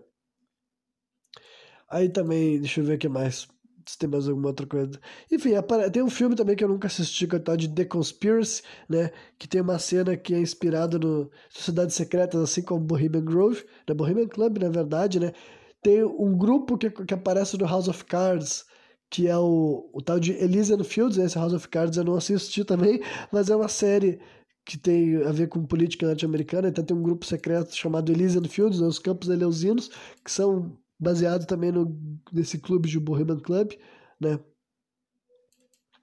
Aí 1.90 2.10
também, 2.10 2.60
deixa 2.60 2.82
eu 2.82 2.86
ver 2.86 2.96
o 2.96 2.98
que 2.98 3.10
mais. 3.10 3.48
Se 3.86 3.98
tem 3.98 4.10
mais 4.10 4.28
alguma 4.30 4.48
outra 4.48 4.66
coisa. 4.66 5.00
Enfim, 5.30 5.52
tem 5.92 6.02
um 6.02 6.10
filme 6.10 6.36
também 6.36 6.56
que 6.56 6.64
eu 6.64 6.70
nunca 6.70 6.88
assisti, 6.88 7.28
que 7.28 7.36
é 7.36 7.38
o 7.38 7.42
tal 7.42 7.58
de 7.58 7.68
The 7.68 7.86
Conspiracy, 7.86 8.64
né? 8.88 9.12
Que 9.38 9.48
tem 9.48 9.62
uma 9.62 9.78
cena 9.78 10.16
que 10.16 10.34
é 10.34 10.40
inspirada 10.40 10.98
no 10.98 11.30
Sociedades 11.50 11.96
Secretas, 11.96 12.42
assim 12.42 12.62
como 12.62 12.80
Bohemian 12.80 13.26
Grove, 13.26 13.66
né? 13.88 13.94
Bohemian 13.94 14.28
Club, 14.28 14.58
na 14.60 14.70
verdade, 14.70 15.20
né? 15.20 15.34
Tem 15.82 16.02
um 16.02 16.38
grupo 16.38 16.78
que, 16.78 16.90
que 16.90 17.14
aparece 17.14 17.58
no 17.58 17.66
House 17.66 17.90
of 17.90 18.06
Cards, 18.06 18.66
que 19.14 19.28
é 19.28 19.38
o, 19.38 19.88
o 19.94 20.02
tal 20.02 20.20
de 20.20 20.32
Elysian 20.32 20.84
Fields, 20.84 21.18
né? 21.18 21.26
esse 21.26 21.38
House 21.38 21.54
of 21.54 21.68
Cards 21.68 21.96
eu 21.98 22.04
não 22.04 22.16
assisti 22.16 22.66
também, 22.66 23.00
mas 23.32 23.48
é 23.48 23.56
uma 23.56 23.68
série 23.68 24.20
que 24.66 24.76
tem 24.76 25.18
a 25.24 25.32
ver 25.32 25.50
com 25.50 25.64
política 25.64 26.08
norte-americana, 26.08 26.70
então 26.70 26.84
tem 26.84 26.98
um 26.98 27.04
grupo 27.04 27.24
secreto 27.24 27.76
chamado 27.76 28.12
Elysian 28.12 28.44
Fields, 28.46 28.80
né? 28.80 28.88
os 28.88 28.98
Campos 28.98 29.30
Eleusinos, 29.30 29.92
que 30.26 30.32
são 30.32 30.76
baseados 31.00 31.46
também 31.46 31.72
no, 31.72 31.96
nesse 32.32 32.58
clube 32.58 32.90
de 32.90 33.00
Bohemian 33.00 33.40
Club, 33.40 33.74
né? 34.20 34.40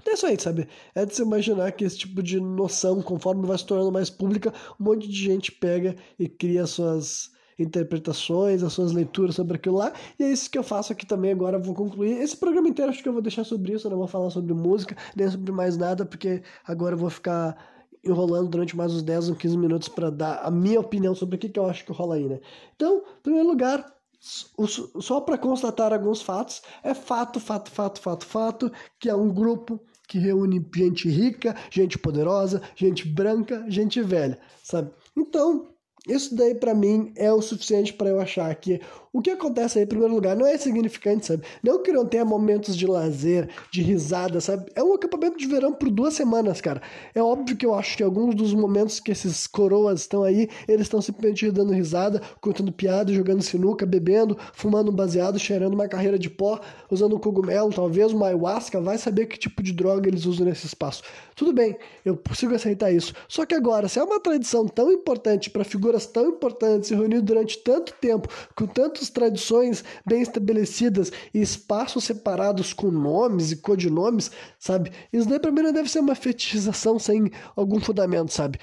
É 0.07 0.13
isso 0.13 0.27
aí, 0.27 0.39
sabe? 0.39 0.69
É 0.95 1.05
de 1.05 1.13
se 1.15 1.23
imaginar 1.23 1.73
que 1.73 1.85
esse 1.85 1.99
tipo 1.99 2.23
de 2.23 2.39
noção, 2.39 3.03
conforme 3.03 3.45
vai 3.45 3.59
se 3.59 3.67
tornando 3.67 3.91
mais 3.91 4.09
pública, 4.09 4.55
um 4.79 4.85
monte 4.85 5.09
de 5.09 5.17
gente 5.17 5.51
pega 5.51 5.97
e 6.17 6.29
cria 6.29 6.65
suas 6.65 7.29
interpretações, 7.63 8.63
as 8.63 8.73
suas 8.73 8.93
leituras 8.93 9.35
sobre 9.35 9.57
aquilo 9.57 9.77
lá. 9.77 9.93
E 10.19 10.25
é 10.25 10.31
isso 10.31 10.51
que 10.51 10.59
eu 10.59 10.63
faço 10.63 10.93
aqui 10.93 11.07
também. 11.07 11.33
Agora 11.33 11.59
vou 11.59 11.75
concluir. 11.75 12.21
Esse 12.21 12.37
programa 12.37 12.69
inteiro 12.69 12.91
acho 12.91 13.03
que 13.03 13.09
eu 13.09 13.13
vou 13.13 13.23
deixar 13.23 13.45
sobre 13.45 13.73
isso. 13.73 13.87
Eu 13.87 13.91
não 13.93 13.99
vou 13.99 14.09
falar 14.09 14.31
sobre 14.31 14.55
música, 14.55 14.97
nem 15.15 15.31
sobre 15.31 15.53
mais 15.53 15.77
nada, 15.77 16.05
porque 16.05 16.43
agora 16.65 16.95
eu 16.95 16.99
vou 16.99 17.11
ficar 17.11 17.57
enrolando 18.03 18.49
durante 18.49 18.77
mais 18.77 18.95
uns 18.95 19.03
10 19.03 19.31
ou 19.31 19.37
15 19.37 19.59
minutos 19.59 19.89
para 19.89 20.11
dar 20.11 20.41
a 20.43 20.51
minha 20.51 20.81
opinião 20.81 21.15
sobre 21.15 21.37
o 21.37 21.39
que, 21.39 21.49
que 21.49 21.59
eu 21.59 21.67
acho 21.67 21.85
que 21.85 21.93
rola 21.93 22.15
aí, 22.15 22.29
né? 22.29 22.41
Então, 22.75 22.99
em 22.99 23.23
primeiro 23.23 23.49
lugar, 23.49 23.95
só 24.21 25.21
para 25.21 25.39
constatar 25.39 25.93
alguns 25.93 26.23
fatos, 26.23 26.63
é 26.83 26.95
fato, 26.95 27.41
fato, 27.41 27.71
fato, 27.71 28.01
fato, 28.01 28.27
fato, 28.27 28.73
que 28.99 29.09
é 29.09 29.15
um 29.15 29.33
grupo 29.33 29.81
que 30.07 30.19
reúne 30.19 30.65
gente 30.75 31.09
rica, 31.09 31.55
gente 31.71 31.99
poderosa, 31.99 32.61
gente 32.75 33.07
branca, 33.07 33.65
gente 33.69 34.03
velha, 34.03 34.39
sabe? 34.63 34.91
Então, 35.17 35.69
isso 36.09 36.35
daí 36.35 36.55
para 36.55 36.75
mim 36.75 37.13
é 37.17 37.33
o 37.33 37.43
suficiente 37.43 37.93
para 37.93 38.09
eu 38.09 38.21
achar 38.21 38.55
que 38.55 38.81
o 39.13 39.21
que 39.21 39.31
acontece 39.31 39.79
aí, 39.79 39.85
em 39.85 39.89
primeiro 39.89 40.15
lugar, 40.15 40.37
não 40.37 40.47
é 40.47 40.57
significante, 40.57 41.27
sabe? 41.27 41.43
Não 41.63 41.83
que 41.83 41.91
não 41.91 42.07
tenha 42.07 42.25
momentos 42.25 42.77
de 42.77 42.87
lazer, 42.87 43.49
de 43.71 43.83
risada, 43.83 44.41
sabe? 44.41 44.71
É 44.75 44.83
um 44.85 44.95
acampamento 44.95 45.37
de 45.37 45.47
verão 45.49 45.73
por 45.73 45.91
duas 45.91 46.15
semanas, 46.15 46.61
cara. 46.61 46.81
É 47.13 47.21
óbvio 47.21 47.57
que 47.57 47.67
eu 47.67 47.75
acho 47.75 47.97
que 47.97 48.05
alguns 48.05 48.37
dos 48.37 48.55
momentos 48.55 49.01
que 49.01 49.11
esses 49.11 49.49
coroas 49.49 50.03
estão 50.03 50.23
aí, 50.23 50.49
eles 50.69 50.83
estão 50.83 51.03
simplesmente 51.03 51.51
dando 51.51 51.73
risada, 51.73 52.23
contando 52.41 52.71
piada, 52.71 53.13
jogando 53.13 53.43
sinuca, 53.43 53.85
bebendo, 53.85 54.39
fumando 54.53 54.93
um 54.93 54.95
baseado, 54.95 55.39
cheirando 55.41 55.75
uma 55.75 55.89
carreira 55.89 56.19
de 56.19 56.31
pó, 56.31 56.61
usando 56.89 57.17
um 57.17 57.19
cogumelo, 57.19 57.73
talvez 57.73 58.13
uma 58.13 58.27
ayahuasca, 58.27 58.81
vai 58.81 58.97
saber 58.97 59.27
que 59.27 59.37
tipo 59.37 59.61
de 59.61 59.73
droga 59.73 60.09
eles 60.09 60.25
usam 60.25 60.47
nesse 60.47 60.67
espaço. 60.67 61.03
Tudo 61.35 61.53
bem, 61.53 61.77
eu 62.05 62.17
consigo 62.17 62.55
aceitar 62.55 62.93
isso. 62.93 63.13
Só 63.27 63.45
que 63.45 63.55
agora, 63.55 63.89
se 63.89 63.99
é 63.99 64.05
uma 64.05 64.21
tradição 64.21 64.67
tão 64.69 64.93
importante 64.93 65.51
para 65.51 65.65
figuras 65.65 66.07
tão 66.07 66.29
importantes 66.29 66.89
se 66.89 66.95
reunir 66.95 67.21
durante 67.23 67.59
tanto 67.59 67.93
tempo, 68.01 68.29
com 68.55 68.67
tanto 68.67 69.00
tradições 69.09 69.83
bem 70.05 70.21
estabelecidas 70.21 71.11
e 71.33 71.41
espaços 71.41 72.05
separados 72.05 72.73
com 72.73 72.91
nomes 72.91 73.53
e 73.53 73.57
codinomes, 73.57 74.31
sabe? 74.59 74.93
Isso 75.13 75.29
daí 75.29 75.39
pra 75.39 75.51
mim 75.51 75.63
não 75.63 75.73
deve 75.73 75.89
ser 75.89 76.01
uma 76.01 76.15
fetichização 76.15 76.99
sem 76.99 77.31
algum 77.57 77.81
fundamento, 77.81 78.33
sabe? 78.33 78.59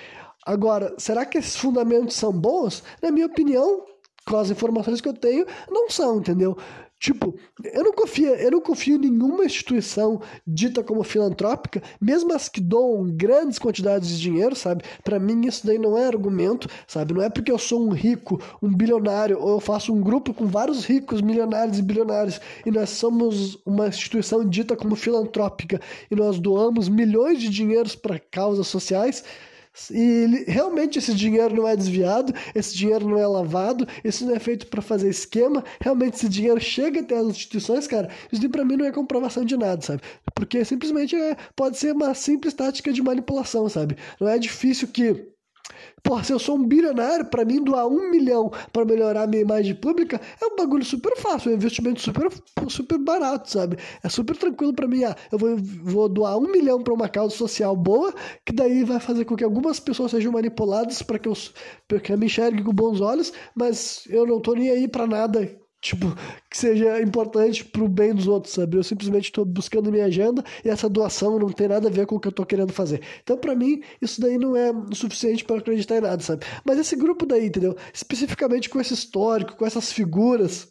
Agora, 0.45 0.93
será 0.97 1.25
que 1.25 1.37
esses 1.37 1.55
fundamentos 1.55 2.15
são 2.15 2.31
bons? 2.31 2.83
Na 3.01 3.11
minha 3.11 3.25
opinião, 3.25 3.83
com 4.27 4.37
as 4.37 4.49
informações 4.51 5.01
que 5.01 5.09
eu 5.09 5.13
tenho, 5.13 5.45
não 5.69 5.89
são, 5.89 6.19
entendeu? 6.19 6.57
Tipo, 6.99 7.35
eu 7.63 7.83
não 7.83 7.93
confio, 7.93 8.33
eu 8.33 8.51
não 8.51 8.59
confio 8.59 8.95
em 8.95 9.09
nenhuma 9.09 9.45
instituição 9.45 10.19
dita 10.45 10.83
como 10.83 11.03
filantrópica, 11.03 11.81
mesmo 12.01 12.33
as 12.33 12.49
que 12.49 12.59
doam 12.59 13.05
grandes 13.11 13.59
quantidades 13.59 14.09
de 14.09 14.19
dinheiro, 14.19 14.55
sabe? 14.55 14.83
Para 15.03 15.19
mim 15.19 15.45
isso 15.45 15.65
daí 15.65 15.77
não 15.77 15.95
é 15.95 16.07
argumento, 16.07 16.67
sabe? 16.87 17.13
Não 17.13 17.21
é 17.21 17.29
porque 17.29 17.51
eu 17.51 17.59
sou 17.59 17.85
um 17.85 17.91
rico, 17.91 18.41
um 18.63 18.73
bilionário, 18.73 19.39
ou 19.39 19.51
eu 19.51 19.59
faço 19.59 19.93
um 19.93 20.01
grupo 20.01 20.33
com 20.33 20.47
vários 20.47 20.85
ricos, 20.85 21.21
milionários 21.21 21.77
e 21.77 21.83
bilionários, 21.83 22.41
e 22.65 22.71
nós 22.71 22.89
somos 22.89 23.59
uma 23.63 23.89
instituição 23.89 24.43
dita 24.43 24.75
como 24.75 24.95
filantrópica 24.95 25.79
e 26.09 26.15
nós 26.15 26.39
doamos 26.39 26.89
milhões 26.89 27.39
de 27.39 27.49
dinheiros 27.49 27.95
para 27.95 28.19
causas 28.19 28.65
sociais, 28.67 29.23
e 29.91 29.99
ele, 29.99 30.43
realmente 30.47 30.97
esse 30.99 31.13
dinheiro 31.13 31.55
não 31.55 31.67
é 31.67 31.75
desviado, 31.75 32.33
esse 32.53 32.75
dinheiro 32.75 33.07
não 33.07 33.17
é 33.17 33.27
lavado, 33.27 33.87
isso 34.03 34.25
não 34.25 34.35
é 34.35 34.39
feito 34.39 34.67
para 34.67 34.81
fazer 34.81 35.09
esquema, 35.09 35.63
realmente 35.79 36.15
esse 36.15 36.29
dinheiro 36.29 36.59
chega 36.59 37.01
até 37.01 37.17
as 37.17 37.27
instituições, 37.27 37.87
cara, 37.87 38.09
isso 38.31 38.47
para 38.49 38.65
mim 38.65 38.75
não 38.75 38.85
é 38.85 38.91
comprovação 38.91 39.45
de 39.45 39.55
nada, 39.57 39.81
sabe? 39.81 40.01
Porque 40.33 40.63
simplesmente 40.65 41.15
é, 41.15 41.35
pode 41.55 41.77
ser 41.77 41.93
uma 41.93 42.13
simples 42.13 42.53
tática 42.53 42.91
de 42.91 43.01
manipulação, 43.01 43.69
sabe? 43.69 43.97
Não 44.19 44.27
é 44.27 44.37
difícil 44.37 44.87
que 44.87 45.36
Porra, 46.03 46.23
se 46.23 46.31
eu 46.31 46.39
sou 46.39 46.55
um 46.55 46.65
bilionário, 46.65 47.25
para 47.25 47.43
mim 47.43 47.61
doar 47.61 47.87
um 47.87 48.09
milhão 48.09 48.51
para 48.71 48.85
melhorar 48.85 49.27
minha 49.27 49.41
imagem 49.41 49.75
pública 49.75 50.21
é 50.41 50.45
um 50.45 50.55
bagulho 50.55 50.85
super 50.85 51.15
fácil, 51.17 51.49
é 51.49 51.53
um 51.53 51.57
investimento 51.57 51.99
super, 51.99 52.31
super 52.69 52.97
barato, 52.97 53.51
sabe? 53.51 53.77
É 54.03 54.07
super 54.07 54.37
tranquilo 54.37 54.73
para 54.73 54.87
mim. 54.87 55.03
Ah, 55.03 55.15
eu 55.31 55.37
vou, 55.37 55.57
vou 55.57 56.09
doar 56.09 56.37
um 56.37 56.49
milhão 56.49 56.81
para 56.81 56.93
uma 56.93 57.09
causa 57.09 57.35
social 57.35 57.75
boa, 57.75 58.13
que 58.45 58.53
daí 58.53 58.83
vai 58.83 58.99
fazer 58.99 59.25
com 59.25 59.35
que 59.35 59.43
algumas 59.43 59.79
pessoas 59.79 60.11
sejam 60.11 60.31
manipuladas 60.31 61.01
para 61.01 61.19
que 61.19 61.27
eu, 61.27 61.33
que 62.01 62.13
eu 62.13 62.17
me 62.17 62.27
enxergue 62.27 62.63
com 62.63 62.73
bons 62.73 63.01
olhos, 63.01 63.33
mas 63.55 64.03
eu 64.09 64.25
não 64.25 64.39
tô 64.39 64.53
nem 64.53 64.69
aí 64.69 64.87
para 64.87 65.05
nada 65.07 65.49
tipo, 65.81 66.07
que 66.49 66.57
seja 66.57 67.01
importante 67.01 67.63
pro 67.63 67.87
bem 67.87 68.13
dos 68.13 68.27
outros, 68.27 68.53
sabe? 68.53 68.77
Eu 68.77 68.83
simplesmente 68.83 69.25
estou 69.25 69.45
buscando 69.45 69.91
minha 69.91 70.05
agenda 70.05 70.43
e 70.63 70.69
essa 70.69 70.89
doação 70.89 71.37
não 71.39 71.49
tem 71.49 71.67
nada 71.67 71.87
a 71.87 71.91
ver 71.91 72.05
com 72.05 72.15
o 72.15 72.19
que 72.19 72.27
eu 72.27 72.31
tô 72.31 72.45
querendo 72.45 72.73
fazer. 72.73 73.01
Então, 73.21 73.37
para 73.37 73.55
mim, 73.55 73.81
isso 74.01 74.19
daí 74.19 74.37
não 74.37 74.55
é 74.55 74.71
suficiente 74.93 75.45
para 75.45 75.57
acreditar 75.57 75.97
em 75.97 76.01
nada, 76.01 76.21
sabe? 76.21 76.45
Mas 76.65 76.79
esse 76.79 76.95
grupo 76.95 77.25
daí, 77.25 77.47
entendeu? 77.47 77.75
Especificamente 77.93 78.69
com 78.69 78.79
esse 78.79 78.93
histórico, 78.93 79.55
com 79.55 79.65
essas 79.65 79.91
figuras. 79.91 80.67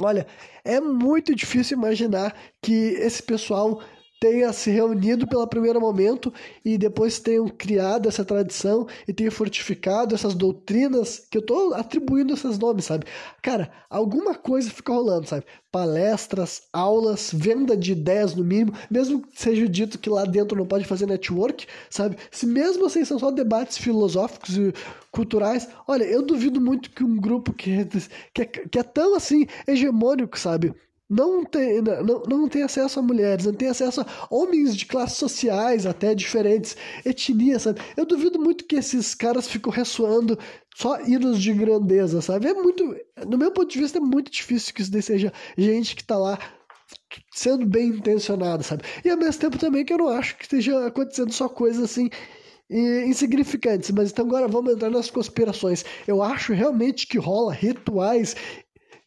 Olha, 0.00 0.26
é 0.64 0.80
muito 0.80 1.34
difícil 1.34 1.78
imaginar 1.78 2.34
que 2.60 2.72
esse 2.72 3.22
pessoal 3.22 3.80
tenha 4.24 4.50
se 4.54 4.70
reunido 4.70 5.26
pelo 5.26 5.46
primeiro 5.46 5.78
momento 5.78 6.32
e 6.64 6.78
depois 6.78 7.18
tenham 7.18 7.46
criado 7.46 8.08
essa 8.08 8.24
tradição 8.24 8.86
e 9.06 9.12
tenham 9.12 9.30
fortificado 9.30 10.14
essas 10.14 10.32
doutrinas 10.32 11.26
que 11.30 11.36
eu 11.36 11.42
estou 11.42 11.74
atribuindo 11.74 12.32
esses 12.32 12.58
nomes, 12.58 12.86
sabe? 12.86 13.04
Cara, 13.42 13.70
alguma 13.90 14.34
coisa 14.34 14.70
fica 14.70 14.94
rolando, 14.94 15.28
sabe? 15.28 15.44
Palestras, 15.70 16.62
aulas, 16.72 17.32
venda 17.34 17.76
de 17.76 17.92
ideias 17.92 18.34
no 18.34 18.42
mínimo, 18.42 18.72
mesmo 18.90 19.20
que 19.20 19.38
seja 19.38 19.68
dito 19.68 19.98
que 19.98 20.08
lá 20.08 20.24
dentro 20.24 20.56
não 20.56 20.64
pode 20.64 20.86
fazer 20.86 21.04
network, 21.04 21.66
sabe? 21.90 22.16
Se 22.30 22.46
mesmo 22.46 22.86
assim 22.86 23.04
são 23.04 23.18
só 23.18 23.30
debates 23.30 23.76
filosóficos 23.76 24.56
e 24.56 24.72
culturais, 25.10 25.68
olha, 25.86 26.04
eu 26.04 26.22
duvido 26.22 26.62
muito 26.62 26.88
que 26.90 27.04
um 27.04 27.16
grupo 27.16 27.52
que, 27.52 27.72
é 27.72 27.84
que 28.32 28.40
é, 28.40 28.46
que 28.46 28.78
é 28.78 28.82
tão 28.82 29.14
assim 29.14 29.46
hegemônico, 29.68 30.38
sabe? 30.38 30.74
Não 31.08 31.44
tem, 31.44 31.82
não, 31.82 32.22
não 32.26 32.48
tem 32.48 32.62
acesso 32.62 32.98
a 32.98 33.02
mulheres, 33.02 33.46
não 33.46 33.52
tem 33.52 33.68
acesso 33.68 34.00
a 34.00 34.06
homens 34.30 34.74
de 34.74 34.86
classes 34.86 35.18
sociais 35.18 35.86
até 35.86 36.14
diferentes, 36.14 36.76
etnias, 37.04 37.62
sabe? 37.62 37.80
Eu 37.96 38.06
duvido 38.06 38.38
muito 38.40 38.64
que 38.64 38.76
esses 38.76 39.14
caras 39.14 39.46
ficam 39.48 39.72
ressoando 39.72 40.38
só 40.74 41.00
hinos 41.00 41.40
de 41.40 41.52
grandeza, 41.52 42.20
sabe? 42.20 42.48
É 42.48 42.54
muito, 42.54 42.96
no 43.28 43.38
meu 43.38 43.52
ponto 43.52 43.70
de 43.70 43.78
vista, 43.78 43.98
é 43.98 44.00
muito 44.00 44.30
difícil 44.30 44.74
que 44.74 44.82
isso 44.82 45.02
seja 45.02 45.32
gente 45.56 45.94
que 45.94 46.04
tá 46.04 46.16
lá 46.16 46.38
sendo 47.32 47.66
bem 47.66 47.88
intencionada, 47.88 48.62
sabe? 48.62 48.84
E 49.04 49.10
ao 49.10 49.16
mesmo 49.16 49.40
tempo 49.40 49.58
também 49.58 49.84
que 49.84 49.92
eu 49.92 49.98
não 49.98 50.08
acho 50.08 50.36
que 50.36 50.44
esteja 50.44 50.86
acontecendo 50.86 51.32
só 51.32 51.48
coisas 51.48 51.82
assim 51.82 52.08
insignificantes, 52.70 53.90
mas 53.90 54.10
então 54.10 54.24
agora 54.24 54.48
vamos 54.48 54.72
entrar 54.72 54.90
nas 54.90 55.10
conspirações. 55.10 55.84
Eu 56.06 56.22
acho 56.22 56.52
realmente 56.52 57.06
que 57.06 57.18
rola 57.18 57.52
rituais 57.52 58.34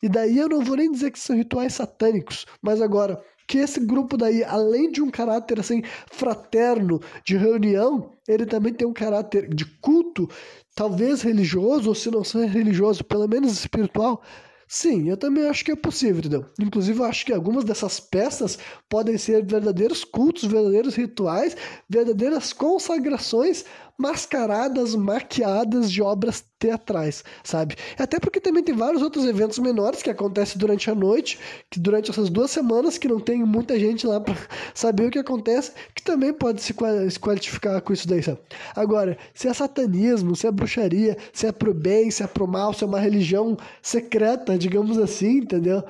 e 0.02 0.10
daí 0.10 0.38
eu 0.38 0.50
não 0.50 0.62
vou 0.62 0.78
nem 0.78 0.92
dizer 0.92 1.12
que 1.12 1.20
são 1.20 1.36
rituais 1.36 1.74
satânicos, 1.74 2.46
mas 2.62 2.82
agora 2.82 3.22
que 3.48 3.58
esse 3.60 3.80
grupo 3.80 4.18
daí, 4.18 4.44
além 4.44 4.92
de 4.92 5.02
um 5.02 5.10
caráter 5.10 5.60
assim 5.60 5.82
fraterno 6.12 7.00
de 7.26 7.38
reunião, 7.38 8.12
ele 8.28 8.46
também 8.46 8.74
tem 8.74 8.86
um 8.86 8.94
caráter 8.94 9.48
de 9.48 9.66
culto, 9.80 10.30
talvez 10.76 11.22
religioso, 11.22 11.88
ou 11.88 11.96
se 11.96 12.12
não 12.12 12.24
ser 12.24 12.46
religioso, 12.50 13.06
pelo 13.06 13.28
menos 13.28 13.54
espiritual. 13.54 14.22
Sim, 14.68 15.10
eu 15.10 15.16
também 15.16 15.48
acho 15.48 15.64
que 15.64 15.72
é 15.72 15.78
possível, 15.78 16.20
entendeu? 16.20 16.46
Inclusive, 16.60 17.00
eu 17.00 17.06
acho 17.06 17.26
que 17.26 17.32
algumas 17.32 17.64
dessas 17.64 18.02
peças 18.02 18.60
podem 18.90 19.18
ser 19.18 19.46
verdadeiros 19.46 20.04
cultos, 20.04 20.44
verdadeiros 20.44 20.94
rituais, 20.94 21.56
verdadeiras 21.90 22.52
consagrações 22.52 23.64
mascaradas, 23.98 24.94
maquiadas 24.94 25.92
de 25.92 26.02
obras 26.02 26.46
teatrais, 26.60 27.24
sabe? 27.44 27.76
Até 27.98 28.20
porque 28.20 28.40
também 28.40 28.64
tem 28.64 28.76
vários 28.76 29.02
outros 29.02 29.26
eventos 29.26 29.58
menores 29.58 30.04
que 30.04 30.10
acontecem 30.10 30.58
durante 30.58 30.90
a 30.90 30.96
noite, 30.96 31.40
que 31.70 31.80
durante 31.80 32.12
essas 32.12 32.30
duas 32.30 32.52
semanas 32.52 32.98
que 32.98 33.08
não 33.08 33.20
tem 33.20 33.44
muita 33.44 33.80
gente 33.80 34.06
lá 34.06 34.20
para 34.20 34.36
saber 34.74 35.08
o 35.08 35.12
que 35.12 35.20
acontece, 35.20 35.72
que 35.96 36.04
também 36.04 36.32
pode 36.32 36.62
se 36.62 36.74
qualificar 37.20 37.82
com 37.82 37.92
isso 37.92 38.08
daí, 38.08 38.22
sabe? 38.22 38.40
Agora, 38.76 39.18
se 39.34 39.48
é 39.48 39.54
satanismo, 39.54 40.36
se 40.36 40.46
é 40.46 40.52
bruxaria, 40.52 41.18
se 41.34 41.48
é 41.48 41.52
pro 41.52 41.74
bem, 41.74 42.12
se 42.12 42.22
é 42.22 42.28
pro 42.28 42.48
mal, 42.48 42.74
se 42.74 42.84
é 42.84 42.88
uma 42.88 43.00
religião 43.00 43.58
secreta, 43.82 44.58
digamos 44.58 44.98
assim, 45.00 45.40
entendeu? 45.40 45.84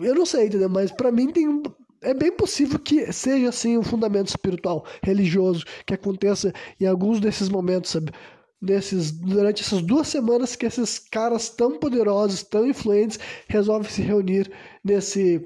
Eu 0.00 0.14
não 0.14 0.24
sei, 0.24 0.46
entendeu? 0.46 0.68
Mas 0.68 0.90
para 0.90 1.12
mim 1.12 1.30
tem 1.30 1.62
é 2.04 2.14
bem 2.14 2.32
possível 2.32 2.78
que 2.78 3.12
seja 3.12 3.48
assim 3.48 3.76
um 3.78 3.82
fundamento 3.82 4.28
espiritual, 4.28 4.84
religioso, 5.02 5.64
que 5.86 5.94
aconteça 5.94 6.52
em 6.80 6.86
alguns 6.86 7.20
desses 7.20 7.48
momentos, 7.48 7.90
sabe? 7.90 8.12
Nesses, 8.60 9.10
durante 9.10 9.62
essas 9.62 9.82
duas 9.82 10.08
semanas 10.08 10.56
que 10.56 10.64
esses 10.64 10.98
caras 10.98 11.50
tão 11.50 11.78
poderosos, 11.78 12.42
tão 12.42 12.66
influentes, 12.66 13.18
resolvem 13.48 13.90
se 13.90 14.00
reunir 14.00 14.50
nesse 14.82 15.42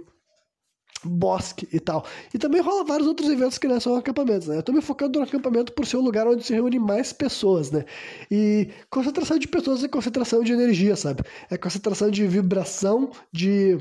bosque 1.05 1.69
e 1.73 1.81
tal. 1.81 2.05
E 2.33 2.39
também 2.39 2.61
rola 2.61 2.85
vários 2.85 3.07
outros 3.07 3.29
eventos 3.29 3.59
que 3.59 3.69
não 3.69 3.81
são 3.81 3.97
acampamentos, 3.97 4.49
né? 4.49 4.59
Eu 4.59 4.63
tô 4.63 4.73
me 4.73 4.81
focando 4.81 5.19
no 5.19 5.25
acampamento 5.25 5.73
por 5.73 5.87
ser 5.87 5.97
o 5.97 6.01
lugar 6.01 6.27
onde 6.27 6.45
se 6.45 6.53
reúne 6.53 6.79
mais 6.79 7.13
pessoas, 7.13 7.71
né? 7.71 7.85
E 8.31 8.69
concentração 8.91 9.39
de 9.39 9.49
pessoas 9.49 9.83
é 9.83 9.89
concentração 9.89 10.43
de 10.43 10.53
energia, 10.53 10.97
sabe? 10.97 11.23
É 11.51 11.57
concentração 11.57 12.11
de 12.11 12.27
vibração, 12.27 13.11
de 13.33 13.79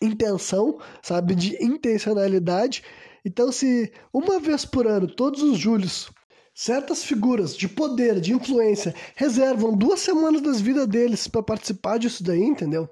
intenção, 0.00 0.78
sabe? 1.02 1.34
De 1.34 1.62
intencionalidade. 1.62 2.82
Então, 3.24 3.50
se 3.50 3.92
uma 4.12 4.38
vez 4.38 4.64
por 4.64 4.86
ano, 4.86 5.06
todos 5.06 5.42
os 5.42 5.58
julhos, 5.58 6.10
certas 6.54 7.02
figuras 7.02 7.56
de 7.56 7.68
poder, 7.68 8.20
de 8.20 8.32
influência, 8.32 8.94
reservam 9.16 9.76
duas 9.76 10.00
semanas 10.00 10.40
das 10.40 10.60
vidas 10.60 10.86
deles 10.86 11.26
para 11.26 11.42
participar 11.42 11.98
disso 11.98 12.22
daí, 12.22 12.42
entendeu? 12.42 12.88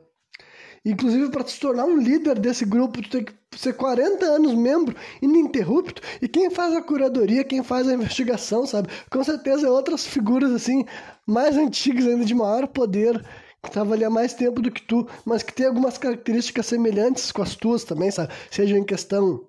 Inclusive, 0.84 1.30
para 1.30 1.46
se 1.46 1.60
tornar 1.60 1.84
um 1.84 1.96
líder 1.96 2.40
desse 2.40 2.64
grupo, 2.64 3.00
tu 3.02 3.08
tem 3.08 3.24
que 3.24 3.32
ser 3.56 3.74
40 3.74 4.24
anos 4.24 4.52
membro, 4.52 4.96
ininterrupto. 5.20 6.02
E 6.20 6.26
quem 6.26 6.50
faz 6.50 6.74
a 6.74 6.82
curadoria, 6.82 7.44
quem 7.44 7.62
faz 7.62 7.86
a 7.86 7.94
investigação, 7.94 8.66
sabe? 8.66 8.88
Com 9.08 9.22
certeza 9.22 9.68
é 9.68 9.70
outras 9.70 10.04
figuras, 10.04 10.50
assim, 10.50 10.84
mais 11.24 11.56
antigas 11.56 12.04
ainda, 12.06 12.24
de 12.24 12.34
maior 12.34 12.66
poder 12.66 13.24
que 13.62 13.70
tava 13.70 13.94
ali 13.94 14.04
há 14.04 14.10
mais 14.10 14.34
tempo 14.34 14.60
do 14.60 14.72
que 14.72 14.82
tu, 14.82 15.06
mas 15.24 15.42
que 15.42 15.52
tem 15.52 15.66
algumas 15.66 15.96
características 15.96 16.66
semelhantes 16.66 17.30
com 17.30 17.42
as 17.42 17.54
tuas 17.54 17.84
também, 17.84 18.10
sabe? 18.10 18.32
Seja 18.50 18.76
em 18.76 18.84
questão 18.84 19.46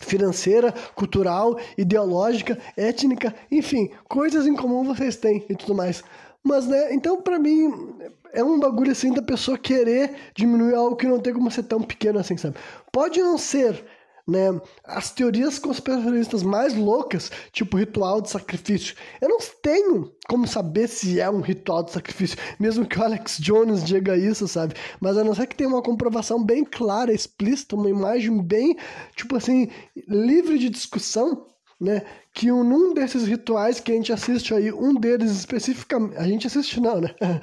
financeira, 0.00 0.72
cultural, 0.94 1.58
ideológica, 1.76 2.58
étnica, 2.76 3.34
enfim, 3.50 3.90
coisas 4.08 4.46
em 4.46 4.54
comum 4.54 4.84
vocês 4.84 5.16
têm 5.16 5.44
e 5.48 5.56
tudo 5.56 5.74
mais. 5.74 6.04
Mas, 6.44 6.66
né, 6.66 6.94
então 6.94 7.20
para 7.22 7.38
mim 7.38 7.94
é 8.32 8.44
um 8.44 8.60
bagulho 8.60 8.92
assim 8.92 9.12
da 9.12 9.22
pessoa 9.22 9.58
querer 9.58 10.14
diminuir 10.36 10.74
algo 10.74 10.94
que 10.94 11.06
não 11.06 11.18
tem 11.18 11.32
como 11.32 11.50
ser 11.50 11.64
tão 11.64 11.82
pequeno 11.82 12.18
assim, 12.18 12.36
sabe? 12.36 12.56
Pode 12.92 13.20
não 13.20 13.38
ser 13.38 13.84
né? 14.28 14.60
As 14.84 15.10
teorias 15.10 15.58
conspiracionistas 15.58 16.42
mais 16.42 16.74
loucas, 16.74 17.30
tipo 17.50 17.78
ritual 17.78 18.20
de 18.20 18.28
sacrifício, 18.28 18.94
eu 19.20 19.28
não 19.28 19.38
tenho 19.62 20.12
como 20.28 20.46
saber 20.46 20.86
se 20.88 21.18
é 21.18 21.30
um 21.30 21.40
ritual 21.40 21.82
de 21.82 21.92
sacrifício, 21.92 22.36
mesmo 22.60 22.86
que 22.86 22.98
o 22.98 23.02
Alex 23.02 23.38
Jones 23.38 23.82
diga 23.82 24.14
isso, 24.14 24.46
sabe? 24.46 24.74
Mas 25.00 25.16
a 25.16 25.24
não 25.24 25.34
ser 25.34 25.46
que 25.46 25.56
tenha 25.56 25.70
uma 25.70 25.82
comprovação 25.82 26.44
bem 26.44 26.64
clara, 26.64 27.12
explícita, 27.12 27.74
uma 27.74 27.88
imagem 27.88 28.42
bem, 28.42 28.76
tipo 29.16 29.34
assim, 29.34 29.70
livre 30.06 30.58
de 30.58 30.68
discussão, 30.68 31.46
né? 31.80 32.02
Que 32.32 32.50
um, 32.50 32.60
um 32.60 32.94
desses 32.94 33.26
rituais 33.26 33.78
que 33.80 33.92
a 33.92 33.94
gente 33.94 34.12
assiste 34.12 34.52
aí, 34.52 34.72
um 34.72 34.94
deles 34.94 35.30
especificamente, 35.30 36.16
a 36.16 36.24
gente 36.24 36.46
assiste 36.46 36.80
não, 36.80 37.00
né? 37.00 37.14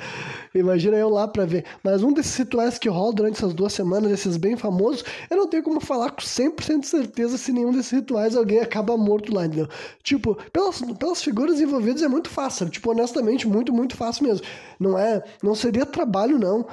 Imagina 0.54 0.98
eu 0.98 1.10
lá 1.10 1.28
para 1.28 1.46
ver. 1.46 1.66
Mas 1.84 2.04
um 2.04 2.12
desses 2.12 2.36
rituais 2.36 2.78
que 2.78 2.90
rola 2.90 3.14
durante 3.14 3.38
essas 3.38 3.54
duas 3.54 3.74
semanas, 3.74 4.12
esses 4.12 4.38
bem 4.38 4.58
famosos, 4.58 5.04
eu 5.30 5.38
não 5.38 5.48
tenho 5.48 5.64
como 5.64 5.80
falar 5.80 6.12
com 6.12 6.22
100% 6.22 6.82
de 6.82 6.88
certeza 6.88 7.38
se 7.38 7.52
nenhum 7.52 7.72
desses 7.72 7.92
rituais 7.92 8.36
alguém 8.36 8.60
acaba 8.60 8.98
morto 8.98 9.34
lá, 9.34 9.46
entendeu? 9.46 9.70
Tipo, 10.04 10.36
pelas, 10.52 10.82
pelas 10.82 11.24
figuras 11.24 11.62
envolvidas 11.62 12.02
é 12.02 12.08
muito 12.08 12.30
fácil, 12.30 12.70
tipo, 12.70 12.92
honestamente, 12.92 13.48
muito, 13.48 13.74
muito 13.74 13.96
fácil 13.96 14.26
mesmo. 14.28 14.46
Não 14.80 14.98
é, 14.98 15.24
não 15.42 15.56
seria 15.56 15.86
trabalho 15.86 16.38
não 16.38 16.66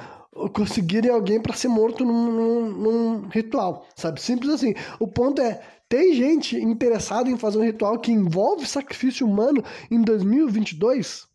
conseguirem 0.53 1.11
alguém 1.11 1.39
para 1.39 1.53
ser 1.53 1.67
morto 1.67 2.03
num, 2.03 2.31
num, 2.31 2.69
num, 2.71 3.27
ritual, 3.27 3.85
sabe? 3.95 4.21
Simples 4.21 4.51
assim. 4.51 4.73
O 4.99 5.07
ponto 5.07 5.41
é, 5.41 5.61
tem 5.93 6.11
gente 6.15 6.57
interessada 6.57 7.29
em 7.29 7.37
fazer 7.37 7.59
um 7.59 7.63
ritual 7.63 7.99
que 7.99 8.11
envolve 8.11 8.65
sacrifício 8.65 9.27
humano 9.27 9.63
em 9.91 10.01
2022? 10.01 11.27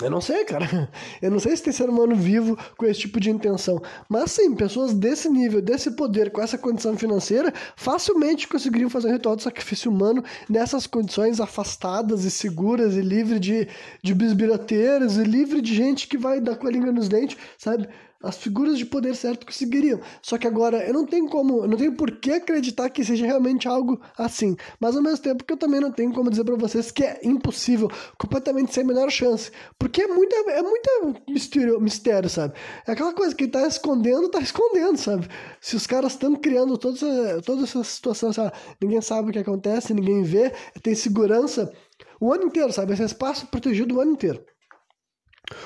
Eu 0.00 0.08
não 0.08 0.20
sei, 0.20 0.44
cara. 0.44 0.88
Eu 1.20 1.32
não 1.32 1.40
sei 1.40 1.56
se 1.56 1.64
tem 1.64 1.72
ser 1.72 1.90
humano 1.90 2.14
vivo 2.14 2.56
com 2.76 2.86
esse 2.86 3.00
tipo 3.00 3.18
de 3.18 3.28
intenção. 3.28 3.82
Mas 4.08 4.30
sim, 4.30 4.54
pessoas 4.54 4.94
desse 4.94 5.28
nível, 5.28 5.60
desse 5.60 5.90
poder, 5.96 6.30
com 6.30 6.40
essa 6.40 6.56
condição 6.56 6.96
financeira, 6.96 7.52
facilmente 7.74 8.46
conseguiriam 8.46 8.88
fazer 8.88 9.08
um 9.08 9.14
ritual 9.14 9.34
de 9.34 9.42
sacrifício 9.42 9.90
humano 9.90 10.22
nessas 10.48 10.86
condições 10.86 11.40
afastadas 11.40 12.24
e 12.24 12.30
seguras 12.30 12.94
e 12.94 13.00
livre 13.00 13.40
de, 13.40 13.66
de 14.00 14.14
bisbirateiros 14.14 15.16
e 15.16 15.24
livre 15.24 15.60
de 15.60 15.74
gente 15.74 16.06
que 16.06 16.16
vai 16.16 16.40
dar 16.40 16.54
com 16.54 16.68
a 16.68 16.70
língua 16.70 16.92
nos 16.92 17.08
dentes, 17.08 17.36
sabe? 17.58 17.88
As 18.22 18.36
figuras 18.36 18.78
de 18.78 18.86
poder 18.86 19.14
certo 19.14 19.46
conseguiriam. 19.46 20.00
Só 20.22 20.38
que 20.38 20.46
agora 20.46 20.84
eu 20.86 20.92
não 20.92 21.04
tenho 21.06 21.28
como, 21.28 21.62
eu 21.62 21.68
não 21.68 21.76
tenho 21.76 21.94
por 21.94 22.10
que 22.12 22.32
acreditar 22.32 22.88
que 22.90 23.04
seja 23.04 23.26
realmente 23.26 23.68
algo 23.68 24.00
assim. 24.16 24.56
Mas 24.80 24.96
ao 24.96 25.02
mesmo 25.02 25.18
tempo 25.18 25.44
que 25.44 25.52
eu 25.52 25.56
também 25.56 25.80
não 25.80 25.92
tenho 25.92 26.12
como 26.12 26.30
dizer 26.30 26.44
para 26.44 26.56
vocês 26.56 26.90
que 26.90 27.04
é 27.04 27.20
impossível, 27.22 27.90
completamente 28.18 28.72
sem 28.72 28.84
a 28.84 28.86
menor 28.86 29.10
chance. 29.10 29.50
Porque 29.78 30.02
é 30.02 30.06
muita, 30.06 30.36
é 30.50 30.62
muita 30.62 30.90
mistério, 31.28 31.80
mistério, 31.80 32.28
sabe? 32.28 32.54
É 32.86 32.92
aquela 32.92 33.12
coisa 33.12 33.34
que 33.34 33.46
tá 33.46 33.66
escondendo, 33.66 34.28
tá 34.28 34.40
escondendo, 34.40 34.96
sabe? 34.96 35.28
Se 35.60 35.76
os 35.76 35.86
caras 35.86 36.12
estão 36.12 36.34
criando 36.34 36.78
toda 36.78 36.96
essa, 36.96 37.42
toda 37.42 37.62
essa 37.64 37.84
situação, 37.84 38.32
sabe? 38.32 38.52
ninguém 38.80 39.00
sabe 39.00 39.30
o 39.30 39.32
que 39.32 39.38
acontece, 39.38 39.94
ninguém 39.94 40.22
vê, 40.22 40.52
tem 40.82 40.94
segurança 40.94 41.72
o 42.20 42.32
ano 42.32 42.44
inteiro, 42.44 42.72
sabe? 42.72 42.92
Esse 42.92 43.04
espaço 43.04 43.46
protegido 43.46 43.96
o 43.96 44.00
ano 44.00 44.12
inteiro. 44.12 44.44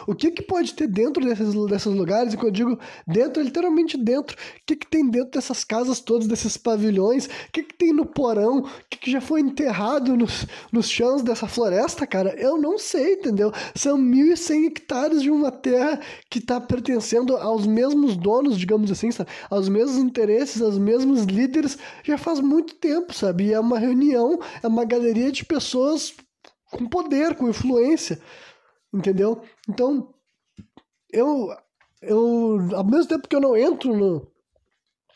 O 0.06 0.14
que, 0.14 0.30
que 0.30 0.42
pode 0.42 0.74
ter 0.74 0.86
dentro 0.86 1.24
desses, 1.24 1.54
desses 1.66 1.94
lugares? 1.94 2.34
E 2.34 2.36
quando 2.36 2.48
eu 2.48 2.52
digo 2.52 2.78
dentro, 3.06 3.40
é 3.40 3.44
literalmente 3.44 3.96
dentro. 3.96 4.36
O 4.36 4.60
que, 4.66 4.76
que 4.76 4.86
tem 4.86 5.08
dentro 5.08 5.30
dessas 5.32 5.64
casas 5.64 6.00
todas, 6.00 6.26
desses 6.26 6.56
pavilhões? 6.56 7.26
O 7.26 7.52
que, 7.52 7.62
que 7.62 7.74
tem 7.74 7.92
no 7.92 8.04
porão? 8.04 8.58
O 8.58 8.68
que, 8.90 8.98
que 8.98 9.10
já 9.10 9.20
foi 9.20 9.40
enterrado 9.40 10.16
nos, 10.16 10.46
nos 10.70 10.88
chãos 10.88 11.22
dessa 11.22 11.46
floresta, 11.46 12.06
cara? 12.06 12.34
Eu 12.38 12.58
não 12.58 12.78
sei, 12.78 13.14
entendeu? 13.14 13.52
São 13.74 13.98
1.100 13.98 14.66
hectares 14.66 15.22
de 15.22 15.30
uma 15.30 15.50
terra 15.50 16.00
que 16.28 16.38
está 16.38 16.60
pertencendo 16.60 17.36
aos 17.36 17.66
mesmos 17.66 18.16
donos, 18.16 18.58
digamos 18.58 18.90
assim, 18.90 19.10
sabe? 19.10 19.30
aos 19.48 19.68
mesmos 19.68 19.98
interesses, 19.98 20.60
aos 20.60 20.78
mesmos 20.78 21.24
líderes, 21.24 21.78
já 22.02 22.18
faz 22.18 22.40
muito 22.40 22.74
tempo, 22.74 23.14
sabe? 23.14 23.46
E 23.46 23.52
é 23.52 23.60
uma 23.60 23.78
reunião, 23.78 24.38
é 24.62 24.66
uma 24.66 24.84
galeria 24.84 25.32
de 25.32 25.44
pessoas 25.44 26.14
com 26.70 26.86
poder, 26.86 27.34
com 27.34 27.48
influência 27.48 28.20
entendeu? 28.92 29.42
Então, 29.68 30.12
eu, 31.12 31.48
eu, 32.02 32.58
ao 32.74 32.84
mesmo 32.84 33.06
tempo 33.06 33.28
que 33.28 33.36
eu 33.36 33.40
não 33.40 33.56
entro 33.56 33.96
no, 33.96 34.26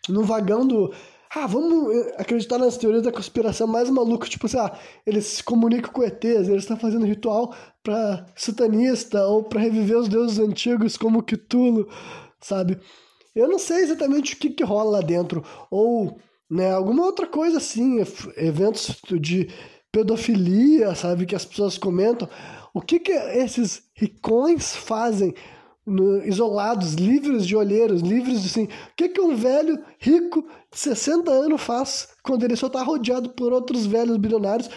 no 0.09 0.23
vagão 0.25 0.67
do. 0.67 0.93
Ah, 1.37 1.49
vamos 1.49 2.13
acreditar 2.17 2.59
nas 2.59 2.77
teorias 2.77 3.03
da 3.03 3.11
conspiração 3.11 3.67
mais 3.67 3.91
maluca, 3.91 4.29
tipo 4.29 4.47
assim, 4.47 4.59
ah, 4.59 4.79
eles 5.05 5.27
se 5.27 5.43
comunicam 5.43 5.91
com 5.93 6.05
ETs, 6.05 6.49
eles 6.49 6.63
estão 6.63 6.77
fazendo 6.77 7.05
ritual 7.05 7.53
para 7.83 8.25
satanista 8.37 9.27
ou 9.27 9.43
para 9.43 9.61
reviver 9.61 9.99
os 9.99 10.09
deuses 10.09 10.39
antigos 10.39 10.97
como 10.97 11.25
Cthulhu, 11.25 11.89
sabe? 12.41 12.79
Eu 13.35 13.49
não 13.49 13.59
sei 13.59 13.79
exatamente 13.79 14.35
o 14.35 14.37
que, 14.37 14.51
que 14.51 14.63
rola 14.63 14.99
lá 14.99 15.01
dentro, 15.01 15.45
ou 15.73 16.17
né, 16.49 16.73
alguma 16.73 17.05
outra 17.05 17.27
coisa 17.27 17.59
assim, 17.59 17.99
eventos 18.37 18.97
de 19.21 19.49
pedofilia, 19.91 20.95
sabe, 20.95 21.27
que 21.27 21.35
as 21.35 21.45
pessoas 21.45 21.77
comentam, 21.77 22.29
o 22.75 22.83
que, 22.83 22.99
que 22.99 23.13
esses 23.13 23.85
ricões 23.95 24.75
fazem 24.75 25.33
no, 25.87 26.27
isolados, 26.27 26.95
livres 26.95 27.47
de 27.47 27.55
olheiros, 27.55 28.03
livres 28.03 28.43
de 28.43 28.49
assim. 28.49 28.65
O 28.65 28.97
que, 28.97 29.09
que 29.11 29.21
um 29.21 29.37
velho 29.37 29.79
rico 29.99 30.43
de 30.73 30.79
60 30.79 31.31
anos 31.31 31.63
faz 31.63 32.09
quando 32.25 32.43
ele 32.43 32.57
só 32.57 32.67
está 32.67 32.83
rodeado 32.83 33.31
por 33.31 33.53
outros 33.53 33.87
velhos 33.87 34.17
bilionários, 34.17 34.69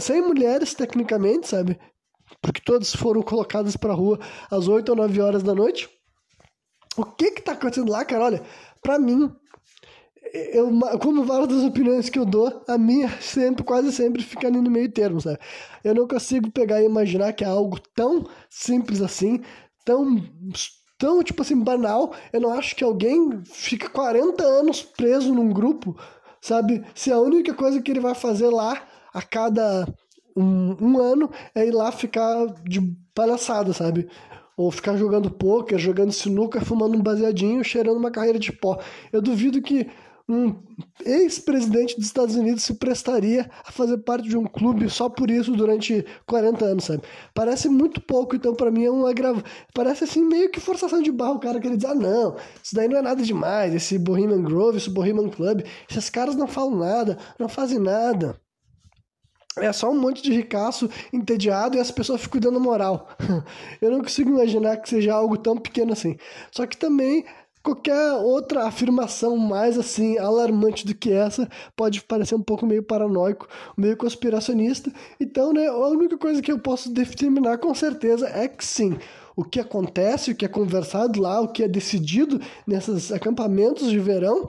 sem 0.00 0.20
mulheres, 0.20 0.74
tecnicamente, 0.74 1.46
sabe? 1.46 1.78
Porque 2.42 2.60
todos 2.60 2.94
foram 2.94 3.22
colocados 3.22 3.76
para 3.76 3.94
rua 3.94 4.18
às 4.50 4.66
8 4.66 4.88
ou 4.88 4.96
9 4.96 5.20
horas 5.20 5.42
da 5.44 5.54
noite. 5.54 5.88
O 6.96 7.04
que 7.04 7.30
que 7.30 7.42
tá 7.42 7.52
acontecendo 7.52 7.92
lá, 7.92 8.04
cara? 8.04 8.24
Olha, 8.24 8.42
para 8.82 8.98
mim, 8.98 9.30
eu, 10.32 10.70
como 11.00 11.24
várias 11.24 11.48
das 11.48 11.62
opiniões 11.62 12.08
que 12.08 12.18
eu 12.18 12.24
dou, 12.24 12.62
a 12.68 12.76
minha 12.78 13.08
sempre, 13.20 13.64
quase 13.64 13.92
sempre 13.92 14.22
fica 14.22 14.46
ali 14.46 14.60
no 14.60 14.70
meio 14.70 14.90
termo, 14.90 15.20
sabe? 15.20 15.38
Eu 15.82 15.94
não 15.94 16.06
consigo 16.06 16.50
pegar 16.50 16.80
e 16.82 16.86
imaginar 16.86 17.32
que 17.32 17.44
é 17.44 17.46
algo 17.46 17.78
tão 17.94 18.26
simples 18.48 19.00
assim, 19.00 19.40
tão, 19.84 20.22
tão, 20.98 21.22
tipo 21.22 21.42
assim, 21.42 21.58
banal. 21.58 22.14
Eu 22.32 22.40
não 22.40 22.52
acho 22.52 22.74
que 22.76 22.84
alguém 22.84 23.42
fique 23.44 23.88
40 23.88 24.42
anos 24.42 24.82
preso 24.82 25.34
num 25.34 25.50
grupo, 25.50 25.96
sabe? 26.40 26.84
Se 26.94 27.12
a 27.12 27.18
única 27.18 27.54
coisa 27.54 27.80
que 27.80 27.90
ele 27.90 28.00
vai 28.00 28.14
fazer 28.14 28.48
lá 28.48 28.82
a 29.12 29.22
cada 29.22 29.86
um, 30.36 30.76
um 30.80 30.98
ano 30.98 31.30
é 31.54 31.66
ir 31.66 31.72
lá 31.72 31.90
ficar 31.90 32.46
de 32.64 32.80
palhaçada, 33.14 33.72
sabe? 33.72 34.08
ou 34.58 34.72
ficar 34.72 34.96
jogando 34.96 35.30
poker, 35.30 35.78
jogando 35.78 36.10
sinuca, 36.10 36.60
fumando 36.60 36.98
um 36.98 37.00
baseadinho, 37.00 37.62
cheirando 37.62 37.96
uma 37.96 38.10
carreira 38.10 38.40
de 38.40 38.50
pó. 38.50 38.76
Eu 39.12 39.22
duvido 39.22 39.62
que 39.62 39.88
um 40.28 40.54
ex-presidente 41.04 41.96
dos 41.96 42.04
Estados 42.04 42.34
Unidos 42.34 42.62
se 42.62 42.74
prestaria 42.74 43.50
a 43.64 43.72
fazer 43.72 43.96
parte 43.98 44.28
de 44.28 44.36
um 44.36 44.44
clube 44.44 44.90
só 44.90 45.08
por 45.08 45.30
isso 45.30 45.52
durante 45.52 46.04
40 46.26 46.64
anos, 46.66 46.84
sabe? 46.84 47.02
Parece 47.32 47.68
muito 47.68 47.98
pouco, 48.00 48.36
então 48.36 48.54
para 48.54 48.70
mim 48.70 48.84
é 48.84 48.90
um 48.90 49.06
agravo. 49.06 49.42
Parece 49.72 50.04
assim 50.04 50.22
meio 50.22 50.50
que 50.50 50.60
forçação 50.60 51.00
de 51.00 51.10
barro 51.10 51.36
o 51.36 51.40
cara 51.40 51.58
querer 51.58 51.76
dizer, 51.76 51.88
ah 51.88 51.94
não, 51.94 52.36
isso 52.62 52.74
daí 52.74 52.88
não 52.88 52.98
é 52.98 53.02
nada 53.02 53.22
demais, 53.22 53.74
esse 53.74 53.98
Bohemian 53.98 54.42
Grove, 54.42 54.76
esse 54.76 54.90
Bohemian 54.90 55.30
Club, 55.30 55.62
esses 55.90 56.10
caras 56.10 56.36
não 56.36 56.46
falam 56.46 56.76
nada, 56.76 57.16
não 57.38 57.48
fazem 57.48 57.78
nada. 57.78 58.38
É 59.56 59.72
só 59.72 59.90
um 59.90 59.98
monte 59.98 60.22
de 60.22 60.32
ricaço 60.32 60.88
entediado 61.12 61.76
e 61.76 61.80
as 61.80 61.90
pessoas 61.90 62.20
ficam 62.20 62.40
dando 62.40 62.60
moral. 62.60 63.08
Eu 63.80 63.90
não 63.90 64.00
consigo 64.00 64.30
imaginar 64.30 64.76
que 64.76 64.88
seja 64.88 65.14
algo 65.14 65.36
tão 65.36 65.56
pequeno 65.56 65.92
assim. 65.92 66.16
Só 66.52 66.66
que 66.66 66.76
também 66.76 67.24
Qualquer 67.68 68.12
outra 68.12 68.66
afirmação 68.66 69.36
mais 69.36 69.76
assim 69.76 70.16
alarmante 70.16 70.86
do 70.86 70.94
que 70.94 71.12
essa 71.12 71.46
pode 71.76 72.00
parecer 72.00 72.34
um 72.34 72.40
pouco 72.40 72.64
meio 72.64 72.82
paranoico, 72.82 73.46
meio 73.76 73.94
conspiracionista. 73.94 74.90
Então, 75.20 75.52
né, 75.52 75.66
a 75.66 75.76
única 75.76 76.16
coisa 76.16 76.40
que 76.40 76.50
eu 76.50 76.58
posso 76.58 76.88
determinar 76.90 77.58
com 77.58 77.74
certeza 77.74 78.26
é 78.26 78.48
que 78.48 78.64
sim, 78.64 78.96
o 79.36 79.44
que 79.44 79.60
acontece, 79.60 80.30
o 80.30 80.34
que 80.34 80.46
é 80.46 80.48
conversado 80.48 81.20
lá, 81.20 81.42
o 81.42 81.48
que 81.48 81.62
é 81.62 81.68
decidido 81.68 82.40
nesses 82.66 83.12
acampamentos 83.12 83.90
de 83.90 83.98
verão 83.98 84.48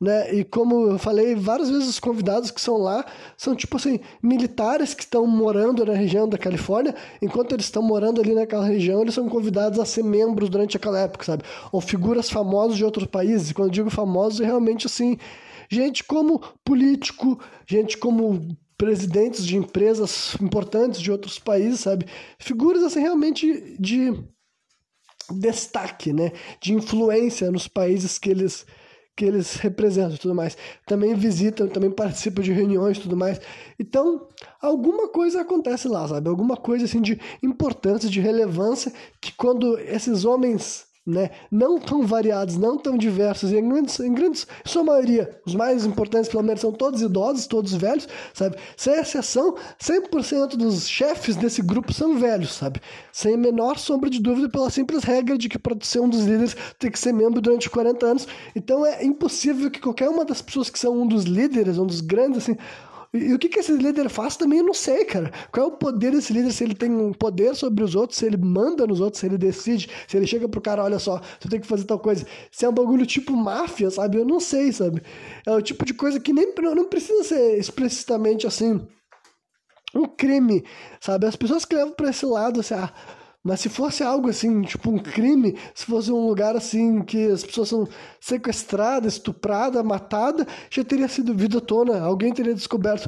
né? 0.00 0.34
E 0.34 0.44
como 0.44 0.90
eu 0.90 0.98
falei, 0.98 1.34
várias 1.34 1.70
vezes 1.70 1.88
os 1.88 2.00
convidados 2.00 2.50
que 2.50 2.60
são 2.60 2.76
lá 2.76 3.04
são 3.36 3.54
tipo 3.54 3.76
assim, 3.76 4.00
militares 4.22 4.94
que 4.94 5.02
estão 5.02 5.26
morando 5.26 5.84
na 5.84 5.94
região 5.94 6.28
da 6.28 6.38
Califórnia, 6.38 6.94
enquanto 7.20 7.52
eles 7.52 7.66
estão 7.66 7.82
morando 7.82 8.20
ali 8.20 8.34
naquela 8.34 8.64
região, 8.64 9.02
eles 9.02 9.14
são 9.14 9.28
convidados 9.28 9.78
a 9.78 9.84
ser 9.84 10.04
membros 10.04 10.48
durante 10.48 10.76
aquela 10.76 10.98
época, 10.98 11.24
sabe? 11.24 11.44
Ou 11.72 11.80
figuras 11.80 12.30
famosas 12.30 12.76
de 12.76 12.84
outros 12.84 13.06
países. 13.06 13.52
Quando 13.52 13.68
eu 13.68 13.72
digo 13.72 13.90
famosos, 13.90 14.40
é 14.40 14.44
realmente 14.44 14.86
assim, 14.86 15.18
gente 15.70 16.04
como 16.04 16.40
político, 16.64 17.38
gente 17.66 17.96
como 17.96 18.56
presidentes 18.76 19.46
de 19.46 19.56
empresas 19.56 20.36
importantes 20.40 21.00
de 21.00 21.10
outros 21.10 21.38
países, 21.38 21.80
sabe? 21.80 22.06
Figuras 22.38 22.82
assim 22.82 23.00
realmente 23.00 23.76
de 23.78 24.12
destaque, 25.30 26.12
né? 26.12 26.32
De 26.60 26.74
influência 26.74 27.50
nos 27.50 27.68
países 27.68 28.18
que 28.18 28.30
eles 28.30 28.66
que 29.16 29.24
eles 29.24 29.54
representam 29.56 30.14
e 30.14 30.18
tudo 30.18 30.34
mais. 30.34 30.56
Também 30.86 31.14
visitam, 31.14 31.68
também 31.68 31.90
participam 31.90 32.42
de 32.42 32.52
reuniões 32.52 32.98
e 32.98 33.00
tudo 33.02 33.16
mais. 33.16 33.40
Então, 33.78 34.28
alguma 34.60 35.08
coisa 35.08 35.40
acontece 35.40 35.88
lá, 35.88 36.06
sabe? 36.08 36.28
Alguma 36.28 36.56
coisa 36.56 36.84
assim 36.84 37.00
de 37.00 37.20
importância, 37.42 38.08
de 38.08 38.20
relevância, 38.20 38.92
que 39.20 39.32
quando 39.32 39.78
esses 39.78 40.24
homens 40.24 40.86
né, 41.06 41.30
não 41.50 41.78
tão 41.78 42.06
variados, 42.06 42.56
não 42.56 42.78
tão 42.78 42.96
diversos, 42.96 43.52
e 43.52 43.56
em 43.56 43.68
grandes, 43.68 44.00
em 44.00 44.14
grandes, 44.14 44.46
sua 44.64 44.82
maioria, 44.82 45.38
os 45.44 45.54
mais 45.54 45.84
importantes 45.84 46.30
pelo 46.30 46.42
menos, 46.42 46.60
são 46.60 46.72
todos 46.72 47.02
idosos, 47.02 47.46
todos 47.46 47.74
velhos, 47.74 48.08
sabe? 48.32 48.56
Sem 48.76 48.94
exceção, 48.94 49.54
100% 49.78 50.56
dos 50.56 50.88
chefes 50.88 51.36
desse 51.36 51.60
grupo 51.60 51.92
são 51.92 52.16
velhos, 52.16 52.54
sabe? 52.54 52.80
Sem 53.12 53.34
a 53.34 53.38
menor 53.38 53.78
sombra 53.78 54.08
de 54.08 54.20
dúvida, 54.20 54.48
pela 54.48 54.70
simples 54.70 55.04
regra 55.04 55.36
de 55.36 55.48
que 55.48 55.58
para 55.58 55.76
ser 55.82 56.00
um 56.00 56.08
dos 56.08 56.20
líderes 56.20 56.56
tem 56.78 56.90
que 56.90 56.98
ser 56.98 57.12
membro 57.12 57.40
durante 57.40 57.68
40 57.68 58.06
anos. 58.06 58.28
Então 58.56 58.86
é 58.86 59.04
impossível 59.04 59.70
que 59.70 59.80
qualquer 59.80 60.08
uma 60.08 60.24
das 60.24 60.40
pessoas 60.40 60.70
que 60.70 60.78
são 60.78 61.02
um 61.02 61.06
dos 61.06 61.24
líderes, 61.24 61.78
um 61.78 61.86
dos 61.86 62.00
grandes, 62.00 62.38
assim, 62.38 62.56
e, 63.14 63.32
o 63.32 63.38
que, 63.38 63.48
que 63.48 63.60
esse 63.60 63.72
líder 63.72 64.08
faz 64.08 64.36
também 64.36 64.58
eu 64.58 64.64
não 64.64 64.74
sei, 64.74 65.04
cara. 65.04 65.32
Qual 65.52 65.66
é 65.66 65.68
o 65.68 65.76
poder 65.76 66.10
desse 66.10 66.32
líder? 66.32 66.52
Se 66.52 66.64
ele 66.64 66.74
tem 66.74 66.90
um 66.90 67.12
poder 67.12 67.54
sobre 67.54 67.84
os 67.84 67.94
outros, 67.94 68.18
se 68.18 68.26
ele 68.26 68.36
manda 68.36 68.86
nos 68.86 69.00
outros, 69.00 69.20
se 69.20 69.26
ele 69.26 69.38
decide, 69.38 69.88
se 70.08 70.16
ele 70.16 70.26
chega 70.26 70.48
pro 70.48 70.60
cara, 70.60 70.82
olha 70.82 70.98
só, 70.98 71.20
tu 71.38 71.48
tem 71.48 71.60
que 71.60 71.66
fazer 71.66 71.84
tal 71.84 71.98
coisa. 71.98 72.26
Se 72.50 72.64
é 72.64 72.68
um 72.68 72.74
bagulho 72.74 73.06
tipo 73.06 73.36
máfia, 73.36 73.90
sabe? 73.90 74.18
Eu 74.18 74.24
não 74.24 74.40
sei, 74.40 74.72
sabe? 74.72 75.02
É 75.46 75.52
o 75.52 75.62
tipo 75.62 75.84
de 75.84 75.94
coisa 75.94 76.18
que 76.18 76.32
nem 76.32 76.52
não 76.74 76.88
precisa 76.88 77.22
ser 77.24 77.58
explicitamente 77.58 78.46
assim 78.46 78.80
um 79.94 80.06
crime, 80.06 80.64
sabe? 81.00 81.26
As 81.26 81.36
pessoas 81.36 81.64
que 81.64 81.76
levam 81.76 81.94
pra 81.94 82.10
esse 82.10 82.26
lado, 82.26 82.60
assim, 82.60 82.74
ah, 82.74 82.92
mas 83.44 83.60
se 83.60 83.68
fosse 83.68 84.02
algo 84.02 84.30
assim, 84.30 84.62
tipo 84.62 84.90
um 84.90 84.98
crime, 84.98 85.54
se 85.74 85.84
fosse 85.84 86.10
um 86.10 86.26
lugar 86.26 86.56
assim 86.56 87.02
que 87.02 87.26
as 87.26 87.44
pessoas 87.44 87.68
são 87.68 87.86
sequestradas, 88.18 89.12
estupradas, 89.14 89.84
matadas, 89.84 90.46
já 90.70 90.82
teria 90.82 91.06
sido 91.08 91.34
vida 91.34 91.60
tona, 91.60 92.00
alguém 92.00 92.32
teria 92.32 92.54
descoberto. 92.54 93.06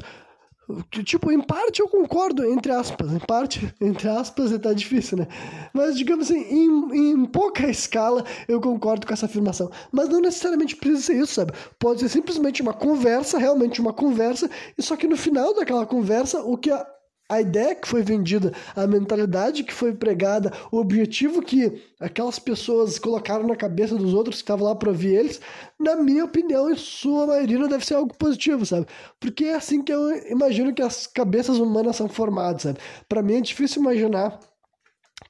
Tipo, 0.91 1.31
em 1.31 1.41
parte 1.41 1.79
eu 1.79 1.87
concordo, 1.87 2.45
entre 2.45 2.71
aspas. 2.73 3.13
Em 3.13 3.19
parte, 3.19 3.73
entre 3.79 4.09
aspas, 4.09 4.51
tá 4.59 4.73
difícil, 4.73 5.17
né? 5.17 5.27
Mas, 5.73 5.97
digamos 5.97 6.29
assim, 6.29 6.41
em, 6.41 7.11
em 7.13 7.25
pouca 7.25 7.67
escala 7.69 8.23
eu 8.47 8.59
concordo 8.59 9.07
com 9.07 9.13
essa 9.13 9.25
afirmação. 9.25 9.71
Mas 9.91 10.09
não 10.09 10.19
necessariamente 10.19 10.75
precisa 10.75 11.01
ser 11.01 11.15
isso, 11.15 11.33
sabe? 11.33 11.53
Pode 11.79 12.01
ser 12.01 12.09
simplesmente 12.09 12.61
uma 12.61 12.73
conversa, 12.73 13.39
realmente 13.39 13.79
uma 13.79 13.93
conversa, 13.93 14.49
e 14.77 14.83
só 14.83 14.97
que 14.97 15.07
no 15.07 15.15
final 15.15 15.55
daquela 15.55 15.85
conversa, 15.85 16.41
o 16.41 16.57
que 16.57 16.69
a 16.69 16.85
a 17.29 17.41
ideia 17.41 17.75
que 17.75 17.87
foi 17.87 18.01
vendida, 18.01 18.53
a 18.75 18.87
mentalidade 18.87 19.63
que 19.63 19.73
foi 19.73 19.93
pregada, 19.93 20.51
o 20.71 20.77
objetivo 20.77 21.41
que 21.41 21.81
aquelas 21.99 22.39
pessoas 22.39 22.97
colocaram 22.97 23.45
na 23.45 23.55
cabeça 23.55 23.95
dos 23.95 24.13
outros 24.13 24.37
que 24.37 24.43
estavam 24.43 24.65
lá 24.65 24.75
para 24.75 24.89
ouvir 24.89 25.15
eles, 25.15 25.41
na 25.79 25.95
minha 25.95 26.23
opinião, 26.23 26.69
em 26.69 26.75
sua 26.75 27.27
maioria, 27.27 27.67
deve 27.67 27.85
ser 27.85 27.95
algo 27.95 28.15
positivo, 28.17 28.65
sabe? 28.65 28.85
Porque 29.19 29.45
é 29.45 29.55
assim 29.55 29.83
que 29.83 29.91
eu 29.91 30.15
imagino 30.29 30.73
que 30.73 30.81
as 30.81 31.05
cabeças 31.07 31.57
humanas 31.57 31.97
são 31.97 32.07
formadas, 32.07 32.61
sabe? 32.61 32.79
Para 33.09 33.21
mim 33.21 33.35
é 33.35 33.41
difícil 33.41 33.81
imaginar 33.81 34.39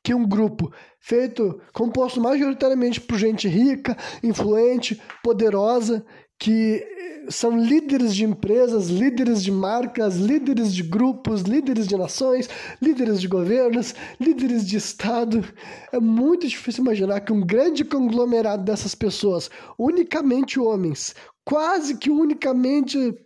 que 0.04 0.14
um 0.14 0.28
grupo 0.28 0.72
feito, 1.00 1.60
composto 1.74 2.22
majoritariamente 2.22 3.02
por 3.02 3.18
gente 3.18 3.48
rica, 3.48 3.98
influente, 4.24 5.02
poderosa, 5.24 6.06
que 6.40 6.86
são 7.30 7.58
líderes 7.58 8.16
de 8.16 8.24
empresas, 8.24 8.88
líderes 8.88 9.44
de 9.44 9.52
marcas, 9.52 10.16
líderes 10.16 10.74
de 10.74 10.84
grupos, 10.84 11.42
líderes 11.42 11.88
de 11.88 11.98
nações, 11.98 12.50
líderes 12.82 13.20
de 13.20 13.28
governos, 13.28 13.94
líderes 14.20 14.66
de 14.66 14.78
Estado. 14.78 15.44
É 15.92 16.00
muito 16.00 16.48
difícil 16.48 16.84
imaginar 16.84 17.20
que 17.22 17.34
um 17.34 17.42
grande 17.42 17.84
conglomerado 17.84 18.64
dessas 18.64 18.96
pessoas, 18.96 19.50
unicamente 19.78 20.60
homens, 20.60 21.16
quase 21.44 21.98
que 21.98 22.10
unicamente 22.10 23.18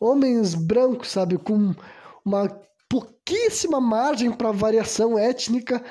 homens 0.00 0.54
brancos, 0.54 1.10
sabe, 1.10 1.36
com 1.36 1.74
uma 2.24 2.48
pouquíssima 2.88 3.80
margem 3.80 4.30
para 4.30 4.52
variação 4.52 5.18
étnica, 5.18 5.82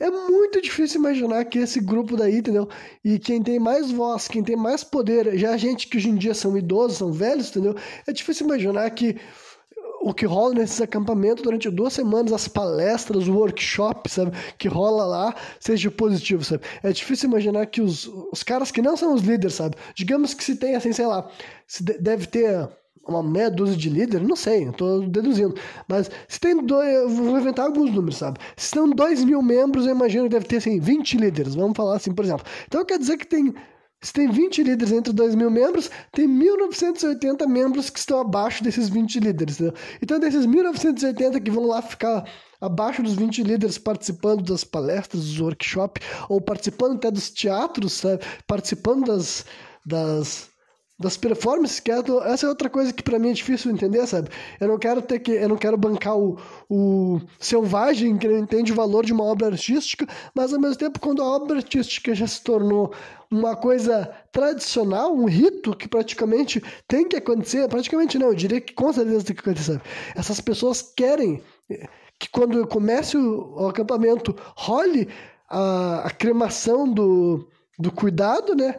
é 0.00 0.10
muito 0.10 0.62
difícil 0.62 0.98
imaginar 0.98 1.44
que 1.44 1.58
esse 1.58 1.78
grupo 1.78 2.16
daí, 2.16 2.38
entendeu? 2.38 2.68
E 3.04 3.18
quem 3.18 3.42
tem 3.42 3.58
mais 3.58 3.90
voz, 3.90 4.26
quem 4.26 4.42
tem 4.42 4.56
mais 4.56 4.82
poder, 4.82 5.36
já 5.36 5.52
a 5.52 5.56
gente 5.58 5.86
que 5.86 5.98
hoje 5.98 6.08
em 6.08 6.16
dia 6.16 6.32
são 6.32 6.56
idosos, 6.56 6.96
são 6.96 7.12
velhos, 7.12 7.50
entendeu? 7.50 7.76
É 8.06 8.12
difícil 8.12 8.46
imaginar 8.46 8.88
que 8.90 9.16
o 10.00 10.14
que 10.14 10.24
rola 10.24 10.54
nesses 10.54 10.80
acampamentos 10.80 11.44
durante 11.44 11.68
duas 11.68 11.92
semanas, 11.92 12.32
as 12.32 12.48
palestras, 12.48 13.28
o 13.28 13.34
workshop, 13.34 14.10
sabe, 14.10 14.32
que 14.56 14.66
rola 14.66 15.04
lá, 15.04 15.34
seja 15.60 15.90
positivo, 15.90 16.42
sabe? 16.42 16.64
É 16.82 16.90
difícil 16.90 17.28
imaginar 17.28 17.66
que 17.66 17.82
os, 17.82 18.06
os 18.32 18.42
caras 18.42 18.70
que 18.70 18.80
não 18.80 18.96
são 18.96 19.12
os 19.12 19.20
líderes, 19.20 19.54
sabe? 19.54 19.76
Digamos 19.94 20.32
que 20.32 20.42
se 20.42 20.56
tem, 20.56 20.74
assim, 20.74 20.94
sei 20.94 21.06
lá, 21.06 21.30
se 21.66 21.82
deve 21.82 22.26
ter 22.26 22.66
uma 23.06 23.22
meia 23.22 23.50
dúzia 23.50 23.76
de 23.76 23.88
líderes, 23.88 24.26
não 24.26 24.36
sei, 24.36 24.68
estou 24.68 25.06
deduzindo. 25.08 25.54
Mas 25.88 26.10
se 26.28 26.38
tem 26.38 26.64
dois, 26.64 27.12
vou 27.12 27.38
inventar 27.38 27.66
alguns 27.66 27.90
números, 27.90 28.18
sabe? 28.18 28.38
Se 28.56 28.68
são 28.68 28.88
dois 28.88 29.24
mil 29.24 29.42
membros, 29.42 29.86
eu 29.86 29.94
imagino 29.94 30.24
que 30.24 30.30
deve 30.30 30.46
ter 30.46 30.56
assim, 30.56 30.78
20 30.78 31.16
líderes, 31.16 31.54
vamos 31.54 31.76
falar 31.76 31.96
assim, 31.96 32.12
por 32.12 32.24
exemplo. 32.24 32.46
Então 32.66 32.84
quer 32.84 32.98
dizer 32.98 33.16
que 33.16 33.26
tem. 33.26 33.54
Se 34.02 34.14
tem 34.14 34.30
20 34.30 34.62
líderes 34.62 34.92
entre 34.92 35.12
2 35.12 35.34
mil 35.34 35.50
membros, 35.50 35.90
tem 36.12 36.26
1.980 36.26 37.46
membros 37.46 37.90
que 37.90 37.98
estão 37.98 38.18
abaixo 38.18 38.64
desses 38.64 38.88
20 38.88 39.20
líderes. 39.20 39.60
Entendeu? 39.60 39.74
Então, 40.00 40.18
desses 40.18 40.46
1.980 40.46 41.42
que 41.42 41.50
vão 41.50 41.66
lá 41.66 41.82
ficar 41.82 42.24
abaixo 42.60 43.02
dos 43.02 43.12
20 43.12 43.42
líderes 43.42 43.76
participando 43.76 44.42
das 44.42 44.64
palestras, 44.64 45.24
dos 45.24 45.38
workshops, 45.38 46.02
ou 46.30 46.40
participando 46.40 46.96
até 46.96 47.10
dos 47.10 47.28
teatros, 47.28 47.92
sabe? 47.92 48.24
participando 48.46 49.06
das, 49.06 49.44
das, 49.84 50.49
das 51.00 51.16
performances, 51.16 51.80
que 51.80 51.90
é, 51.90 51.96
essa 52.26 52.44
é 52.44 52.48
outra 52.48 52.68
coisa 52.68 52.92
que 52.92 53.02
para 53.02 53.18
mim 53.18 53.30
é 53.30 53.32
difícil 53.32 53.72
entender, 53.72 54.06
sabe? 54.06 54.28
Eu 54.60 54.68
não 54.68 54.78
quero 54.78 55.00
ter 55.00 55.18
que, 55.18 55.32
eu 55.32 55.48
não 55.48 55.56
quero 55.56 55.78
bancar 55.78 56.14
o, 56.14 56.38
o 56.68 57.18
selvagem 57.38 58.18
que 58.18 58.28
não 58.28 58.38
entende 58.38 58.70
o 58.70 58.74
valor 58.74 59.06
de 59.06 59.12
uma 59.14 59.24
obra 59.24 59.46
artística, 59.46 60.06
mas 60.34 60.52
ao 60.52 60.60
mesmo 60.60 60.76
tempo 60.76 61.00
quando 61.00 61.22
a 61.22 61.24
obra 61.24 61.56
artística 61.56 62.14
já 62.14 62.26
se 62.26 62.42
tornou 62.44 62.92
uma 63.30 63.56
coisa 63.56 64.12
tradicional, 64.30 65.14
um 65.14 65.24
rito 65.24 65.74
que 65.74 65.88
praticamente 65.88 66.62
tem 66.86 67.08
que 67.08 67.16
acontecer, 67.16 67.66
praticamente 67.66 68.18
não, 68.18 68.28
eu 68.28 68.34
diria 68.34 68.60
que 68.60 68.74
com 68.74 68.92
certeza 68.92 69.24
tem 69.24 69.34
que 69.34 69.40
acontecer. 69.40 69.80
Essas 70.14 70.38
pessoas 70.38 70.82
querem 70.82 71.42
que 72.18 72.28
quando 72.30 72.66
comece 72.66 73.16
o, 73.16 73.54
o 73.56 73.68
acampamento 73.68 74.36
role 74.54 75.08
a, 75.48 76.02
a 76.04 76.10
cremação 76.10 76.86
do, 76.92 77.48
do 77.78 77.90
cuidado, 77.90 78.54
né? 78.54 78.76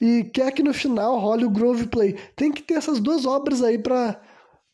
E 0.00 0.24
quer 0.24 0.52
que 0.52 0.62
no 0.62 0.74
final 0.74 1.18
role 1.18 1.44
o 1.44 1.50
Grove 1.50 1.86
Play. 1.86 2.16
Tem 2.36 2.52
que 2.52 2.62
ter 2.62 2.74
essas 2.74 3.00
duas 3.00 3.24
obras 3.24 3.62
aí 3.62 3.78
para 3.78 4.20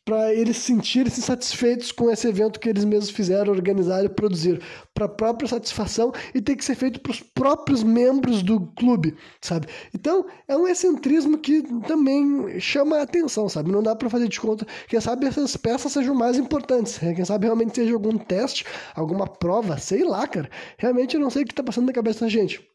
para 0.03 0.33
eles 0.33 0.57
sentirem-se 0.57 1.21
satisfeitos 1.21 1.91
com 1.91 2.09
esse 2.09 2.27
evento 2.27 2.59
que 2.59 2.67
eles 2.67 2.83
mesmos 2.83 3.11
fizeram, 3.11 3.53
organizar 3.53 4.03
e 4.03 4.09
produzir, 4.09 4.59
para 4.93 5.07
própria 5.07 5.47
satisfação 5.47 6.11
e 6.33 6.41
tem 6.41 6.55
que 6.55 6.65
ser 6.65 6.75
feito 6.75 6.99
para 6.99 7.11
os 7.11 7.21
próprios 7.21 7.83
membros 7.83 8.41
do 8.41 8.59
clube, 8.75 9.15
sabe? 9.39 9.67
Então, 9.93 10.25
é 10.47 10.57
um 10.57 10.67
excentrismo 10.67 11.37
que 11.37 11.61
também 11.87 12.59
chama 12.59 12.97
a 12.97 13.03
atenção, 13.03 13.47
sabe? 13.47 13.71
Não 13.71 13.83
dá 13.83 13.95
para 13.95 14.09
fazer 14.09 14.27
de 14.27 14.39
conta. 14.39 14.65
Quem 14.87 14.99
sabe 14.99 15.27
essas 15.27 15.55
peças 15.55 15.91
sejam 15.91 16.15
mais 16.15 16.37
importantes, 16.37 16.99
né? 16.99 17.13
quem 17.13 17.23
sabe 17.23 17.45
realmente 17.45 17.75
seja 17.75 17.93
algum 17.93 18.17
teste, 18.17 18.65
alguma 18.95 19.27
prova, 19.27 19.77
sei 19.77 20.03
lá, 20.03 20.27
cara. 20.27 20.49
Realmente 20.77 21.15
eu 21.15 21.21
não 21.21 21.29
sei 21.29 21.43
o 21.43 21.45
que 21.45 21.53
está 21.53 21.63
passando 21.63 21.85
na 21.85 21.93
cabeça 21.93 22.21
da 22.21 22.29
gente. 22.29 22.70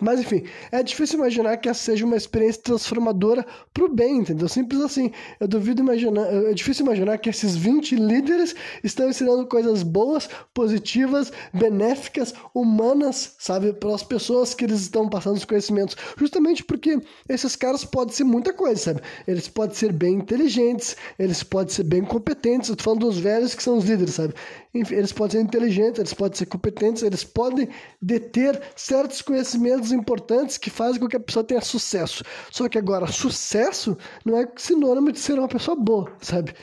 Mas 0.00 0.20
enfim, 0.20 0.44
é 0.70 0.82
difícil 0.82 1.18
imaginar 1.18 1.56
que 1.56 1.68
essa 1.68 1.80
seja 1.80 2.04
uma 2.04 2.16
experiência 2.16 2.62
transformadora 2.62 3.44
pro 3.72 3.88
bem, 3.88 4.18
entendeu? 4.18 4.48
Simples 4.48 4.80
assim. 4.80 5.10
Eu 5.40 5.48
duvido 5.48 5.82
imaginar, 5.82 6.26
é 6.32 6.52
difícil 6.52 6.84
imaginar 6.84 7.18
que 7.18 7.28
esses 7.28 7.56
20 7.56 7.96
líderes 7.96 8.54
estão 8.82 9.08
ensinando 9.08 9.46
coisas 9.46 9.82
boas, 9.82 10.28
positivas, 10.54 11.32
benéficas, 11.52 12.34
humanas, 12.54 13.34
sabe, 13.38 13.72
para 13.72 13.94
as 13.94 14.02
pessoas 14.02 14.54
que 14.54 14.64
eles 14.64 14.80
estão 14.80 15.08
passando 15.08 15.36
os 15.36 15.44
conhecimentos. 15.44 15.96
Justamente 16.16 16.64
porque 16.64 17.00
esses 17.28 17.56
caras 17.56 17.84
podem 17.84 18.14
ser 18.14 18.24
muita 18.24 18.52
coisa, 18.52 18.80
sabe? 18.80 19.00
Eles 19.26 19.48
podem 19.48 19.74
ser 19.74 19.92
bem 19.92 20.14
inteligentes, 20.14 20.96
eles 21.18 21.42
podem 21.42 21.72
ser 21.74 21.84
bem 21.84 22.04
competentes. 22.04 22.68
Eu 22.68 22.76
tô 22.76 22.84
falando 22.84 23.00
dos 23.00 23.18
velhos 23.18 23.54
que 23.54 23.62
são 23.62 23.78
os 23.78 23.84
líderes, 23.84 24.14
sabe? 24.14 24.34
Eles 24.74 25.12
podem 25.12 25.40
ser 25.40 25.44
inteligentes, 25.44 25.98
eles 25.98 26.14
podem 26.14 26.38
ser 26.38 26.46
competentes, 26.46 27.02
eles 27.02 27.24
podem 27.24 27.68
deter 28.00 28.60
certos 28.76 29.22
conhecimentos 29.22 29.92
importantes 29.92 30.58
que 30.58 30.70
fazem 30.70 31.00
com 31.00 31.08
que 31.08 31.16
a 31.16 31.20
pessoa 31.20 31.44
tenha 31.44 31.60
sucesso. 31.60 32.22
Só 32.50 32.68
que 32.68 32.78
agora, 32.78 33.06
sucesso 33.06 33.96
não 34.24 34.36
é 34.36 34.46
sinônimo 34.56 35.10
de 35.10 35.18
ser 35.18 35.38
uma 35.38 35.48
pessoa 35.48 35.76
boa, 35.76 36.12
sabe? 36.20 36.54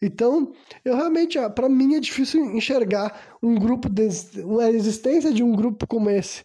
Então, 0.00 0.52
eu 0.84 0.94
realmente, 0.94 1.38
para 1.54 1.68
mim 1.68 1.94
é 1.94 2.00
difícil 2.00 2.44
enxergar 2.54 3.38
um 3.42 3.54
grupo, 3.54 3.88
de, 3.88 4.02
a 4.62 4.70
existência 4.70 5.32
de 5.32 5.42
um 5.42 5.52
grupo 5.52 5.86
como 5.86 6.10
esse 6.10 6.44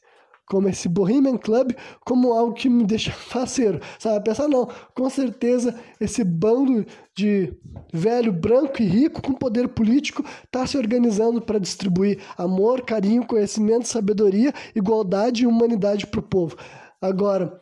como 0.52 0.68
esse 0.68 0.90
Bohemian 0.90 1.38
Club, 1.38 1.72
como 2.06 2.34
algo 2.34 2.54
que 2.54 2.70
me 2.70 2.84
deixa 2.84 3.10
faceiro, 3.16 3.80
sabe? 3.98 4.26
Pensar, 4.26 4.50
não, 4.50 4.68
com 4.94 5.10
certeza 5.10 5.74
esse 5.98 6.26
bando 6.26 6.86
de 7.16 7.54
velho, 7.94 8.34
branco 8.34 8.82
e 8.82 8.86
rico 8.86 9.22
com 9.22 9.32
poder 9.32 9.70
político 9.70 10.26
está 10.44 10.68
se 10.68 10.78
organizando 10.78 11.42
para 11.42 11.58
distribuir 11.58 12.20
amor, 12.38 12.82
carinho, 12.82 13.26
conhecimento, 13.26 13.88
sabedoria, 13.88 14.54
igualdade 14.76 15.44
e 15.44 15.48
humanidade 15.48 16.06
para 16.06 16.20
o 16.20 16.24
povo. 16.24 16.58
Agora, 17.02 17.61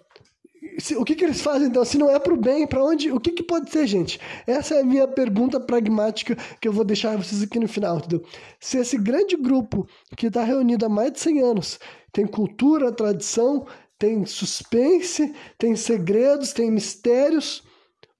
se, 0.79 0.95
o 0.95 1.03
que, 1.03 1.15
que 1.15 1.23
eles 1.23 1.41
fazem 1.41 1.67
então? 1.67 1.83
Se 1.83 1.97
não 1.97 2.09
é 2.09 2.19
para 2.19 2.33
o 2.33 2.37
bem, 2.37 2.67
para 2.67 2.83
onde? 2.83 3.11
O 3.11 3.19
que, 3.19 3.31
que 3.31 3.43
pode 3.43 3.71
ser, 3.71 3.87
gente? 3.87 4.19
Essa 4.45 4.75
é 4.75 4.81
a 4.81 4.85
minha 4.85 5.07
pergunta 5.07 5.59
pragmática 5.59 6.37
que 6.59 6.67
eu 6.67 6.73
vou 6.73 6.83
deixar 6.83 7.17
vocês 7.17 7.41
aqui 7.41 7.59
no 7.59 7.67
final, 7.67 7.97
entendeu? 7.97 8.23
Se 8.59 8.77
esse 8.77 8.97
grande 8.97 9.35
grupo 9.35 9.87
que 10.15 10.27
está 10.27 10.43
reunido 10.43 10.85
há 10.85 10.89
mais 10.89 11.11
de 11.11 11.19
100 11.19 11.41
anos 11.41 11.79
tem 12.11 12.25
cultura, 12.25 12.91
tradição, 12.91 13.65
tem 13.97 14.25
suspense, 14.25 15.33
tem 15.57 15.75
segredos, 15.75 16.53
tem 16.53 16.71
mistérios, 16.71 17.63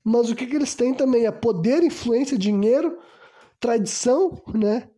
mas 0.03 0.29
o 0.29 0.35
que, 0.35 0.45
que 0.45 0.55
eles 0.55 0.75
têm 0.75 0.93
também 0.93 1.25
é 1.25 1.31
poder, 1.31 1.83
influência, 1.83 2.37
dinheiro, 2.37 2.97
tradição, 3.59 4.41
né? 4.53 4.89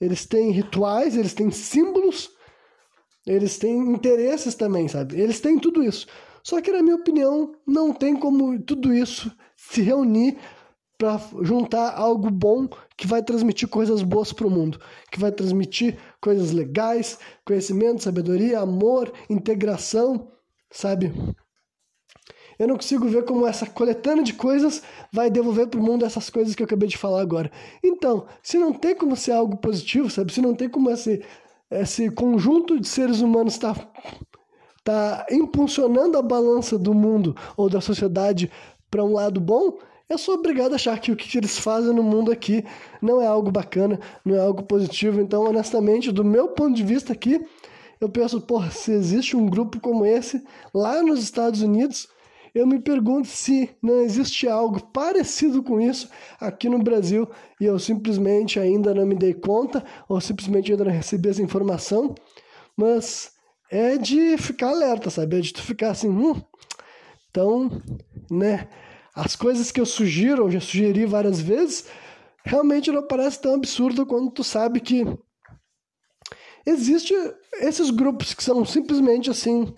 Eles 0.00 0.24
têm 0.24 0.50
rituais, 0.50 1.16
eles 1.16 1.34
têm 1.34 1.50
símbolos, 1.50 2.30
eles 3.26 3.58
têm 3.58 3.76
interesses 3.76 4.54
também, 4.54 4.88
sabe? 4.88 5.20
Eles 5.20 5.40
têm 5.40 5.58
tudo 5.58 5.82
isso. 5.82 6.06
Só 6.50 6.60
que, 6.60 6.72
na 6.72 6.82
minha 6.82 6.96
opinião, 6.96 7.54
não 7.64 7.92
tem 7.92 8.16
como 8.16 8.60
tudo 8.60 8.92
isso 8.92 9.30
se 9.56 9.82
reunir 9.82 10.36
para 10.98 11.16
juntar 11.42 11.94
algo 11.96 12.28
bom 12.28 12.66
que 12.96 13.06
vai 13.06 13.22
transmitir 13.22 13.68
coisas 13.68 14.02
boas 14.02 14.32
para 14.32 14.48
o 14.48 14.50
mundo, 14.50 14.80
que 15.12 15.20
vai 15.20 15.30
transmitir 15.30 15.96
coisas 16.20 16.50
legais, 16.50 17.20
conhecimento, 17.44 18.02
sabedoria, 18.02 18.58
amor, 18.58 19.12
integração, 19.30 20.32
sabe? 20.68 21.12
Eu 22.58 22.66
não 22.66 22.74
consigo 22.74 23.06
ver 23.06 23.24
como 23.24 23.46
essa 23.46 23.64
coletânea 23.64 24.24
de 24.24 24.34
coisas 24.34 24.82
vai 25.12 25.30
devolver 25.30 25.68
para 25.68 25.78
o 25.78 25.82
mundo 25.84 26.04
essas 26.04 26.28
coisas 26.28 26.56
que 26.56 26.62
eu 26.64 26.66
acabei 26.66 26.88
de 26.88 26.98
falar 26.98 27.20
agora. 27.20 27.48
Então, 27.80 28.26
se 28.42 28.58
não 28.58 28.72
tem 28.72 28.96
como 28.96 29.14
ser 29.14 29.30
algo 29.30 29.56
positivo, 29.56 30.10
sabe? 30.10 30.32
Se 30.32 30.42
não 30.42 30.56
tem 30.56 30.68
como 30.68 30.90
esse, 30.90 31.24
esse 31.70 32.10
conjunto 32.10 32.80
de 32.80 32.88
seres 32.88 33.20
humanos 33.20 33.52
estar 33.54 33.78
tá, 33.78 33.88
tá 34.82 35.26
impulsionando 35.30 36.16
a 36.16 36.22
balança 36.22 36.78
do 36.78 36.94
mundo 36.94 37.36
ou 37.56 37.68
da 37.68 37.80
sociedade 37.80 38.50
para 38.90 39.04
um 39.04 39.12
lado 39.12 39.40
bom, 39.40 39.78
eu 40.08 40.18
sou 40.18 40.34
obrigado 40.34 40.72
a 40.72 40.74
achar 40.74 40.98
que 40.98 41.12
o 41.12 41.16
que 41.16 41.38
eles 41.38 41.56
fazem 41.58 41.94
no 41.94 42.02
mundo 42.02 42.32
aqui 42.32 42.64
não 43.00 43.22
é 43.22 43.26
algo 43.26 43.50
bacana, 43.50 44.00
não 44.24 44.34
é 44.34 44.40
algo 44.40 44.64
positivo. 44.64 45.20
Então, 45.20 45.44
honestamente, 45.44 46.10
do 46.10 46.24
meu 46.24 46.48
ponto 46.48 46.74
de 46.74 46.82
vista 46.82 47.12
aqui, 47.12 47.40
eu 48.00 48.08
penso, 48.08 48.40
porra, 48.40 48.70
se 48.70 48.90
existe 48.90 49.36
um 49.36 49.46
grupo 49.46 49.78
como 49.78 50.04
esse 50.04 50.42
lá 50.74 51.00
nos 51.00 51.22
Estados 51.22 51.62
Unidos, 51.62 52.08
eu 52.52 52.66
me 52.66 52.80
pergunto 52.80 53.28
se 53.28 53.70
não 53.80 54.00
existe 54.00 54.48
algo 54.48 54.84
parecido 54.86 55.62
com 55.62 55.80
isso 55.80 56.08
aqui 56.40 56.68
no 56.68 56.80
Brasil 56.80 57.28
e 57.60 57.66
eu 57.66 57.78
simplesmente 57.78 58.58
ainda 58.58 58.92
não 58.92 59.06
me 59.06 59.14
dei 59.14 59.34
conta 59.34 59.84
ou 60.08 60.20
simplesmente 60.20 60.72
ainda 60.72 60.84
não 60.84 60.92
recebi 60.92 61.28
essa 61.28 61.42
informação. 61.42 62.14
Mas 62.76 63.32
é 63.70 63.96
de 63.96 64.36
ficar 64.36 64.70
alerta, 64.70 65.08
sabe? 65.10 65.38
É 65.38 65.40
de 65.40 65.52
tu 65.52 65.62
ficar 65.62 65.90
assim, 65.90 66.08
hum. 66.08 66.42
Então, 67.30 67.70
né? 68.30 68.68
As 69.14 69.36
coisas 69.36 69.70
que 69.70 69.80
eu 69.80 69.86
sugiro, 69.86 70.44
eu 70.44 70.50
já 70.50 70.60
sugeri 70.60 71.06
várias 71.06 71.40
vezes, 71.40 71.86
realmente 72.44 72.90
não 72.90 73.06
parece 73.06 73.40
tão 73.40 73.54
absurdo 73.54 74.06
quando 74.06 74.30
tu 74.30 74.42
sabe 74.42 74.80
que 74.80 75.04
existe 76.66 77.14
esses 77.60 77.90
grupos 77.90 78.34
que 78.34 78.42
são 78.42 78.64
simplesmente 78.64 79.30
assim 79.30 79.74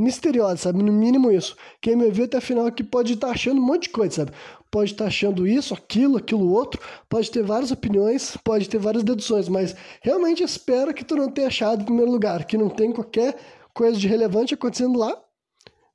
misteriosa, 0.00 0.56
sabe? 0.56 0.82
No 0.82 0.92
mínimo 0.92 1.30
isso. 1.30 1.56
Quem 1.80 1.96
me 1.96 2.04
ouviu 2.04 2.24
até 2.24 2.38
a 2.38 2.40
final 2.40 2.66
aqui 2.66 2.82
pode 2.82 3.14
estar 3.14 3.28
tá 3.28 3.32
achando 3.32 3.60
um 3.60 3.64
monte 3.64 3.84
de 3.84 3.88
coisa, 3.90 4.16
sabe? 4.16 4.32
Pode 4.70 4.92
estar 4.92 5.04
tá 5.04 5.08
achando 5.08 5.46
isso, 5.46 5.74
aquilo, 5.74 6.16
aquilo 6.16 6.50
outro, 6.52 6.80
pode 7.08 7.30
ter 7.30 7.42
várias 7.42 7.70
opiniões, 7.70 8.36
pode 8.44 8.68
ter 8.68 8.78
várias 8.78 9.02
deduções, 9.02 9.48
mas 9.48 9.74
realmente 10.00 10.42
espero 10.42 10.94
que 10.94 11.04
tu 11.04 11.16
não 11.16 11.30
tenha 11.30 11.48
achado 11.48 11.82
em 11.82 11.84
primeiro 11.84 12.10
lugar, 12.10 12.44
que 12.44 12.56
não 12.56 12.68
tem 12.68 12.92
qualquer 12.92 13.36
coisa 13.74 13.98
de 13.98 14.06
relevante 14.06 14.54
acontecendo 14.54 14.98
lá, 14.98 15.16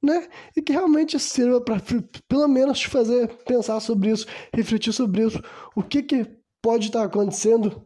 né? 0.03 0.27
E 0.55 0.61
que 0.61 0.73
realmente 0.73 1.19
sirva 1.19 1.61
para 1.61 1.81
pelo 2.27 2.47
menos 2.47 2.79
te 2.79 2.87
fazer 2.87 3.27
pensar 3.45 3.79
sobre 3.79 4.11
isso, 4.11 4.27
refletir 4.53 4.93
sobre 4.93 5.25
isso, 5.25 5.41
o 5.75 5.81
que 5.81 6.03
que 6.03 6.27
pode 6.61 6.87
estar 6.87 6.99
tá 6.99 7.05
acontecendo 7.05 7.85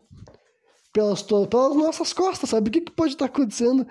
pelas, 0.93 1.21
pelas 1.21 1.75
nossas 1.75 2.13
costas, 2.13 2.49
sabe? 2.49 2.69
O 2.69 2.71
que, 2.71 2.81
que 2.81 2.91
pode 2.91 3.13
estar 3.13 3.25
acontecendo 3.25 3.85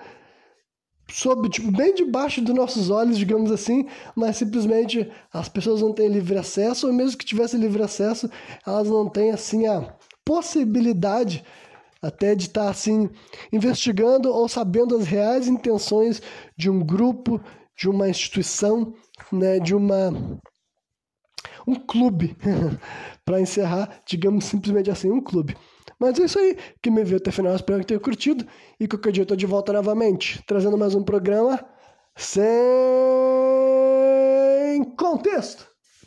sob, 1.11 1.49
tipo, 1.49 1.71
bem 1.71 1.93
debaixo 1.93 2.41
dos 2.41 2.55
nossos 2.55 2.89
olhos, 2.89 3.17
digamos 3.17 3.51
assim, 3.51 3.87
mas 4.15 4.37
simplesmente 4.37 5.09
as 5.33 5.49
pessoas 5.49 5.81
não 5.81 5.93
têm 5.93 6.07
livre 6.07 6.37
acesso, 6.37 6.87
ou 6.87 6.93
mesmo 6.93 7.17
que 7.17 7.25
tivessem 7.25 7.59
livre 7.59 7.81
acesso, 7.83 8.29
elas 8.65 8.87
não 8.87 9.09
têm, 9.09 9.31
assim, 9.31 9.67
a 9.67 9.93
possibilidade 10.23 11.43
até 12.01 12.33
de 12.35 12.47
estar, 12.47 12.69
assim, 12.69 13.09
investigando 13.51 14.31
ou 14.31 14.47
sabendo 14.47 14.95
as 14.95 15.05
reais 15.05 15.47
intenções 15.47 16.21
de 16.55 16.69
um 16.69 16.79
grupo, 16.79 17.41
de 17.77 17.89
uma 17.89 18.09
instituição, 18.09 18.93
né, 19.31 19.59
de 19.59 19.75
uma 19.75 20.11
um 21.67 21.75
clube, 21.75 22.35
para 23.23 23.39
encerrar, 23.39 24.01
digamos 24.05 24.45
simplesmente 24.45 24.89
assim, 24.89 25.11
um 25.11 25.21
clube. 25.21 25.55
Mas 25.99 26.19
é 26.19 26.23
isso 26.25 26.39
aí. 26.39 26.57
Quem 26.81 26.91
me 26.93 27.03
viu 27.03 27.17
até 27.17 27.29
o 27.29 27.33
final, 27.33 27.55
espero 27.55 27.79
que 27.81 27.87
tenha 27.87 27.99
curtido. 27.99 28.45
E 28.79 28.87
qualquer 28.87 29.11
dia 29.11 29.23
eu 29.23 29.27
tô 29.27 29.35
de 29.35 29.45
volta 29.45 29.73
novamente, 29.73 30.41
trazendo 30.47 30.77
mais 30.77 30.95
um 30.95 31.03
programa 31.03 31.59
sem 32.15 32.49
contexto. 34.97 35.68